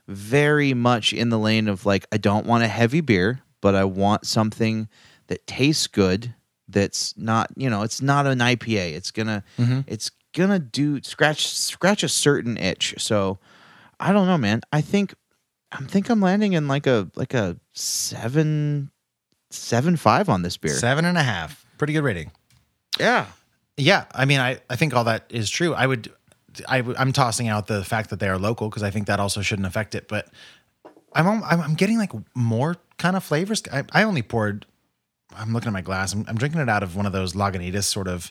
very 0.08 0.74
much 0.74 1.12
in 1.12 1.28
the 1.28 1.38
lane 1.38 1.68
of 1.68 1.84
like 1.86 2.06
I 2.12 2.16
don't 2.18 2.46
want 2.46 2.64
a 2.64 2.68
heavy 2.68 3.00
beer, 3.00 3.40
but 3.60 3.74
I 3.74 3.84
want 3.84 4.26
something 4.26 4.88
that 5.28 5.46
tastes 5.46 5.86
good. 5.86 6.34
That's 6.68 7.16
not 7.16 7.50
you 7.56 7.68
know 7.68 7.82
it's 7.82 8.00
not 8.00 8.26
an 8.26 8.38
IPA. 8.38 8.94
It's 8.94 9.10
gonna 9.10 9.44
mm-hmm. 9.58 9.80
it's 9.86 10.10
gonna 10.34 10.58
do 10.58 11.02
scratch 11.02 11.48
scratch 11.48 12.02
a 12.02 12.08
certain 12.08 12.56
itch. 12.56 12.94
So 12.98 13.38
I 14.00 14.12
don't 14.12 14.26
know, 14.26 14.38
man. 14.38 14.62
I 14.72 14.80
think 14.80 15.14
I 15.70 15.78
think 15.84 16.08
I'm 16.08 16.20
landing 16.20 16.52
in 16.52 16.68
like 16.68 16.86
a 16.86 17.08
like 17.14 17.34
a 17.34 17.56
seven 17.72 18.90
seven 19.50 19.96
five 19.96 20.28
on 20.28 20.42
this 20.42 20.56
beer. 20.56 20.74
Seven 20.74 21.04
and 21.04 21.18
a 21.18 21.22
half. 21.22 21.64
Pretty 21.78 21.92
good 21.92 22.04
rating. 22.04 22.30
Yeah. 22.98 23.26
Yeah, 23.76 24.04
I 24.14 24.26
mean, 24.26 24.38
I, 24.38 24.60
I 24.68 24.76
think 24.76 24.94
all 24.94 25.04
that 25.04 25.24
is 25.30 25.48
true. 25.48 25.72
I 25.72 25.86
would, 25.86 26.12
I, 26.68 26.78
w- 26.78 26.96
I'm 26.98 27.12
tossing 27.12 27.48
out 27.48 27.66
the 27.66 27.82
fact 27.82 28.10
that 28.10 28.20
they 28.20 28.28
are 28.28 28.38
local 28.38 28.68
because 28.68 28.82
I 28.82 28.90
think 28.90 29.06
that 29.06 29.18
also 29.18 29.40
shouldn't 29.40 29.66
affect 29.66 29.94
it. 29.94 30.08
But 30.08 30.28
I'm, 31.14 31.42
I'm, 31.42 31.60
I'm 31.60 31.74
getting 31.74 31.96
like 31.96 32.12
more 32.34 32.76
kind 32.98 33.16
of 33.16 33.24
flavors. 33.24 33.62
I, 33.72 33.84
I 33.92 34.02
only 34.02 34.22
poured. 34.22 34.66
I'm 35.36 35.52
looking 35.52 35.68
at 35.68 35.72
my 35.72 35.80
glass. 35.82 36.12
I'm, 36.12 36.24
I'm 36.28 36.36
drinking 36.36 36.60
it 36.60 36.68
out 36.68 36.82
of 36.82 36.96
one 36.96 37.06
of 37.06 37.12
those 37.12 37.34
Lagunitas 37.34 37.84
sort 37.84 38.08
of, 38.08 38.30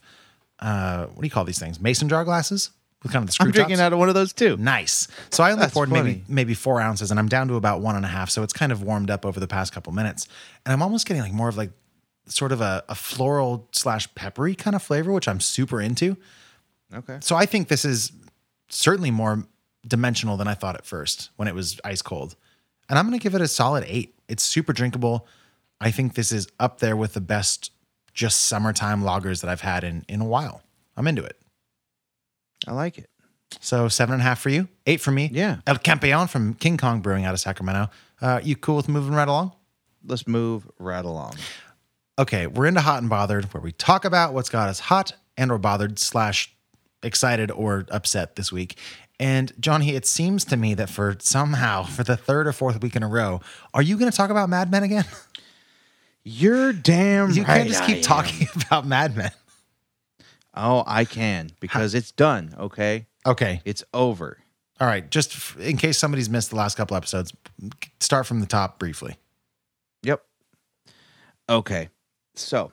uh, 0.59 1.05
what 1.05 1.21
do 1.21 1.25
you 1.25 1.31
call 1.31 1.43
these 1.43 1.59
things? 1.59 1.79
Mason 1.79 2.09
jar 2.09 2.23
glasses 2.23 2.71
with 3.03 3.11
kind 3.11 3.23
of 3.23 3.27
the 3.27 3.33
screw 3.33 3.47
I'm 3.47 3.51
drinking 3.51 3.77
tops? 3.77 3.85
out 3.85 3.93
of 3.93 3.99
one 3.99 4.09
of 4.09 4.15
those 4.15 4.33
too. 4.33 4.57
Nice. 4.57 5.07
So 5.31 5.43
I 5.43 5.51
only 5.51 5.61
That's 5.61 5.73
poured 5.73 5.91
maybe 5.91 6.23
maybe 6.27 6.53
four 6.53 6.79
ounces, 6.79 7.11
and 7.11 7.19
I'm 7.19 7.27
down 7.27 7.47
to 7.47 7.55
about 7.55 7.81
one 7.81 7.95
and 7.95 8.05
a 8.05 8.07
half. 8.07 8.29
So 8.29 8.43
it's 8.43 8.53
kind 8.53 8.71
of 8.71 8.83
warmed 8.83 9.09
up 9.09 9.25
over 9.25 9.39
the 9.39 9.47
past 9.47 9.73
couple 9.73 9.91
minutes, 9.93 10.27
and 10.65 10.73
I'm 10.73 10.81
almost 10.81 11.07
getting 11.07 11.23
like 11.23 11.33
more 11.33 11.49
of 11.49 11.57
like 11.57 11.71
sort 12.27 12.51
of 12.51 12.61
a, 12.61 12.83
a 12.87 12.95
floral 12.95 13.67
slash 13.71 14.13
peppery 14.15 14.55
kind 14.55 14.75
of 14.75 14.83
flavor, 14.83 15.11
which 15.11 15.27
I'm 15.27 15.39
super 15.39 15.81
into. 15.81 16.15
Okay. 16.93 17.17
So 17.21 17.35
I 17.35 17.45
think 17.45 17.67
this 17.67 17.85
is 17.85 18.11
certainly 18.69 19.11
more 19.11 19.45
dimensional 19.87 20.37
than 20.37 20.47
I 20.47 20.53
thought 20.53 20.75
at 20.75 20.85
first 20.85 21.31
when 21.37 21.47
it 21.47 21.55
was 21.55 21.79
ice 21.83 22.01
cold, 22.01 22.35
and 22.89 22.99
I'm 22.99 23.07
going 23.07 23.17
to 23.17 23.23
give 23.23 23.33
it 23.33 23.41
a 23.41 23.47
solid 23.47 23.83
eight. 23.87 24.15
It's 24.27 24.43
super 24.43 24.73
drinkable. 24.73 25.27
I 25.81 25.91
think 25.91 26.13
this 26.13 26.31
is 26.31 26.47
up 26.59 26.79
there 26.79 26.95
with 26.95 27.13
the 27.13 27.21
best 27.21 27.71
just 28.13 28.41
summertime 28.41 29.01
lagers 29.01 29.41
that 29.41 29.49
I've 29.49 29.61
had 29.61 29.83
in 29.83 30.05
in 30.07 30.21
a 30.21 30.25
while. 30.25 30.61
I'm 30.95 31.07
into 31.07 31.23
it. 31.23 31.37
I 32.67 32.73
like 32.73 32.97
it. 32.97 33.09
So 33.59 33.87
seven 33.87 34.13
and 34.13 34.21
a 34.21 34.23
half 34.23 34.39
for 34.39 34.49
you, 34.49 34.67
eight 34.85 35.01
for 35.01 35.11
me. 35.11 35.29
Yeah. 35.33 35.57
El 35.67 35.77
Campeon 35.77 36.27
from 36.27 36.53
King 36.53 36.77
Cong 36.77 37.01
Brewing 37.01 37.25
out 37.25 37.33
of 37.33 37.39
Sacramento. 37.39 37.89
Uh, 38.21 38.39
you 38.43 38.55
cool 38.55 38.77
with 38.77 38.87
moving 38.87 39.13
right 39.13 39.27
along? 39.27 39.53
Let's 40.05 40.27
move 40.27 40.69
right 40.79 41.03
along. 41.03 41.35
Okay, 42.19 42.47
we're 42.47 42.67
into 42.67 42.81
hot 42.81 43.01
and 43.01 43.09
bothered, 43.09 43.45
where 43.53 43.61
we 43.61 43.71
talk 43.71 44.05
about 44.05 44.33
what's 44.33 44.49
got 44.49 44.69
us 44.69 44.79
hot 44.79 45.13
and 45.37 45.51
or 45.51 45.57
bothered 45.57 45.97
slash 45.97 46.53
excited 47.03 47.49
or 47.49 47.85
upset 47.89 48.35
this 48.35 48.51
week. 48.51 48.77
And 49.19 49.51
Johnny, 49.59 49.95
it 49.95 50.05
seems 50.05 50.45
to 50.45 50.57
me 50.57 50.73
that 50.75 50.89
for 50.89 51.15
somehow 51.19 51.83
for 51.83 52.03
the 52.03 52.17
third 52.17 52.47
or 52.47 52.53
fourth 52.53 52.81
week 52.81 52.95
in 52.95 53.03
a 53.03 53.07
row, 53.07 53.41
are 53.73 53.81
you 53.81 53.97
going 53.97 54.09
to 54.09 54.15
talk 54.15 54.29
about 54.29 54.49
Mad 54.49 54.71
Men 54.71 54.83
again? 54.83 55.05
You're 56.23 56.73
damn 56.73 57.31
You 57.31 57.43
right. 57.43 57.57
can't 57.57 57.69
just 57.69 57.83
I 57.83 57.85
keep 57.87 57.97
am. 57.97 58.03
talking 58.03 58.47
about 58.67 58.85
Mad 58.85 59.15
Men. 59.15 59.31
Oh, 60.53 60.83
I 60.85 61.05
can 61.05 61.49
because 61.59 61.93
it's 61.95 62.11
done. 62.11 62.53
Okay, 62.59 63.07
Okay, 63.25 63.61
it's 63.65 63.83
over. 63.93 64.37
all 64.79 64.87
right. 64.87 65.09
Just 65.09 65.33
f- 65.35 65.57
in 65.59 65.77
case 65.77 65.97
somebody's 65.97 66.29
missed 66.29 66.49
the 66.49 66.55
last 66.57 66.75
couple 66.75 66.97
episodes, 66.97 67.33
start 67.99 68.25
from 68.25 68.39
the 68.41 68.45
top 68.45 68.77
briefly. 68.79 69.15
Yep. 70.03 70.21
Okay. 71.49 71.89
So 72.35 72.71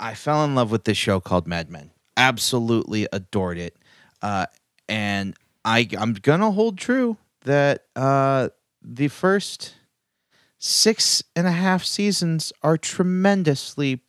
I 0.00 0.14
fell 0.14 0.44
in 0.44 0.54
love 0.54 0.70
with 0.70 0.84
this 0.84 0.96
show 0.98 1.20
called 1.20 1.46
Mad 1.46 1.70
Men. 1.70 1.90
Absolutely 2.16 3.06
adored 3.12 3.58
it. 3.58 3.76
Uh, 4.22 4.46
and 4.88 5.34
I 5.64 5.88
I'm 5.98 6.14
gonna 6.14 6.50
hold 6.50 6.78
true 6.78 7.16
that 7.42 7.84
uh, 7.94 8.48
the 8.82 9.08
first 9.08 9.74
six 10.58 11.22
and 11.34 11.46
a 11.46 11.52
half 11.52 11.84
seasons 11.84 12.52
are 12.62 12.76
tremendously 12.78 14.00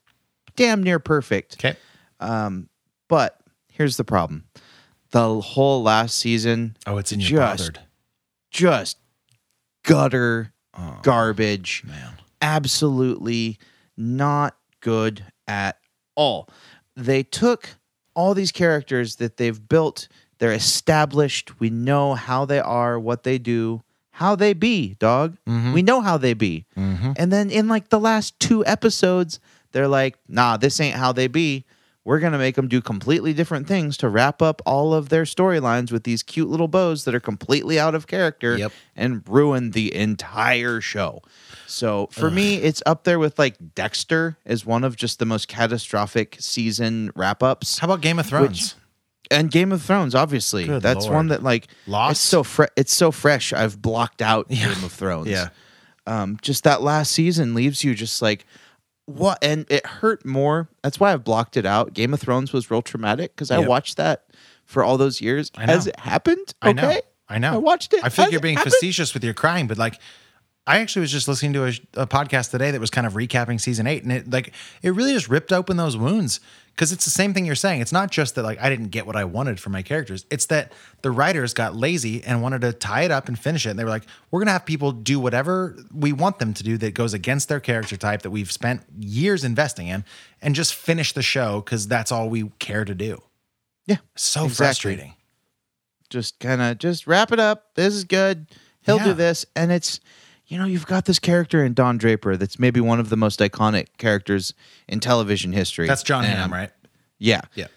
damn 0.55 0.81
near 0.83 0.99
perfect. 0.99 1.55
Okay. 1.59 1.77
Um, 2.19 2.69
but 3.07 3.39
here's 3.71 3.97
the 3.97 4.03
problem. 4.03 4.45
The 5.11 5.39
whole 5.41 5.83
last 5.83 6.17
season 6.17 6.75
Oh, 6.85 6.97
it's 6.97 7.11
in 7.11 7.19
your 7.19 7.39
Just 7.39 7.59
bothered. 7.59 7.79
just 8.51 8.97
gutter 9.83 10.53
Oh, 10.79 10.99
garbage 11.01 11.83
man. 11.85 12.13
absolutely 12.41 13.57
not 13.95 14.55
good 14.81 15.23
at 15.47 15.77
all. 16.15 16.49
They 16.95 17.23
took 17.23 17.69
all 18.15 18.33
these 18.33 18.51
characters 18.51 19.15
that 19.15 19.37
they've 19.37 19.67
built, 19.67 20.07
they're 20.39 20.51
established. 20.51 21.59
We 21.59 21.69
know 21.71 22.13
how 22.13 22.45
they 22.45 22.59
are, 22.59 22.99
what 22.99 23.23
they 23.23 23.37
do, 23.39 23.81
how 24.17 24.35
they 24.35 24.53
be, 24.53 24.95
dog. 24.95 25.37
Mm-hmm. 25.47 25.73
We 25.73 25.83
know 25.83 26.01
how 26.01 26.17
they 26.17 26.33
be. 26.33 26.65
Mm-hmm. 26.75 27.11
And 27.17 27.31
then 27.31 27.51
in 27.51 27.67
like 27.67 27.89
the 27.89 27.99
last 27.99 28.39
two 28.39 28.65
episodes, 28.65 29.39
they're 29.73 29.87
like, 29.87 30.17
nah, 30.27 30.57
this 30.57 30.79
ain't 30.79 30.95
how 30.95 31.11
they 31.11 31.27
be. 31.27 31.65
We're 32.03 32.17
going 32.17 32.31
to 32.31 32.39
make 32.39 32.55
them 32.55 32.67
do 32.67 32.81
completely 32.81 33.31
different 33.33 33.67
things 33.67 33.95
to 33.97 34.09
wrap 34.09 34.41
up 34.41 34.59
all 34.65 34.91
of 34.95 35.09
their 35.09 35.21
storylines 35.21 35.91
with 35.91 36.03
these 36.03 36.23
cute 36.23 36.49
little 36.49 36.67
bows 36.67 37.03
that 37.03 37.13
are 37.13 37.19
completely 37.19 37.79
out 37.79 37.93
of 37.93 38.07
character 38.07 38.57
Yep. 38.57 38.71
and 38.95 39.21
ruin 39.29 39.69
the 39.71 39.93
entire 39.93 40.81
show. 40.81 41.21
So 41.67 42.07
for 42.11 42.31
me, 42.31 42.55
it's 42.55 42.81
up 42.87 43.03
there 43.03 43.19
with 43.19 43.37
like 43.37 43.75
Dexter 43.75 44.37
as 44.47 44.65
one 44.65 44.83
of 44.83 44.95
just 44.95 45.19
the 45.19 45.25
most 45.27 45.47
catastrophic 45.47 46.37
season 46.39 47.11
wrap 47.15 47.43
ups. 47.43 47.77
How 47.77 47.85
about 47.85 48.01
Game 48.01 48.17
of 48.17 48.25
Thrones? 48.25 48.73
And 49.31 49.51
Game 49.51 49.71
of 49.71 49.81
Thrones, 49.81 50.15
obviously, 50.15 50.65
Good 50.65 50.81
that's 50.81 51.05
Lord. 51.05 51.15
one 51.15 51.27
that 51.27 51.43
like 51.43 51.67
Lost? 51.85 52.11
It's 52.11 52.19
so 52.21 52.43
fresh. 52.43 52.69
It's 52.75 52.93
so 52.93 53.11
fresh. 53.11 53.53
I've 53.53 53.81
blocked 53.81 54.21
out 54.21 54.45
Yeah. 54.49 54.73
Game 54.73 54.83
of 54.83 54.91
Thrones. 54.91 55.27
Yeah. 55.27 55.49
Um, 56.05 56.37
just 56.41 56.63
that 56.63 56.81
last 56.81 57.11
season 57.11 57.53
leaves 57.53 57.83
you 57.83 57.93
just 57.95 58.21
like 58.21 58.45
what, 59.05 59.37
and 59.41 59.65
it 59.69 59.85
hurt 59.85 60.25
more. 60.25 60.69
That's 60.83 60.99
why 60.99 61.13
I've 61.13 61.23
blocked 61.23 61.57
it 61.57 61.65
out. 61.65 61.93
Game 61.93 62.13
of 62.13 62.19
Thrones 62.19 62.51
was 62.53 62.69
real 62.71 62.81
traumatic 62.81 63.35
because 63.35 63.51
I 63.51 63.59
Yep. 63.59 63.67
watched 63.67 63.97
that 63.97 64.25
for 64.65 64.83
all 64.83 64.97
those 64.97 65.21
years. 65.21 65.51
Has 65.57 65.87
it 65.87 65.99
happened? 65.99 66.53
I 66.61 66.73
know. 66.73 66.99
I 67.29 67.37
know. 67.39 67.53
I 67.53 67.57
watched 67.57 67.93
it. 67.93 68.03
I 68.03 68.09
feel 68.09 68.29
you're 68.29 68.39
being 68.39 68.55
happened? 68.57 68.73
facetious 68.73 69.13
with 69.13 69.23
your 69.23 69.33
crying, 69.33 69.67
but 69.67 69.77
like, 69.77 69.99
I 70.67 70.79
actually 70.79 70.99
was 71.01 71.11
just 71.11 71.27
listening 71.29 71.53
to 71.53 71.63
a, 71.65 71.69
a 72.03 72.05
podcast 72.07 72.51
today 72.51 72.71
that 72.71 72.79
was 72.81 72.89
kind 72.89 73.07
of 73.07 73.13
recapping 73.13 73.59
season 73.59 73.87
eight, 73.87 74.03
and 74.03 74.11
it 74.11 74.29
like 74.29 74.53
it 74.83 74.91
really 74.93 75.13
just 75.13 75.29
ripped 75.29 75.53
open 75.53 75.77
those 75.77 75.95
wounds 75.95 76.41
because 76.75 76.91
it's 76.91 77.05
the 77.05 77.09
same 77.11 77.33
thing 77.33 77.45
you're 77.45 77.55
saying. 77.55 77.79
It's 77.81 77.93
not 77.93 78.11
just 78.11 78.35
that 78.35 78.43
like 78.43 78.61
I 78.61 78.69
didn't 78.69 78.89
get 78.89 79.07
what 79.07 79.15
I 79.15 79.23
wanted 79.23 79.59
from 79.61 79.71
my 79.71 79.81
characters. 79.81 80.25
It's 80.29 80.45
that 80.47 80.73
the 81.03 81.09
writers 81.09 81.53
got 81.53 81.73
lazy 81.75 82.21
and 82.23 82.41
wanted 82.41 82.61
to 82.61 82.73
tie 82.73 83.03
it 83.03 83.11
up 83.11 83.29
and 83.29 83.39
finish 83.39 83.65
it. 83.65 83.69
And 83.71 83.79
they 83.79 83.85
were 83.85 83.89
like, 83.89 84.03
we're 84.29 84.41
gonna 84.41 84.51
have 84.51 84.65
people 84.65 84.91
do 84.91 85.19
whatever 85.21 85.75
we 85.93 86.11
want 86.11 86.37
them 86.39 86.53
to 86.53 86.63
do 86.63 86.77
that 86.79 86.93
goes 86.93 87.13
against 87.13 87.47
their 87.47 87.61
character 87.61 87.95
type 87.95 88.23
that 88.23 88.31
we've 88.31 88.51
spent 88.51 88.83
years 88.99 89.43
investing 89.45 89.87
in, 89.87 90.03
and 90.41 90.53
just 90.53 90.75
finish 90.75 91.13
the 91.13 91.23
show 91.23 91.61
because 91.61 91.87
that's 91.87 92.11
all 92.11 92.29
we 92.29 92.49
care 92.59 92.83
to 92.83 92.93
do. 92.93 93.21
Yeah. 93.85 93.97
So 94.15 94.43
Exactly. 94.45 94.65
frustrating. 94.65 95.13
just 96.09 96.39
kind 96.39 96.61
of 96.61 96.77
just 96.77 97.07
wrap 97.07 97.31
it 97.31 97.39
up. 97.39 97.73
This 97.75 97.93
is 97.93 98.03
good. 98.03 98.47
He'll 98.81 98.97
Yeah. 98.97 99.03
do 99.05 99.13
this, 99.13 99.45
and 99.55 99.71
it's 99.71 99.99
you 100.47 100.57
know 100.57 100.65
you've 100.65 100.85
got 100.87 101.05
this 101.05 101.19
character 101.19 101.63
in 101.63 101.73
Don 101.73 101.97
Draper 101.97 102.37
that's 102.37 102.57
maybe 102.59 102.79
one 102.79 102.99
of 102.99 103.09
the 103.09 103.17
most 103.17 103.39
iconic 103.39 103.87
characters 103.97 104.53
in 104.87 104.99
television 104.99 105.51
history. 105.53 105.87
That's 105.87 106.03
Jon 106.03 106.23
Hamm, 106.23 106.51
right? 106.51 106.71
Yeah, 107.19 107.41
Yeah. 107.55 107.67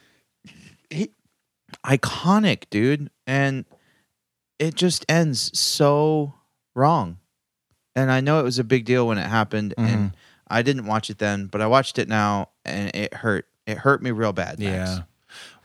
He- 0.91 1.11
iconic 1.85 2.65
dude, 2.71 3.11
and 3.27 3.65
it 4.59 4.75
just 4.75 5.05
ends 5.09 5.57
so 5.59 6.35
wrong. 6.75 7.19
And 7.97 8.11
I 8.11 8.21
know 8.21 8.41
it 8.41 8.43
was 8.45 8.59
a 8.59 8.65
big 8.65 8.85
deal 8.85 9.07
when 9.07 9.19
it 9.19 9.27
happened, 9.27 9.75
Mm-hmm. 9.79 9.89
and 9.95 10.17
I 10.49 10.63
didn't 10.63 10.87
watch 10.87 11.11
it 11.11 11.19
then, 11.19 11.47
but 11.47 11.61
I 11.61 11.67
watched 11.69 11.99
it 11.99 12.09
now, 12.09 12.49
and 12.65 12.91
it 12.95 13.15
hurt. 13.15 13.47
It 13.67 13.79
hurt 13.79 14.03
me 14.03 14.11
real 14.11 14.33
bad. 14.33 14.59
Max. 14.59 14.71
Yeah. 14.91 15.03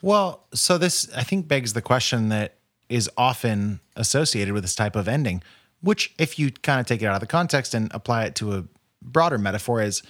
Well, 0.02 0.46
so 0.54 0.78
this 0.78 1.10
I 1.16 1.24
think 1.24 1.48
begs 1.48 1.74
the 1.74 1.82
question 1.82 2.30
that 2.30 2.56
is 2.88 3.10
often 3.18 3.80
associated 3.96 4.54
with 4.54 4.64
this 4.64 4.76
type 4.76 4.96
of 4.96 5.08
ending. 5.08 5.42
Which, 5.86 6.16
if 6.18 6.40
you 6.40 6.50
kind 6.50 6.80
of 6.80 6.88
take 6.88 7.04
it 7.04 7.06
out 7.06 7.14
of 7.14 7.20
the 7.22 7.28
context 7.28 7.76
and 7.76 7.92
apply 7.94 8.24
it 8.26 8.34
to 8.36 8.54
a 8.54 8.64
broader 9.04 9.38
metaphor, 9.38 9.84
is 9.84 10.02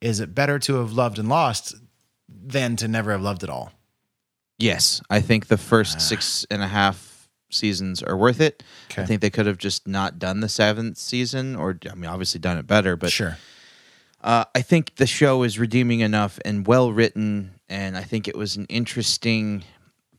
is 0.00 0.20
it 0.20 0.34
better 0.34 0.58
to 0.60 0.76
have 0.76 0.92
loved 0.92 1.18
and 1.18 1.28
lost 1.28 1.74
than 2.28 2.76
to 2.76 2.88
never 2.88 3.12
have 3.12 3.20
loved 3.20 3.44
at 3.44 3.50
all? 3.50 3.72
Yes, 4.58 5.02
I 5.10 5.20
think 5.20 5.48
the 5.48 5.58
first 5.58 6.00
six 6.00 6.46
and 6.50 6.62
a 6.62 6.66
half 6.66 7.28
seasons 7.50 8.02
are 8.02 8.16
worth 8.16 8.40
it. 8.40 8.62
Okay. 8.90 9.02
I 9.02 9.04
think 9.04 9.20
they 9.20 9.28
could 9.28 9.44
have 9.44 9.58
just 9.58 9.86
not 9.86 10.18
done 10.18 10.40
the 10.40 10.48
seventh 10.48 10.96
season, 10.96 11.56
or 11.56 11.78
I 11.90 11.94
mean, 11.94 12.06
obviously 12.08 12.40
done 12.40 12.56
it 12.56 12.66
better. 12.66 12.96
But 12.96 13.10
Sure. 13.12 13.36
uh, 14.22 14.46
I 14.54 14.62
think 14.62 14.96
the 14.96 15.06
show 15.06 15.42
is 15.42 15.58
redeeming 15.58 16.00
enough 16.00 16.38
and 16.44 16.66
well 16.66 16.90
written, 16.90 17.52
and 17.68 17.98
I 17.98 18.02
think 18.02 18.28
it 18.28 18.36
was 18.36 18.56
an 18.56 18.64
interesting 18.70 19.62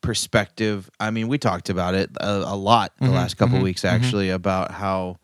perspective. 0.02 0.89
I 1.00 1.12
mean, 1.12 1.28
we 1.28 1.38
talked 1.38 1.70
about 1.70 1.95
it 1.95 2.10
a, 2.20 2.30
a 2.30 2.56
lot 2.56 2.93
the 3.00 3.10
last 3.10 3.38
couple 3.38 3.60
weeks, 3.62 3.86
actually, 3.86 4.30
about 4.30 4.72
how 4.72 5.18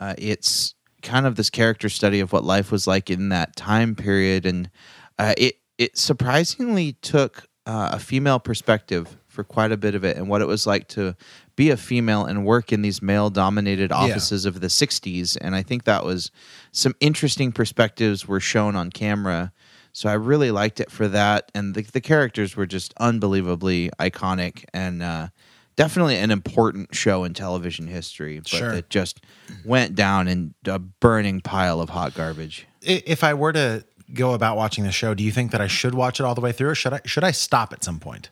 uh, 0.00 0.14
it's 0.18 0.74
kind 1.02 1.26
of 1.26 1.36
this 1.36 1.50
character 1.50 1.88
study 1.88 2.20
of 2.20 2.32
what 2.32 2.44
life 2.44 2.72
was 2.72 2.86
like 2.86 3.10
in 3.10 3.28
that 3.30 3.56
time 3.56 3.94
period, 3.94 4.46
and 4.46 4.70
uh, 5.18 5.34
it 5.36 5.56
it 5.78 5.96
surprisingly 5.96 6.92
took 6.94 7.46
uh, 7.66 7.90
a 7.92 7.98
female 7.98 8.38
perspective 8.38 9.16
for 9.26 9.44
quite 9.44 9.72
a 9.72 9.76
bit 9.76 9.94
of 9.94 10.04
it, 10.04 10.16
and 10.16 10.28
what 10.28 10.40
it 10.40 10.46
was 10.46 10.66
like 10.66 10.88
to 10.88 11.14
be 11.58 11.70
a 11.70 11.76
female 11.76 12.24
and 12.24 12.44
work 12.46 12.72
in 12.72 12.82
these 12.82 13.02
male 13.02 13.30
dominated 13.30 13.90
offices 13.90 14.44
of 14.44 14.60
the 14.60 14.68
60s 14.68 15.36
and 15.40 15.56
i 15.56 15.62
think 15.62 15.82
that 15.82 16.04
was 16.04 16.30
some 16.70 16.94
interesting 17.00 17.50
perspectives 17.50 18.28
were 18.28 18.38
shown 18.38 18.76
on 18.76 18.90
camera 18.90 19.52
so 19.98 20.08
i 20.08 20.12
really 20.14 20.50
liked 20.50 20.78
it 20.80 20.90
for 20.90 21.08
that 21.08 21.50
and 21.54 21.74
the, 21.74 21.82
the 21.82 22.00
characters 22.00 22.56
were 22.56 22.66
just 22.66 22.94
unbelievably 23.00 23.90
iconic 23.98 24.64
and 24.72 25.02
uh, 25.02 25.28
definitely 25.76 26.16
an 26.16 26.30
important 26.30 26.94
show 26.94 27.24
in 27.24 27.34
television 27.34 27.86
history 27.86 28.38
but 28.38 28.48
Sure. 28.48 28.72
it 28.72 28.88
just 28.90 29.20
went 29.64 29.94
down 29.94 30.28
in 30.28 30.54
a 30.66 30.78
burning 30.78 31.40
pile 31.40 31.80
of 31.80 31.88
hot 31.90 32.14
garbage 32.14 32.66
If 32.82 33.24
I 33.24 33.34
were 33.34 33.52
to 33.52 33.84
go 34.14 34.32
about 34.32 34.56
watching 34.56 34.84
the 34.84 34.92
show, 34.92 35.12
do 35.14 35.22
you 35.22 35.32
think 35.32 35.50
that 35.50 35.60
I 35.60 35.66
should 35.66 35.94
watch 35.94 36.18
it 36.20 36.24
all 36.24 36.34
the 36.34 36.40
way 36.40 36.52
through, 36.52 36.70
or 36.70 36.74
should 36.74 36.94
I 36.94 37.00
should 37.04 37.24
I 37.24 37.32
stop 37.32 37.72
at 37.74 37.82
some 37.84 37.98
point 38.00 38.30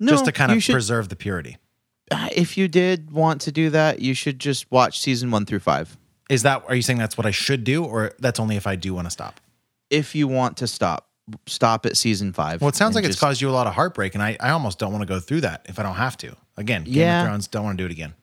just 0.00 0.24
to 0.26 0.32
kind 0.32 0.52
of 0.52 0.62
should- 0.62 0.72
preserve 0.74 1.08
the 1.08 1.16
purity? 1.16 1.56
Uh, 2.10 2.28
if 2.36 2.56
you 2.58 2.68
did 2.68 3.10
want 3.10 3.40
to 3.40 3.50
do 3.50 3.68
that 3.70 3.98
you 4.00 4.14
should 4.14 4.38
just 4.38 4.70
watch 4.70 5.00
season 5.00 5.30
one 5.32 5.44
through 5.44 5.58
five 5.58 5.96
Is 6.30 6.42
that 6.42 6.62
are 6.68 6.74
you 6.76 6.82
saying 6.82 6.98
that's 7.00 7.18
what 7.18 7.26
I 7.26 7.32
should 7.32 7.64
do, 7.64 7.84
or 7.84 8.12
that's 8.20 8.38
only 8.38 8.54
if 8.56 8.66
I 8.66 8.76
do 8.76 8.94
want 8.94 9.06
to 9.06 9.10
stop? 9.10 9.40
if 9.90 10.14
you 10.14 10.26
want 10.28 10.56
to 10.58 10.66
stop 10.66 11.05
stop 11.46 11.86
at 11.86 11.96
season 11.96 12.32
five 12.32 12.60
Well, 12.60 12.68
it 12.68 12.76
sounds 12.76 12.94
like 12.94 13.04
it's 13.04 13.18
caused 13.18 13.40
you 13.40 13.48
a 13.48 13.50
lot 13.50 13.66
of 13.66 13.74
heartbreak, 13.74 14.14
and 14.14 14.22
I, 14.22 14.36
I 14.40 14.50
almost 14.50 14.78
don't 14.78 14.92
want 14.92 15.02
to 15.02 15.06
go 15.08 15.18
through 15.20 15.40
that 15.42 15.66
if 15.68 15.78
I 15.78 15.82
don't 15.82 15.94
have 15.96 16.16
to. 16.18 16.36
Again, 16.56 16.84
Game 16.84 16.94
Yeah. 16.94 17.22
of 17.22 17.26
Thrones, 17.28 17.48
don't 17.48 17.64
want 17.64 17.76
to 17.78 17.82
do 17.82 17.86
it 17.86 17.92
again. 17.92 18.14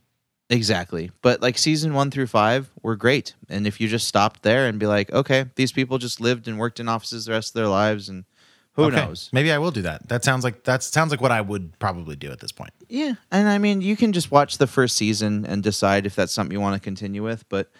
Exactly. 0.49 1.11
But 1.21 1.41
like 1.41 1.57
season 1.57 1.93
one 1.93 2.11
through 2.11 2.27
five 2.27 2.69
were 2.81 2.95
great. 2.95 3.33
And 3.49 3.65
if 3.65 3.79
you 3.81 3.87
just 3.87 4.07
stopped 4.07 4.43
there 4.43 4.67
and 4.67 4.77
be 4.79 4.85
like, 4.85 5.11
okay, 5.11 5.45
these 5.55 5.71
people 5.71 5.97
just 5.97 6.21
lived 6.21 6.47
and 6.47 6.59
worked 6.59 6.79
in 6.79 6.87
offices 6.87 7.25
the 7.25 7.31
rest 7.31 7.49
of 7.49 7.53
their 7.55 7.67
lives 7.67 8.09
and 8.09 8.25
who 8.73 8.83
Okay. 8.85 8.95
knows? 8.97 9.29
Maybe 9.31 9.51
I 9.51 9.57
will 9.59 9.71
do 9.71 9.83
that. 9.83 10.07
That 10.09 10.23
sounds 10.23 10.43
like 10.43 10.63
that 10.63 10.81
sounds 10.83 11.11
like 11.11 11.21
what 11.21 11.31
I 11.31 11.41
would 11.41 11.77
probably 11.79 12.15
do 12.15 12.31
at 12.31 12.39
this 12.39 12.51
point. 12.51 12.71
Yeah. 12.89 13.13
And 13.31 13.47
I 13.47 13.57
mean, 13.57 13.81
you 13.81 13.95
can 13.95 14.13
just 14.13 14.31
watch 14.31 14.57
the 14.57 14.67
first 14.67 14.95
season 14.97 15.45
and 15.45 15.61
decide 15.63 16.05
if 16.05 16.15
that's 16.15 16.33
something 16.33 16.51
you 16.51 16.59
want 16.61 16.75
to 16.75 16.79
continue 16.83 17.23
with. 17.23 17.47
But 17.49 17.71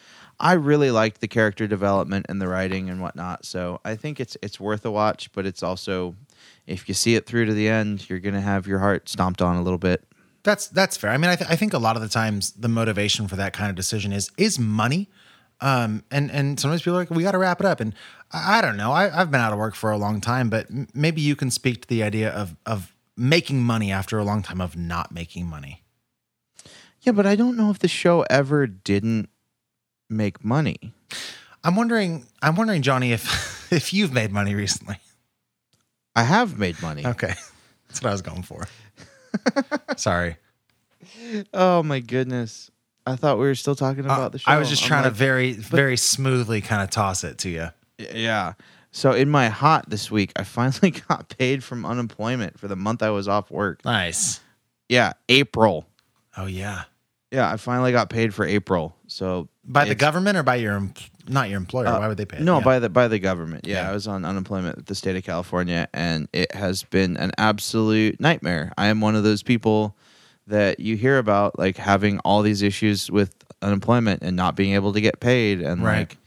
I 0.43 0.53
really 0.53 0.91
liked 0.91 1.21
the 1.21 1.29
character 1.29 1.67
development 1.67 2.25
and 2.27 2.41
the 2.41 2.49
writing 2.49 2.89
and 2.89 3.01
whatnot. 3.01 3.45
So 3.45 3.79
I 3.85 3.95
think 3.95 4.19
it's 4.19 4.35
it's 4.41 4.59
worth 4.59 4.85
a 4.85 4.91
watch, 4.91 5.31
but 5.31 5.45
it's 5.45 5.63
also 5.63 6.15
if 6.67 6.89
you 6.89 6.93
see 6.93 7.15
it 7.15 7.25
through 7.25 7.45
to 7.45 7.53
the 7.53 7.69
end, 7.69 8.09
you're 8.09 8.19
gonna 8.19 8.41
have 8.41 8.67
your 8.67 8.79
heart 8.79 9.07
stomped 9.07 9.41
on 9.41 9.55
a 9.55 9.63
little 9.63 9.79
bit. 9.79 10.03
That's 10.43 10.67
that's 10.67 10.97
fair. 10.97 11.11
I 11.11 11.17
mean, 11.17 11.29
I, 11.29 11.37
th- 11.37 11.49
I 11.49 11.55
think 11.55 11.73
a 11.73 11.77
lot 11.77 11.95
of 11.95 12.01
the 12.01 12.09
times 12.09 12.51
the 12.51 12.67
motivation 12.67 13.29
for 13.29 13.37
that 13.37 13.53
kind 13.53 13.69
of 13.69 13.77
decision 13.77 14.11
is 14.11 14.31
is 14.37 14.59
money, 14.59 15.09
um, 15.61 16.03
and 16.11 16.29
and 16.29 16.59
sometimes 16.59 16.81
people 16.81 16.95
are 16.95 16.99
like, 16.99 17.09
we 17.09 17.23
got 17.23 17.31
to 17.31 17.37
wrap 17.37 17.61
it 17.61 17.65
up. 17.65 17.79
And 17.79 17.95
I, 18.33 18.57
I 18.57 18.61
don't 18.61 18.75
know. 18.75 18.91
I, 18.91 19.21
I've 19.21 19.31
been 19.31 19.39
out 19.39 19.53
of 19.53 19.59
work 19.59 19.75
for 19.75 19.91
a 19.91 19.97
long 19.97 20.19
time, 20.19 20.49
but 20.49 20.69
m- 20.69 20.89
maybe 20.93 21.21
you 21.21 21.37
can 21.37 21.51
speak 21.51 21.83
to 21.83 21.87
the 21.87 22.03
idea 22.03 22.29
of 22.29 22.57
of 22.65 22.93
making 23.15 23.63
money 23.63 23.93
after 23.93 24.19
a 24.19 24.25
long 24.25 24.41
time 24.41 24.59
of 24.59 24.75
not 24.75 25.13
making 25.13 25.47
money. 25.47 25.83
Yeah, 26.99 27.13
but 27.13 27.25
I 27.25 27.37
don't 27.37 27.55
know 27.55 27.69
if 27.69 27.79
the 27.79 27.87
show 27.87 28.25
ever 28.29 28.67
didn't 28.67 29.29
make 30.09 30.43
money. 30.43 30.93
I'm 31.63 31.75
wondering. 31.75 32.25
I'm 32.41 32.55
wondering, 32.55 32.81
Johnny, 32.81 33.11
if 33.13 33.67
if 33.71 33.93
you've 33.93 34.13
made 34.13 34.31
money 34.31 34.55
recently. 34.55 34.97
I 36.15 36.23
have 36.23 36.59
made 36.59 36.79
money. 36.81 37.05
Okay, 37.05 37.33
that's 37.87 38.01
what 38.01 38.09
I 38.09 38.11
was 38.11 38.21
going 38.21 38.43
for. 38.43 38.67
Sorry. 39.97 40.37
Oh 41.53 41.81
my 41.83 41.99
goodness. 41.99 42.69
I 43.05 43.15
thought 43.15 43.37
we 43.37 43.45
were 43.45 43.55
still 43.55 43.75
talking 43.75 44.05
about 44.05 44.31
the 44.31 44.39
show. 44.39 44.51
Uh, 44.51 44.55
I 44.55 44.57
was 44.57 44.69
just 44.69 44.83
I'm 44.83 44.87
trying 44.87 45.03
like, 45.03 45.13
to 45.13 45.17
very 45.17 45.53
very 45.53 45.97
smoothly 45.97 46.61
kind 46.61 46.81
of 46.81 46.89
toss 46.89 47.23
it 47.23 47.39
to 47.39 47.49
you. 47.49 47.69
Yeah. 47.97 48.53
So 48.91 49.11
in 49.11 49.29
my 49.29 49.49
hot 49.49 49.89
this 49.89 50.11
week, 50.11 50.31
I 50.35 50.43
finally 50.43 50.91
got 51.09 51.35
paid 51.37 51.63
from 51.63 51.85
unemployment 51.85 52.59
for 52.59 52.67
the 52.67 52.75
month 52.75 53.01
I 53.01 53.09
was 53.09 53.27
off 53.27 53.49
work. 53.49 53.83
Nice. 53.83 54.39
Yeah, 54.87 55.13
April. 55.29 55.87
Oh 56.37 56.45
yeah. 56.45 56.83
Yeah, 57.31 57.51
I 57.51 57.57
finally 57.57 57.91
got 57.91 58.11
paid 58.11 58.33
for 58.33 58.45
April. 58.45 58.95
So 59.07 59.49
By 59.65 59.85
the 59.85 59.95
government 59.95 60.37
or 60.37 60.43
by 60.43 60.55
your 60.55 60.75
em- 60.75 60.93
not 61.27 61.49
your 61.49 61.57
employer? 61.57 61.87
uh, 61.87 61.99
Why 61.99 62.07
would 62.09 62.17
they 62.17 62.25
pay? 62.25 62.37
it? 62.37 62.43
No, 62.43 62.57
Yeah. 62.59 62.63
by 62.65 62.79
the 62.79 62.89
by 62.89 63.07
the 63.07 63.19
government. 63.19 63.65
Yeah, 63.65 63.83
Yeah. 63.83 63.89
I 63.89 63.93
was 63.93 64.07
on 64.07 64.25
unemployment 64.25 64.75
with 64.77 64.85
the 64.87 64.95
state 64.95 65.15
of 65.15 65.23
California 65.23 65.87
and 65.93 66.27
it 66.33 66.53
has 66.53 66.83
been 66.83 67.15
an 67.17 67.31
absolute 67.37 68.19
nightmare. 68.19 68.73
I 68.77 68.87
am 68.87 68.99
one 69.01 69.15
of 69.15 69.23
those 69.23 69.41
people 69.43 69.95
that 70.47 70.79
you 70.81 70.97
hear 70.97 71.17
about 71.17 71.57
like 71.57 71.77
having 71.77 72.19
all 72.19 72.41
these 72.41 72.61
issues 72.61 73.09
with 73.09 73.33
unemployment 73.61 74.21
and 74.21 74.35
not 74.35 74.55
being 74.57 74.73
able 74.73 74.91
to 74.91 74.99
get 74.99 75.21
paid 75.21 75.61
and 75.61 75.81
Right. 75.83 75.99
like 75.99 76.17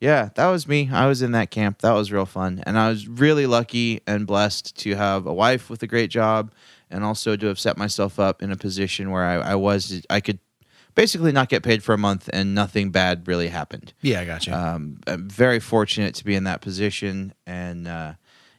yeah, 0.00 0.28
that 0.34 0.48
was 0.48 0.68
me. 0.68 0.90
I 0.92 1.06
was 1.06 1.22
in 1.22 1.32
that 1.32 1.50
camp. 1.50 1.78
That 1.78 1.92
was 1.92 2.12
real 2.12 2.26
fun. 2.26 2.62
And 2.66 2.78
I 2.78 2.90
was 2.90 3.08
really 3.08 3.46
lucky 3.46 4.02
and 4.06 4.26
blessed 4.26 4.76
to 4.80 4.94
have 4.96 5.24
a 5.26 5.32
wife 5.32 5.70
with 5.70 5.82
a 5.82 5.86
great 5.86 6.10
job 6.10 6.52
and 6.90 7.02
also 7.02 7.36
to 7.36 7.46
have 7.46 7.58
set 7.58 7.78
myself 7.78 8.20
up 8.20 8.42
in 8.42 8.52
a 8.52 8.56
position 8.56 9.10
where 9.10 9.24
I, 9.24 9.36
I 9.36 9.54
was 9.54 10.02
I 10.10 10.20
could 10.20 10.40
basically 10.94 11.32
not 11.32 11.48
get 11.48 11.62
paid 11.62 11.82
for 11.82 11.92
a 11.94 11.98
month 11.98 12.28
and 12.32 12.54
nothing 12.54 12.90
bad 12.90 13.26
really 13.26 13.48
happened 13.48 13.92
Yeah, 14.02 14.20
I 14.20 14.24
got 14.24 14.46
you. 14.46 14.52
um, 14.54 15.00
I'm 15.06 15.28
very 15.28 15.60
fortunate 15.60 16.14
to 16.16 16.24
be 16.24 16.34
in 16.34 16.44
that 16.44 16.60
position. 16.60 17.34
And 17.46 17.88
uh, 17.88 18.12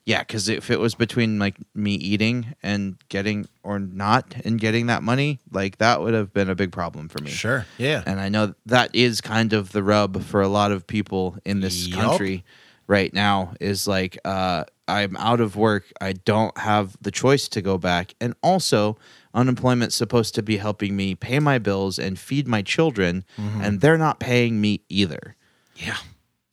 yeah, 0.06 0.20
because 0.20 0.50
if 0.50 0.70
it 0.70 0.80
was 0.80 0.96
between 0.96 1.40
like 1.40 1.56
me 1.74 1.94
eating 1.96 2.54
and 2.62 2.98
getting 3.10 3.48
or 3.64 3.80
not 3.80 4.36
and 4.46 4.60
getting 4.60 4.88
that 4.88 5.02
money, 5.02 5.40
like 5.52 5.78
that 5.80 6.02
would 6.02 6.14
have 6.14 6.34
been 6.34 6.50
a 6.50 6.56
big 6.56 6.72
problem 6.72 7.08
for 7.10 7.22
me. 7.24 7.32
sure. 7.32 7.66
Yeah. 7.78 8.04
And 8.06 8.20
I 8.20 8.30
know 8.30 8.54
that 8.68 8.94
is 8.94 9.22
kind 9.22 9.54
of 9.54 9.72
the 9.72 9.82
rub 9.82 10.22
for 10.24 10.42
a 10.42 10.48
lot 10.48 10.72
of 10.72 10.86
people 10.86 11.38
in 11.46 11.62
this 11.62 11.88
Yup. 11.88 12.00
country 12.00 12.44
right 12.88 13.12
now 13.14 13.54
is 13.60 13.88
like 13.88 14.16
uh, 14.26 14.66
I'm 14.88 15.18
out 15.18 15.40
of 15.42 15.56
work. 15.56 15.86
I 16.00 16.14
don't 16.14 16.56
have 16.60 16.96
the 17.02 17.10
choice 17.10 17.48
to 17.48 17.62
go 17.64 17.80
back. 17.80 18.14
And 18.22 18.36
also, 18.44 18.98
unemployment's 19.36 19.96
supposed 19.96 20.34
to 20.36 20.42
be 20.42 20.58
helping 20.58 20.96
me 20.96 21.14
pay 21.14 21.40
my 21.40 21.60
bills 21.60 22.00
and 22.00 22.18
feed 22.18 22.48
my 22.48 22.62
children, 22.64 23.24
and 23.38 23.82
they're 23.82 23.98
not 23.98 24.20
paying 24.20 24.60
me 24.62 24.82
either. 24.90 25.36
yeah. 25.76 25.98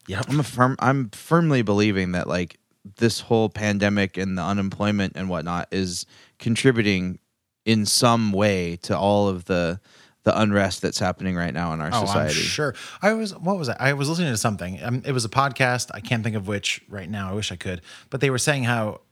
Yep. 0.08 0.24
I'm 0.28 0.40
a 0.40 0.42
firm. 0.42 0.76
I'm 0.80 1.10
firmly 1.10 1.62
believing 1.62 2.10
that 2.12 2.26
like 2.26 2.58
this 2.96 3.20
whole 3.20 3.48
pandemic 3.48 4.16
and 4.16 4.36
the 4.36 4.42
unemployment 4.42 5.12
and 5.16 5.28
whatnot 5.28 5.68
is 5.70 6.06
contributing 6.40 7.20
in 7.64 7.86
some 7.86 8.32
way 8.32 8.74
to 8.82 8.98
all 8.98 9.28
of 9.28 9.44
the 9.44 9.80
the 10.24 10.36
unrest 10.40 10.82
that's 10.82 10.98
happening 10.98 11.34
right 11.36 11.54
now 11.54 11.72
in 11.72 11.80
our 11.80 11.90
Oh, 11.92 12.04
society. 12.04 12.40
I'm 12.40 12.44
sure. 12.46 12.74
I 13.00 13.12
was. 13.12 13.36
What 13.38 13.58
was 13.58 13.68
I? 13.68 13.76
I 13.78 13.92
was 13.92 14.08
listening 14.08 14.32
to 14.32 14.36
something. 14.36 14.82
Um, 14.82 15.02
it 15.06 15.12
was 15.12 15.24
a 15.24 15.28
podcast. 15.28 15.90
I 15.94 16.00
can't 16.00 16.24
think 16.24 16.34
of 16.36 16.48
which 16.48 16.80
right 16.88 17.08
now. 17.08 17.30
I 17.30 17.34
wish 17.34 17.52
I 17.52 17.56
could. 17.56 17.80
But 18.10 18.20
they 18.20 18.30
were 18.30 18.38
saying 18.38 18.64
how, 18.64 19.02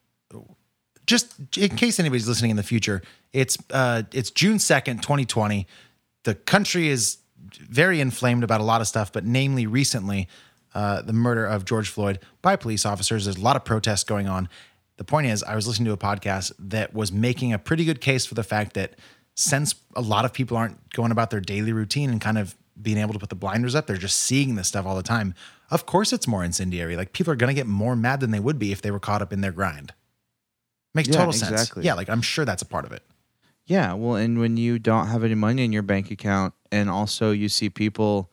just 1.11 1.59
in 1.59 1.75
case 1.75 1.99
anybody's 1.99 2.29
listening 2.29 2.53
in 2.53 2.57
the 2.57 2.63
future, 2.63 3.03
it's 3.33 3.59
uh, 3.71 4.05
it's 4.13 4.31
June 4.31 4.61
second, 4.61 5.03
2020. 5.03 5.67
The 6.23 6.37
country 6.37 6.87
is 6.87 7.19
very 7.59 8.01
inflamed 8.01 8.45
about 8.45 8.61
a 8.61 8.65
lot 8.65 8.81
of 8.81 8.87
stuff, 8.87 9.13
but 9.13 9.25
namely 9.25 9.67
recently, 9.67 10.29
uh, 10.73 11.03
the 11.03 11.13
murder 11.13 11.45
of 11.45 11.65
George 11.65 11.89
Floyd 11.89 12.21
by 12.43 12.55
police 12.55 12.87
officers. 12.87 13.25
There's 13.25 13.39
a 13.39 13.41
lot 13.41 13.57
of 13.57 13.65
protests 13.65 14.05
going 14.05 14.29
on. 14.29 14.49
The 14.99 15.05
point 15.05 15.27
is, 15.27 15.43
I 15.43 15.57
was 15.57 15.67
listening 15.67 15.87
to 15.87 15.93
a 15.93 15.97
podcast 15.97 16.53
that 16.61 16.95
was 16.95 17.11
making 17.11 17.53
a 17.53 17.59
pretty 17.59 17.85
good 17.85 18.01
case 18.01 18.25
for 18.25 18.35
the 18.35 18.45
fact 18.45 18.75
that 18.75 18.95
since 19.35 19.75
a 19.97 20.01
lot 20.03 20.25
of 20.25 20.33
people 20.33 20.57
aren't 20.57 20.91
going 20.91 21.11
about 21.11 21.31
their 21.31 21.41
daily 21.41 21.73
routine 21.73 22.11
and 22.11 22.21
kind 22.21 22.39
of 22.39 22.55
being 22.81 22.99
able 22.99 23.15
to 23.15 23.19
put 23.19 23.31
the 23.31 23.35
blinders 23.35 23.75
up, 23.75 23.89
they're 23.89 23.97
just 23.97 24.19
seeing 24.19 24.55
this 24.55 24.69
stuff 24.69 24.87
all 24.87 24.95
the 24.95 25.03
time. 25.03 25.35
Of 25.73 25.87
course, 25.87 26.13
it's 26.13 26.29
more 26.29 26.45
incendiary. 26.45 26.97
Like 26.97 27.13
people 27.13 27.33
are 27.33 27.37
going 27.37 27.53
to 27.53 27.61
get 27.61 27.67
more 27.67 27.97
mad 27.97 28.21
than 28.21 28.31
they 28.31 28.39
would 28.39 28.61
be 28.61 28.71
if 28.71 28.81
they 28.81 28.93
were 28.93 29.01
caught 29.01 29.23
up 29.23 29.33
in 29.33 29.41
their 29.41 29.51
grind. 29.51 29.93
Makes 30.95 31.09
Yeah, 31.09 31.17
total 31.17 31.33
sense. 31.33 31.51
exactly. 31.53 31.85
Yeah, 31.85 31.95
like 31.95 32.09
I'm 32.09 32.23
sure 32.23 32.45
that's 32.45 32.63
a 32.63 32.67
part 32.67 32.85
of 32.85 32.93
it. 32.93 33.03
Yeah, 33.67 33.93
well, 33.95 34.17
and 34.17 34.39
when 34.41 34.57
you 34.57 34.79
don't 34.79 35.07
have 35.07 35.23
any 35.23 35.35
money 35.37 35.65
in 35.65 35.73
your 35.73 35.83
bank 35.83 36.11
account, 36.11 36.55
and 36.73 36.91
also 36.91 37.31
you 37.31 37.49
see 37.49 37.71
people 37.71 38.31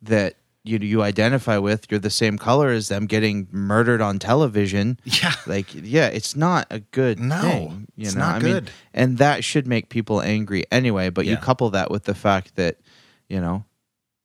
that 0.00 0.36
you 0.64 0.78
you 0.78 1.02
identify 1.02 1.58
with, 1.58 1.90
you're 1.90 2.00
the 2.00 2.08
same 2.10 2.38
color 2.38 2.68
as 2.70 2.88
them, 2.88 3.06
getting 3.06 3.48
murdered 3.50 4.00
on 4.00 4.18
television. 4.18 4.98
Yeah. 5.04 5.34
like 5.46 5.66
yeah, 5.74 6.06
it's 6.06 6.34
not 6.36 6.66
a 6.70 6.80
good 6.80 7.18
No, 7.18 7.40
thing. 7.42 7.88
You 7.96 8.06
it's 8.06 8.14
know, 8.14 8.20
not 8.22 8.36
I 8.36 8.38
mean, 8.38 8.52
good. 8.54 8.70
and 8.94 9.18
that 9.18 9.44
should 9.44 9.66
make 9.66 9.90
people 9.90 10.22
angry 10.22 10.64
anyway. 10.70 11.10
But 11.10 11.26
you 11.26 11.36
couple 11.36 11.68
that 11.70 11.90
with 11.90 12.04
the 12.04 12.14
fact 12.14 12.56
that 12.56 12.78
you 13.28 13.40
know 13.40 13.64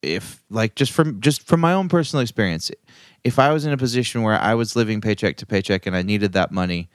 if 0.02 0.42
like 0.50 0.76
just 0.76 0.92
from 0.94 1.20
just 1.20 1.42
from 1.46 1.60
my 1.60 1.74
own 1.74 1.90
personal 1.90 2.22
experience, 2.22 2.72
if 3.26 3.40
I 3.40 3.52
was 3.52 3.66
in 3.66 3.74
a 3.74 3.78
position 3.78 4.22
where 4.22 4.40
I 4.40 4.54
was 4.54 4.76
living 4.76 5.02
paycheck 5.02 5.36
to 5.38 5.46
paycheck 5.46 5.86
and 5.86 5.96
I 5.96 6.02
needed 6.04 6.32
that 6.34 6.52
money, 6.52 6.90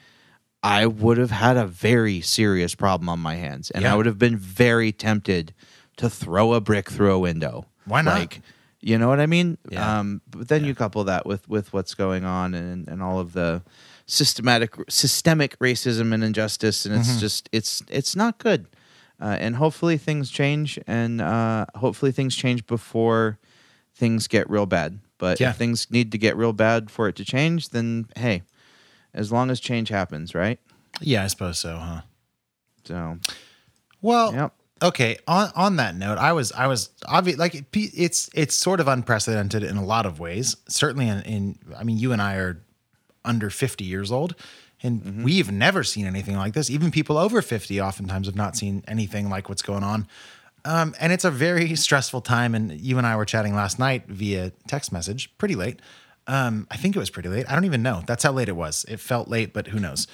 I 0.62 0.86
would 0.86 1.16
have 1.18 1.30
had 1.30 1.56
a 1.56 1.66
very 1.66 2.20
serious 2.20 2.74
problem 2.74 3.08
on 3.08 3.18
my 3.20 3.36
hands, 3.36 3.70
and 3.70 3.82
Yeah. 3.82 3.92
I 3.92 3.96
would 3.96 4.06
have 4.06 4.18
been 4.18 4.36
very 4.36 4.92
tempted 4.92 5.54
to 5.96 6.10
throw 6.10 6.52
a 6.54 6.60
brick 6.60 6.90
through 6.90 7.12
a 7.12 7.18
window. 7.18 7.66
Why 7.86 8.02
not? 8.02 8.18
Like, 8.18 8.42
you 8.80 8.98
know 8.98 9.08
what 9.08 9.20
I 9.20 9.26
mean? 9.26 9.58
Yeah. 9.70 10.00
Um, 10.00 10.20
but 10.30 10.48
then 10.48 10.64
you 10.64 10.74
couple 10.74 11.02
that 11.04 11.24
with 11.26 11.48
with 11.48 11.72
what's 11.72 11.94
going 11.94 12.24
on 12.24 12.54
and 12.54 12.88
and 12.88 13.02
all 13.02 13.18
of 13.18 13.32
the 13.32 13.62
systematic 14.06 14.74
systemic 14.88 15.58
racism 15.58 16.12
and 16.12 16.22
injustice, 16.24 16.84
and 16.86 16.94
it's 16.94 17.08
Mm-hmm. 17.10 17.18
just 17.20 17.48
it's 17.52 17.82
it's 17.88 18.14
not 18.16 18.38
good. 18.38 18.66
Uh, 19.20 19.36
and 19.38 19.56
hopefully 19.56 19.98
things 19.98 20.30
change, 20.30 20.78
and 20.86 21.20
uh, 21.20 21.66
hopefully 21.74 22.10
things 22.12 22.34
change 22.34 22.66
before 22.66 23.38
things 23.94 24.26
get 24.26 24.48
real 24.48 24.64
bad. 24.66 24.98
But 25.18 25.40
Yeah. 25.40 25.50
if 25.50 25.56
things 25.56 25.86
need 25.90 26.10
to 26.12 26.18
get 26.18 26.36
real 26.36 26.54
bad 26.54 26.90
for 26.90 27.06
it 27.08 27.16
to 27.16 27.24
change, 27.24 27.68
then 27.70 28.06
hey, 28.16 28.42
as 29.14 29.30
long 29.32 29.50
as 29.50 29.60
change 29.60 29.88
happens, 29.88 30.34
right? 30.34 30.58
Yeah, 31.00 31.24
I 31.24 31.26
suppose 31.28 31.58
so, 31.58 31.76
huh? 31.76 32.00
So 32.84 33.18
Well, 34.02 34.32
Yep. 34.34 34.52
okay. 34.82 35.18
On 35.26 35.50
on 35.54 35.76
that 35.76 35.94
note, 35.94 36.18
I 36.18 36.32
was 36.32 36.52
I 36.52 36.66
was 36.66 36.90
obvious 37.06 37.38
like 37.38 37.54
it, 37.54 37.66
it's 37.72 38.30
it's 38.34 38.54
sort 38.54 38.80
of 38.80 38.88
unprecedented 38.88 39.62
in 39.62 39.76
a 39.76 39.84
lot 39.84 40.06
of 40.06 40.18
ways. 40.20 40.56
Certainly, 40.68 41.08
in, 41.08 41.22
in 41.22 41.58
I 41.76 41.84
mean, 41.84 41.98
you 41.98 42.12
and 42.12 42.20
I 42.22 42.34
are 42.36 42.62
under 43.24 43.50
fifty 43.50 43.84
years 43.84 44.10
old, 44.10 44.34
and 44.82 45.22
we've 45.24 45.50
never 45.52 45.84
seen 45.84 46.06
anything 46.06 46.36
like 46.36 46.54
this. 46.54 46.70
Even 46.70 46.90
people 46.90 47.18
over 47.18 47.42
fifty 47.42 47.80
oftentimes 47.80 48.26
have 48.26 48.36
not 48.36 48.56
seen 48.56 48.82
anything 48.88 49.28
like 49.28 49.48
what's 49.48 49.62
going 49.62 49.84
on. 49.84 50.06
Um, 50.64 50.94
and 51.00 51.12
it's 51.12 51.24
a 51.24 51.30
very 51.30 51.74
stressful 51.86 52.20
time. 52.22 52.54
And 52.54 52.80
you 52.80 52.98
and 52.98 53.06
I 53.06 53.16
were 53.16 53.24
chatting 53.24 53.54
last 53.54 53.78
night 53.78 54.06
via 54.08 54.50
text 54.68 54.92
message, 54.92 55.30
pretty 55.38 55.54
late. 55.54 55.80
Um, 56.26 56.66
I 56.70 56.76
think 56.76 56.94
it 56.94 56.98
was 56.98 57.10
pretty 57.10 57.28
late. 57.28 57.50
I 57.50 57.54
don't 57.54 57.64
even 57.64 57.82
know. 57.82 58.02
That's 58.06 58.22
how 58.22 58.32
late 58.32 58.48
it 58.48 58.56
was. 58.56 58.84
It 58.88 59.00
felt 59.00 59.28
late, 59.28 59.52
but 59.52 59.66
who 59.68 59.80
knows? 59.80 60.06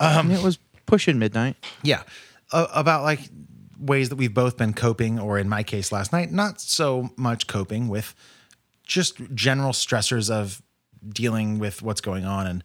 Um, 0.00 0.30
it 0.30 0.42
was 0.42 0.58
pushing 0.86 1.18
midnight. 1.18 1.56
Yeah. 1.82 2.02
Uh, 2.52 2.66
about 2.74 3.02
like 3.04 3.20
ways 3.78 4.10
that 4.10 4.16
we've 4.16 4.34
both 4.34 4.56
been 4.56 4.74
coping, 4.74 5.18
or 5.18 5.38
in 5.38 5.48
my 5.48 5.62
case 5.62 5.90
last 5.92 6.12
night, 6.12 6.30
not 6.30 6.60
so 6.60 7.10
much 7.16 7.46
coping 7.46 7.88
with 7.88 8.14
just 8.84 9.16
general 9.34 9.72
stressors 9.72 10.30
of 10.30 10.62
dealing 11.08 11.58
with 11.58 11.82
what's 11.82 12.00
going 12.00 12.24
on. 12.24 12.46
And 12.46 12.64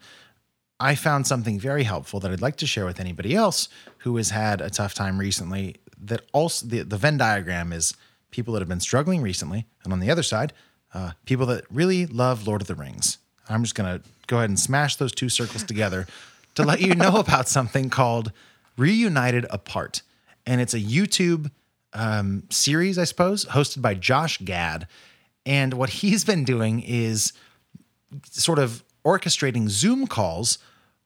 I 0.79 0.95
found 0.95 1.25
something 1.25 1.59
very 1.59 1.83
helpful 1.83 2.19
that 2.19 2.31
I'd 2.31 2.41
like 2.41 2.57
to 2.57 2.67
share 2.67 2.85
with 2.85 2.99
anybody 2.99 3.35
else 3.35 3.69
who 3.99 4.17
has 4.17 4.31
had 4.31 4.61
a 4.61 4.69
tough 4.69 4.93
time 4.93 5.17
recently. 5.19 5.77
That 5.99 6.21
also, 6.33 6.67
the, 6.67 6.83
the 6.83 6.97
Venn 6.97 7.17
diagram 7.17 7.73
is 7.73 7.95
people 8.29 8.53
that 8.53 8.59
have 8.59 8.69
been 8.69 8.79
struggling 8.79 9.21
recently. 9.21 9.65
And 9.83 9.93
on 9.93 9.99
the 9.99 10.11
other 10.11 10.23
side, 10.23 10.53
uh, 10.97 11.11
people 11.25 11.45
that 11.45 11.63
really 11.71 12.07
love 12.07 12.47
Lord 12.47 12.61
of 12.61 12.67
the 12.67 12.73
Rings. 12.73 13.19
I'm 13.47 13.61
just 13.61 13.75
going 13.75 13.99
to 13.99 14.05
go 14.25 14.37
ahead 14.37 14.49
and 14.49 14.59
smash 14.59 14.95
those 14.95 15.11
two 15.11 15.29
circles 15.29 15.63
together 15.63 16.07
to 16.55 16.63
let 16.63 16.81
you 16.81 16.95
know 16.95 17.15
about 17.19 17.47
something 17.47 17.89
called 17.89 18.31
Reunited 18.77 19.45
Apart. 19.51 20.01
And 20.47 20.59
it's 20.59 20.73
a 20.73 20.79
YouTube 20.79 21.51
um, 21.93 22.43
series, 22.49 22.97
I 22.97 23.03
suppose, 23.03 23.45
hosted 23.45 23.81
by 23.81 23.93
Josh 23.93 24.39
Gad. 24.39 24.87
And 25.45 25.75
what 25.75 25.89
he's 25.89 26.25
been 26.25 26.43
doing 26.43 26.81
is 26.81 27.31
sort 28.31 28.57
of 28.57 28.83
orchestrating 29.05 29.69
Zoom 29.69 30.07
calls 30.07 30.57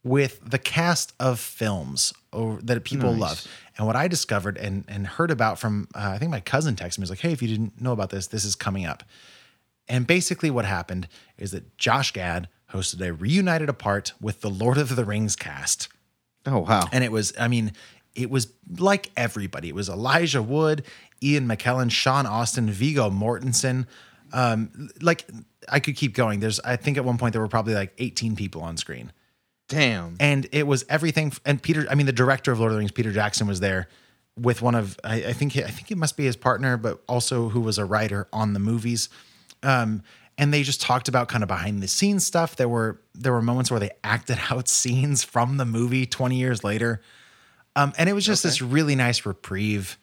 with 0.03 0.39
the 0.49 0.57
cast 0.57 1.13
of 1.19 1.39
films 1.39 2.13
or, 2.31 2.59
that 2.63 2.83
people 2.85 3.13
love. 3.13 3.45
And 3.77 3.85
what 3.85 3.95
I 3.95 4.07
discovered 4.07 4.57
and, 4.57 4.85
and 4.87 5.05
heard 5.05 5.31
about 5.31 5.59
from, 5.59 5.89
uh, 5.93 6.11
I 6.15 6.17
think 6.17 6.31
my 6.31 6.39
cousin 6.39 6.75
texted 6.75 6.99
me, 6.99 7.03
was 7.03 7.09
like, 7.09 7.19
hey, 7.19 7.33
if 7.33 7.41
you 7.41 7.47
didn't 7.49 7.81
know 7.81 7.91
about 7.91 8.09
this, 8.09 8.27
this 8.27 8.45
is 8.45 8.55
coming 8.55 8.85
up. 8.85 9.03
And 9.91 10.07
basically, 10.07 10.49
what 10.49 10.63
happened 10.63 11.09
is 11.37 11.51
that 11.51 11.77
Josh 11.77 12.13
Gad 12.13 12.47
hosted 12.73 13.05
a 13.05 13.11
reunited 13.11 13.67
apart 13.67 14.13
with 14.21 14.39
the 14.39 14.49
Lord 14.49 14.77
of 14.77 14.95
the 14.95 15.03
Rings 15.03 15.35
cast. 15.35 15.89
Oh 16.45 16.59
wow! 16.59 16.87
And 16.93 17.03
it 17.03 17.11
was, 17.11 17.33
I 17.37 17.49
mean, 17.49 17.73
it 18.15 18.29
was 18.29 18.53
like 18.79 19.11
everybody. 19.17 19.67
It 19.67 19.75
was 19.75 19.89
Elijah 19.89 20.41
Wood, 20.41 20.85
Ian 21.21 21.45
McKellen, 21.45 21.91
Sean 21.91 22.25
Astin, 22.25 22.69
Viggo 22.69 23.09
Mortensen. 23.09 23.85
Um, 24.31 24.89
like 25.01 25.25
I 25.67 25.81
could 25.81 25.97
keep 25.97 26.15
going. 26.15 26.39
There's, 26.39 26.61
I 26.61 26.77
think 26.77 26.97
at 26.97 27.03
one 27.03 27.17
point 27.17 27.33
there 27.33 27.41
were 27.41 27.49
probably 27.49 27.73
like 27.73 27.93
18 27.97 28.37
people 28.37 28.61
on 28.61 28.77
screen. 28.77 29.11
Damn. 29.67 30.15
And 30.21 30.47
it 30.53 30.67
was 30.67 30.85
everything. 30.89 31.33
And 31.45 31.61
Peter, 31.61 31.85
I 31.89 31.95
mean, 31.95 32.05
the 32.05 32.13
director 32.13 32.53
of 32.53 32.59
Lord 32.59 32.71
of 32.71 32.75
the 32.75 32.79
Rings, 32.79 32.91
Peter 32.91 33.11
Jackson, 33.11 33.45
was 33.45 33.59
there 33.59 33.87
with 34.37 34.61
one 34.61 34.75
of, 34.75 34.97
I, 35.03 35.15
I 35.25 35.33
think, 35.33 35.57
I 35.57 35.69
think 35.69 35.91
it 35.91 35.97
must 35.97 36.17
be 36.17 36.25
his 36.25 36.35
partner, 36.35 36.77
but 36.77 37.03
also 37.07 37.49
who 37.49 37.61
was 37.61 37.77
a 37.77 37.85
writer 37.85 38.27
on 38.31 38.53
the 38.53 38.59
movies. 38.59 39.09
Um, 39.63 40.03
and 40.37 40.53
they 40.53 40.63
just 40.63 40.81
talked 40.81 41.07
about 41.07 41.27
kind 41.27 41.43
of 41.43 41.47
behind 41.47 41.83
the 41.83 41.87
scenes 41.87 42.25
stuff. 42.25 42.55
There 42.55 42.69
were 42.69 42.99
there 43.13 43.31
were 43.31 43.41
moments 43.41 43.69
where 43.69 43.79
they 43.79 43.91
acted 44.03 44.39
out 44.49 44.67
scenes 44.67 45.23
from 45.23 45.57
the 45.57 45.65
movie 45.65 46.05
20 46.05 46.35
years 46.35 46.63
later. 46.63 47.01
Um, 47.75 47.93
and 47.97 48.09
it 48.09 48.13
was 48.13 48.25
just 48.25 48.43
this 48.43 48.61
really 48.61 48.95
nice 48.95 49.25
reprieve. 49.25 49.97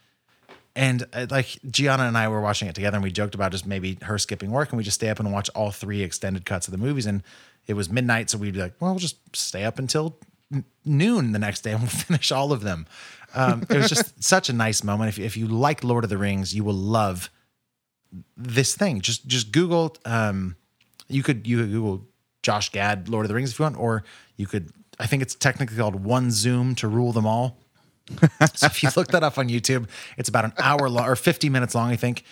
And 0.74 1.04
uh, 1.12 1.26
like 1.28 1.58
Gianna 1.68 2.04
and 2.04 2.16
I 2.16 2.28
were 2.28 2.40
watching 2.40 2.68
it 2.68 2.74
together, 2.74 2.96
and 2.96 3.02
we 3.02 3.10
joked 3.10 3.34
about 3.34 3.50
just 3.50 3.66
maybe 3.66 3.98
her 4.02 4.16
skipping 4.16 4.50
work, 4.52 4.70
and 4.70 4.78
we 4.78 4.84
just 4.84 4.94
stay 4.94 5.08
up 5.08 5.18
and 5.18 5.32
watch 5.32 5.50
all 5.50 5.70
three 5.72 6.02
extended 6.02 6.44
cuts 6.44 6.68
of 6.68 6.72
the 6.72 6.78
movies. 6.78 7.04
And 7.04 7.22
it 7.66 7.74
was 7.74 7.90
midnight, 7.90 8.30
so 8.30 8.38
we'd 8.38 8.54
be 8.54 8.60
like, 8.60 8.74
"Well, 8.78 8.92
we'll 8.92 9.00
just 9.00 9.16
stay 9.36 9.64
up 9.64 9.80
until 9.80 10.18
n- 10.52 10.64
noon 10.84 11.32
the 11.32 11.38
next 11.40 11.62
day, 11.62 11.72
and 11.72 11.80
we'll 11.82 11.90
finish 11.90 12.30
all 12.30 12.52
of 12.52 12.60
them." 12.60 12.86
Um, 13.34 13.66
it 13.68 13.76
was 13.76 13.88
just 13.88 14.22
such 14.22 14.48
a 14.48 14.52
nice 14.52 14.84
moment. 14.84 15.08
If, 15.08 15.18
if 15.18 15.36
you 15.36 15.48
like 15.48 15.82
Lord 15.82 16.04
of 16.04 16.10
the 16.10 16.18
Rings, 16.18 16.54
you 16.54 16.62
will 16.62 16.74
love 16.74 17.28
this 18.36 18.74
thing. 18.74 19.00
Just 19.00 19.26
just 19.26 19.52
Google. 19.52 19.96
Um, 20.04 20.56
you 21.08 21.22
could 21.22 21.46
you 21.46 21.58
could 21.58 21.70
Google 21.70 22.06
Josh 22.42 22.70
Gad 22.70 23.08
Lord 23.08 23.24
of 23.24 23.28
the 23.28 23.34
Rings 23.34 23.50
if 23.52 23.58
you 23.58 23.64
want, 23.64 23.78
or 23.78 24.04
you 24.36 24.46
could. 24.46 24.70
I 25.00 25.06
think 25.06 25.22
it's 25.22 25.34
technically 25.34 25.76
called 25.76 26.04
One 26.04 26.30
Zoom 26.30 26.74
to 26.76 26.88
rule 26.88 27.12
them 27.12 27.26
all. 27.26 27.58
so 28.54 28.66
if 28.66 28.82
you 28.82 28.88
look 28.96 29.08
that 29.08 29.22
up 29.22 29.38
on 29.38 29.48
YouTube, 29.48 29.88
it's 30.16 30.28
about 30.28 30.44
an 30.44 30.52
hour 30.58 30.88
long 30.88 31.06
or 31.06 31.14
50 31.14 31.48
minutes 31.50 31.74
long, 31.74 31.90
I 31.90 31.96
think. 31.96 32.24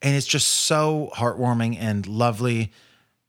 And 0.00 0.14
it's 0.14 0.26
just 0.26 0.46
so 0.48 1.10
heartwarming 1.14 1.76
and 1.78 2.06
lovely. 2.06 2.72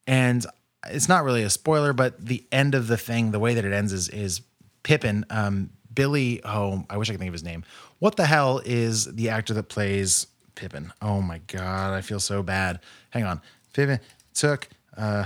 And 0.07 0.45
it's 0.87 1.09
not 1.09 1.23
really 1.23 1.43
a 1.43 1.49
spoiler, 1.49 1.93
but 1.93 2.23
the 2.23 2.45
end 2.51 2.75
of 2.75 2.87
the 2.87 2.97
thing, 2.97 3.31
the 3.31 3.39
way 3.39 3.53
that 3.53 3.65
it 3.65 3.73
ends 3.73 3.91
is 3.91 4.09
is 4.09 4.41
Pippin, 4.83 5.25
um, 5.29 5.71
Billy, 5.93 6.41
oh, 6.43 6.85
I 6.89 6.97
wish 6.97 7.09
I 7.09 7.13
could 7.13 7.19
think 7.19 7.29
of 7.29 7.33
his 7.33 7.43
name. 7.43 7.63
What 7.99 8.17
the 8.17 8.25
hell 8.25 8.61
is 8.63 9.15
the 9.15 9.29
actor 9.29 9.53
that 9.55 9.69
plays 9.69 10.27
Pippin? 10.55 10.91
Oh 11.01 11.21
my 11.21 11.39
god, 11.47 11.93
I 11.93 12.01
feel 12.01 12.19
so 12.19 12.41
bad. 12.43 12.79
Hang 13.11 13.23
on. 13.23 13.41
Pippin 13.73 13.99
took 14.33 14.67
uh 14.97 15.25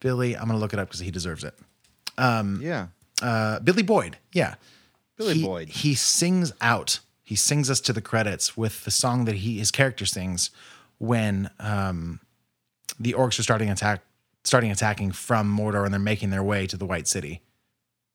Billy, 0.00 0.36
I'm 0.36 0.46
gonna 0.46 0.58
look 0.58 0.72
it 0.72 0.78
up 0.78 0.88
because 0.88 1.00
he 1.00 1.10
deserves 1.10 1.44
it. 1.44 1.54
Um, 2.18 2.60
yeah. 2.62 2.88
Uh 3.22 3.60
Billy 3.60 3.82
Boyd, 3.82 4.16
yeah. 4.32 4.54
Billy 5.16 5.34
He- 5.34 5.44
Boyd. 5.44 5.68
He 5.68 5.94
sings 5.94 6.52
out. 6.60 7.00
He 7.22 7.36
sings 7.36 7.70
us 7.70 7.80
to 7.82 7.92
the 7.92 8.00
credits 8.00 8.56
with 8.56 8.84
the 8.84 8.90
song 8.90 9.24
that 9.26 9.36
he 9.36 9.58
his 9.58 9.70
character 9.70 10.04
sings 10.06 10.50
when 10.98 11.48
um, 11.60 12.20
the 12.98 13.12
orcs 13.12 13.38
are 13.38 13.42
starting 13.42 13.70
attack 13.70 14.02
starting 14.42 14.70
attacking 14.70 15.12
from 15.12 15.54
Mordor 15.56 15.84
and 15.84 15.92
they're 15.92 16.00
making 16.00 16.30
their 16.30 16.42
way 16.42 16.66
to 16.66 16.76
the 16.76 16.86
White 16.86 17.06
City. 17.06 17.40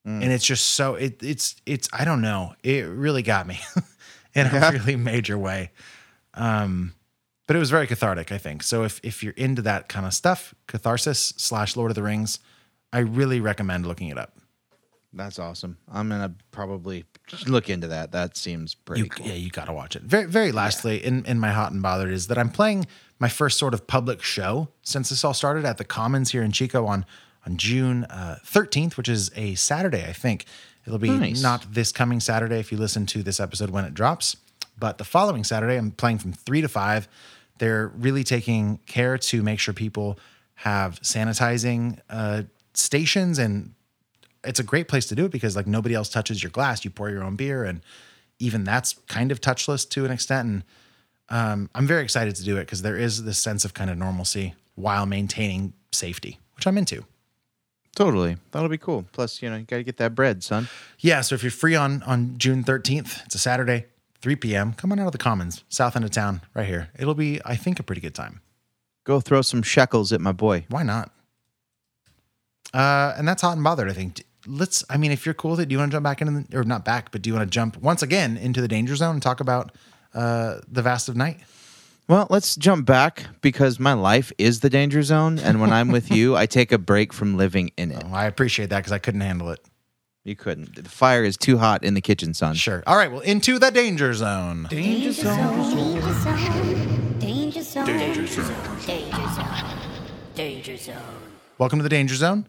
Mm. 0.05 0.21
And 0.23 0.31
it's 0.31 0.45
just 0.45 0.65
so 0.71 0.95
it 0.95 1.21
it's 1.23 1.55
it's 1.65 1.87
I 1.93 2.03
don't 2.03 2.21
know. 2.21 2.53
It 2.63 2.87
really 2.87 3.21
got 3.23 3.47
me 3.47 3.59
in 4.35 4.47
Yeah. 4.47 4.69
a 4.69 4.71
really 4.73 4.95
major 4.97 5.37
way. 5.37 5.71
Um 6.35 6.93
but 7.47 7.55
it 7.55 7.59
was 7.59 7.69
very 7.69 7.85
cathartic, 7.85 8.31
I 8.31 8.37
think. 8.39 8.63
So 8.63 8.83
if 8.83 8.99
if 9.03 9.23
you're 9.23 9.33
into 9.33 9.61
that 9.63 9.87
kind 9.87 10.05
of 10.05 10.13
stuff, 10.13 10.55
catharsis 10.67 11.33
slash 11.37 11.75
Lord 11.75 11.91
of 11.91 11.95
the 11.95 12.03
Rings, 12.03 12.39
I 12.91 12.99
really 12.99 13.39
recommend 13.39 13.85
looking 13.85 14.07
it 14.09 14.17
up. 14.17 14.37
That's 15.13 15.39
awesome. 15.39 15.77
I'm 15.91 16.09
gonna 16.09 16.33
probably 16.51 17.05
look 17.47 17.69
into 17.69 17.87
that. 17.87 18.11
That 18.11 18.35
seems 18.35 18.73
pretty 18.75 19.03
You, 19.03 19.09
cool. 19.09 19.27
Yeah, 19.27 19.33
you 19.33 19.49
got 19.49 19.65
to 19.65 19.73
watch 19.73 19.95
it. 19.95 20.01
Very, 20.03 20.25
very 20.25 20.51
lastly, 20.51 21.03
in, 21.03 21.25
in 21.25 21.39
my 21.39 21.51
hot 21.51 21.71
and 21.71 21.81
bothered 21.81 22.11
is 22.11 22.27
that 22.27 22.37
I'm 22.37 22.49
playing 22.49 22.85
my 23.17 23.29
first 23.29 23.57
sort 23.57 23.73
of 23.73 23.87
public 23.87 24.21
show 24.21 24.67
since 24.83 25.09
this 25.09 25.23
all 25.23 25.33
started 25.33 25.63
at 25.65 25.77
the 25.77 25.85
Commons 25.85 26.31
here 26.31 26.43
in 26.43 26.51
Chico 26.51 26.85
on 26.85 27.05
on 27.45 27.57
June 27.57 28.03
uh, 28.05 28.39
13th, 28.43 28.97
which 28.97 29.07
is 29.07 29.31
a 29.35 29.53
Saturday, 29.55 30.03
I 30.03 30.13
think. 30.13 30.45
It'll 30.85 30.97
be 30.99 31.09
Nice. 31.11 31.41
not 31.41 31.73
this 31.73 31.91
coming 31.91 32.19
Saturday 32.19 32.59
if 32.59 32.71
you 32.71 32.77
listen 32.77 33.05
to 33.07 33.21
this 33.23 33.39
episode 33.39 33.69
when 33.69 33.85
it 33.85 33.93
drops, 33.93 34.35
but 34.77 34.97
the 34.97 35.03
following 35.03 35.43
Saturday, 35.43 35.75
I'm 35.75 35.91
playing 35.91 36.19
from 36.19 36.33
three 36.33 36.61
to 36.61 36.67
five. 36.67 37.07
They're 37.57 37.87
really 37.97 38.23
taking 38.23 38.79
care 38.85 39.17
to 39.17 39.43
make 39.43 39.59
sure 39.59 39.73
people 39.73 40.19
have 40.55 41.01
sanitizing 41.01 41.99
uh, 42.09 42.43
stations 42.73 43.39
and 43.39 43.73
it's 44.45 44.59
a 44.59 44.63
great 44.63 44.87
place 44.87 45.07
to 45.07 45.15
do 45.15 45.25
it 45.25 45.31
because 45.31 45.55
like 45.55 45.67
nobody 45.67 45.95
else 45.95 46.09
touches 46.09 46.41
your 46.41 46.51
glass. 46.51 46.85
You 46.85 46.91
pour 46.91 47.09
your 47.09 47.23
own 47.23 47.35
beer, 47.35 47.63
and 47.63 47.81
even 48.39 48.63
that's 48.63 48.93
kind 49.07 49.31
of 49.31 49.41
touchless 49.41 49.89
to 49.89 50.05
an 50.05 50.11
extent. 50.11 50.47
And 50.47 50.63
um, 51.29 51.69
I'm 51.75 51.87
very 51.87 52.03
excited 52.03 52.35
to 52.35 52.43
do 52.43 52.57
it 52.57 52.61
because 52.61 52.81
there 52.81 52.97
is 52.97 53.23
this 53.23 53.39
sense 53.39 53.65
of 53.65 53.73
kind 53.73 53.89
of 53.89 53.97
normalcy 53.97 54.53
while 54.75 55.05
maintaining 55.05 55.73
safety, 55.91 56.39
which 56.55 56.67
I'm 56.67 56.77
into. 56.77 57.05
Totally. 57.95 58.37
That'll 58.51 58.69
be 58.69 58.77
cool. 58.77 59.05
Plus, 59.13 59.41
you 59.41 59.49
know, 59.49 59.55
you 59.55 59.63
got 59.63 59.77
to 59.77 59.83
get 59.83 59.97
that 59.97 60.15
bread, 60.15 60.43
son. 60.43 60.67
Yeah, 60.99 61.21
so 61.21 61.33
if 61.33 61.43
you're 61.43 61.51
free 61.51 61.75
on 61.75 62.03
on 62.03 62.37
June 62.37 62.63
13th, 62.63 63.25
it's 63.25 63.35
a 63.35 63.39
Saturday, 63.39 63.85
3 64.25 64.35
p.m. 64.37 64.73
Come 64.73 64.91
on 64.91 64.99
out 64.99 65.05
of 65.05 65.11
the 65.11 65.19
Commons, 65.19 65.63
south 65.69 65.95
end 65.95 66.03
of 66.03 66.09
town, 66.09 66.41
right 66.55 66.65
here. 66.65 66.89
It'll 66.97 67.13
be, 67.13 67.39
I 67.45 67.55
think, 67.55 67.79
a 67.79 67.83
pretty 67.83 68.01
good 68.01 68.15
time. 68.15 68.41
Go 69.03 69.19
throw 69.19 69.43
some 69.43 69.61
shekels 69.61 70.11
at 70.11 70.19
my 70.19 70.31
boy. 70.31 70.65
Why 70.67 70.81
not? 70.81 71.11
Uh, 72.73 73.13
and 73.15 73.27
that's 73.27 73.43
hot 73.43 73.53
and 73.53 73.63
bothered. 73.63 73.87
I 73.87 73.93
think. 73.93 74.23
Let's. 74.47 74.83
I 74.89 74.97
mean, 74.97 75.11
if 75.11 75.27
you're 75.27 75.35
cool 75.35 75.51
with 75.51 75.59
it, 75.59 75.69
do 75.69 75.73
you 75.73 75.77
want 75.77 75.91
to 75.91 75.97
jump 75.97 76.05
back 76.05 76.17
the, 76.21 76.57
or 76.57 76.63
not 76.63 76.83
back, 76.83 77.11
but 77.11 77.21
do 77.21 77.29
you 77.29 77.35
want 77.35 77.45
to 77.45 77.53
jump 77.53 77.77
once 77.77 78.01
again 78.01 78.35
into 78.35 78.61
the 78.61 78.67
danger 78.67 78.95
zone 78.95 79.13
and 79.13 79.21
talk 79.21 79.41
about 79.41 79.73
uh, 80.15 80.57
the 80.67 80.81
vast 80.81 81.07
of 81.07 81.15
night? 81.15 81.41
Well, 82.07 82.25
let's 82.31 82.55
jump 82.55 82.87
back 82.87 83.27
because 83.41 83.79
my 83.79 83.93
life 83.93 84.31
is 84.39 84.61
the 84.61 84.71
danger 84.71 85.03
zone, 85.03 85.37
and 85.37 85.61
when 85.61 85.71
I'm 85.71 85.89
with 85.89 86.09
you, 86.17 86.35
I 86.35 86.47
take 86.47 86.71
a 86.71 86.79
break 86.79 87.13
from 87.13 87.37
living 87.37 87.69
in 87.77 87.91
it. 87.91 88.03
Well, 88.03 88.15
I 88.15 88.25
appreciate 88.25 88.71
that 88.71 88.79
because 88.79 88.91
I 88.91 88.97
couldn't 88.97 89.21
handle 89.21 89.51
it. 89.51 89.63
You 90.25 90.35
couldn't. 90.35 90.73
The 90.83 90.89
fire 90.89 91.23
is 91.23 91.37
too 91.37 91.59
hot 91.59 91.83
in 91.83 91.93
the 91.93 92.01
kitchen, 92.01 92.33
son. 92.33 92.55
Sure. 92.55 92.81
All 92.87 92.97
right. 92.97 93.11
Well, 93.11 93.21
into 93.21 93.59
the 93.59 93.69
danger 93.69 94.11
zone. 94.15 94.65
Danger 94.71 95.11
zone. 95.11 95.69
Danger 95.69 96.13
zone. 96.13 97.19
Danger 97.19 97.61
zone. 97.61 97.85
Danger 97.85 98.27
zone. 98.27 99.77
Danger 100.33 100.77
zone. 100.77 100.95
Welcome 101.59 101.77
to 101.77 101.83
the 101.83 101.89
danger 101.89 102.15
zone. 102.15 102.47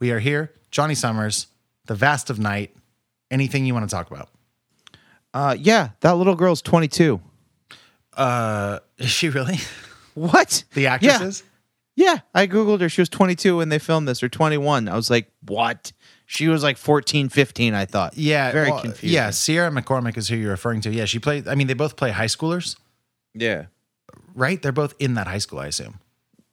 We 0.00 0.10
are 0.10 0.18
here. 0.18 0.52
Johnny 0.70 0.94
Summers, 0.94 1.46
the 1.86 1.94
vast 1.94 2.28
of 2.28 2.38
night. 2.38 2.76
Anything 3.30 3.64
you 3.64 3.72
want 3.72 3.88
to 3.88 3.94
talk 3.96 4.10
about? 4.10 4.28
Uh, 5.32 5.56
yeah, 5.58 5.90
that 6.00 6.12
little 6.18 6.34
girl's 6.34 6.60
22. 6.60 7.22
Uh, 8.14 8.80
is 8.98 9.08
she 9.10 9.30
really? 9.30 9.58
What? 10.12 10.64
The 10.74 10.82
Yeah. 10.82 11.22
is? 11.22 11.42
Yeah, 11.96 12.18
I 12.34 12.46
googled 12.46 12.80
her. 12.80 12.88
She 12.88 13.00
was 13.00 13.08
22 13.08 13.56
when 13.56 13.70
they 13.70 13.78
filmed 13.78 14.06
this, 14.08 14.22
or 14.22 14.28
21. 14.28 14.88
I 14.88 14.94
was 14.94 15.10
like, 15.10 15.30
what? 15.46 15.92
She 16.30 16.46
was 16.46 16.62
like 16.62 16.76
14, 16.76 17.30
15. 17.30 17.72
I 17.72 17.86
thought. 17.86 18.16
Yeah. 18.16 18.52
very 18.52 18.70
well, 18.70 18.82
confusing. 18.82 19.14
Yeah. 19.14 19.30
Sierra 19.30 19.70
McCormick 19.70 20.18
is 20.18 20.28
who 20.28 20.36
you're 20.36 20.50
referring 20.50 20.82
to. 20.82 20.90
Yeah. 20.90 21.06
She 21.06 21.18
played, 21.18 21.48
I 21.48 21.54
mean, 21.54 21.66
they 21.68 21.74
both 21.74 21.96
play 21.96 22.10
high 22.10 22.26
schoolers, 22.26 22.76
yeah, 23.32 23.64
right? 24.34 24.60
They're 24.60 24.70
both 24.72 24.94
in 24.98 25.14
that 25.14 25.26
high 25.26 25.38
school, 25.38 25.58
I 25.58 25.68
assume. 25.68 26.00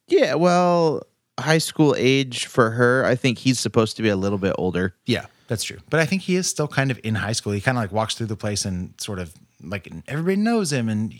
yeah. 0.07 0.35
Well, 0.35 1.03
high 1.37 1.57
school 1.57 1.93
age 1.97 2.45
for 2.45 2.71
her. 2.71 3.03
I 3.05 3.15
think 3.15 3.37
he's 3.37 3.59
supposed 3.59 3.97
to 3.97 4.01
be 4.01 4.07
a 4.07 4.15
little 4.15 4.37
bit 4.37 4.55
older. 4.57 4.95
Yeah, 5.05 5.25
that's 5.49 5.65
true. 5.65 5.79
But 5.89 5.99
I 5.99 6.05
think 6.05 6.21
he 6.21 6.37
is 6.37 6.47
still 6.49 6.69
kind 6.69 6.89
of 6.89 6.99
in 7.03 7.15
high 7.15 7.33
school. 7.33 7.51
He 7.51 7.59
kind 7.59 7.77
of 7.77 7.83
like 7.83 7.91
walks 7.91 8.15
through 8.15 8.27
the 8.27 8.37
place 8.37 8.63
and 8.63 8.93
sort 8.97 9.19
of 9.19 9.33
like 9.61 9.91
everybody 10.07 10.37
knows 10.37 10.71
him 10.71 10.87
and 10.87 11.13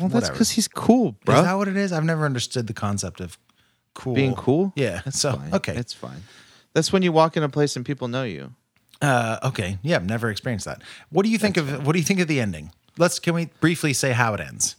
Well, 0.00 0.08
that's 0.08 0.30
because 0.30 0.50
he's 0.52 0.66
cool, 0.68 1.12
bro. 1.26 1.36
Is 1.36 1.42
that 1.44 1.54
what 1.54 1.68
it 1.68 1.76
is? 1.76 1.92
I've 1.92 2.04
never 2.04 2.24
understood 2.24 2.68
the 2.68 2.74
concept 2.74 3.20
of 3.20 3.36
cool. 3.92 4.14
Being 4.14 4.34
cool? 4.34 4.72
Yeah. 4.76 5.02
So, 5.10 5.32
Fine. 5.36 5.52
okay. 5.54 5.76
it's 5.76 5.92
fine. 5.92 6.22
That's 6.74 6.92
when 6.92 7.02
you 7.02 7.12
walk 7.12 7.36
in 7.36 7.42
a 7.42 7.48
place 7.48 7.76
and 7.76 7.84
people 7.84 8.08
know 8.08 8.24
you. 8.24 8.54
Uh, 9.00 9.38
okay. 9.44 9.78
Yeah, 9.82 9.96
I've 9.96 10.04
never 10.06 10.30
experienced 10.30 10.66
that. 10.66 10.82
What 11.10 11.22
do 11.24 11.30
you 11.30 11.38
think 11.38 11.56
of 11.56 11.86
what 11.86 11.92
do 11.92 11.98
you 11.98 12.04
think 12.04 12.20
of 12.20 12.28
the 12.28 12.40
ending? 12.40 12.72
Let's 12.96 13.18
can 13.18 13.34
we 13.34 13.46
briefly 13.60 13.92
say 13.92 14.12
how 14.12 14.34
it 14.34 14.40
ends? 14.40 14.76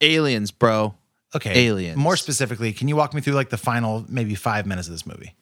Aliens, 0.00 0.50
bro. 0.50 0.94
Okay. 1.34 1.66
Aliens. 1.66 1.96
More 1.96 2.16
specifically, 2.16 2.72
can 2.72 2.88
you 2.88 2.96
walk 2.96 3.14
me 3.14 3.20
through 3.20 3.34
like 3.34 3.50
the 3.50 3.56
final 3.56 4.04
maybe 4.08 4.34
five 4.34 4.66
minutes 4.66 4.88
of 4.88 4.92
this 4.92 5.06
movie? 5.06 5.34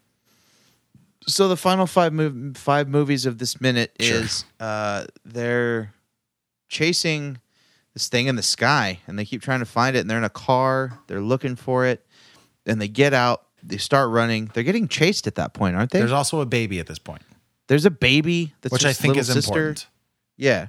So 1.27 1.49
the 1.49 1.57
final 1.57 1.87
five 1.87 2.13
mov- 2.13 2.57
five 2.57 2.89
movies 2.89 3.27
of 3.27 3.39
this 3.39 3.61
minute 3.61 3.93
Sure. 4.01 4.17
is 4.21 4.45
uh, 4.61 5.07
they're 5.25 5.93
chasing 6.69 7.39
this 7.95 8.09
thing 8.09 8.27
in 8.27 8.37
the 8.37 8.43
sky, 8.43 9.01
and 9.07 9.19
they 9.19 9.25
keep 9.25 9.43
trying 9.43 9.61
to 9.61 9.67
find 9.67 9.97
it. 9.97 10.01
And 10.01 10.11
they're 10.11 10.19
in 10.19 10.25
a 10.25 10.31
car. 10.31 10.99
They're 11.07 11.21
looking 11.21 11.57
for 11.57 11.87
it, 11.87 12.05
and 12.67 12.81
they 12.81 12.89
get 12.89 13.13
out. 13.15 13.45
They 13.63 13.77
start 13.79 14.11
running. 14.11 14.51
They're 14.55 14.63
getting 14.63 14.89
chased 14.89 15.27
at 15.27 15.35
that 15.37 15.53
point, 15.55 15.77
aren't 15.77 15.91
they? 15.91 15.99
There's 15.99 16.13
also 16.13 16.41
a 16.41 16.47
baby 16.47 16.79
at 16.81 16.87
this 16.87 16.99
point, 16.99 17.23
There's 17.67 17.85
a 17.87 17.91
baby 17.91 18.55
that's 18.61 18.73
which 18.73 18.85
I 18.85 18.93
think 18.93 19.17
little 19.17 19.21
is 19.21 19.27
sister. 19.33 19.51
important. 19.53 19.87
Yeah, 20.37 20.69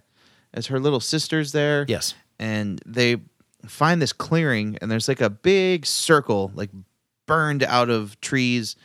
as 0.54 0.68
her 0.68 0.80
little 0.80 1.00
sister's 1.00 1.52
there. 1.52 1.86
Yes. 1.88 2.16
and 2.40 2.82
they 2.86 3.18
find 3.68 4.02
this 4.02 4.14
clearing 4.14 4.78
and 4.82 4.90
there's 4.90 5.08
like 5.10 5.20
a 5.22 5.30
big 5.30 5.86
circle 5.86 6.50
like 6.56 6.70
burned 7.28 7.62
out 7.64 7.90
of 7.90 8.20
trees 8.22 8.78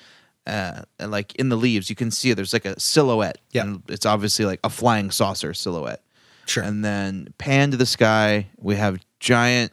uh 0.49 0.83
and, 0.99 1.13
like 1.13 1.33
in 1.37 1.49
the 1.49 1.57
leaves 1.57 1.89
you 1.89 1.95
can 1.95 2.11
see 2.11 2.33
there's 2.33 2.53
like 2.53 2.65
a 2.65 2.79
silhouette 2.81 3.39
Yeah. 3.53 3.63
and 3.63 3.83
it's 3.89 4.05
obviously 4.05 4.45
like 4.45 4.59
a 4.65 4.69
flying 4.71 5.13
saucer 5.13 5.55
silhouette 5.55 6.03
Sure. 6.47 6.65
and 6.65 6.85
then 6.85 7.29
pan 7.39 7.71
to 7.71 7.77
the 7.77 7.87
sky 7.87 8.49
we 8.59 8.75
have 8.75 8.99
giant 9.21 9.71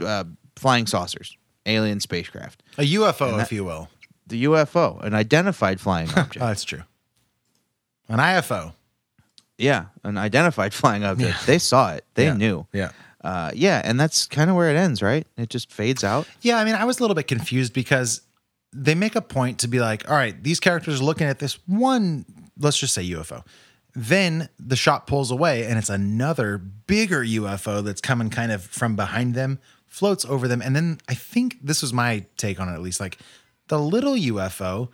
uh, 0.00 0.24
flying 0.56 0.86
saucers 0.86 1.36
alien 1.66 2.00
spacecraft 2.00 2.62
a 2.78 2.82
UFO, 2.94 3.36
that- 3.36 3.42
if 3.42 3.52
you 3.52 3.64
will. 3.64 3.88
the 4.26 4.44
ufo 4.44 5.02
an 5.04 5.14
identified 5.14 5.80
flying 5.80 6.08
object 6.16 6.38
Oh, 6.42 6.46
that's 6.46 6.64
true. 6.64 6.82
An 8.08 8.18
IFO. 8.18 8.72
yeah 9.58 9.86
an 10.04 10.18
identified 10.18 10.74
flying 10.80 11.04
object 11.04 11.46
they 11.46 11.58
saw 11.58 11.92
it 11.92 12.04
they 12.14 12.24
Yeah. 12.26 12.34
knew 12.34 12.66
Yeah. 12.72 12.90
uh, 13.22 13.50
yeah 13.54 13.80
and 13.84 13.98
that's 14.00 14.26
kind 14.26 14.50
of 14.50 14.56
where 14.56 14.70
it 14.70 14.76
ends 14.76 15.02
right 15.02 15.26
it 15.36 15.48
just 15.50 15.70
fades 15.72 16.02
out 16.04 16.26
Yeah, 16.42 16.56
I 16.58 16.64
mean, 16.64 16.74
I 16.74 16.84
was 16.84 16.98
a 16.98 17.02
little 17.02 17.14
bit 17.14 17.26
confused 17.28 17.72
because 17.72 18.22
they 18.74 18.94
make 18.94 19.14
a 19.16 19.20
point 19.20 19.58
to 19.60 19.68
be 19.68 19.80
like, 19.80 20.08
all 20.08 20.16
right, 20.16 20.42
these 20.42 20.58
characters 20.58 21.00
are 21.00 21.04
looking 21.04 21.26
at 21.26 21.38
this 21.38 21.58
one, 21.66 22.24
let's 22.58 22.78
just 22.78 22.94
say 22.94 23.04
UFO. 23.10 23.44
Then 23.94 24.48
the 24.58 24.76
shot 24.76 25.06
pulls 25.06 25.30
away 25.30 25.66
and 25.66 25.78
it's 25.78 25.90
another 25.90 26.56
bigger 26.56 27.22
UFO 27.22 27.84
that's 27.84 28.00
coming 28.00 28.30
kind 28.30 28.50
of 28.50 28.64
from 28.64 28.96
behind 28.96 29.34
them, 29.34 29.58
floats 29.92 30.24
over 30.24 30.48
them. 30.48 30.62
And 30.62 30.74
then 30.74 30.98
I 31.08 31.14
think 31.14 31.58
this 31.62 31.82
was 31.82 31.92
my 31.92 32.24
take 32.36 32.58
on 32.58 32.68
it 32.68 32.72
at 32.72 32.82
least 32.82 32.98
like 32.98 33.18
the 33.68 33.78
little 33.78 34.14
UFO 34.14 34.88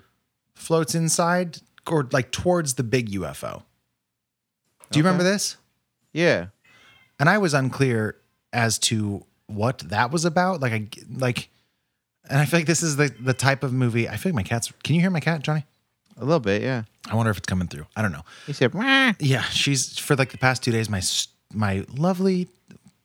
floats 0.55 0.95
inside 0.95 1.59
or 1.87 2.09
like 2.13 2.33
towards 2.33 2.75
the 2.75 2.83
big 2.83 3.11
UFO. 3.13 3.63
Do 4.91 4.99
you 4.99 5.05
remember 5.05 5.25
this? 5.25 5.57
yeah 6.13 6.47
and 7.19 7.29
I 7.29 7.39
was 7.39 7.55
unclear 7.55 8.17
as 8.53 8.79
to 8.81 9.25
what 9.47 9.79
that 9.81 10.11
was 10.11 10.25
about. 10.25 10.61
Like, 10.61 10.73
I 10.73 10.89
like, 11.17 11.51
and 12.29 12.39
I 12.39 12.45
feel 12.45 12.61
like 12.61 12.67
this 12.67 12.83
is 12.83 12.97
the 12.97 13.13
the 13.21 13.35
type 13.35 13.63
of 13.63 13.73
movie. 13.73 14.09
I 14.09 14.17
feel 14.17 14.31
like 14.31 14.37
my 14.37 14.43
cat's. 14.43 14.73
Can 14.85 14.95
you 14.95 15.01
hear 15.01 15.11
my 15.11 15.21
cat, 15.21 15.43
Johnny? 15.43 15.65
A 16.17 16.25
little 16.25 16.41
bit, 16.41 16.63
yeah. 16.63 16.83
I 17.09 17.15
wonder 17.15 17.31
if 17.31 17.39
it's 17.39 17.47
coming 17.47 17.69
through. 17.69 17.87
I 17.97 18.03
don't 18.03 18.13
know. 18.13 18.25
He 18.47 18.53
said, 18.53 18.75
"Wah." 18.75 19.13
Yeah, 19.19 19.43
she's 19.43 19.99
for 19.99 20.17
like 20.17 20.31
the 20.31 20.39
past 20.39 20.63
two 20.63 20.73
days. 20.73 20.89
My 20.89 21.03
my 21.53 21.85
lovely, 21.97 22.49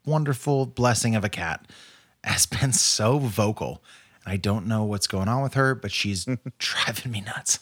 wonderful 0.05 0.65
blessing 0.65 1.15
of 1.15 1.23
a 1.23 1.29
cat 1.29 1.65
has 2.23 2.45
been 2.45 2.73
so 2.73 3.19
vocal. 3.19 3.83
and 4.25 4.33
I 4.33 4.37
don't 4.37 4.67
know 4.67 4.83
what's 4.83 5.07
going 5.07 5.27
on 5.27 5.43
with 5.43 5.55
her, 5.55 5.75
but 5.75 5.91
she's 5.91 6.25
driving 6.57 7.11
me 7.11 7.21
nuts. 7.21 7.59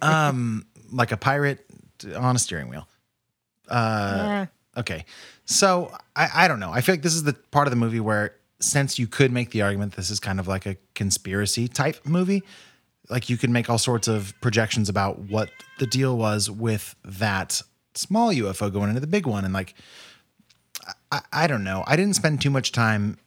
Um, 0.00 0.66
like 0.92 1.12
a 1.12 1.16
pirate 1.16 1.64
on 2.16 2.36
a 2.36 2.38
steering 2.38 2.68
wheel. 2.68 2.86
Uh, 3.68 4.46
okay. 4.76 5.04
So 5.44 5.92
I, 6.14 6.28
I 6.34 6.48
don't 6.48 6.60
know. 6.60 6.70
I 6.70 6.80
feel 6.80 6.94
like 6.94 7.02
this 7.02 7.14
is 7.14 7.24
the 7.24 7.32
part 7.32 7.66
of 7.66 7.70
the 7.70 7.76
movie 7.76 8.00
where, 8.00 8.36
since 8.60 8.98
you 8.98 9.08
could 9.08 9.32
make 9.32 9.50
the 9.50 9.62
argument 9.62 9.96
this 9.96 10.10
is 10.10 10.20
kind 10.20 10.38
of 10.38 10.46
like 10.46 10.66
a 10.66 10.76
conspiracy 10.94 11.66
type 11.66 12.06
movie, 12.06 12.42
like 13.10 13.28
you 13.28 13.36
could 13.36 13.50
make 13.50 13.68
all 13.68 13.78
sorts 13.78 14.06
of 14.06 14.34
projections 14.40 14.88
about 14.88 15.18
what 15.18 15.50
the 15.78 15.86
deal 15.86 16.16
was 16.16 16.48
with 16.48 16.94
that 17.04 17.60
small 17.94 18.30
UFO 18.32 18.72
going 18.72 18.88
into 18.88 19.00
the 19.00 19.06
big 19.06 19.26
one. 19.26 19.44
And 19.44 19.52
like, 19.52 19.74
I, 21.12 21.20
I 21.32 21.46
don't 21.46 21.62
know. 21.62 21.84
I 21.86 21.94
didn't 21.94 22.16
spend 22.16 22.40
too 22.40 22.50
much 22.50 22.72
time 22.72 23.18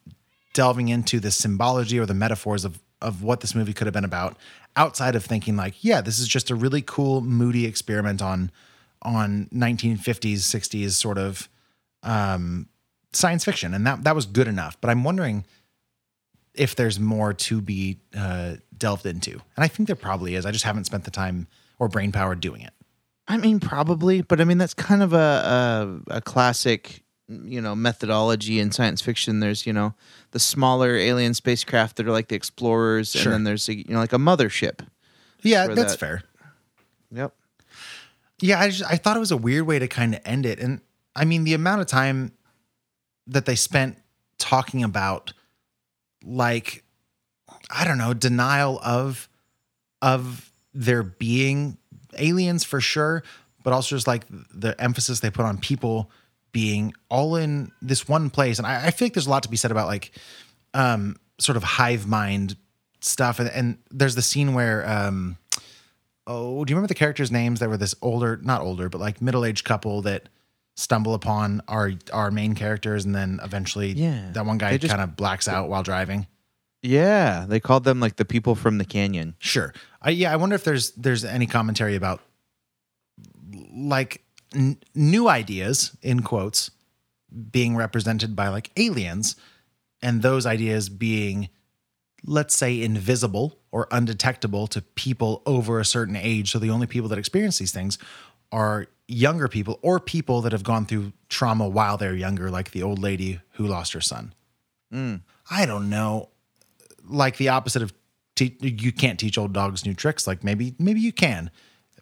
delving 0.53 0.90
into 0.90 1.20
the 1.20 1.32
symbology 1.32 1.99
or 1.99 2.06
the 2.06 2.14
metaphors 2.14 2.66
of 2.66 2.80
of 3.02 3.22
what 3.22 3.41
this 3.41 3.53
movie 3.53 3.74
could 3.74 3.88
have 3.88 3.94
been 3.94 4.06
about 4.06 4.38
outside 4.78 5.16
of 5.16 5.24
thinking 5.24 5.57
like 5.57 5.84
yeah 5.84 5.99
this 5.99 6.18
is 6.18 6.28
just 6.30 6.49
a 6.49 6.56
really 6.56 6.82
cool 6.82 7.20
moody 7.20 7.66
experiment 7.66 8.22
on 8.22 8.49
on 9.02 9.48
1950s 9.53 10.38
60s 10.38 10.91
sort 10.91 11.18
of 11.18 11.48
um 12.03 12.68
science 13.14 13.45
fiction. 13.45 13.74
And 13.74 13.86
that 13.86 14.03
that 14.03 14.16
was 14.16 14.26
good 14.26 14.48
enough. 14.48 14.80
But 14.82 14.90
i'm 14.90 15.03
wondering 15.03 15.45
if 16.53 16.76
there's 16.76 16.99
more 16.99 17.34
to 17.34 17.62
be 17.62 17.99
uh 18.18 18.56
delved 18.78 19.06
into. 19.06 19.32
And 19.32 19.64
i 19.64 19.68
think 19.68 19.88
there 19.88 19.95
probably 19.95 20.36
is. 20.36 20.45
I 20.45 20.52
just 20.52 20.66
haven't 20.66 20.86
spent 20.86 21.03
the 21.03 21.12
time 21.12 21.48
or 21.80 21.88
brain 21.90 22.12
power 22.12 22.36
doing 22.36 22.62
it. 22.62 22.74
I 23.28 23.38
mean, 23.38 23.60
probably, 23.60 24.22
but 24.22 24.40
I 24.40 24.44
mean, 24.44 24.60
that's 24.60 24.76
kind 24.76 25.02
of 25.02 25.14
a, 25.14 25.99
a, 26.07 26.18
a 26.18 26.22
classic, 26.22 27.02
you 27.27 27.60
know, 27.61 27.76
methodology 27.76 28.60
in 28.60 28.72
science 28.72 29.02
fiction. 29.02 29.39
There's, 29.39 29.65
you 29.65 29.73
know, 29.73 29.93
the 30.31 30.39
smaller 30.39 30.95
alien 30.95 31.34
spacecraft 31.34 31.95
that 31.97 32.07
are 32.07 32.11
like 32.11 32.27
the 32.27 32.35
explorers, 32.35 33.11
Sure. 33.11 33.23
and 33.23 33.34
then 33.34 33.43
there's, 33.45 33.68
a, 33.69 33.76
you 33.77 33.85
know, 33.93 33.99
like 33.99 34.14
a 34.14 34.18
mothership. 34.18 34.80
yeah 35.41 35.68
that's 35.68 35.93
that. 35.93 35.99
fair 35.99 36.23
Yep. 37.11 37.34
Yeah, 38.41 38.60
I 38.60 38.69
just 38.69 38.84
I 38.91 38.97
thought 38.97 39.15
it 39.15 39.19
was 39.22 39.31
a 39.31 39.38
weird 39.38 39.65
way 39.65 39.80
to 39.80 39.88
kind 39.88 40.14
of 40.14 40.22
end 40.26 40.45
it, 40.45 40.60
and 40.60 40.81
I 41.15 41.23
mean 41.26 41.45
the 41.45 41.53
amount 41.53 41.81
of 41.81 41.88
time 41.88 42.34
that 43.27 43.45
they 43.45 43.56
spent 43.56 43.97
talking 44.38 44.84
about, 44.84 45.31
like, 46.23 46.84
I 47.69 47.85
don't 47.85 47.97
know, 47.97 48.14
denial 48.14 48.80
of 48.84 49.30
of 50.02 50.52
their 50.73 51.02
being 51.03 51.77
aliens 52.18 52.64
for 52.65 52.81
sure, 52.81 53.23
but 53.64 53.72
also 53.72 53.95
just 53.95 54.07
like 54.07 54.23
the 54.30 54.76
emphasis 54.80 55.22
they 55.22 55.30
put 55.30 55.45
on 55.45 55.57
people 55.57 56.11
being 56.56 56.94
all 57.10 57.36
in 57.36 57.69
this 57.82 58.07
one 58.07 58.30
place, 58.30 58.60
and 58.60 58.65
I, 58.65 58.88
I 58.88 58.91
feel 58.91 59.07
like 59.07 59.14
there's 59.14 59.27
a 59.27 59.30
lot 59.30 59.44
to 59.44 59.49
be 59.49 59.57
said 59.57 59.72
about 59.72 59.88
like 59.88 60.11
um 60.73 61.18
sort 61.38 61.57
of 61.57 61.64
hive 61.64 62.07
mind 62.07 62.56
stuff, 63.02 63.40
and, 63.40 63.49
and 63.49 63.77
there's 63.91 64.15
the 64.15 64.22
scene 64.22 64.53
where 64.53 64.88
um 64.90 65.38
oh, 66.26 66.64
do 66.64 66.72
you 66.72 66.76
remember 66.77 66.88
the 66.88 66.95
characters' 66.95 67.30
names 67.30 67.60
that 67.60 67.68
were 67.68 67.76
this 67.77 67.94
older, 68.02 68.40
not 68.41 68.61
older, 68.61 68.88
but 68.88 69.02
like 69.02 69.22
middle 69.22 69.44
aged 69.44 69.65
couple 69.65 70.02
that 70.03 70.30
stumble 70.77 71.14
upon 71.14 71.61
our 71.68 71.91
our 72.14 72.32
main 72.32 72.56
characters, 72.56 73.03
and 73.03 73.14
then 73.14 73.41
eventually, 73.44 73.91
Yeah. 73.91 74.30
that 74.32 74.45
one 74.45 74.57
guy 74.57 74.77
kind 74.77 75.02
of 75.02 75.18
blacks 75.18 75.49
out 75.49 75.68
while 75.68 75.84
driving. 75.84 76.26
Yeah, 76.82 77.45
they 77.49 77.60
called 77.60 77.84
them 77.84 77.99
like 77.99 78.15
the 78.15 78.23
people 78.26 78.56
from 78.56 78.77
the 78.77 78.86
canyon. 78.86 79.36
Sure. 79.40 79.73
I, 80.02 80.11
yeah, 80.11 80.32
I 80.32 80.38
wonder 80.38 80.56
if 80.56 80.64
there's 80.64 80.91
there's 80.91 81.26
any 81.26 81.48
commentary 81.48 81.95
about 81.95 82.22
like 83.73 84.22
n- 84.56 84.77
new 84.94 85.27
ideas 85.27 85.95
in 86.02 86.22
quotes 86.22 86.72
being 87.52 87.76
represented 87.76 88.36
by 88.36 88.48
like 88.48 88.72
aliens 88.77 89.36
and 90.02 90.22
those 90.22 90.45
ideas 90.45 90.90
being 90.90 91.49
let's 92.23 92.56
say 92.56 92.82
invisible 92.82 93.60
or 93.72 93.88
undetectable 93.91 94.68
to 94.68 94.82
people 94.82 95.44
over 95.45 95.80
a 95.80 95.86
certain 95.86 96.15
age 96.15 96.52
so 96.52 96.60
the 96.60 96.69
only 96.69 96.88
people 96.88 97.10
that 97.10 97.19
experience 97.19 97.57
these 97.57 97.72
things 97.72 97.98
are 98.52 98.88
younger 99.07 99.48
people 99.48 99.80
or 99.82 99.99
people 99.99 100.41
that 100.41 100.52
have 100.52 100.64
gone 100.64 100.86
through 100.86 101.11
trauma 101.30 101.68
while 101.68 101.98
they're 101.98 102.15
younger 102.15 102.49
like 102.49 102.72
the 102.72 102.82
old 102.82 102.99
lady 102.99 103.40
who 103.52 103.68
lost 103.68 103.94
her 103.94 104.02
son 104.02 104.34
mm. 104.91 105.22
i 105.52 105.65
don't 105.65 105.90
know 105.90 106.30
like 107.07 107.38
the 107.38 107.49
opposite 107.49 107.82
of 107.82 107.94
te- 108.36 108.57
you 108.60 108.91
can't 108.91 109.19
teach 109.19 109.38
old 109.38 109.53
dogs 109.53 109.86
new 109.86 109.94
tricks. 109.94 110.27
Like 110.27 110.44
maybe 110.44 110.76
maybe 110.77 110.99
you 110.99 111.11
can, 111.11 111.49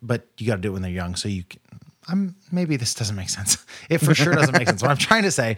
but 0.01 0.27
you 0.37 0.47
got 0.47 0.55
to 0.55 0.61
do 0.61 0.69
it 0.69 0.73
when 0.73 0.81
they're 0.81 0.91
young. 0.91 1.15
So 1.15 1.29
you, 1.29 1.43
can, 1.43 1.59
I'm 2.07 2.35
maybe 2.51 2.75
this 2.75 2.93
doesn't 2.93 3.15
make 3.15 3.29
sense. 3.29 3.57
It 3.89 3.99
for 3.99 4.15
sure 4.15 4.33
doesn't 4.33 4.57
make 4.57 4.67
sense. 4.67 4.81
What 4.83 4.91
I'm 4.91 4.97
trying 4.97 5.23
to 5.23 5.31
say 5.31 5.57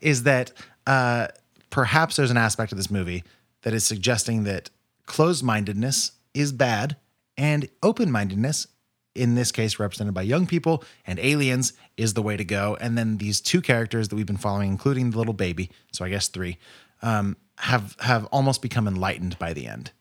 is 0.00 0.22
that 0.24 0.52
uh, 0.86 1.28
perhaps 1.70 2.16
there's 2.16 2.30
an 2.30 2.36
aspect 2.36 2.72
of 2.72 2.78
this 2.78 2.90
movie 2.90 3.24
that 3.62 3.74
is 3.74 3.84
suggesting 3.84 4.44
that 4.44 4.70
closed-mindedness 5.06 6.12
is 6.34 6.52
bad 6.52 6.96
and 7.36 7.68
open-mindedness 7.82 8.66
in 9.14 9.34
this 9.34 9.52
case 9.52 9.78
represented 9.78 10.14
by 10.14 10.22
young 10.22 10.46
people 10.46 10.82
and 11.06 11.18
aliens 11.18 11.72
is 11.96 12.14
the 12.14 12.22
way 12.22 12.36
to 12.36 12.44
go 12.44 12.76
and 12.80 12.98
then 12.98 13.18
these 13.18 13.40
two 13.40 13.60
characters 13.60 14.08
that 14.08 14.16
we've 14.16 14.26
been 14.26 14.36
following 14.36 14.68
including 14.70 15.10
the 15.10 15.18
little 15.18 15.34
baby 15.34 15.70
so 15.92 16.04
i 16.04 16.08
guess 16.08 16.28
three 16.28 16.58
um, 17.02 17.36
have 17.58 17.96
have 18.00 18.24
almost 18.26 18.60
become 18.62 18.88
enlightened 18.88 19.38
by 19.38 19.52
the 19.52 19.66
end 19.66 19.92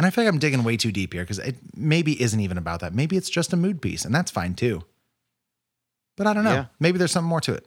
and 0.00 0.06
i 0.06 0.10
feel 0.10 0.24
like 0.24 0.32
i'm 0.32 0.38
digging 0.40 0.64
way 0.64 0.78
too 0.78 0.90
deep 0.90 1.12
here 1.12 1.22
because 1.22 1.38
it 1.38 1.56
maybe 1.76 2.20
isn't 2.22 2.40
even 2.40 2.56
about 2.56 2.80
that 2.80 2.94
maybe 2.94 3.16
it's 3.18 3.28
just 3.28 3.52
a 3.52 3.56
mood 3.56 3.82
piece 3.82 4.06
and 4.06 4.14
that's 4.14 4.30
fine 4.30 4.54
too 4.54 4.80
but 6.16 6.26
i 6.26 6.32
don't 6.32 6.44
know 6.44 6.52
Yeah. 6.52 6.64
maybe 6.78 6.96
there's 6.98 7.12
something 7.12 7.28
more 7.28 7.40
to 7.42 7.52
it 7.54 7.66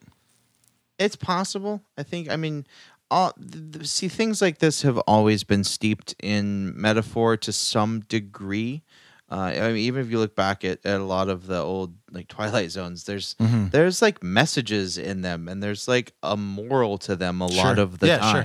It's 1.00 1.16
possible. 1.16 1.82
I 1.98 2.04
think. 2.04 2.30
I 2.30 2.36
mean, 2.36 2.66
all 3.10 3.34
see 3.82 4.08
things 4.08 4.42
like 4.42 4.60
this 4.60 4.84
have 4.84 4.98
always 5.08 5.44
been 5.44 5.64
steeped 5.64 6.16
in 6.22 6.74
metaphor 6.80 7.36
to 7.38 7.52
some 7.52 8.02
degree. 8.02 8.84
Uh, 9.32 9.52
I 9.58 9.68
mean, 9.70 9.78
even 9.78 10.02
if 10.06 10.12
you 10.12 10.20
look 10.20 10.36
back 10.36 10.64
at, 10.64 10.86
at 10.86 11.02
a 11.02 11.04
lot 11.04 11.30
of 11.30 11.48
the 11.48 11.60
old 11.60 11.96
like 12.12 12.28
Twilight 12.28 12.70
Zones, 12.72 13.04
there's 13.06 13.36
Mm-hmm. 13.42 13.70
there's 13.70 14.02
like 14.02 14.22
messages 14.24 14.98
in 14.98 15.22
them, 15.22 15.48
and 15.48 15.62
there's 15.64 15.88
like 15.88 16.14
a 16.22 16.38
moral 16.38 16.98
to 17.00 17.16
them 17.16 17.42
a 17.42 17.48
lot 17.48 17.80
of 17.80 17.98
the 18.00 18.08
Yeah, 18.08 18.22
sure. 18.32 18.42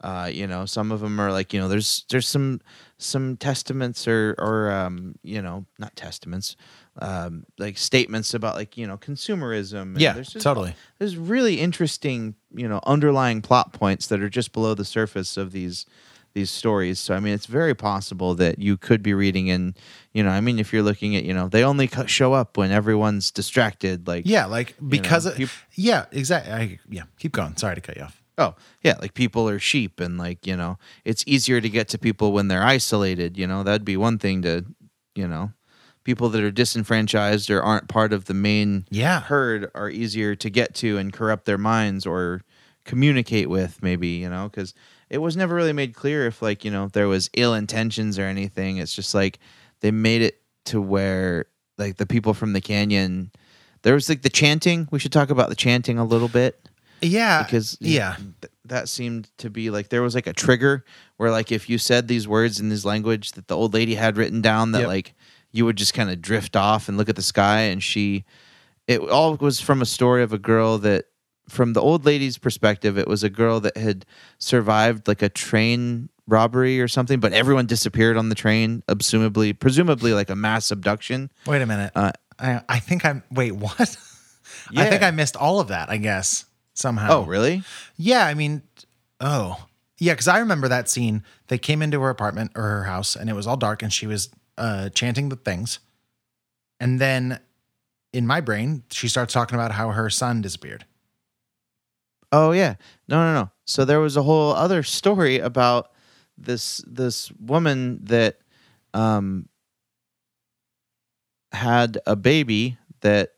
Uh, 0.00 0.30
you 0.32 0.46
know, 0.46 0.66
some 0.66 0.92
of 0.92 1.00
them 1.00 1.18
are 1.18 1.32
like 1.32 1.52
you 1.54 1.60
know, 1.60 1.68
there's 1.68 2.04
there's 2.10 2.28
some 2.28 2.60
some 2.98 3.36
testaments 3.36 4.06
or 4.06 4.34
or 4.38 4.70
um, 4.70 5.14
you 5.22 5.40
know, 5.40 5.64
not 5.78 5.96
testaments, 5.96 6.56
um, 7.00 7.44
like 7.58 7.78
statements 7.78 8.34
about 8.34 8.56
like 8.56 8.76
you 8.76 8.86
know 8.86 8.98
consumerism. 8.98 9.82
and 9.82 10.00
Yeah, 10.00 10.12
there's 10.12 10.32
just 10.32 10.44
totally. 10.44 10.74
there's 10.98 11.16
really 11.16 11.60
interesting, 11.60 12.34
you 12.54 12.68
know, 12.68 12.80
underlying 12.86 13.40
plot 13.40 13.72
points 13.72 14.06
that 14.08 14.20
are 14.20 14.28
just 14.28 14.52
below 14.52 14.74
the 14.74 14.84
surface 14.84 15.36
of 15.36 15.52
these 15.52 15.86
these 16.34 16.50
stories. 16.50 16.98
So 16.98 17.14
I 17.14 17.20
mean, 17.20 17.32
it's 17.32 17.46
very 17.46 17.74
possible 17.74 18.34
that 18.34 18.58
you 18.58 18.76
could 18.76 19.02
be 19.02 19.14
reading 19.14 19.46
in, 19.46 19.74
you 20.12 20.22
know, 20.22 20.28
I 20.28 20.42
mean, 20.42 20.58
if 20.58 20.70
you're 20.70 20.82
looking 20.82 21.16
at, 21.16 21.24
you 21.24 21.32
know, 21.32 21.48
they 21.48 21.64
only 21.64 21.88
show 22.06 22.34
up 22.34 22.58
when 22.58 22.70
everyone's 22.70 23.30
distracted, 23.30 24.06
like 24.06 24.26
yeah 24.26 24.44
like 24.44 24.74
because 24.86 25.24
know, 25.24 25.32
of, 25.32 25.38
peop- 25.38 25.48
yeah 25.74 26.04
exactly 26.12 26.52
I, 26.52 26.78
yeah 26.90 27.04
keep 27.18 27.32
going 27.32 27.56
sorry 27.56 27.76
to 27.76 27.80
cut 27.80 27.96
you 27.96 28.02
off 28.02 28.22
Oh, 28.38 28.54
yeah, 28.82 28.96
like 29.00 29.14
people 29.14 29.48
are 29.48 29.58
sheep 29.58 29.98
and 29.98 30.18
like, 30.18 30.46
you 30.46 30.56
know, 30.56 30.78
it's 31.04 31.24
easier 31.26 31.60
to 31.60 31.68
get 31.70 31.88
to 31.88 31.98
people 31.98 32.32
when 32.32 32.48
they're 32.48 32.62
isolated, 32.64 33.38
you 33.38 33.46
know. 33.46 33.62
That'd 33.62 33.84
be 33.84 33.96
one 33.96 34.18
thing 34.18 34.42
to, 34.42 34.64
you 35.14 35.26
know, 35.26 35.52
people 36.04 36.28
that 36.30 36.42
are 36.42 36.50
disenfranchised 36.50 37.50
or 37.50 37.62
aren't 37.62 37.88
part 37.88 38.12
of 38.12 38.26
the 38.26 38.34
main 38.34 38.84
Yeah. 38.90 39.20
herd 39.22 39.70
are 39.74 39.88
easier 39.90 40.34
to 40.36 40.50
get 40.50 40.74
to 40.76 40.98
and 40.98 41.12
corrupt 41.12 41.46
their 41.46 41.58
minds 41.58 42.04
or 42.06 42.42
communicate 42.84 43.48
with 43.48 43.82
maybe, 43.82 44.08
you 44.08 44.28
know, 44.28 44.48
cuz 44.50 44.74
it 45.08 45.18
was 45.18 45.36
never 45.36 45.54
really 45.54 45.72
made 45.72 45.94
clear 45.94 46.26
if 46.26 46.42
like, 46.42 46.64
you 46.64 46.70
know, 46.70 46.88
there 46.88 47.08
was 47.08 47.30
ill 47.34 47.54
intentions 47.54 48.18
or 48.18 48.24
anything. 48.24 48.76
It's 48.76 48.94
just 48.94 49.14
like 49.14 49.38
they 49.80 49.90
made 49.90 50.20
it 50.22 50.42
to 50.66 50.80
where 50.80 51.46
like 51.78 51.96
the 51.96 52.06
people 52.06 52.34
from 52.34 52.52
the 52.52 52.60
canyon 52.60 53.30
there 53.82 53.94
was 53.94 54.08
like 54.08 54.22
the 54.22 54.30
chanting. 54.30 54.88
We 54.90 54.98
should 54.98 55.12
talk 55.12 55.30
about 55.30 55.48
the 55.48 55.54
chanting 55.54 55.98
a 55.98 56.04
little 56.04 56.28
bit 56.28 56.68
yeah 57.02 57.42
because 57.42 57.76
yeah. 57.80 58.16
th- 58.40 58.52
that 58.64 58.88
seemed 58.88 59.28
to 59.38 59.50
be 59.50 59.70
like 59.70 59.88
there 59.90 60.02
was 60.02 60.14
like 60.14 60.26
a 60.26 60.32
trigger 60.32 60.84
where 61.16 61.30
like 61.30 61.52
if 61.52 61.68
you 61.68 61.78
said 61.78 62.08
these 62.08 62.26
words 62.26 62.58
in 62.60 62.68
this 62.68 62.84
language 62.84 63.32
that 63.32 63.48
the 63.48 63.56
old 63.56 63.74
lady 63.74 63.94
had 63.94 64.16
written 64.16 64.40
down 64.40 64.72
that 64.72 64.80
Yep. 64.80 64.88
like 64.88 65.14
you 65.52 65.64
would 65.64 65.76
just 65.76 65.94
kind 65.94 66.10
of 66.10 66.20
drift 66.20 66.56
off 66.56 66.88
and 66.88 66.98
look 66.98 67.08
at 67.08 67.16
the 67.16 67.22
sky 67.22 67.60
and 67.62 67.82
she 67.82 68.24
it 68.88 69.00
all 69.00 69.36
was 69.36 69.60
from 69.60 69.82
a 69.82 69.86
story 69.86 70.22
of 70.22 70.32
a 70.32 70.38
girl 70.38 70.78
that 70.78 71.06
from 71.48 71.72
the 71.74 71.80
old 71.80 72.04
lady's 72.04 72.38
perspective 72.38 72.98
it 72.98 73.06
was 73.06 73.22
a 73.22 73.30
girl 73.30 73.60
that 73.60 73.76
had 73.76 74.04
survived 74.38 75.06
like 75.06 75.22
a 75.22 75.28
train 75.28 76.08
robbery 76.26 76.80
or 76.80 76.88
something 76.88 77.20
but 77.20 77.32
everyone 77.32 77.66
disappeared 77.66 78.16
on 78.16 78.28
the 78.28 78.34
train 78.34 78.82
presumably 78.88 79.52
presumably 79.52 80.12
like 80.12 80.28
a 80.30 80.34
mass 80.36 80.70
abduction. 80.72 81.30
Wait 81.46 81.62
a 81.62 81.66
minute. 81.66 81.92
Uh, 81.94 82.10
I, 82.38 82.62
I 82.68 82.78
think 82.80 83.04
i'm 83.04 83.22
wait 83.30 83.52
what? 83.52 83.78
I 84.76 84.90
think 84.90 85.02
i 85.02 85.10
missed 85.10 85.36
all 85.36 85.60
of 85.60 85.68
that 85.68 85.88
i 85.88 85.96
guess 85.96 86.44
somehow 86.76 87.08
oh 87.10 87.24
really 87.24 87.62
Yeah, 87.96 88.26
I 88.26 88.34
mean, 88.34 88.62
oh, 89.20 89.66
yeah, 89.98 90.12
because 90.12 90.28
I 90.28 90.38
remember 90.38 90.68
that 90.68 90.88
scene. 90.88 91.22
They 91.48 91.58
came 91.58 91.82
into 91.82 92.00
her 92.00 92.10
apartment 92.10 92.52
or 92.54 92.62
her 92.62 92.84
house, 92.84 93.16
and 93.16 93.30
it 93.30 93.32
was 93.34 93.46
all 93.46 93.56
dark, 93.56 93.82
and 93.82 93.92
she 93.92 94.06
was 94.06 94.28
uh, 94.58 94.90
chanting 94.90 95.28
the 95.30 95.36
things. 95.36 95.78
And 96.78 97.00
then, 97.00 97.40
in 98.12 98.26
my 98.26 98.40
brain, 98.40 98.82
she 98.90 99.08
starts 99.08 99.32
talking 99.32 99.54
about 99.56 99.72
how 99.72 99.90
her 99.90 100.10
son 100.10 100.42
disappeared. 100.42 100.84
Oh 102.32 102.52
yeah. 102.52 102.74
No, 103.08 103.18
no, 103.18 103.34
no. 103.42 103.50
So 103.66 103.84
there 103.84 104.00
was 104.00 104.16
a 104.16 104.22
whole 104.22 104.52
other 104.52 104.82
story 104.82 105.38
about 105.38 105.92
this 106.36 106.82
this 106.86 107.30
woman 107.32 108.04
that 108.04 108.38
um 108.94 109.48
had 111.52 111.98
a 112.06 112.16
baby 112.16 112.76
that 113.00 113.30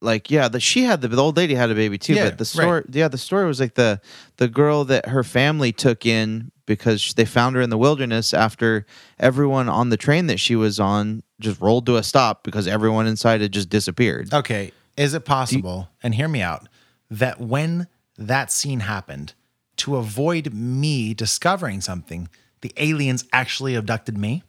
like 0.00 0.30
yeah, 0.30 0.48
the 0.48 0.60
she 0.60 0.84
had 0.84 1.00
the, 1.00 1.08
the 1.08 1.22
old 1.22 1.36
lady 1.36 1.54
had 1.54 1.70
a 1.70 1.74
baby 1.74 1.98
too, 1.98 2.14
Yeah, 2.14 2.30
but 2.30 2.38
the 2.38 2.42
right. 2.58 2.64
story 2.64 2.84
yeah, 2.90 3.08
the 3.08 3.18
story 3.18 3.46
was 3.46 3.60
like 3.60 3.74
the 3.74 4.00
the 4.36 4.48
girl 4.48 4.84
that 4.84 5.06
her 5.08 5.24
family 5.24 5.72
took 5.72 6.06
in 6.06 6.50
because 6.66 7.14
they 7.14 7.24
found 7.24 7.56
her 7.56 7.62
in 7.62 7.70
the 7.70 7.78
wilderness 7.78 8.34
after 8.34 8.86
everyone 9.18 9.68
on 9.68 9.88
the 9.90 9.96
train 9.96 10.26
that 10.26 10.38
she 10.38 10.54
was 10.54 10.78
on 10.78 11.22
just 11.40 11.60
rolled 11.60 11.86
to 11.86 11.96
a 11.96 12.02
stop 12.02 12.44
because 12.44 12.66
everyone 12.68 13.06
inside 13.06 13.40
had 13.40 13.52
just 13.52 13.70
disappeared. 13.70 14.32
Okay, 14.32 14.72
is 14.96 15.14
it 15.14 15.24
possible, 15.24 15.88
and 16.02 16.14
hear 16.14 16.28
me 16.28 16.42
out, 16.42 16.68
that 17.10 17.40
when 17.40 17.88
that 18.16 18.52
scene 18.52 18.80
happened, 18.80 19.34
to 19.78 19.96
avoid 19.96 20.52
me 20.52 21.14
discovering 21.14 21.80
something, 21.80 22.28
the 22.60 22.72
aliens 22.76 23.24
actually 23.32 23.74
abducted 23.74 24.18
me 24.18 24.42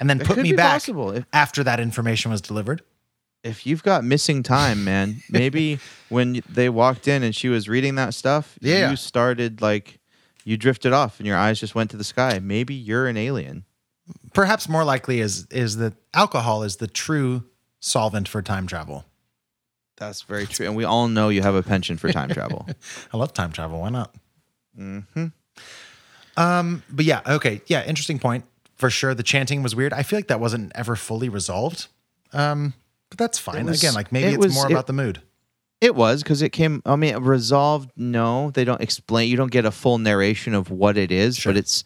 and 0.00 0.08
then 0.08 0.20
put 0.20 0.38
me 0.38 0.52
back 0.52 0.74
possible. 0.74 1.22
After 1.32 1.62
that 1.64 1.80
information 1.80 2.30
was 2.30 2.40
delivered? 2.40 2.82
If 3.44 3.66
you've 3.66 3.82
got 3.84 4.02
missing 4.04 4.42
time, 4.42 4.82
man, 4.84 5.22
maybe 5.30 5.78
when 6.08 6.42
they 6.48 6.68
walked 6.68 7.06
in 7.06 7.22
and 7.22 7.34
she 7.36 7.48
was 7.48 7.68
reading 7.68 7.94
that 7.96 8.14
stuff, 8.14 8.58
Yeah. 8.60 8.90
you 8.90 8.96
started 8.96 9.60
like 9.62 10.00
you 10.44 10.56
drifted 10.56 10.92
off 10.92 11.20
and 11.20 11.26
your 11.26 11.36
eyes 11.36 11.60
just 11.60 11.74
went 11.74 11.90
to 11.92 11.96
the 11.96 12.04
sky. 12.04 12.38
Maybe 12.42 12.74
you're 12.74 13.06
an 13.06 13.16
alien. 13.16 13.64
perhaps 14.34 14.68
more 14.68 14.84
likely 14.84 15.20
is 15.20 15.46
is 15.50 15.76
that 15.76 15.94
alcohol 16.12 16.62
is 16.64 16.76
the 16.76 16.86
true 16.88 17.44
solvent 17.80 18.26
for 18.28 18.42
time 18.42 18.66
travel. 18.66 19.04
That's 19.96 20.22
very 20.22 20.46
true. 20.46 20.66
And 20.66 20.74
we 20.76 20.84
all 20.84 21.06
know 21.08 21.28
you 21.28 21.40
have 21.42 21.54
a 21.54 21.62
penchant 21.62 22.00
for 22.00 22.10
time 22.12 22.28
travel. 22.30 22.66
I 23.12 23.16
love 23.16 23.32
time 23.32 23.52
travel. 23.52 23.80
Why 23.80 23.90
not? 23.90 24.14
Mm-hmm. 24.78 25.26
Um, 26.36 26.82
but 26.90 27.04
yeah, 27.04 27.20
okay, 27.26 27.60
yeah, 27.66 27.84
interesting 27.86 28.18
point 28.18 28.44
for 28.76 28.90
sure. 28.90 29.14
The 29.14 29.22
chanting 29.22 29.62
was 29.62 29.74
weird. 29.76 29.92
I 29.92 30.02
feel 30.02 30.18
like 30.18 30.28
that 30.28 30.40
wasn't 30.40 30.72
ever 30.74 30.96
fully 30.96 31.28
resolved. 31.28 31.86
Um, 32.32 32.74
but 33.16 33.24
that's 33.24 33.38
fine. 33.38 33.64
was- 33.66 33.82
Again, 33.82 33.94
like 33.94 34.12
maybe 34.12 34.28
it 34.28 34.34
it's 34.34 34.44
was- 34.44 34.54
more 34.54 34.66
it- 34.66 34.72
about 34.72 34.86
the 34.86 34.92
mood. 34.92 35.22
It 35.80 35.94
was 35.94 36.22
because 36.22 36.40
it 36.40 36.50
came. 36.50 36.80
I 36.86 36.96
mean, 36.96 37.14
resolved. 37.18 37.90
No, 37.96 38.50
they 38.52 38.64
don't 38.64 38.80
explain. 38.80 39.28
You 39.28 39.36
don't 39.36 39.50
get 39.50 39.66
a 39.66 39.70
full 39.70 39.98
narration 39.98 40.54
of 40.54 40.70
what 40.70 40.96
it 40.96 41.12
is, 41.12 41.36
Sure. 41.36 41.52
but 41.52 41.58
it's 41.58 41.84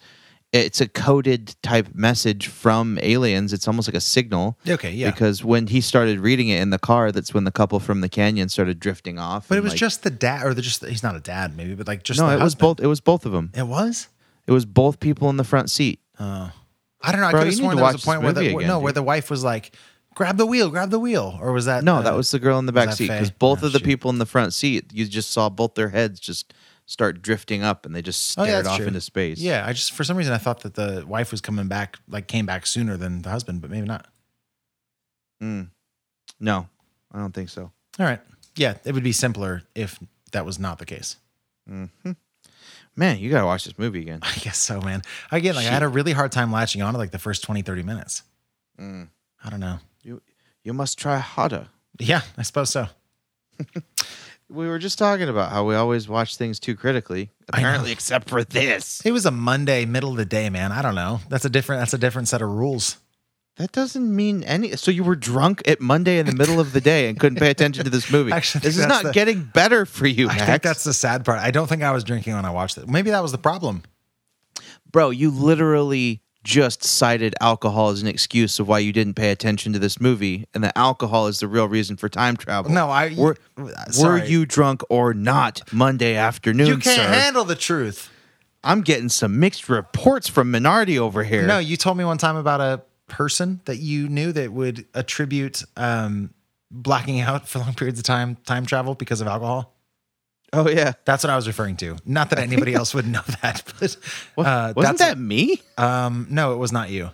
it's 0.53 0.79
a 0.81 0.87
coded 0.87 1.55
type 1.61 1.89
message 1.93 2.47
from 2.47 2.97
aliens. 3.03 3.51
It's 3.51 3.67
almost 3.67 3.87
like 3.87 3.95
a 3.95 4.01
signal. 4.01 4.57
Okay, 4.67 4.91
yeah. 4.91 5.11
Because 5.11 5.43
when 5.43 5.67
he 5.67 5.81
started 5.81 6.19
reading 6.19 6.47
it 6.49 6.61
in 6.61 6.69
the 6.69 6.79
car, 6.79 7.11
that's 7.11 7.33
when 7.33 7.43
the 7.43 7.51
couple 7.51 7.79
from 7.79 8.01
the 8.01 8.09
canyon 8.09 8.47
started 8.49 8.79
drifting 8.79 9.19
off. 9.19 9.47
But 9.49 9.57
it 9.57 9.61
was 9.63 9.73
like- 9.73 9.79
just 9.79 10.03
the 10.03 10.09
dad, 10.09 10.45
or 10.45 10.53
the 10.53 10.61
just 10.61 10.85
he's 10.85 11.03
not 11.03 11.15
a 11.15 11.19
dad, 11.19 11.55
maybe, 11.57 11.75
but 11.75 11.85
like 11.87 12.03
just 12.03 12.19
no. 12.21 12.27
the 12.29 12.39
It 12.39 12.43
was 12.43 12.55
both. 12.55 12.79
It 12.79 12.87
was 12.87 13.01
both 13.01 13.25
of 13.25 13.31
them. 13.33 13.51
It 13.53 13.67
was. 13.67 14.07
It 14.47 14.51
was 14.51 14.65
both 14.65 14.99
people 15.01 15.29
in 15.29 15.35
the 15.37 15.43
front 15.43 15.69
seat. 15.69 15.99
Oh. 16.19 16.51
I 17.01 17.11
don't 17.11 17.21
know. 17.21 17.27
I 17.27 17.31
could 17.31 17.43
have 17.45 17.55
sworn 17.55 17.75
there 17.75 17.85
was 17.85 18.01
a 18.01 18.05
point 18.05 18.21
where 18.23 18.33
the 18.33 18.41
again, 18.41 18.67
no, 18.67 18.75
dude. 18.77 18.83
where 18.83 18.93
the 18.93 19.03
wife 19.03 19.29
was 19.29 19.43
like, 19.43 19.75
"Grab 20.19 20.35
the 20.35 20.45
wheel, 20.45 20.69
grab 20.69 20.89
the 20.89 20.99
wheel," 20.99 21.37
or 21.41 21.53
was 21.53 21.63
that 21.63 21.81
No, 21.81 21.95
uh, 21.95 22.01
that 22.01 22.13
was 22.13 22.29
the 22.29 22.39
girl 22.39 22.59
in 22.59 22.65
the 22.65 22.73
back 22.73 22.91
seat 22.91 23.07
because 23.07 23.31
both 23.31 23.63
Oh, 23.63 23.67
of 23.67 23.71
the 23.71 23.79
shoot. 23.79 23.85
people 23.85 24.11
in 24.11 24.17
the 24.17 24.25
front 24.25 24.53
seat, 24.53 24.91
you 24.91 25.05
just 25.05 25.31
saw 25.31 25.47
both 25.47 25.75
their 25.75 25.87
heads 25.87 26.19
just 26.19 26.53
start 26.85 27.21
drifting 27.21 27.63
up, 27.63 27.85
and 27.85 27.95
they 27.95 28.01
just 28.01 28.37
Oh, 28.37 28.43
stared 28.43 28.65
yeah, 28.65 28.71
off 28.71 28.77
true. 28.79 28.87
into 28.87 28.99
space. 28.99 29.39
Yeah, 29.39 29.65
I 29.65 29.71
just 29.71 29.93
for 29.93 30.03
some 30.03 30.17
reason 30.17 30.33
I 30.33 30.37
thought 30.37 30.59
that 30.63 30.73
the 30.73 31.05
wife 31.07 31.31
was 31.31 31.39
coming 31.39 31.69
back, 31.69 31.99
like 32.09 32.27
came 32.27 32.45
back 32.45 32.67
sooner 32.67 32.97
than 32.97 33.21
the 33.21 33.29
husband, 33.29 33.61
but 33.61 33.69
maybe 33.71 33.87
not. 33.87 34.07
Mm. 35.41 35.69
No, 36.37 36.67
I 37.13 37.19
don't 37.19 37.33
think 37.33 37.47
so. 37.47 37.71
All 37.97 38.05
right. 38.05 38.19
Yeah, 38.57 38.73
it 38.83 38.93
would 38.93 39.03
be 39.05 39.13
simpler 39.13 39.63
if 39.73 39.99
that 40.33 40.45
was 40.45 40.59
not 40.59 40.79
the 40.79 40.85
case. 40.85 41.15
Mm-hmm. 41.69 42.11
Man, 42.97 43.19
you 43.19 43.29
gotta 43.31 43.45
watch 43.45 43.63
this 43.63 43.79
movie 43.79 44.01
again. 44.01 44.19
I 44.23 44.33
guess 44.41 44.57
so, 44.57 44.81
man. 44.81 45.01
Again, 45.31 45.55
like 45.55 45.65
I 45.67 45.69
had 45.71 45.83
a 45.83 45.87
really 45.87 46.11
hard 46.11 46.33
time 46.33 46.51
latching 46.51 46.81
on 46.81 46.91
to 46.93 46.97
like 46.97 47.11
the 47.11 47.19
first 47.19 47.41
20, 47.43 47.61
30 47.61 47.83
minutes. 47.83 48.23
Mm. 48.77 49.07
I 49.45 49.49
don't 49.49 49.61
know. 49.61 49.79
You 50.63 50.69
you 50.69 50.73
must 50.73 50.97
try 50.99 51.17
harder. 51.17 51.67
Yeah, 51.99 52.21
I 52.37 52.43
suppose 52.43 52.69
so. 52.69 52.87
We 54.51 54.67
were 54.67 54.79
just 54.79 54.97
talking 54.97 55.29
about 55.29 55.51
how 55.51 55.63
we 55.63 55.75
always 55.75 56.09
watch 56.09 56.35
things 56.35 56.59
too 56.59 56.75
critically. 56.75 57.29
Apparently, 57.49 57.91
except 57.91 58.27
for 58.27 58.43
this. 58.43 58.99
It 59.05 59.11
was 59.11 59.27
a 59.27 59.31
Monday, 59.31 59.85
middle 59.85 60.09
of 60.09 60.17
the 60.17 60.25
day, 60.25 60.49
man. 60.49 60.71
I 60.71 60.81
don't 60.81 60.95
know. 60.95 61.19
That's 61.29 61.45
a 61.45 61.51
different 61.51 61.81
that's 61.81 61.93
a 61.93 61.99
different 61.99 62.29
set 62.29 62.41
of 62.41 62.49
rules. 62.49 62.97
That 63.57 63.71
doesn't 63.73 64.15
mean 64.15 64.41
any. 64.43 64.75
So 64.75 64.89
you 64.89 65.03
were 65.03 65.15
drunk 65.15 65.67
at 65.67 65.79
Monday 65.81 66.17
in 66.17 66.25
the 66.25 66.33
middle 66.33 66.59
of 66.59 66.73
the 66.73 66.81
day 66.81 67.09
and 67.09 67.19
couldn't 67.19 67.37
pay 67.37 67.51
attention 67.51 67.83
to 67.83 67.91
this 67.91 68.11
movie. 68.11 68.31
Actually, 68.39 68.61
this 68.61 68.75
is 68.79 68.87
not 68.87 69.03
the- 69.03 69.11
getting 69.11 69.43
better 69.43 69.85
for 69.85 70.07
you, 70.07 70.27
I 70.29 70.33
Max. 70.37 70.45
think 70.47 70.61
that's 70.63 70.83
the 70.83 70.93
sad 70.93 71.25
part. 71.25 71.37
I 71.37 71.51
don't 71.51 71.67
think 71.67 71.83
I 71.83 71.91
was 71.91 72.03
drinking 72.03 72.33
when 72.33 72.45
I 72.45 72.49
watched 72.49 72.79
it. 72.79 72.87
Maybe 72.89 73.11
that 73.11 73.21
was 73.21 73.31
the 73.31 73.37
problem. 73.37 73.83
Bro, 74.91 75.11
you 75.11 75.29
literally 75.29 76.21
just 76.49 76.83
cited 76.83 77.35
alcohol 77.41 77.89
as 77.89 78.01
an 78.01 78.07
excuse 78.07 78.59
of 78.59 78.67
why 78.67 78.79
you 78.79 78.91
didn't 78.91 79.13
pay 79.13 79.29
attention 79.29 79.71
to 79.71 79.77
this 79.77 80.01
movie, 80.01 80.47
and 80.55 80.63
that 80.63 80.75
alcohol 80.75 81.27
is 81.27 81.39
the 81.41 81.47
real 81.47 81.67
reason 81.67 81.95
for 81.95 82.09
time 82.09 82.35
travel. 82.35 82.71
No, 82.71 82.89
I 82.89 83.13
were, 83.15 83.37
were 83.55 84.25
you 84.25 84.47
drunk 84.47 84.81
or 84.89 85.13
not 85.13 85.61
Monday 85.71 86.15
afternoon, 86.15 86.65
You 86.65 86.77
can't 86.77 87.01
sir? 87.01 87.07
handle 87.07 87.43
the 87.43 87.55
truth. 87.55 88.09
I'm 88.63 88.81
getting 88.81 89.09
some 89.09 89.39
mixed 89.39 89.69
reports 89.69 90.27
from 90.27 90.51
Minardi 90.51 90.97
over 90.97 91.23
here. 91.23 91.45
No, 91.45 91.59
you 91.59 91.77
told 91.77 91.97
me 91.97 92.03
one 92.03 92.17
time 92.17 92.35
about 92.35 92.61
a 92.61 92.81
person 93.07 93.61
that 93.65 93.77
you 93.77 94.09
knew 94.09 94.31
that 94.31 94.51
would 94.51 94.85
attribute 94.95 95.63
um, 95.77 96.33
blacking 96.71 97.19
out 97.19 97.47
for 97.47 97.59
long 97.59 97.75
periods 97.75 97.99
of 97.99 98.05
time 98.05 98.37
time 98.47 98.65
travel 98.65 98.95
because 98.95 99.21
of 99.21 99.27
alcohol. 99.27 99.75
Oh 100.53 100.69
yeah. 100.69 100.93
That's 101.05 101.23
what 101.23 101.29
I 101.29 101.35
was 101.35 101.47
referring 101.47 101.77
to. 101.77 101.97
Not 102.05 102.29
that 102.31 102.39
anybody 102.39 102.73
else 102.73 102.93
would 102.93 103.07
know 103.07 103.21
that, 103.41 103.63
but 103.79 103.97
uh, 104.37 104.73
Wasn't 104.75 104.97
that 104.99 105.17
me? 105.17 105.61
Um, 105.77 106.27
no, 106.29 106.53
it 106.53 106.57
was 106.57 106.71
not 106.71 106.89
you. 106.89 107.11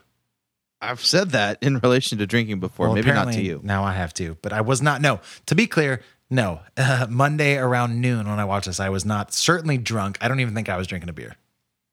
I've 0.82 1.04
said 1.04 1.32
that 1.32 1.58
in 1.62 1.80
relation 1.80 2.18
to 2.20 2.28
drinking 2.28 2.60
before. 2.60 2.88
Well, 2.88 2.96
Maybe 2.96 3.12
not 3.12 3.34
to 3.34 3.42
you. 3.42 3.60
Now 3.64 3.84
I 3.84 3.94
have 3.94 4.14
to, 4.16 4.38
but 4.42 4.54
I 4.54 4.62
was 4.62 4.82
not. 4.82 5.02
No, 5.02 5.20
to 5.48 5.56
be 5.56 5.68
clear, 5.68 6.02
no. 6.30 6.62
Uh, 6.78 7.08
Monday 7.10 7.58
around 7.58 8.02
noon 8.02 8.28
when 8.30 8.40
I 8.40 8.46
watched 8.46 8.68
this, 8.68 8.80
I 8.80 8.90
was 8.90 9.06
not 9.06 9.34
certainly 9.34 9.78
drunk. 9.78 10.18
I 10.22 10.28
don't 10.28 10.40
even 10.40 10.54
think 10.54 10.70
I 10.70 10.78
was 10.78 10.88
drinking 10.88 11.10
a 11.10 11.14
beer 11.14 11.36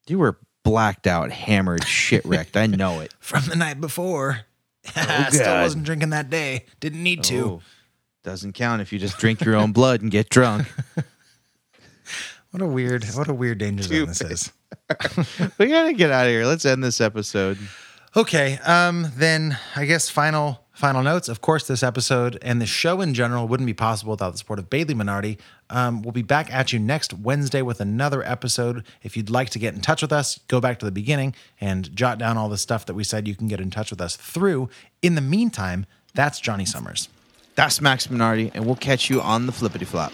You 0.07 0.19
were 0.19 0.37
blacked 0.63 1.07
out, 1.07 1.31
hammered, 1.31 1.85
shit 1.85 2.23
wrecked. 2.25 2.55
I 2.55 2.67
know 2.67 2.99
it. 2.99 3.13
from 3.19 3.45
the 3.45 3.55
night 3.55 3.81
before. 3.81 4.41
I 4.95 5.29
still 5.29 5.61
wasn't 5.61 5.85
drinking 5.85 6.09
that 6.09 6.29
day. 6.29 6.65
Didn't 6.79 7.01
need 7.03 7.23
to. 7.25 7.45
Oh, 7.45 7.61
doesn't 8.23 8.53
count 8.53 8.81
if 8.81 8.91
you 8.93 8.99
just 8.99 9.17
drink 9.17 9.41
your 9.41 9.55
own 9.55 9.71
blood 9.71 10.01
and 10.01 10.11
get 10.11 10.29
drunk. 10.29 10.67
What 12.53 12.61
a 12.61 12.67
weird, 12.67 13.03
what 13.15 13.27
a 13.27 13.33
weird 13.33 13.57
danger 13.57 13.81
zone 13.81 14.05
this 14.05 14.21
is. 14.21 14.53
we 15.57 15.65
gotta 15.65 15.91
get 15.91 16.11
out 16.11 16.27
of 16.27 16.31
here. 16.31 16.45
Let's 16.45 16.65
end 16.65 16.83
this 16.83 17.01
episode. 17.01 17.57
Okay, 18.15 18.59
um, 18.59 19.11
then 19.15 19.57
I 19.75 19.85
guess 19.85 20.07
final 20.07 20.63
final 20.71 21.01
notes. 21.01 21.29
Of 21.29 21.41
course, 21.41 21.65
this 21.65 21.81
episode 21.81 22.37
and 22.43 22.61
the 22.61 22.67
show 22.67 23.01
in 23.01 23.15
general 23.15 23.47
wouldn't 23.47 23.65
be 23.65 23.73
possible 23.73 24.11
without 24.11 24.33
the 24.33 24.37
support 24.37 24.59
of 24.59 24.69
Bailey 24.69 24.93
Minardi. 24.93 25.39
Um, 25.71 26.03
we'll 26.03 26.11
be 26.11 26.21
back 26.21 26.53
at 26.53 26.71
you 26.71 26.77
next 26.77 27.11
Wednesday 27.11 27.63
with 27.63 27.81
another 27.81 28.21
episode. 28.21 28.85
If 29.01 29.17
you'd 29.17 29.31
like 29.31 29.49
to 29.49 29.57
get 29.57 29.73
in 29.73 29.81
touch 29.81 30.03
with 30.03 30.11
us, 30.11 30.39
go 30.47 30.61
back 30.61 30.77
to 30.77 30.85
the 30.85 30.91
beginning 30.91 31.33
and 31.59 31.91
jot 31.95 32.19
down 32.19 32.37
all 32.37 32.49
the 32.49 32.59
stuff 32.59 32.85
that 32.85 32.93
we 32.93 33.03
said 33.03 33.27
you 33.27 33.35
can 33.35 33.47
get 33.47 33.61
in 33.61 33.71
touch 33.71 33.89
with 33.89 33.99
us 33.99 34.15
through. 34.15 34.69
In 35.01 35.15
the 35.15 35.21
meantime, 35.21 35.87
that's 36.13 36.39
Johnny 36.39 36.65
Summers. 36.65 37.09
That's 37.55 37.81
Max 37.81 38.05
Minardi, 38.05 38.51
and 38.53 38.67
we'll 38.67 38.75
catch 38.75 39.09
you 39.09 39.21
on 39.21 39.47
the 39.47 39.51
flippity 39.51 39.85
flop. 39.85 40.13